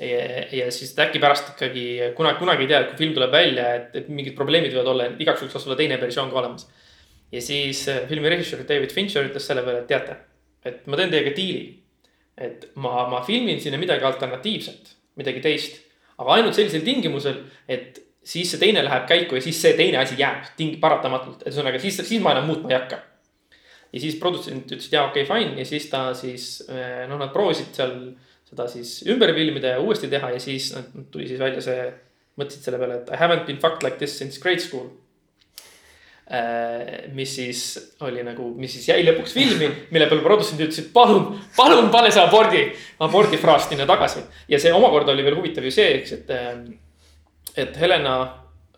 ja 0.00 0.70
siis 0.74 0.90
äkki 0.98 1.20
pärast 1.22 1.52
ikkagi 1.52 1.84
kunagi, 2.16 2.38
kunagi 2.40 2.64
ei 2.66 2.70
tea, 2.70 2.80
kui 2.88 2.98
film 2.98 3.14
tuleb 3.14 3.30
välja, 3.30 3.68
et, 3.78 3.92
et 4.00 4.08
mingid 4.10 4.34
probleemid 4.34 4.74
võivad 4.74 4.90
olla, 4.90 5.06
igaks 5.22 5.44
juhuks 5.44 5.54
oleks 5.54 5.68
olla 5.68 5.78
teine 5.78 5.98
versioon 6.00 6.32
ka 6.32 6.40
olemas. 6.40 6.66
ja 7.32 7.42
siis 7.42 7.86
äh, 7.88 8.02
filmi 8.08 8.28
režissöör 8.28 8.66
David 8.66 8.92
Fincher 8.92 9.26
ütles 9.28 9.46
selle 9.46 9.62
peale, 9.62 9.84
et 9.84 9.86
teate, 9.90 10.16
et 10.66 10.86
ma 10.90 10.98
teen 10.98 11.14
teiega 11.14 11.34
diili. 11.36 11.78
et 12.34 12.66
ma, 12.74 13.06
ma 13.06 13.22
filmin 13.22 13.60
sinna 13.62 13.78
midagi 13.78 14.04
alternatiivset, 14.04 14.96
midagi 15.14 15.40
teist, 15.40 15.78
aga 16.18 16.40
ainult 16.40 16.58
sellisel 16.58 16.82
tingimusel, 16.82 17.38
et 17.68 18.02
siis 18.24 18.50
see 18.50 18.58
teine 18.58 18.82
läheb 18.82 19.06
käiku 19.06 19.38
ja 19.38 19.46
siis 19.46 19.62
see 19.62 19.76
teine 19.78 20.02
asi 20.02 20.18
jääb 20.18 20.50
ting-, 20.58 20.80
paratamatult, 20.82 21.46
ühesõnaga 21.46 21.78
siis, 21.78 22.02
siis 22.02 22.22
ma 22.24 22.34
enam 22.34 22.50
muutma 22.50 22.72
ei 22.72 22.80
hakka. 22.80 22.98
ja 23.94 24.02
siis 24.02 24.18
produtsent 24.18 24.66
ütles, 24.66 24.90
et 24.90 24.98
jaa, 24.98 25.06
okei 25.06 25.22
okay,, 25.22 25.30
fine 25.30 25.60
ja 25.62 25.70
siis 25.70 25.86
ta 25.86 26.08
siis 26.18 26.64
noh, 26.66 27.14
nad 27.20 27.30
proovisid 27.30 27.70
seal 27.78 27.94
seda 28.54 28.68
siis 28.70 29.02
ümber 29.10 29.34
filmida 29.34 29.74
ja 29.74 29.80
uuesti 29.82 30.08
teha 30.12 30.30
ja 30.34 30.42
siis 30.42 30.70
nad 30.76 31.08
tuli 31.12 31.26
siis 31.28 31.40
välja 31.42 31.62
see, 31.64 31.88
mõtlesid 32.38 32.66
selle 32.66 32.78
peale, 32.80 33.00
et 33.02 33.10
I 33.14 33.18
haven't 33.20 33.48
been 33.48 33.58
fucked 33.62 33.82
like 33.86 33.98
this 33.98 34.16
since 34.18 34.40
grade 34.42 34.62
school. 34.62 34.92
mis 37.12 37.34
siis 37.36 37.58
oli 38.00 38.22
nagu, 38.24 38.46
mis 38.56 38.72
siis 38.72 38.86
jäi 38.88 39.02
lõpuks 39.04 39.34
filmi, 39.36 39.66
mille 39.92 40.06
peale 40.08 40.24
produtsendid 40.24 40.70
ütlesid, 40.70 40.86
palun, 40.94 41.34
palun 41.56 41.90
pane 41.92 42.08
see 42.14 42.22
abordi, 42.22 42.62
abordi 43.04 43.36
fraas 43.36 43.68
sinna 43.68 43.84
tagasi. 43.86 44.24
ja 44.48 44.58
see 44.58 44.72
omakorda 44.72 45.12
oli 45.12 45.26
veel 45.26 45.36
huvitav 45.36 45.68
ju 45.68 45.74
see, 45.74 45.98
eks, 45.98 46.16
et, 46.16 46.32
et 47.66 47.76
Helena 47.76 48.16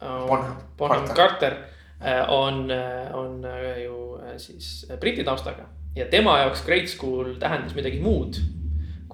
äh, 0.02 0.26
Bonham 0.26 0.58
Bonham 0.76 1.08
Carter. 1.14 1.54
Äh, 2.00 2.28
on, 2.28 2.70
on 3.12 3.44
äh, 3.44 3.84
ju 3.84 4.18
äh, 4.20 4.36
siis 4.36 4.86
briti 5.00 5.24
taustaga 5.24 5.64
ja 5.96 6.04
tema 6.06 6.38
jaoks 6.38 6.60
grade 6.66 6.86
school 6.86 7.34
tähendas 7.40 7.72
midagi 7.74 8.02
muud 8.04 8.36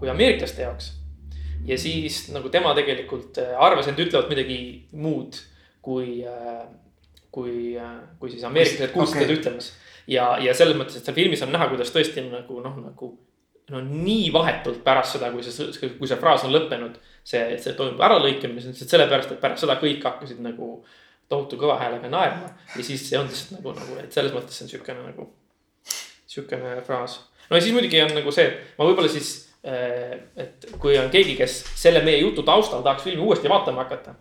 kui 0.02 0.10
ameeriklaste 0.10 0.66
jaoks. 0.66 0.92
ja 1.66 1.78
siis 1.78 2.26
nagu 2.34 2.50
tema 2.50 2.74
tegelikult 2.74 3.38
äh, 3.38 3.54
arvas, 3.62 3.86
et 3.88 4.00
ütlevad 4.02 4.30
midagi 4.32 4.58
muud 4.92 5.38
kui, 5.82 6.22
kui, 7.30 7.74
kui 8.18 8.30
siis 8.30 8.44
ameeriklased 8.46 8.94
kuulsid 8.94 9.22
teda 9.22 9.36
ütlemas. 9.38 9.72
ja, 10.10 10.32
ja 10.42 10.54
selles 10.54 10.78
mõttes, 10.78 10.98
et 10.98 11.06
seal 11.06 11.16
filmis 11.16 11.42
on 11.46 11.54
näha, 11.54 11.68
kuidas 11.70 11.94
tõesti 11.94 12.22
on 12.22 12.32
nagu 12.34 12.62
noh, 12.64 12.80
nagu 12.82 13.12
no 13.70 13.82
nii 13.86 14.32
vahetult 14.34 14.82
pärast 14.84 15.16
seda, 15.16 15.30
kui 15.32 15.44
see, 15.46 15.92
kui 15.98 16.10
see 16.10 16.18
fraas 16.20 16.44
on 16.46 16.54
lõppenud, 16.54 16.98
see, 17.24 17.44
see 17.62 17.76
toimub 17.78 18.02
on 18.02 18.26
lihtsalt 18.26 18.96
sellepärast, 18.96 19.34
et 19.34 19.42
pärast 19.42 19.64
seda 19.64 19.78
kõik 19.80 20.02
hakkasid 20.06 20.42
nagu 20.44 20.74
tohutu 21.30 21.56
kõva 21.60 21.78
häälega 21.80 22.10
naerma 22.12 22.50
ja 22.74 22.84
siis 22.84 23.04
see 23.08 23.18
on 23.20 23.30
lihtsalt 23.30 23.60
nagu, 23.60 23.74
nagu, 23.78 24.00
et 24.02 24.12
selles 24.12 24.34
mõttes 24.34 24.58
see 24.58 24.66
on 24.66 24.72
siukene 24.74 25.06
nagu, 25.06 25.30
siukene 26.34 26.74
fraas. 26.86 27.20
no 27.48 27.56
ja 27.56 27.64
siis 27.64 27.74
muidugi 27.76 28.02
on 28.02 28.12
nagu 28.18 28.34
see, 28.34 28.50
et 28.50 28.78
ma 28.78 28.88
võib-olla 28.88 29.10
siis, 29.12 29.32
et 29.62 30.64
kui 30.82 30.96
on 30.98 31.10
keegi, 31.10 31.36
kes 31.38 31.60
selle 31.78 32.00
meie 32.02 32.18
jutu 32.18 32.42
taustal 32.42 32.82
tahaks 32.82 33.04
filmi 33.06 33.22
uuesti 33.22 33.50
vaatama 33.50 33.84
hakata, 33.84 34.16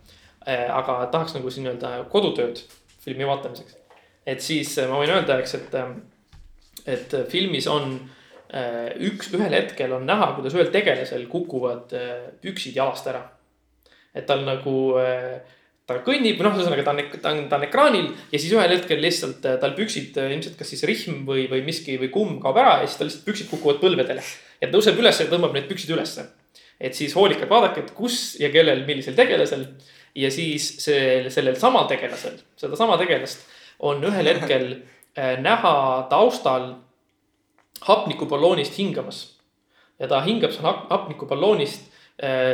aga 0.45 0.99
tahaks 1.13 1.33
nagu 1.33 1.49
siin 1.49 1.65
nii-öelda 1.65 2.03
kodutööd 2.13 2.61
filmi 3.01 3.25
vaatamiseks, 3.25 3.77
et 4.29 4.43
siis 4.45 4.75
ma 4.85 4.99
võin 5.01 5.15
öelda, 5.15 5.39
eks, 5.41 5.55
et, 5.57 5.77
et 6.93 7.15
filmis 7.31 7.65
on 7.71 7.95
äh, 8.53 8.91
üks, 9.07 9.31
ühel 9.35 9.55
hetkel 9.55 9.95
on 9.95 10.05
näha, 10.07 10.31
kuidas 10.37 10.55
ühel 10.57 10.71
tegelasel 10.73 11.25
kukuvad 11.31 11.95
äh, 11.97 12.27
püksid 12.43 12.77
jalast 12.77 13.07
ära. 13.09 13.23
et 14.13 14.25
tal 14.27 14.43
nagu 14.45 14.75
äh, 14.99 15.39
ta 15.95 16.03
kõnnib, 16.05 16.41
noh, 16.43 16.55
ühesõnaga 16.57 16.83
ta 16.85 16.93
on, 16.93 17.01
ta 17.21 17.31
on, 17.33 17.39
ta 17.51 17.57
on 17.59 17.65
ekraanil 17.67 18.09
ja 18.31 18.39
siis 18.39 18.51
ühel 18.55 18.73
hetkel 18.75 19.01
lihtsalt 19.03 19.45
äh, 19.47 19.57
tal 19.61 19.73
püksid 19.77 20.17
äh, 20.21 20.31
ilmselt 20.35 20.57
kas 20.59 20.71
siis 20.73 20.83
rihm 20.87 21.23
või, 21.27 21.47
või 21.51 21.63
miski 21.67 21.97
või 22.01 22.11
kumm 22.13 22.37
kaob 22.43 22.59
ära 22.61 22.77
ja 22.81 22.89
siis 22.89 22.99
tal 22.99 23.09
lihtsalt 23.09 23.27
püksid 23.27 23.49
kukuvad 23.51 23.81
põlvedele. 23.83 24.23
ja 24.61 24.67
ta 24.67 24.73
tõuseb 24.75 25.01
üles 25.01 25.21
ja 25.21 25.27
tõmbab 25.31 25.55
need 25.57 25.67
püksid 25.69 25.93
ülesse. 25.95 26.27
et 26.79 26.97
siis 26.97 27.15
hoolikalt 27.15 27.49
vaadake, 27.49 27.85
et 27.85 27.91
kus 27.97 28.37
ja 28.41 28.51
kellel, 28.53 28.85
millisel 28.87 29.17
tegelasel. 29.17 29.67
ja 30.15 30.31
siis 30.31 30.69
see, 30.85 31.29
sellel 31.29 31.59
samal 31.59 31.87
tegelasel, 31.91 32.39
sedasama 32.55 32.97
tegelast 33.01 33.45
on 33.79 34.03
ühel 34.03 34.33
hetkel 34.33 34.71
äh, 35.17 35.37
näha 35.41 36.07
taustal 36.09 36.75
hapnikuballoonist 37.81 38.77
hingamas. 38.77 39.39
ja 39.99 40.07
ta 40.07 40.21
hingab 40.25 40.51
seal 40.51 40.65
hap- 40.65 40.89
hapnikuballoonist 40.89 41.90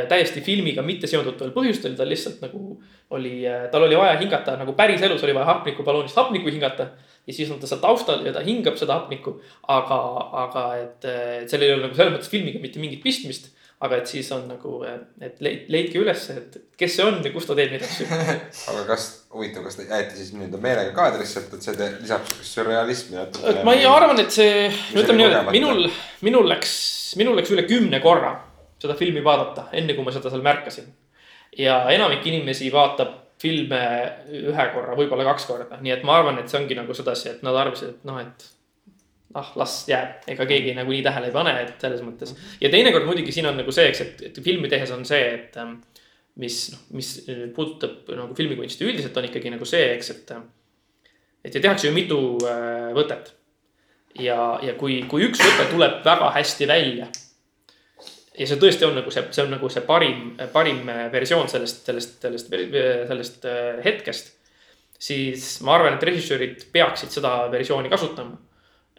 täiesti 0.08 0.40
filmiga 0.40 0.82
mitte 0.82 1.06
seonduvatel 1.10 1.50
põhjustel, 1.52 1.92
tal 1.98 2.08
lihtsalt 2.08 2.40
nagu 2.44 2.78
oli, 3.10 3.42
tal 3.72 3.84
oli 3.86 3.96
vaja 3.98 4.16
hingata 4.20 4.56
nagu 4.60 4.72
päriselus 4.76 5.22
oli 5.24 5.34
vaja 5.36 5.48
hapnikuballonist 5.52 6.16
hapnikku 6.16 6.48
hingata. 6.52 6.88
ja 7.26 7.34
siis 7.34 7.50
on 7.52 7.60
ta 7.60 7.66
seal 7.68 7.80
taustal 7.80 8.24
ja 8.26 8.32
ta 8.32 8.40
hingab 8.44 8.76
seda 8.80 8.94
hapnikku, 9.00 9.34
aga, 9.68 9.98
aga 10.46 10.64
et, 10.80 11.04
et 11.42 11.50
sellel 11.52 11.68
ei 11.68 11.74
ole 11.76 11.86
nagu 11.86 11.96
selles 11.98 12.14
mõttes 12.16 12.32
filmiga 12.32 12.60
mitte 12.60 12.80
mingit 12.80 13.02
pistmist. 13.04 13.50
aga 13.80 14.00
et 14.00 14.10
siis 14.10 14.26
on 14.34 14.48
nagu, 14.50 14.80
et 15.22 15.36
leid- 15.44 15.68
leidke 15.70 16.00
ülesse, 16.00 16.34
et 16.40 16.56
kes 16.80 16.96
see 16.96 17.04
on 17.06 17.20
ja 17.22 17.30
kus 17.30 17.46
ta 17.46 17.54
teeb 17.54 17.70
neid 17.70 17.84
asju. 17.86 18.08
aga 18.72 18.82
kas, 18.88 19.04
huvitav, 19.30 19.62
kas 19.68 19.78
ta 19.78 19.84
jäeti 19.86 20.16
siis 20.18 20.32
nii-öelda 20.34 20.58
meelega 20.64 20.90
kaadrisse, 20.96 21.44
et, 21.44 21.54
et 21.54 21.62
see 21.68 21.76
te- 21.78 21.92
lisab 22.00 22.26
sürrealismi 22.42 23.20
natukene? 23.20 23.62
ma 23.68 23.76
ei 23.78 23.86
arvan, 23.86 24.18
et 24.24 24.34
see, 24.34 24.66
ütleme 24.96 25.20
niimoodi, 25.20 25.38
et 25.44 25.54
minul, 25.54 25.86
minul 26.26 26.50
läks, 26.50 26.74
minul 27.20 27.38
läks 27.38 27.54
üle 27.54 27.68
kümne 27.70 28.00
korra 28.02 28.34
seda 28.82 28.94
filmi 28.98 29.22
vaadata, 29.24 29.68
enne 29.76 29.96
kui 29.96 30.06
ma 30.06 30.14
seda 30.14 30.30
seal 30.32 30.44
märkasin. 30.44 30.92
ja 31.58 31.80
enamik 31.90 32.26
inimesi 32.26 32.70
vaatab 32.72 33.16
filme 33.38 33.80
ühe 34.34 34.68
korra, 34.74 34.94
võib-olla 34.98 35.26
kaks 35.30 35.46
korda, 35.46 35.78
nii 35.80 35.94
et 35.94 36.06
ma 36.06 36.18
arvan, 36.18 36.38
et 36.40 36.50
see 36.50 36.58
ongi 36.60 36.76
nagu 36.78 36.94
sedasi, 36.94 37.34
et 37.36 37.44
nad 37.46 37.56
arvasid, 37.56 37.94
et 37.94 38.08
noh, 38.08 38.18
et 38.18 38.48
ah, 39.38 39.52
las 39.60 39.76
jääb, 39.88 40.24
ega 40.34 40.46
keegi 40.48 40.74
nagunii 40.76 41.04
tähele 41.06 41.30
ei 41.30 41.34
pane, 41.34 41.54
et 41.62 41.84
selles 41.84 42.02
mõttes. 42.04 42.34
ja 42.60 42.70
teinekord 42.72 43.06
muidugi 43.06 43.34
siin 43.34 43.46
on 43.50 43.58
nagu 43.60 43.74
see, 43.74 43.88
eks, 43.92 44.02
et, 44.04 44.26
et 44.30 44.42
filmi 44.44 44.70
tehes 44.72 44.90
on 44.94 45.04
see, 45.08 45.22
et 45.36 45.58
ähm, 45.62 45.78
mis, 46.38 46.58
noh, 46.72 46.84
mis 46.96 47.12
äh, 47.28 47.46
puudutab 47.54 48.08
nagu 48.14 48.36
filmikunsti 48.38 48.86
üldiselt 48.88 49.16
on 49.18 49.28
ikkagi 49.28 49.52
nagu 49.54 49.68
see, 49.68 49.92
eks, 49.96 50.12
et. 50.14 50.34
et 51.44 51.54
ja 51.54 51.64
tehakse 51.64 51.90
ju 51.90 51.94
mitu 51.94 52.20
äh, 52.46 52.90
võtet. 52.96 53.32
ja, 54.18 54.58
ja 54.64 54.74
kui, 54.78 55.02
kui 55.10 55.26
üks 55.28 55.42
võte 55.44 55.70
tuleb 55.72 56.02
väga 56.06 56.32
hästi 56.38 56.70
välja. 56.70 57.10
Ja 58.38 58.46
see 58.46 58.58
tõesti 58.60 58.86
on 58.86 58.98
nagu 59.00 59.10
see, 59.10 59.24
see 59.34 59.44
on 59.44 59.54
nagu 59.56 59.70
see 59.72 59.84
parim, 59.86 60.34
parim 60.52 60.82
äh, 60.88 61.06
versioon 61.12 61.48
sellest, 61.50 61.84
sellest, 61.86 62.20
sellest, 62.22 62.52
sellest 63.10 63.48
äh, 63.48 63.80
hetkest. 63.84 64.34
siis 64.98 65.56
ma 65.66 65.76
arvan, 65.76 65.94
et 65.94 66.06
režissöörid 66.06 66.68
peaksid 66.72 67.12
seda 67.14 67.40
versiooni 67.52 67.90
kasutama 67.90 68.38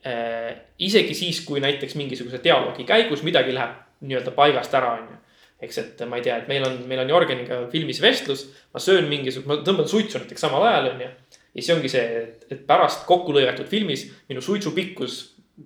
Äh, 0.05 0.55
isegi 0.79 1.13
siis, 1.13 1.41
kui 1.43 1.59
näiteks 1.59 1.97
mingisuguse 1.99 2.39
dialoogi 2.43 2.85
käigus 2.87 3.19
midagi 3.27 3.51
läheb 3.51 3.73
nii-öelda 4.07 4.31
paigast 4.31 4.75
ära, 4.79 4.93
on 4.95 5.09
ju. 5.11 5.17
eks, 5.59 5.79
et 5.81 6.03
ma 6.07 6.15
ei 6.15 6.23
tea, 6.23 6.37
et 6.39 6.47
meil 6.47 6.63
on, 6.63 6.77
meil 6.87 7.01
on 7.03 7.09
Jorgeniga 7.11 7.57
filmis 7.73 7.99
vestlus, 7.99 8.45
ma 8.71 8.79
söön 8.79 9.09
mingisugust, 9.11 9.49
ma 9.49 9.57
tõmban 9.67 9.89
suitsu 9.91 10.21
näiteks 10.21 10.45
samal 10.45 10.63
ajal, 10.69 10.87
on 10.93 11.03
ju. 11.03 11.09
ja 11.09 11.57
siis 11.57 11.73
ongi 11.75 11.91
see, 11.91 12.21
et 12.47 12.63
pärast 12.69 13.03
kokku 13.09 13.35
lõigatud 13.35 13.67
filmis 13.67 14.05
minu 14.31 14.39
suitsu 14.45 14.71
pikkus 14.71 15.17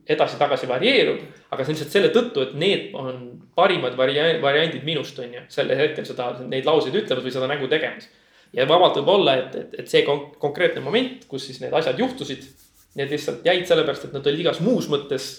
edasi-tagasi 0.07 0.67
varieerub. 0.67 1.21
aga 1.51 1.63
see 1.63 1.71
on 1.71 1.77
lihtsalt 1.77 1.95
selle 1.97 2.11
tõttu, 2.15 2.47
et 2.47 2.57
need 2.59 2.91
on 2.97 3.23
parimad 3.55 3.95
varia-, 3.99 4.41
variandid 4.41 4.83
minust, 4.83 5.19
on 5.19 5.33
ju. 5.33 5.45
sellel 5.53 5.79
hetkel 5.79 6.05
seda, 6.05 6.33
neid 6.47 6.65
lauseid 6.65 6.95
ütlemas 6.95 7.25
või 7.25 7.35
seda 7.35 7.49
nägu 7.51 7.69
tegemas. 7.71 8.09
ja 8.53 8.67
vabalt 8.69 8.99
võib 9.01 9.15
olla, 9.17 9.37
et, 9.43 9.55
et, 9.55 9.79
et 9.83 9.89
see 9.89 10.03
kon- 10.07 10.29
konkreetne 10.41 10.81
moment, 10.81 11.25
kus 11.27 11.47
siis 11.49 11.61
need 11.61 11.73
asjad 11.73 11.99
juhtusid 11.99 12.45
Need 12.93 13.09
lihtsalt 13.09 13.45
jäid 13.45 13.65
sellepärast, 13.65 14.05
et 14.05 14.13
nad 14.13 14.27
olid 14.29 14.43
igas 14.43 14.59
muus 14.61 14.85
mõttes 14.91 15.29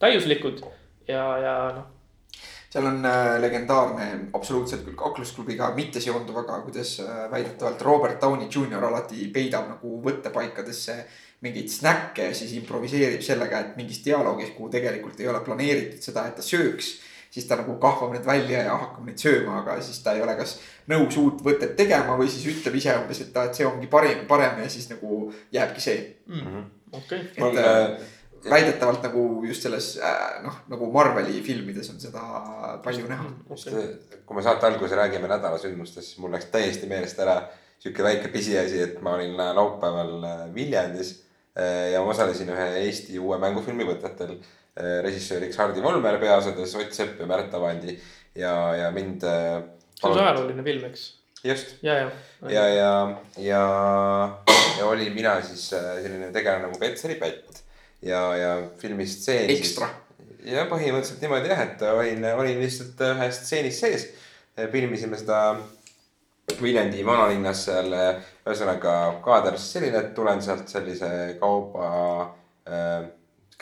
täiuslikud 0.00 0.62
ja, 1.08 1.24
ja 1.42 1.56
noh. 1.76 1.90
seal 2.72 2.88
on 2.88 3.04
äh, 3.04 3.34
legendaarne, 3.42 4.06
absoluutselt 4.32 4.86
küll 4.86 4.96
kaklusklubiga 4.96 5.68
mitte 5.76 6.00
seonduv, 6.00 6.40
aga 6.40 6.62
kuidas 6.64 6.94
äh, 7.04 7.26
väidetavalt 7.32 7.84
Robert 7.84 8.20
Downey 8.22 8.48
Jr 8.48 8.88
alati 8.88 9.28
peidab 9.34 9.68
nagu 9.74 9.98
võttepaikadesse 10.06 10.96
mingeid 11.42 11.70
snäkke 11.70 12.28
ja 12.30 12.34
siis 12.34 12.52
improviseerib 12.58 13.22
sellega, 13.24 13.60
et 13.60 13.78
mingis 13.78 14.02
dialoogis, 14.04 14.52
kuhu 14.56 14.70
tegelikult 14.70 15.20
ei 15.20 15.28
ole 15.30 15.40
planeeritud 15.44 16.02
seda, 16.02 16.26
et 16.28 16.38
ta 16.38 16.44
sööks. 16.46 16.98
siis 17.32 17.46
ta 17.48 17.56
nagu 17.56 17.78
kahvab 17.80 18.10
need 18.12 18.26
välja 18.28 18.58
ja 18.66 18.72
hakkab 18.76 19.06
neid 19.08 19.16
sööma, 19.16 19.62
aga 19.62 19.78
siis 19.80 20.02
ta 20.04 20.12
ei 20.12 20.20
ole 20.20 20.34
kas 20.36 20.58
nõus 20.92 21.16
uut 21.16 21.38
võtet 21.40 21.70
tegema 21.76 22.12
või 22.20 22.28
siis 22.28 22.44
ütleb 22.50 22.76
ise 22.76 22.92
umbes, 23.00 23.22
et 23.24 23.30
ta, 23.32 23.46
et 23.48 23.56
see 23.56 23.64
ongi 23.64 23.88
parim, 23.88 24.26
parem 24.28 24.60
ja 24.60 24.66
siis 24.68 24.90
nagu 24.90 25.30
jääbki 25.52 25.80
see. 25.80 26.02
okei, 26.92 27.22
mul 27.38 27.56
et 27.56 27.64
äh, 27.64 27.70
äh, 27.70 28.50
väidetavalt 28.50 29.08
nagu 29.08 29.24
just 29.48 29.64
selles 29.64 29.96
äh, 29.96 30.42
noh, 30.44 30.60
nagu 30.68 30.92
Marveli 30.92 31.40
filmides 31.42 31.90
on 31.94 32.04
seda 32.04 32.20
palju 32.84 33.08
näha. 33.08 33.32
Just, 33.48 33.72
kui 34.26 34.36
me 34.36 34.44
saate 34.44 34.68
alguses 34.68 35.00
räägime 35.00 35.32
nädalasündmustest, 35.32 36.12
siis 36.12 36.20
mul 36.20 36.36
läks 36.36 36.52
täiesti 36.52 36.90
meelest 36.90 37.18
ära 37.24 37.40
sihuke 37.80 38.04
väike 38.04 38.28
pisiasi, 38.28 38.84
et 38.90 39.00
ma 39.02 39.16
olin 39.16 39.40
laupäeval 39.56 40.18
äh, 40.20 40.48
Viljandis 40.54 41.16
äh, 41.16 41.31
ja 41.54 42.00
ma 42.00 42.12
osalesin 42.14 42.48
ühe 42.48 42.68
Eesti 42.86 43.18
uue 43.20 43.36
mängufilmi 43.42 43.84
võtetel. 43.84 44.38
režissööriks 45.04 45.58
Hardi 45.60 45.82
Volmer 45.84 46.16
peaosades 46.20 46.74
Ott 46.80 46.94
Sepp 46.96 47.18
ja 47.20 47.26
Märt 47.28 47.52
Avandi 47.54 47.98
ja, 48.34 48.52
ja 48.76 48.90
mind. 48.90 49.20
see 49.20 50.08
on 50.08 50.14
see 50.14 50.22
ajalooline 50.22 50.64
film, 50.64 50.86
eks. 50.88 51.02
just 51.44 51.74
ja, 51.84 51.98
ja. 51.98 52.06
ja, 52.48 52.62
ja, 52.68 52.92
ja, 53.36 53.64
ja 54.78 54.86
olin 54.86 55.12
mina 55.12 55.34
siis 55.44 55.66
äh, 55.76 55.98
selline 56.00 56.30
tegelane 56.32 56.68
nagu 56.68 56.80
Petseri 56.80 57.18
Pätt 57.20 57.62
ja, 58.02 58.22
ja 58.36 58.54
filmi 58.80 59.06
stseen. 59.06 59.50
Ekstra. 59.52 59.90
ja 60.44 60.66
põhimõtteliselt 60.70 61.22
niimoodi 61.22 61.52
jah, 61.52 61.62
et 61.68 61.84
olin, 61.86 62.26
olin 62.32 62.64
lihtsalt 62.64 63.00
ühes 63.12 63.38
stseenis 63.44 63.78
sees. 63.84 64.08
filmisime 64.72 65.16
seda 65.16 65.42
Viljandi 66.60 67.04
vanalinnas 67.06 67.64
seal, 67.68 67.94
ühesõnaga 68.46 68.94
kaader 69.24 69.56
siis 69.58 69.78
selline, 69.78 69.98
et 69.98 70.14
tulen 70.14 70.42
sealt 70.42 70.68
sellise 70.68 71.08
kauba 71.40 71.88
äh, 72.68 73.10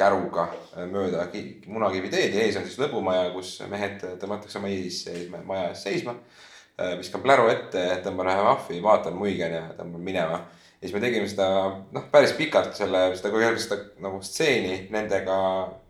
käruga 0.00 0.46
mööda 0.90 1.26
ki- 1.32 1.66
Munakivi 1.68 2.08
teed 2.12 2.34
ja 2.34 2.44
ees 2.46 2.56
on 2.56 2.64
siis 2.64 2.78
lõbumaja, 2.80 3.30
kus 3.34 3.58
mehed 3.68 4.00
tõmmatakse 4.22 4.62
maja 4.62 4.78
sisse, 4.86 5.16
maja 5.44 5.68
ees 5.72 5.82
seisma. 5.84 6.14
viskan 6.96 7.20
pläru 7.20 7.50
ette, 7.52 7.82
tõmban 8.04 8.30
ühe 8.32 8.44
vahvi, 8.46 8.78
vaatan, 8.80 9.12
muigan 9.20 9.52
ja 9.52 9.62
tõmban 9.76 10.00
minema. 10.00 10.38
ja 10.80 10.86
siis 10.88 10.94
me 10.94 11.00
tegime 11.00 11.28
seda 11.28 11.48
noh, 11.92 12.06
päris 12.12 12.32
pikalt 12.32 12.72
selle, 12.76 13.02
seda 13.16 13.28
aeg 13.36 13.58
seda 13.60 13.76
nagu 14.00 14.22
stseeni 14.24 14.86
nendega, 14.90 15.36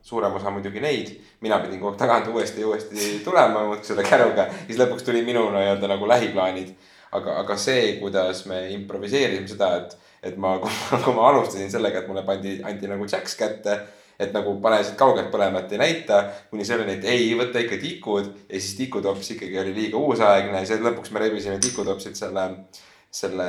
suurem 0.03 0.35
osa 0.35 0.51
muidugi 0.51 0.81
neid. 0.83 1.13
mina 1.41 1.61
pidin 1.63 1.79
kogu 1.79 1.93
aeg 1.93 1.99
tagant 2.01 2.27
uuesti 2.27 2.61
ja 2.61 2.67
uuesti 2.67 3.21
tulema 3.25 3.63
muudkui 3.69 3.87
selle 3.87 4.03
käruga, 4.03 4.49
siis 4.67 4.79
lõpuks 4.81 5.07
tuli 5.07 5.23
minu 5.23 5.47
nii-öelda 5.55 5.89
nagu 5.95 6.09
lähiplaanid. 6.09 6.75
aga, 7.13 7.39
aga 7.45 7.57
see, 7.59 7.97
kuidas 8.01 8.45
me 8.51 8.67
improviseerisime 8.75 9.49
seda, 9.51 9.73
et, 9.81 9.97
et 10.31 10.37
ma, 10.41 10.57
kui 11.05 11.17
ma 11.17 11.31
alustasin 11.31 11.73
sellega, 11.73 12.03
et 12.03 12.11
mulle 12.11 12.27
pandi, 12.27 12.59
anti 12.67 12.91
nagu 12.91 13.09
tšäks 13.09 13.39
kätte 13.41 13.81
et 14.21 14.35
nagu 14.37 14.53
pane 14.63 14.83
siit 14.85 14.99
kaugelt 15.01 15.31
põlema, 15.33 15.63
et 15.63 15.73
ei 15.75 15.81
näita, 15.81 16.21
kuni 16.53 16.67
selleni, 16.69 16.99
et 16.99 17.09
ei, 17.09 17.31
võta 17.39 17.63
ikka 17.63 17.81
tikud 17.81 18.29
ja 18.29 18.59
siis 18.59 18.77
tikutops 18.79 19.33
ikkagi 19.35 19.59
oli 19.63 19.75
liiga 19.77 20.01
uusaegne 20.01 20.61
ja 20.61 20.69
siis 20.69 20.83
lõpuks 20.85 21.13
me 21.15 21.23
rebisime 21.25 21.57
tikutopsid 21.63 22.19
selle, 22.19 22.47
selle 23.21 23.47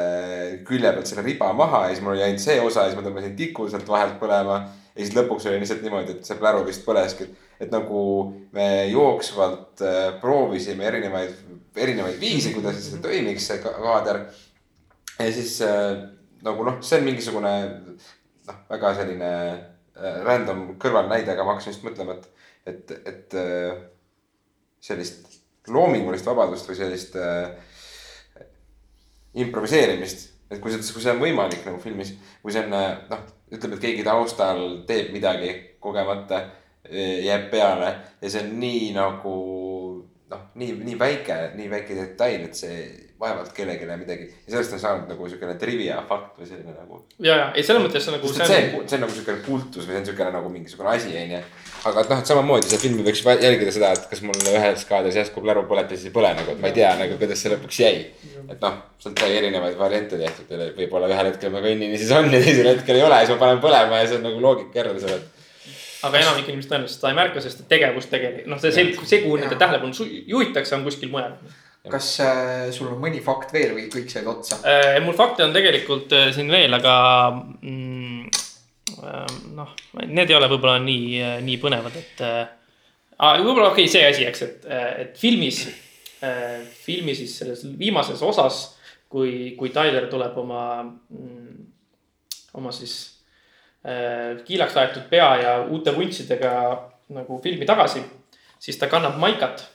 külje 0.67 0.93
pealt 0.95 1.11
selle 1.11 1.25
riba 1.27 1.51
maha 1.57 1.85
ja 1.85 1.91
siis 1.91 2.03
mul 2.05 2.15
oli 2.15 2.23
ainult 2.27 2.43
see 2.43 2.59
osa 2.63 2.85
ja 2.85 2.91
siis 2.91 2.99
ma 2.99 3.03
tõmbasin 3.07 3.35
tiku 3.39 3.67
sealt 3.71 3.91
vahelt 3.91 4.15
põlema. 4.21 4.61
ja 4.95 5.03
siis 5.03 5.15
lõpuks 5.17 5.49
oli 5.49 5.59
lihtsalt 5.59 5.83
niimoodi, 5.83 6.15
et 6.15 6.29
see 6.29 6.39
pläru 6.39 6.63
vist 6.67 6.87
põleski, 6.87 7.27
et 7.59 7.71
nagu 7.71 8.01
me 8.55 8.69
jooksvalt 8.93 9.83
äh, 9.83 9.99
proovisime 10.23 10.87
erinevaid, 10.87 11.35
erinevaid 11.75 12.19
viise, 12.19 12.51
kuidas 12.55 12.79
see 12.83 13.01
toimiks, 13.03 13.47
see 13.47 13.61
ka- 13.63 13.77
kaader. 13.79 14.25
ja 15.19 15.31
siis 15.31 15.59
äh, 15.65 16.01
nagu 16.45 16.65
noh, 16.67 16.79
see 16.83 16.99
on 16.99 17.07
mingisugune 17.07 17.53
noh, 18.47 18.61
väga 18.69 18.93
selline 18.97 19.31
äh, 19.31 20.21
random 20.25 20.73
kõrvalnäide, 20.81 21.33
aga 21.33 21.45
ma 21.45 21.55
hakkasin 21.55 21.75
just 21.75 21.85
mõtlema, 21.85 22.17
et, 22.17 22.47
et, 22.67 22.95
et 23.07 23.37
äh, 23.39 23.83
sellist 24.81 25.27
loomingulist 25.71 26.25
vabadust 26.25 26.69
või 26.69 26.79
sellist 26.79 27.15
äh, 27.21 27.51
improviseerimist, 29.41 30.25
et 30.51 30.59
kui 30.59 30.73
see, 30.73 30.83
kui 30.91 31.03
see 31.03 31.13
on 31.13 31.21
võimalik 31.21 31.63
nagu 31.67 31.79
filmis, 31.83 32.15
kui 32.41 32.51
see 32.51 32.65
on 32.65 32.73
noh, 32.73 33.21
ütleme, 33.51 33.77
et 33.77 33.85
keegi 33.85 34.03
taustal 34.07 34.81
teeb 34.89 35.13
midagi 35.15 35.53
kogemata, 35.81 36.41
jääb 36.91 37.45
peale 37.51 37.91
ja 38.19 38.29
see 38.29 38.41
on 38.41 38.55
nii 38.59 38.89
nagu 38.95 39.35
noh, 40.31 40.43
nii, 40.59 40.75
nii 40.87 40.97
väike, 40.99 41.39
nii 41.57 41.71
väike 41.71 41.97
detail, 41.97 42.45
et 42.47 42.57
see 42.57 42.83
vaevalt 43.21 43.51
kellelegi 43.53 43.85
midagi 43.85 44.23
ja 44.25 44.53
sellest 44.53 44.75
on 44.75 44.81
saanud 44.81 45.09
nagu 45.11 45.27
siukene 45.29 45.53
trivia 45.61 45.99
fakt 46.09 46.39
või 46.39 46.47
selline 46.49 46.73
nagu 46.73 47.01
ja, 47.21 47.35
ja 47.35 47.43
ei, 47.53 47.65
selles 47.65 47.83
mõttes 47.83 48.05
see 48.07 48.15
nagu 48.15 48.31
see 48.31 48.45
on, 48.47 48.87
see 48.89 48.97
on 48.97 49.03
nagu 49.05 49.15
siukene 49.17 49.43
kultus 49.45 49.85
või 49.85 49.93
see 49.93 49.99
on 50.01 50.07
siukene 50.09 50.31
nagu 50.33 50.49
mingisugune 50.53 50.93
asi, 50.95 51.11
onju. 51.21 51.41
aga 51.91 52.05
et 52.05 52.13
noh, 52.13 52.21
et 52.23 52.31
samamoodi 52.31 52.69
seda 52.69 52.81
filmi 52.81 53.05
võiks 53.05 53.21
jälgida 53.27 53.75
seda, 53.75 53.91
et 53.97 54.07
kas 54.13 54.23
mul 54.25 54.41
ühes 54.53 54.85
kaadris 54.89 55.19
järsku 55.21 55.43
pläru 55.45 55.65
põletas 55.69 55.97
ja 55.97 56.01
siis 56.01 56.09
ei 56.09 56.15
põle 56.15 56.31
nagu, 56.39 56.55
et 56.55 56.63
ma 56.63 56.71
ei 56.71 56.77
tea 56.79 56.93
nagu, 57.03 57.19
kuidas 57.21 57.43
see 57.43 57.53
lõpuks 57.53 57.81
jäi. 57.83 58.01
et 58.47 58.57
noh, 58.57 58.79
sealt 59.03 59.21
sai 59.21 59.37
erinevaid 59.37 59.77
variante 59.77 60.17
tehtud 60.17 60.55
ja 60.55 60.71
võib-olla 60.79 61.11
ühel 61.11 61.29
hetkel 61.29 61.53
ma 61.53 61.61
kõnnin 61.61 61.93
ja 61.93 62.01
siis 62.01 62.15
on 62.17 62.31
ja 62.31 62.41
teisel 62.41 62.71
hetkel 62.73 62.97
ei 62.97 63.05
ole 63.05 63.21
ja 63.21 63.27
siis 63.27 63.37
ma 63.37 63.45
panen 63.45 63.61
põlema 63.61 64.01
ja 64.01 64.09
see 64.09 64.17
on 64.17 64.27
nagu 64.31 64.41
loogika 64.47 64.81
jälle 64.81 64.97
seal, 65.03 65.21
et. 65.21 65.40
Aga 66.07 66.21
enamik 66.21 66.47
inimesi 66.49 66.69
tõenäoliselt 66.69 66.99
seda 66.99 67.11
ei 67.11 67.17
märka, 67.17 67.43
sest 67.43 67.63
et 67.63 67.67
tegevus 67.71 68.07
tegelikult, 68.11 68.49
noh, 68.53 68.61
see, 68.61 68.71
see, 68.75 68.93
see, 69.01 69.19
kuhu 69.25 69.41
nende 69.41 69.57
tähelepanu 69.59 70.07
juhitakse, 70.29 70.75
on 70.77 70.85
kuskil 70.87 71.11
mujal. 71.13 71.35
kas 71.91 72.07
äh, 72.21 72.69
sul 72.75 72.91
on 72.91 73.01
mõni 73.01 73.21
fakt 73.25 73.53
veel 73.53 73.75
või 73.77 73.87
kõik 73.93 74.09
said 74.13 74.27
otsa? 74.29 74.59
mul 75.05 75.17
fakte 75.17 75.45
on 75.47 75.53
tegelikult 75.55 76.13
äh, 76.17 76.29
siin 76.35 76.51
veel, 76.53 76.73
aga 76.77 76.95
mm, 77.61 78.25
äh, 79.01 79.37
noh, 79.57 79.77
need 80.05 80.29
ei 80.29 80.37
ole 80.37 80.49
võib-olla 80.51 80.81
nii, 80.81 81.21
nii 81.45 81.61
põnevad, 81.61 82.01
et 82.01 82.25
äh, 82.25 82.43
võib-olla 83.41 83.71
okei 83.71 83.87
okay,, 83.87 83.93
see 83.93 84.03
asi, 84.09 84.27
eks, 84.29 84.45
et, 84.49 84.67
et 85.05 85.17
filmis 85.21 85.65
äh, 86.21 86.61
filmi 86.85 87.15
siis 87.15 87.33
selles 87.41 87.63
viimases 87.79 88.21
osas, 88.25 88.61
kui, 89.09 89.55
kui 89.57 89.71
Tyler 89.73 90.07
tuleb 90.11 90.37
oma, 90.41 90.63
oma 92.57 92.71
siis 92.75 92.95
äh, 93.01 93.20
kiilaks 94.45 94.75
aetud 94.77 95.03
pea 95.09 95.35
ja 95.41 95.53
uute 95.63 95.95
vuntsidega 95.95 96.51
nagu 97.15 97.39
filmi 97.41 97.65
tagasi, 97.65 98.03
siis 98.59 98.77
ta 98.77 98.87
kannab 98.87 99.17
maikat. 99.17 99.67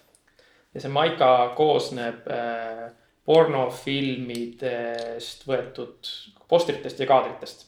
ja 0.74 0.80
see 0.80 0.90
maika 0.92 1.52
koosneb 1.56 2.28
äh, 2.28 2.90
pornofilmidest 3.26 5.46
võetud 5.48 6.10
postritest 6.48 7.00
ja 7.00 7.06
kaadritest. 7.10 7.66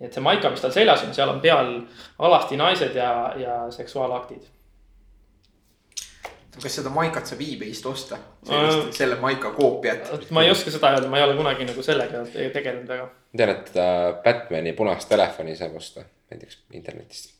nii 0.00 0.06
et 0.08 0.14
see 0.16 0.24
maika, 0.24 0.50
mis 0.50 0.60
tal 0.60 0.72
seljas 0.74 1.04
on, 1.06 1.14
seal 1.14 1.30
on 1.32 1.40
peal 1.40 1.68
alasti 2.18 2.56
naised 2.60 2.94
ja, 2.96 3.34
ja 3.40 3.70
seksuaalaktid. 3.72 4.42
Kas 6.62 6.76
seda 6.80 6.90
maikat 6.94 7.26
saab 7.30 7.40
e-base'ist 7.46 7.86
osta? 7.90 8.18
Äh. 8.50 8.68
selle 8.96 9.16
maika 9.22 9.50
koopiat. 9.56 10.10
ma 10.30 10.42
ei 10.44 10.50
oska 10.52 10.70
seda 10.74 10.92
öelda, 10.94 11.08
ma 11.08 11.18
ei 11.20 11.24
ole 11.26 11.36
kunagi 11.38 11.64
nagu 11.68 11.82
sellega 11.86 12.24
te- 12.32 12.50
tegelenud 12.54 12.88
väga. 12.88 13.08
ma 13.32 13.42
tean, 13.42 13.50
et 13.56 13.68
seda 13.72 13.88
Batman'i 14.24 14.72
punast 14.78 15.08
telefoni 15.08 15.56
saab 15.56 15.76
osta 15.80 16.04
näiteks 16.30 16.58
internetist. 16.78 17.32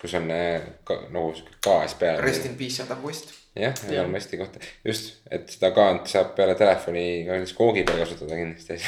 kus 0.00 0.14
on 0.18 0.28
äh, 0.30 0.60
ka, 0.84 0.98
nagu 1.10 1.32
sihuke 1.34 1.56
gaas 1.64 1.94
peal. 2.00 2.20
Rest 2.20 2.44
in 2.50 2.56
peace 2.60 2.82
Adam 2.84 3.02
West. 3.06 3.30
jah. 3.56 3.72
Elon 3.88 4.10
Musk'i 4.12 4.36
kohta, 4.40 4.60
just, 4.84 5.14
et 5.30 5.48
seda 5.48 5.70
kaant 5.76 6.06
saab 6.10 6.34
peale 6.36 6.54
telefoni 6.58 7.24
ka 7.26 7.36
näiteks 7.38 7.54
koogi 7.56 7.84
peal 7.88 8.02
kasutada 8.02 8.36
kindlasti. 8.36 8.80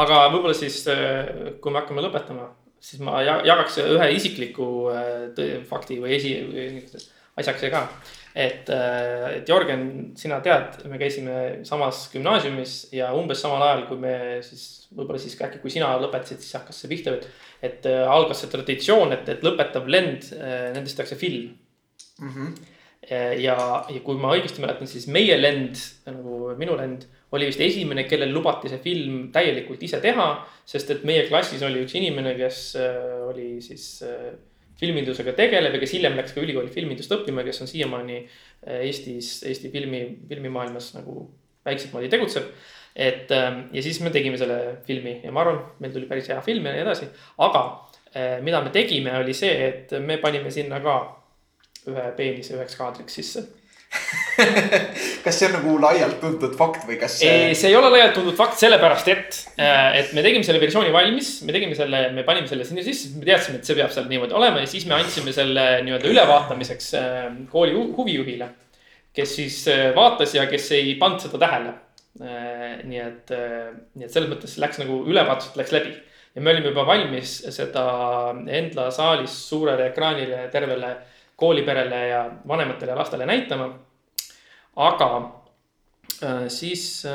aga 0.00 0.24
võib-olla 0.32 0.56
siis, 0.56 0.80
kui 1.60 1.72
me 1.72 1.80
hakkame 1.82 2.02
lõpetama, 2.04 2.48
siis 2.80 3.02
ma 3.04 3.20
ja- 3.24 3.40
jagaks 3.46 3.78
ühe 3.84 4.08
isikliku 4.16 4.66
äh, 4.94 5.58
fakti 5.68 6.00
või 6.02 6.16
esi, 6.16 6.34
asjakese 7.42 7.70
ka. 7.72 7.84
et, 8.34 8.70
et 8.70 9.48
Jörgen, 9.48 9.84
sina 10.16 10.38
tead, 10.44 10.82
me 10.90 11.00
käisime 11.00 11.36
samas 11.66 12.04
gümnaasiumis 12.12 12.74
ja 12.94 13.10
umbes 13.18 13.42
samal 13.42 13.64
ajal, 13.66 13.86
kui 13.88 13.98
me 14.00 14.14
siis 14.46 14.66
võib-olla 14.94 15.18
siis 15.22 15.34
ka 15.38 15.48
äkki, 15.48 15.62
kui 15.62 15.72
sina 15.74 15.90
lõpetasid, 16.02 16.42
siis 16.42 16.58
hakkas 16.58 16.78
see 16.82 16.90
pihta, 16.92 17.16
et, 17.16 17.30
et 17.66 17.88
äh, 17.90 18.04
algas 18.10 18.44
see 18.44 18.52
traditsioon, 18.52 19.16
et, 19.16 19.32
et 19.34 19.46
lõpetav 19.46 19.88
lend, 19.90 20.30
nendest 20.76 21.00
tehakse 21.00 21.18
film 21.18 21.56
ja, 23.10 23.56
ja 23.88 24.02
kui 24.04 24.18
ma 24.20 24.34
õigesti 24.36 24.62
mäletan, 24.62 24.88
siis 24.90 25.08
meie 25.10 25.36
lend 25.40 25.80
nagu 26.06 26.52
minu 26.58 26.76
lend 26.78 27.06
oli 27.34 27.46
vist 27.48 27.62
esimene, 27.62 28.04
kellel 28.10 28.32
lubati 28.34 28.70
see 28.70 28.80
film 28.82 29.28
täielikult 29.34 29.82
ise 29.86 30.00
teha. 30.02 30.28
sest 30.66 30.90
et 30.90 31.04
meie 31.06 31.26
klassis 31.28 31.62
oli 31.66 31.84
üks 31.84 31.96
inimene, 31.98 32.34
kes 32.38 32.60
äh, 32.78 33.26
oli 33.28 33.48
siis 33.64 34.02
äh, 34.06 34.30
filmindusega 34.80 35.34
tegeleb 35.38 35.76
ja 35.76 35.82
kes 35.82 35.94
hiljem 35.96 36.16
läks 36.18 36.34
ka 36.34 36.42
ülikooli 36.42 36.72
filmindust 36.72 37.12
õppima, 37.16 37.44
kes 37.46 37.62
on 37.64 37.70
siiamaani 37.70 38.18
äh, 38.22 38.82
Eestis, 38.86 39.40
Eesti 39.48 39.70
filmi, 39.72 40.02
filmimaailmas 40.28 40.94
nagu 40.96 41.24
väikselt 41.66 41.94
moodi 41.94 42.10
tegutseb. 42.12 42.50
et 42.96 43.30
ähm, 43.30 43.68
ja 43.72 43.82
siis 43.82 44.00
me 44.02 44.10
tegime 44.10 44.38
selle 44.38 44.80
filmi 44.86 45.20
ja 45.24 45.30
ma 45.32 45.44
arvan, 45.44 45.60
meil 45.78 45.92
tuli 45.94 46.08
päris 46.10 46.28
hea 46.28 46.40
film 46.42 46.66
ja 46.66 46.72
nii 46.74 46.82
edasi, 46.82 47.06
aga 47.38 47.62
äh, 48.16 48.40
mida 48.42 48.62
me 48.64 48.72
tegime, 48.74 49.14
oli 49.18 49.34
see, 49.34 49.52
et 49.68 49.94
me 50.02 50.18
panime 50.18 50.50
sinna 50.50 50.80
ka 50.82 50.96
ühe 51.88 52.10
peenise 52.16 52.56
üheks 52.56 52.76
kaadriks 52.76 53.14
sisse. 53.20 53.46
kas 55.24 55.34
see 55.34 55.48
on 55.48 55.54
nagu 55.56 55.72
laialt 55.82 56.20
tuntud 56.22 56.54
fakt 56.58 56.84
või 56.86 56.96
kas 57.00 57.16
ei, 57.26 57.54
see 57.58 57.72
ei 57.72 57.76
ole 57.78 57.90
laialt 57.90 58.14
tuntud 58.14 58.36
fakt, 58.38 58.56
sellepärast 58.60 59.10
et, 59.10 59.38
et 59.58 60.12
me 60.14 60.22
tegime 60.24 60.46
selle 60.46 60.60
versiooni 60.62 60.92
valmis, 60.94 61.32
me 61.46 61.54
tegime 61.56 61.74
selle, 61.78 62.04
me 62.14 62.24
panime 62.26 62.46
selle 62.50 62.66
sinna 62.68 62.84
sisse, 62.86 63.10
me 63.18 63.26
teadsime, 63.26 63.58
et 63.58 63.66
see 63.66 63.76
peab 63.78 63.90
seal 63.94 64.06
niimoodi 64.10 64.36
olema 64.38 64.62
ja 64.62 64.70
siis 64.70 64.86
me 64.86 64.94
andsime 64.98 65.34
selle 65.34 65.66
nii-öelda 65.86 66.12
ülevaatamiseks 66.12 66.90
äh, 67.00 67.20
kooli 67.50 67.74
hu- 67.74 67.90
huvijuhile. 67.98 68.50
kes 69.16 69.36
siis 69.40 69.56
äh, 69.68 69.88
vaatas 69.96 70.36
ja 70.38 70.46
kes 70.46 70.70
ei 70.78 70.94
pannud 71.00 71.22
seda 71.26 71.42
tähele. 71.46 71.74
nii 72.20 72.98
et, 72.98 73.30
nii 73.30 74.04
et 74.04 74.10
selles 74.12 74.28
mõttes 74.28 74.56
läks 74.58 74.80
nagu 74.82 74.96
ülevaatused 75.08 75.54
läks 75.56 75.70
läbi 75.72 75.92
ja 76.34 76.42
me 76.42 76.50
olime 76.50 76.72
juba 76.72 76.82
valmis 76.86 77.36
seda 77.54 77.84
Endla 78.46 78.88
saalis 78.94 79.36
suurele 79.48 79.86
ekraanile 79.92 80.48
tervele 80.52 80.90
kooliperele 81.40 82.00
ja 82.08 82.24
vanematele 82.48 82.92
ja 82.92 82.98
lastele 82.98 83.26
näitama. 83.26 83.70
aga 84.76 85.08
äh, 86.22 86.46
siis, 86.48 87.06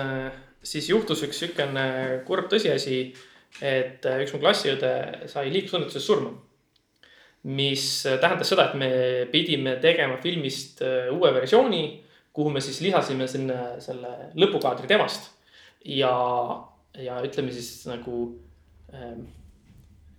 siis 0.64 0.90
juhtus 0.90 1.24
üks 1.24 1.40
sihukene 1.40 1.86
kurb 2.28 2.50
tõsiasi, 2.52 3.00
et 3.62 4.06
äh, 4.06 4.24
üks 4.26 4.34
mu 4.36 4.42
klassiõde 4.44 4.92
sai 5.32 5.48
liiklusõnnetuses 5.54 6.06
surma. 6.06 6.34
mis 7.46 7.86
tähendas 8.22 8.50
seda, 8.50 8.64
et 8.66 8.78
me 8.82 8.90
pidime 9.32 9.76
tegema 9.82 10.18
filmist 10.18 10.82
äh, 10.82 11.12
uue 11.14 11.30
versiooni, 11.34 11.84
kuhu 12.34 12.50
me 12.50 12.62
siis 12.62 12.82
lisasime 12.82 13.28
sinna 13.30 13.76
selle 13.80 14.32
lõpukaadri 14.36 14.90
temast. 14.90 15.32
ja, 15.86 16.14
ja 16.98 17.22
ütleme 17.24 17.54
siis 17.54 17.86
nagu 17.86 18.26
ähm, 18.94 19.28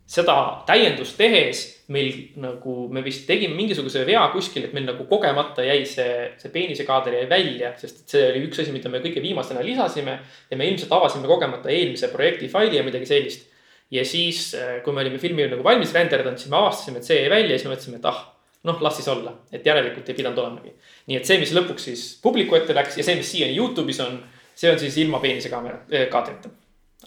seda 0.07 0.37
täiendust 0.69 1.17
tehes 1.19 1.65
meil 1.91 2.13
nagu, 2.43 2.75
me 2.91 3.03
vist 3.05 3.27
tegime 3.29 3.55
mingisuguse 3.59 4.03
vea 4.07 4.23
kuskil, 4.33 4.67
et 4.67 4.75
meil 4.75 4.87
nagu 4.89 5.07
kogemata 5.11 5.65
jäi 5.67 5.83
see, 5.87 6.15
see 6.41 6.53
peenisekaader 6.55 7.19
jäi 7.21 7.27
välja, 7.31 7.73
sest 7.79 8.03
et 8.03 8.15
see 8.15 8.25
oli 8.31 8.45
üks 8.47 8.63
asi, 8.63 8.75
mida 8.75 8.91
me 8.91 9.03
kõige 9.05 9.23
viimasena 9.23 9.63
lisasime. 9.67 10.19
ja 10.51 10.59
me 10.59 10.67
ilmselt 10.71 10.95
avasime 10.95 11.31
kogemata 11.31 11.71
eelmise 11.71 12.11
projekti 12.15 12.49
faili 12.51 12.79
ja 12.79 12.87
midagi 12.87 13.07
sellist. 13.07 13.47
ja 13.91 14.05
siis, 14.05 14.55
kui 14.85 14.95
me 14.95 15.05
olime 15.05 15.19
filmi 15.23 15.47
nagu 15.47 15.63
valmis 15.63 15.95
renderdanud, 15.95 16.39
siis 16.39 16.51
me 16.51 16.59
avastasime, 16.59 16.99
et 16.99 17.07
see 17.07 17.21
jäi 17.21 17.31
välja 17.31 17.55
ja 17.55 17.59
siis 17.59 17.69
me 17.69 17.75
mõtlesime, 17.75 18.03
et 18.03 18.11
ah, 18.11 18.23
noh, 18.67 18.83
las 18.83 18.99
siis 18.99 19.09
olla, 19.11 19.37
et 19.55 19.67
järelikult 19.67 20.11
ei 20.11 20.19
pidanud 20.19 20.39
olemagi. 20.43 20.75
nii 21.07 21.19
et 21.19 21.27
see, 21.27 21.39
mis 21.43 21.55
lõpuks 21.55 21.91
siis 21.91 22.07
publiku 22.23 22.59
ette 22.59 22.75
läks 22.75 22.99
ja 22.99 23.07
see, 23.07 23.19
mis 23.19 23.31
siiani 23.31 23.59
Youtube'is 23.59 24.03
on, 24.07 24.21
see 24.55 24.71
on 24.71 24.79
siis 24.83 24.99
ilma 25.03 25.23
peenisekaamera, 25.23 25.83
kaadrita. 26.11 26.51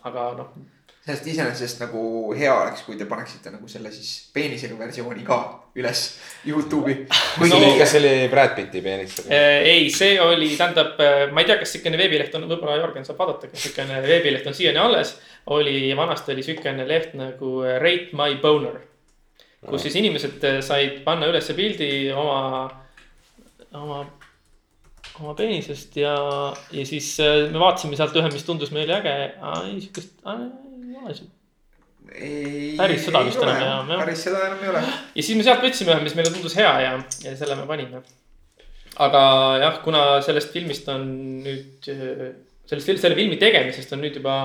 aga 0.07 0.33
noh, 0.39 0.55
sellest 1.05 1.27
iseenesest 1.31 1.79
nagu 1.81 2.01
hea 2.37 2.51
oleks, 2.53 2.83
kui 2.85 2.97
te 2.99 3.07
paneksite 3.09 3.53
nagu 3.53 3.69
selle 3.71 3.91
siis 3.93 4.29
peenisega 4.35 4.75
versiooni 4.77 5.23
ka 5.27 5.39
üles 5.79 6.03
Youtube'i. 6.47 7.05
kas 7.07 7.47
see 7.47 7.55
oli, 7.55 7.71
kas 7.79 7.93
see 7.93 8.01
oli 8.01 8.27
Brad 8.31 8.53
Pitti 8.57 8.83
peenis? 8.83 9.15
Eh, 9.25 9.63
ei, 9.71 9.87
see 9.95 10.19
oli, 10.21 10.51
tähendab, 10.59 10.99
ma 11.33 11.41
ei 11.41 11.49
tea, 11.49 11.57
kas 11.61 11.73
siukene 11.75 11.99
veebileht 11.99 12.35
on, 12.37 12.45
võib-olla 12.51 12.77
Jörgen 12.81 13.07
saab 13.07 13.21
vaadata, 13.21 13.49
kas 13.51 13.65
siukene 13.69 14.03
veebileht 14.05 14.47
on 14.49 14.57
siiani 14.57 14.83
alles. 14.83 15.15
oli, 15.55 15.95
vanasti 15.97 16.35
oli 16.35 16.45
siukene 16.45 16.85
leht 16.87 17.15
nagu 17.17 17.55
Rate 17.63 18.13
my 18.13 18.37
boner. 18.43 18.79
kus 19.65 19.87
siis 19.87 19.95
inimesed 19.99 20.45
said 20.63 21.01
panna 21.03 21.27
ülesse 21.27 21.55
pildi 21.55 22.11
oma, 22.15 22.69
oma, 23.73 24.05
oma 25.19 25.33
peenisest 25.35 25.97
ja, 25.99 26.15
ja 26.71 26.85
siis 26.85 27.15
me 27.19 27.59
vaatasime 27.59 27.99
sealt 27.99 28.15
ühe, 28.15 28.31
mis 28.31 28.47
tundus 28.47 28.71
meile 28.75 28.99
äge. 28.99 29.19
ei 29.65 30.68
ole 31.03 31.15
siukest. 31.17 31.35
Päris 32.79 33.03
seda 33.05 33.21
vist 33.27 33.41
enam 33.43 33.59
ole, 33.59 33.93
jah. 33.93 33.99
päris 34.01 34.23
seda 34.25 34.39
enam 34.47 34.63
ei 34.63 34.71
ole. 34.71 34.81
ja 35.13 35.25
siis 35.25 35.37
me 35.37 35.45
sealt 35.45 35.61
võtsime 35.61 35.93
ühe, 35.93 36.05
mis 36.07 36.15
meile 36.17 36.31
tundus 36.33 36.55
hea 36.57 36.71
ja, 36.81 36.95
ja 37.25 37.33
selle 37.37 37.57
me 37.59 37.67
panime. 37.69 38.01
aga 39.05 39.21
jah, 39.61 39.77
kuna 39.83 40.03
sellest 40.25 40.55
filmist 40.55 40.89
on 40.89 41.05
nüüd, 41.45 41.85
sellest, 41.85 42.89
selle 43.03 43.17
filmi 43.19 43.37
tegemisest 43.41 43.93
on 43.93 44.01
nüüd 44.05 44.17
juba 44.21 44.35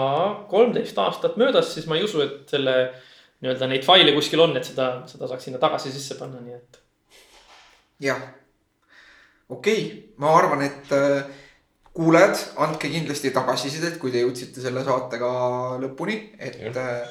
kolmteist 0.51 0.99
aastat 1.01 1.39
möödas, 1.41 1.73
siis 1.73 1.89
ma 1.89 1.97
ei 1.97 2.05
usu, 2.05 2.21
et 2.27 2.53
selle 2.53 2.77
nii-öelda 3.45 3.69
neid 3.71 3.85
faile 3.87 4.13
kuskil 4.17 4.45
on, 4.45 4.57
et 4.59 4.69
seda, 4.69 4.91
seda 5.09 5.29
saaks 5.31 5.49
sinna 5.49 5.61
tagasi 5.63 5.93
sisse 5.95 6.19
panna, 6.21 6.43
nii 6.45 6.59
et. 6.59 6.83
jah, 8.11 8.21
okei 9.49 9.81
okay., 9.87 10.05
ma 10.21 10.37
arvan, 10.37 10.65
et 10.69 10.95
äh, 10.97 11.25
kuulajad, 11.95 12.39
andke 12.65 12.91
kindlasti 12.91 13.31
tagasisidet, 13.35 13.99
kui 14.03 14.11
te 14.13 14.25
jõudsite 14.25 14.63
selle 14.63 14.83
saatega 14.87 15.29
lõpuni, 15.83 16.19
et 16.43 16.75
äh, 16.75 17.05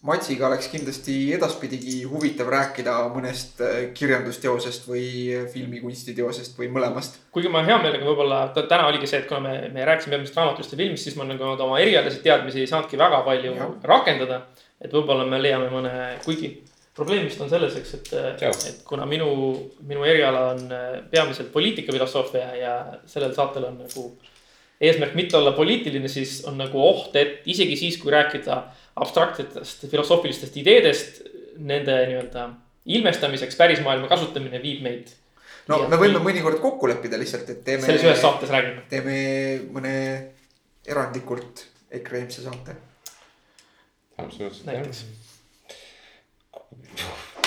Matsiga 0.00 0.46
oleks 0.46 0.70
kindlasti 0.72 1.14
edaspidigi 1.36 1.98
huvitav 2.08 2.48
rääkida 2.48 2.94
mõnest 3.12 3.58
äh, 3.60 3.74
kirjandusteosest 3.92 4.86
või 4.88 5.04
filmikunstiteosest 5.52 6.56
või 6.56 6.70
mõlemast. 6.72 7.18
kuigi 7.34 7.52
ma 7.52 7.60
hea 7.66 7.76
meelega 7.82 8.08
võib-olla, 8.08 8.38
täna 8.56 8.86
oligi 8.88 9.10
see, 9.10 9.20
et 9.20 9.28
kuna 9.28 9.42
me, 9.44 9.52
me 9.74 9.84
rääkisime 9.84 10.16
peamiselt 10.16 10.40
raamatust 10.40 10.72
ja 10.72 10.80
filmist, 10.80 11.04
siis 11.04 11.18
ma 11.20 11.28
nagu 11.28 11.44
oma 11.50 11.82
erialaseid 11.84 12.24
teadmisi 12.24 12.62
ei 12.62 12.70
saanudki 12.70 12.96
väga 13.00 13.20
palju 13.28 13.52
Jah. 13.58 13.76
rakendada. 13.92 14.40
et 14.80 14.92
võib-olla 14.96 15.26
me 15.28 15.42
leiame 15.42 15.68
mõne, 15.68 15.92
kuigi 16.24 16.54
probleem 17.00 17.24
vist 17.26 17.40
on 17.40 17.50
selles, 17.50 17.76
eks, 17.80 17.94
et, 17.98 18.10
et 18.70 18.82
kuna 18.86 19.06
minu, 19.08 19.30
minu 19.88 20.04
eriala 20.06 20.50
on 20.52 20.66
äh, 20.74 20.98
peamiselt 21.10 21.50
poliitikafilosoofia 21.54 22.50
ja 22.60 22.74
sellel 23.08 23.32
saatel 23.36 23.66
on 23.70 23.80
nagu 23.82 24.10
eesmärk 24.80 25.14
mitte 25.18 25.36
olla 25.36 25.52
poliitiline, 25.52 26.08
siis 26.08 26.40
on 26.48 26.56
nagu 26.60 26.80
oht, 26.80 27.16
et 27.20 27.46
isegi 27.52 27.76
siis, 27.76 27.98
kui 28.00 28.12
rääkida 28.14 28.62
abstraktsetest 29.00 29.86
filosoofilistest 29.90 30.56
ideedest, 30.62 31.22
nende 31.60 31.96
nii-öelda 32.08 32.46
ilmestamiseks 32.90 33.58
päris 33.60 33.82
maailma 33.84 34.08
kasutamine 34.08 34.60
viib 34.62 34.84
meid. 34.84 35.10
no 35.68 35.82
me 35.88 35.98
võime 36.00 36.22
mõnikord 36.24 36.60
kokku 36.62 36.88
leppida 36.88 37.20
lihtsalt, 37.20 37.48
et 37.52 37.64
teeme, 37.66 37.84
selles 37.84 38.06
ühes 38.08 38.22
saates 38.22 38.52
räägime. 38.52 38.86
teeme 38.88 39.16
mõne 39.74 39.94
erandlikult 40.88 41.66
EKRE-mse 42.00 42.46
saate. 42.46 42.76
absoluutselt 44.16 44.66
näiteks. 44.70 45.04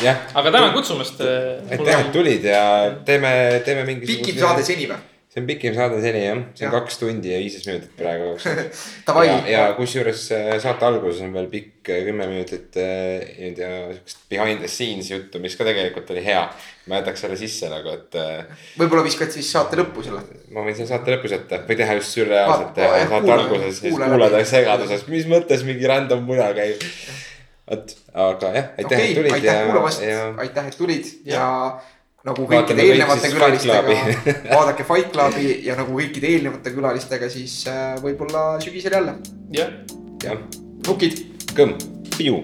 Jah. 0.04 0.22
aga 0.34 0.52
tänan 0.52 0.74
kutsumast. 0.76 1.22
aitäh, 1.22 2.00
et 2.00 2.12
tulid 2.12 2.46
ja 2.52 2.64
teeme, 3.06 3.34
teeme 3.66 3.88
mingisuguse. 3.90 4.22
pikim 4.26 4.40
saade 4.44 4.64
seni 4.68 4.92
või? 4.92 5.02
see 5.34 5.42
on 5.42 5.48
pikim 5.50 5.74
saade 5.74 5.98
seni 6.02 6.20
jah, 6.22 6.42
see 6.54 6.68
on 6.68 6.70
Jah. 6.70 6.74
kaks 6.76 7.00
tundi 7.02 7.32
ja 7.32 7.40
viisteist 7.42 7.66
minutit 7.66 7.96
praegu. 7.98 8.36
Ja, 9.24 9.38
ja 9.50 9.64
kusjuures 9.78 10.28
äh, 10.36 10.52
saate 10.62 10.86
alguses 10.86 11.24
on 11.26 11.34
veel 11.34 11.48
pikk 11.50 11.90
äh, 11.90 12.04
kümme 12.06 12.28
minutit 12.30 12.78
äh, 12.78 13.24
nii-öelda 13.40 13.96
siukest 13.98 14.22
behind 14.30 14.62
the 14.62 14.70
scenes 14.70 15.10
juttu, 15.10 15.42
mis 15.42 15.58
ka 15.58 15.66
tegelikult 15.66 16.12
oli 16.14 16.22
hea. 16.26 16.46
ma 16.86 17.00
jätaks 17.00 17.24
selle 17.24 17.38
sisse 17.40 17.70
nagu, 17.72 17.96
et 17.96 18.18
äh, 18.20 18.64
võib-olla 18.78 19.06
viskad 19.08 19.34
siis 19.34 19.50
saate 19.56 19.80
lõppu 19.80 20.06
selle. 20.06 20.22
ma 20.54 20.66
võin 20.68 20.78
selle 20.78 20.92
saate 20.92 21.16
lõpus 21.16 21.34
jätta 21.34 21.64
või 21.66 21.80
teha 21.82 21.98
just 21.98 22.18
sürreaalselt 22.20 22.70
Vaata, 22.70 22.82
teha 22.82 23.12
saate 23.16 23.36
alguses, 23.40 23.82
siis 23.82 24.00
läbi. 24.04 24.46
segaduses, 24.54 25.08
mis 25.10 25.30
mõttes 25.34 25.66
mingi 25.66 25.90
random 25.90 26.28
muna 26.30 26.52
käib. 26.54 26.84
vot, 27.72 27.96
aga 28.14 28.54
jah, 28.58 28.70
aitäh, 28.78 28.98
okei 28.98 29.10
et, 29.10 29.18
tulid 29.18 29.36
aitäh 29.38 29.60
ja, 29.60 29.66
kuulamast. 29.68 30.06
ja, 30.08 30.24
aitäh, 30.46 30.72
et 30.72 30.78
tulid. 30.78 31.12
Ja 31.28 31.46
nagu 32.24 32.48
Vaatame 32.48 32.62
kõikide 32.62 32.80
kõik 32.80 32.94
eelnevate 32.94 33.32
külalistega 33.34 33.96
vaadake 34.56 34.88
Fight 34.88 35.14
Clubi 35.16 35.56
ja 35.68 35.78
nagu 35.80 36.00
kõikide 36.00 36.32
eelnevate 36.38 36.76
külalistega, 36.76 37.32
siis 37.32 37.62
äh, 37.72 37.96
võib-olla 38.04 38.48
sügisel 38.64 39.00
jälle. 39.00 39.18
jah. 39.56 39.80
Jah, 40.24 40.40
nukid. 40.88 41.26
Kõmm, 41.54 41.76
piu 42.16 42.40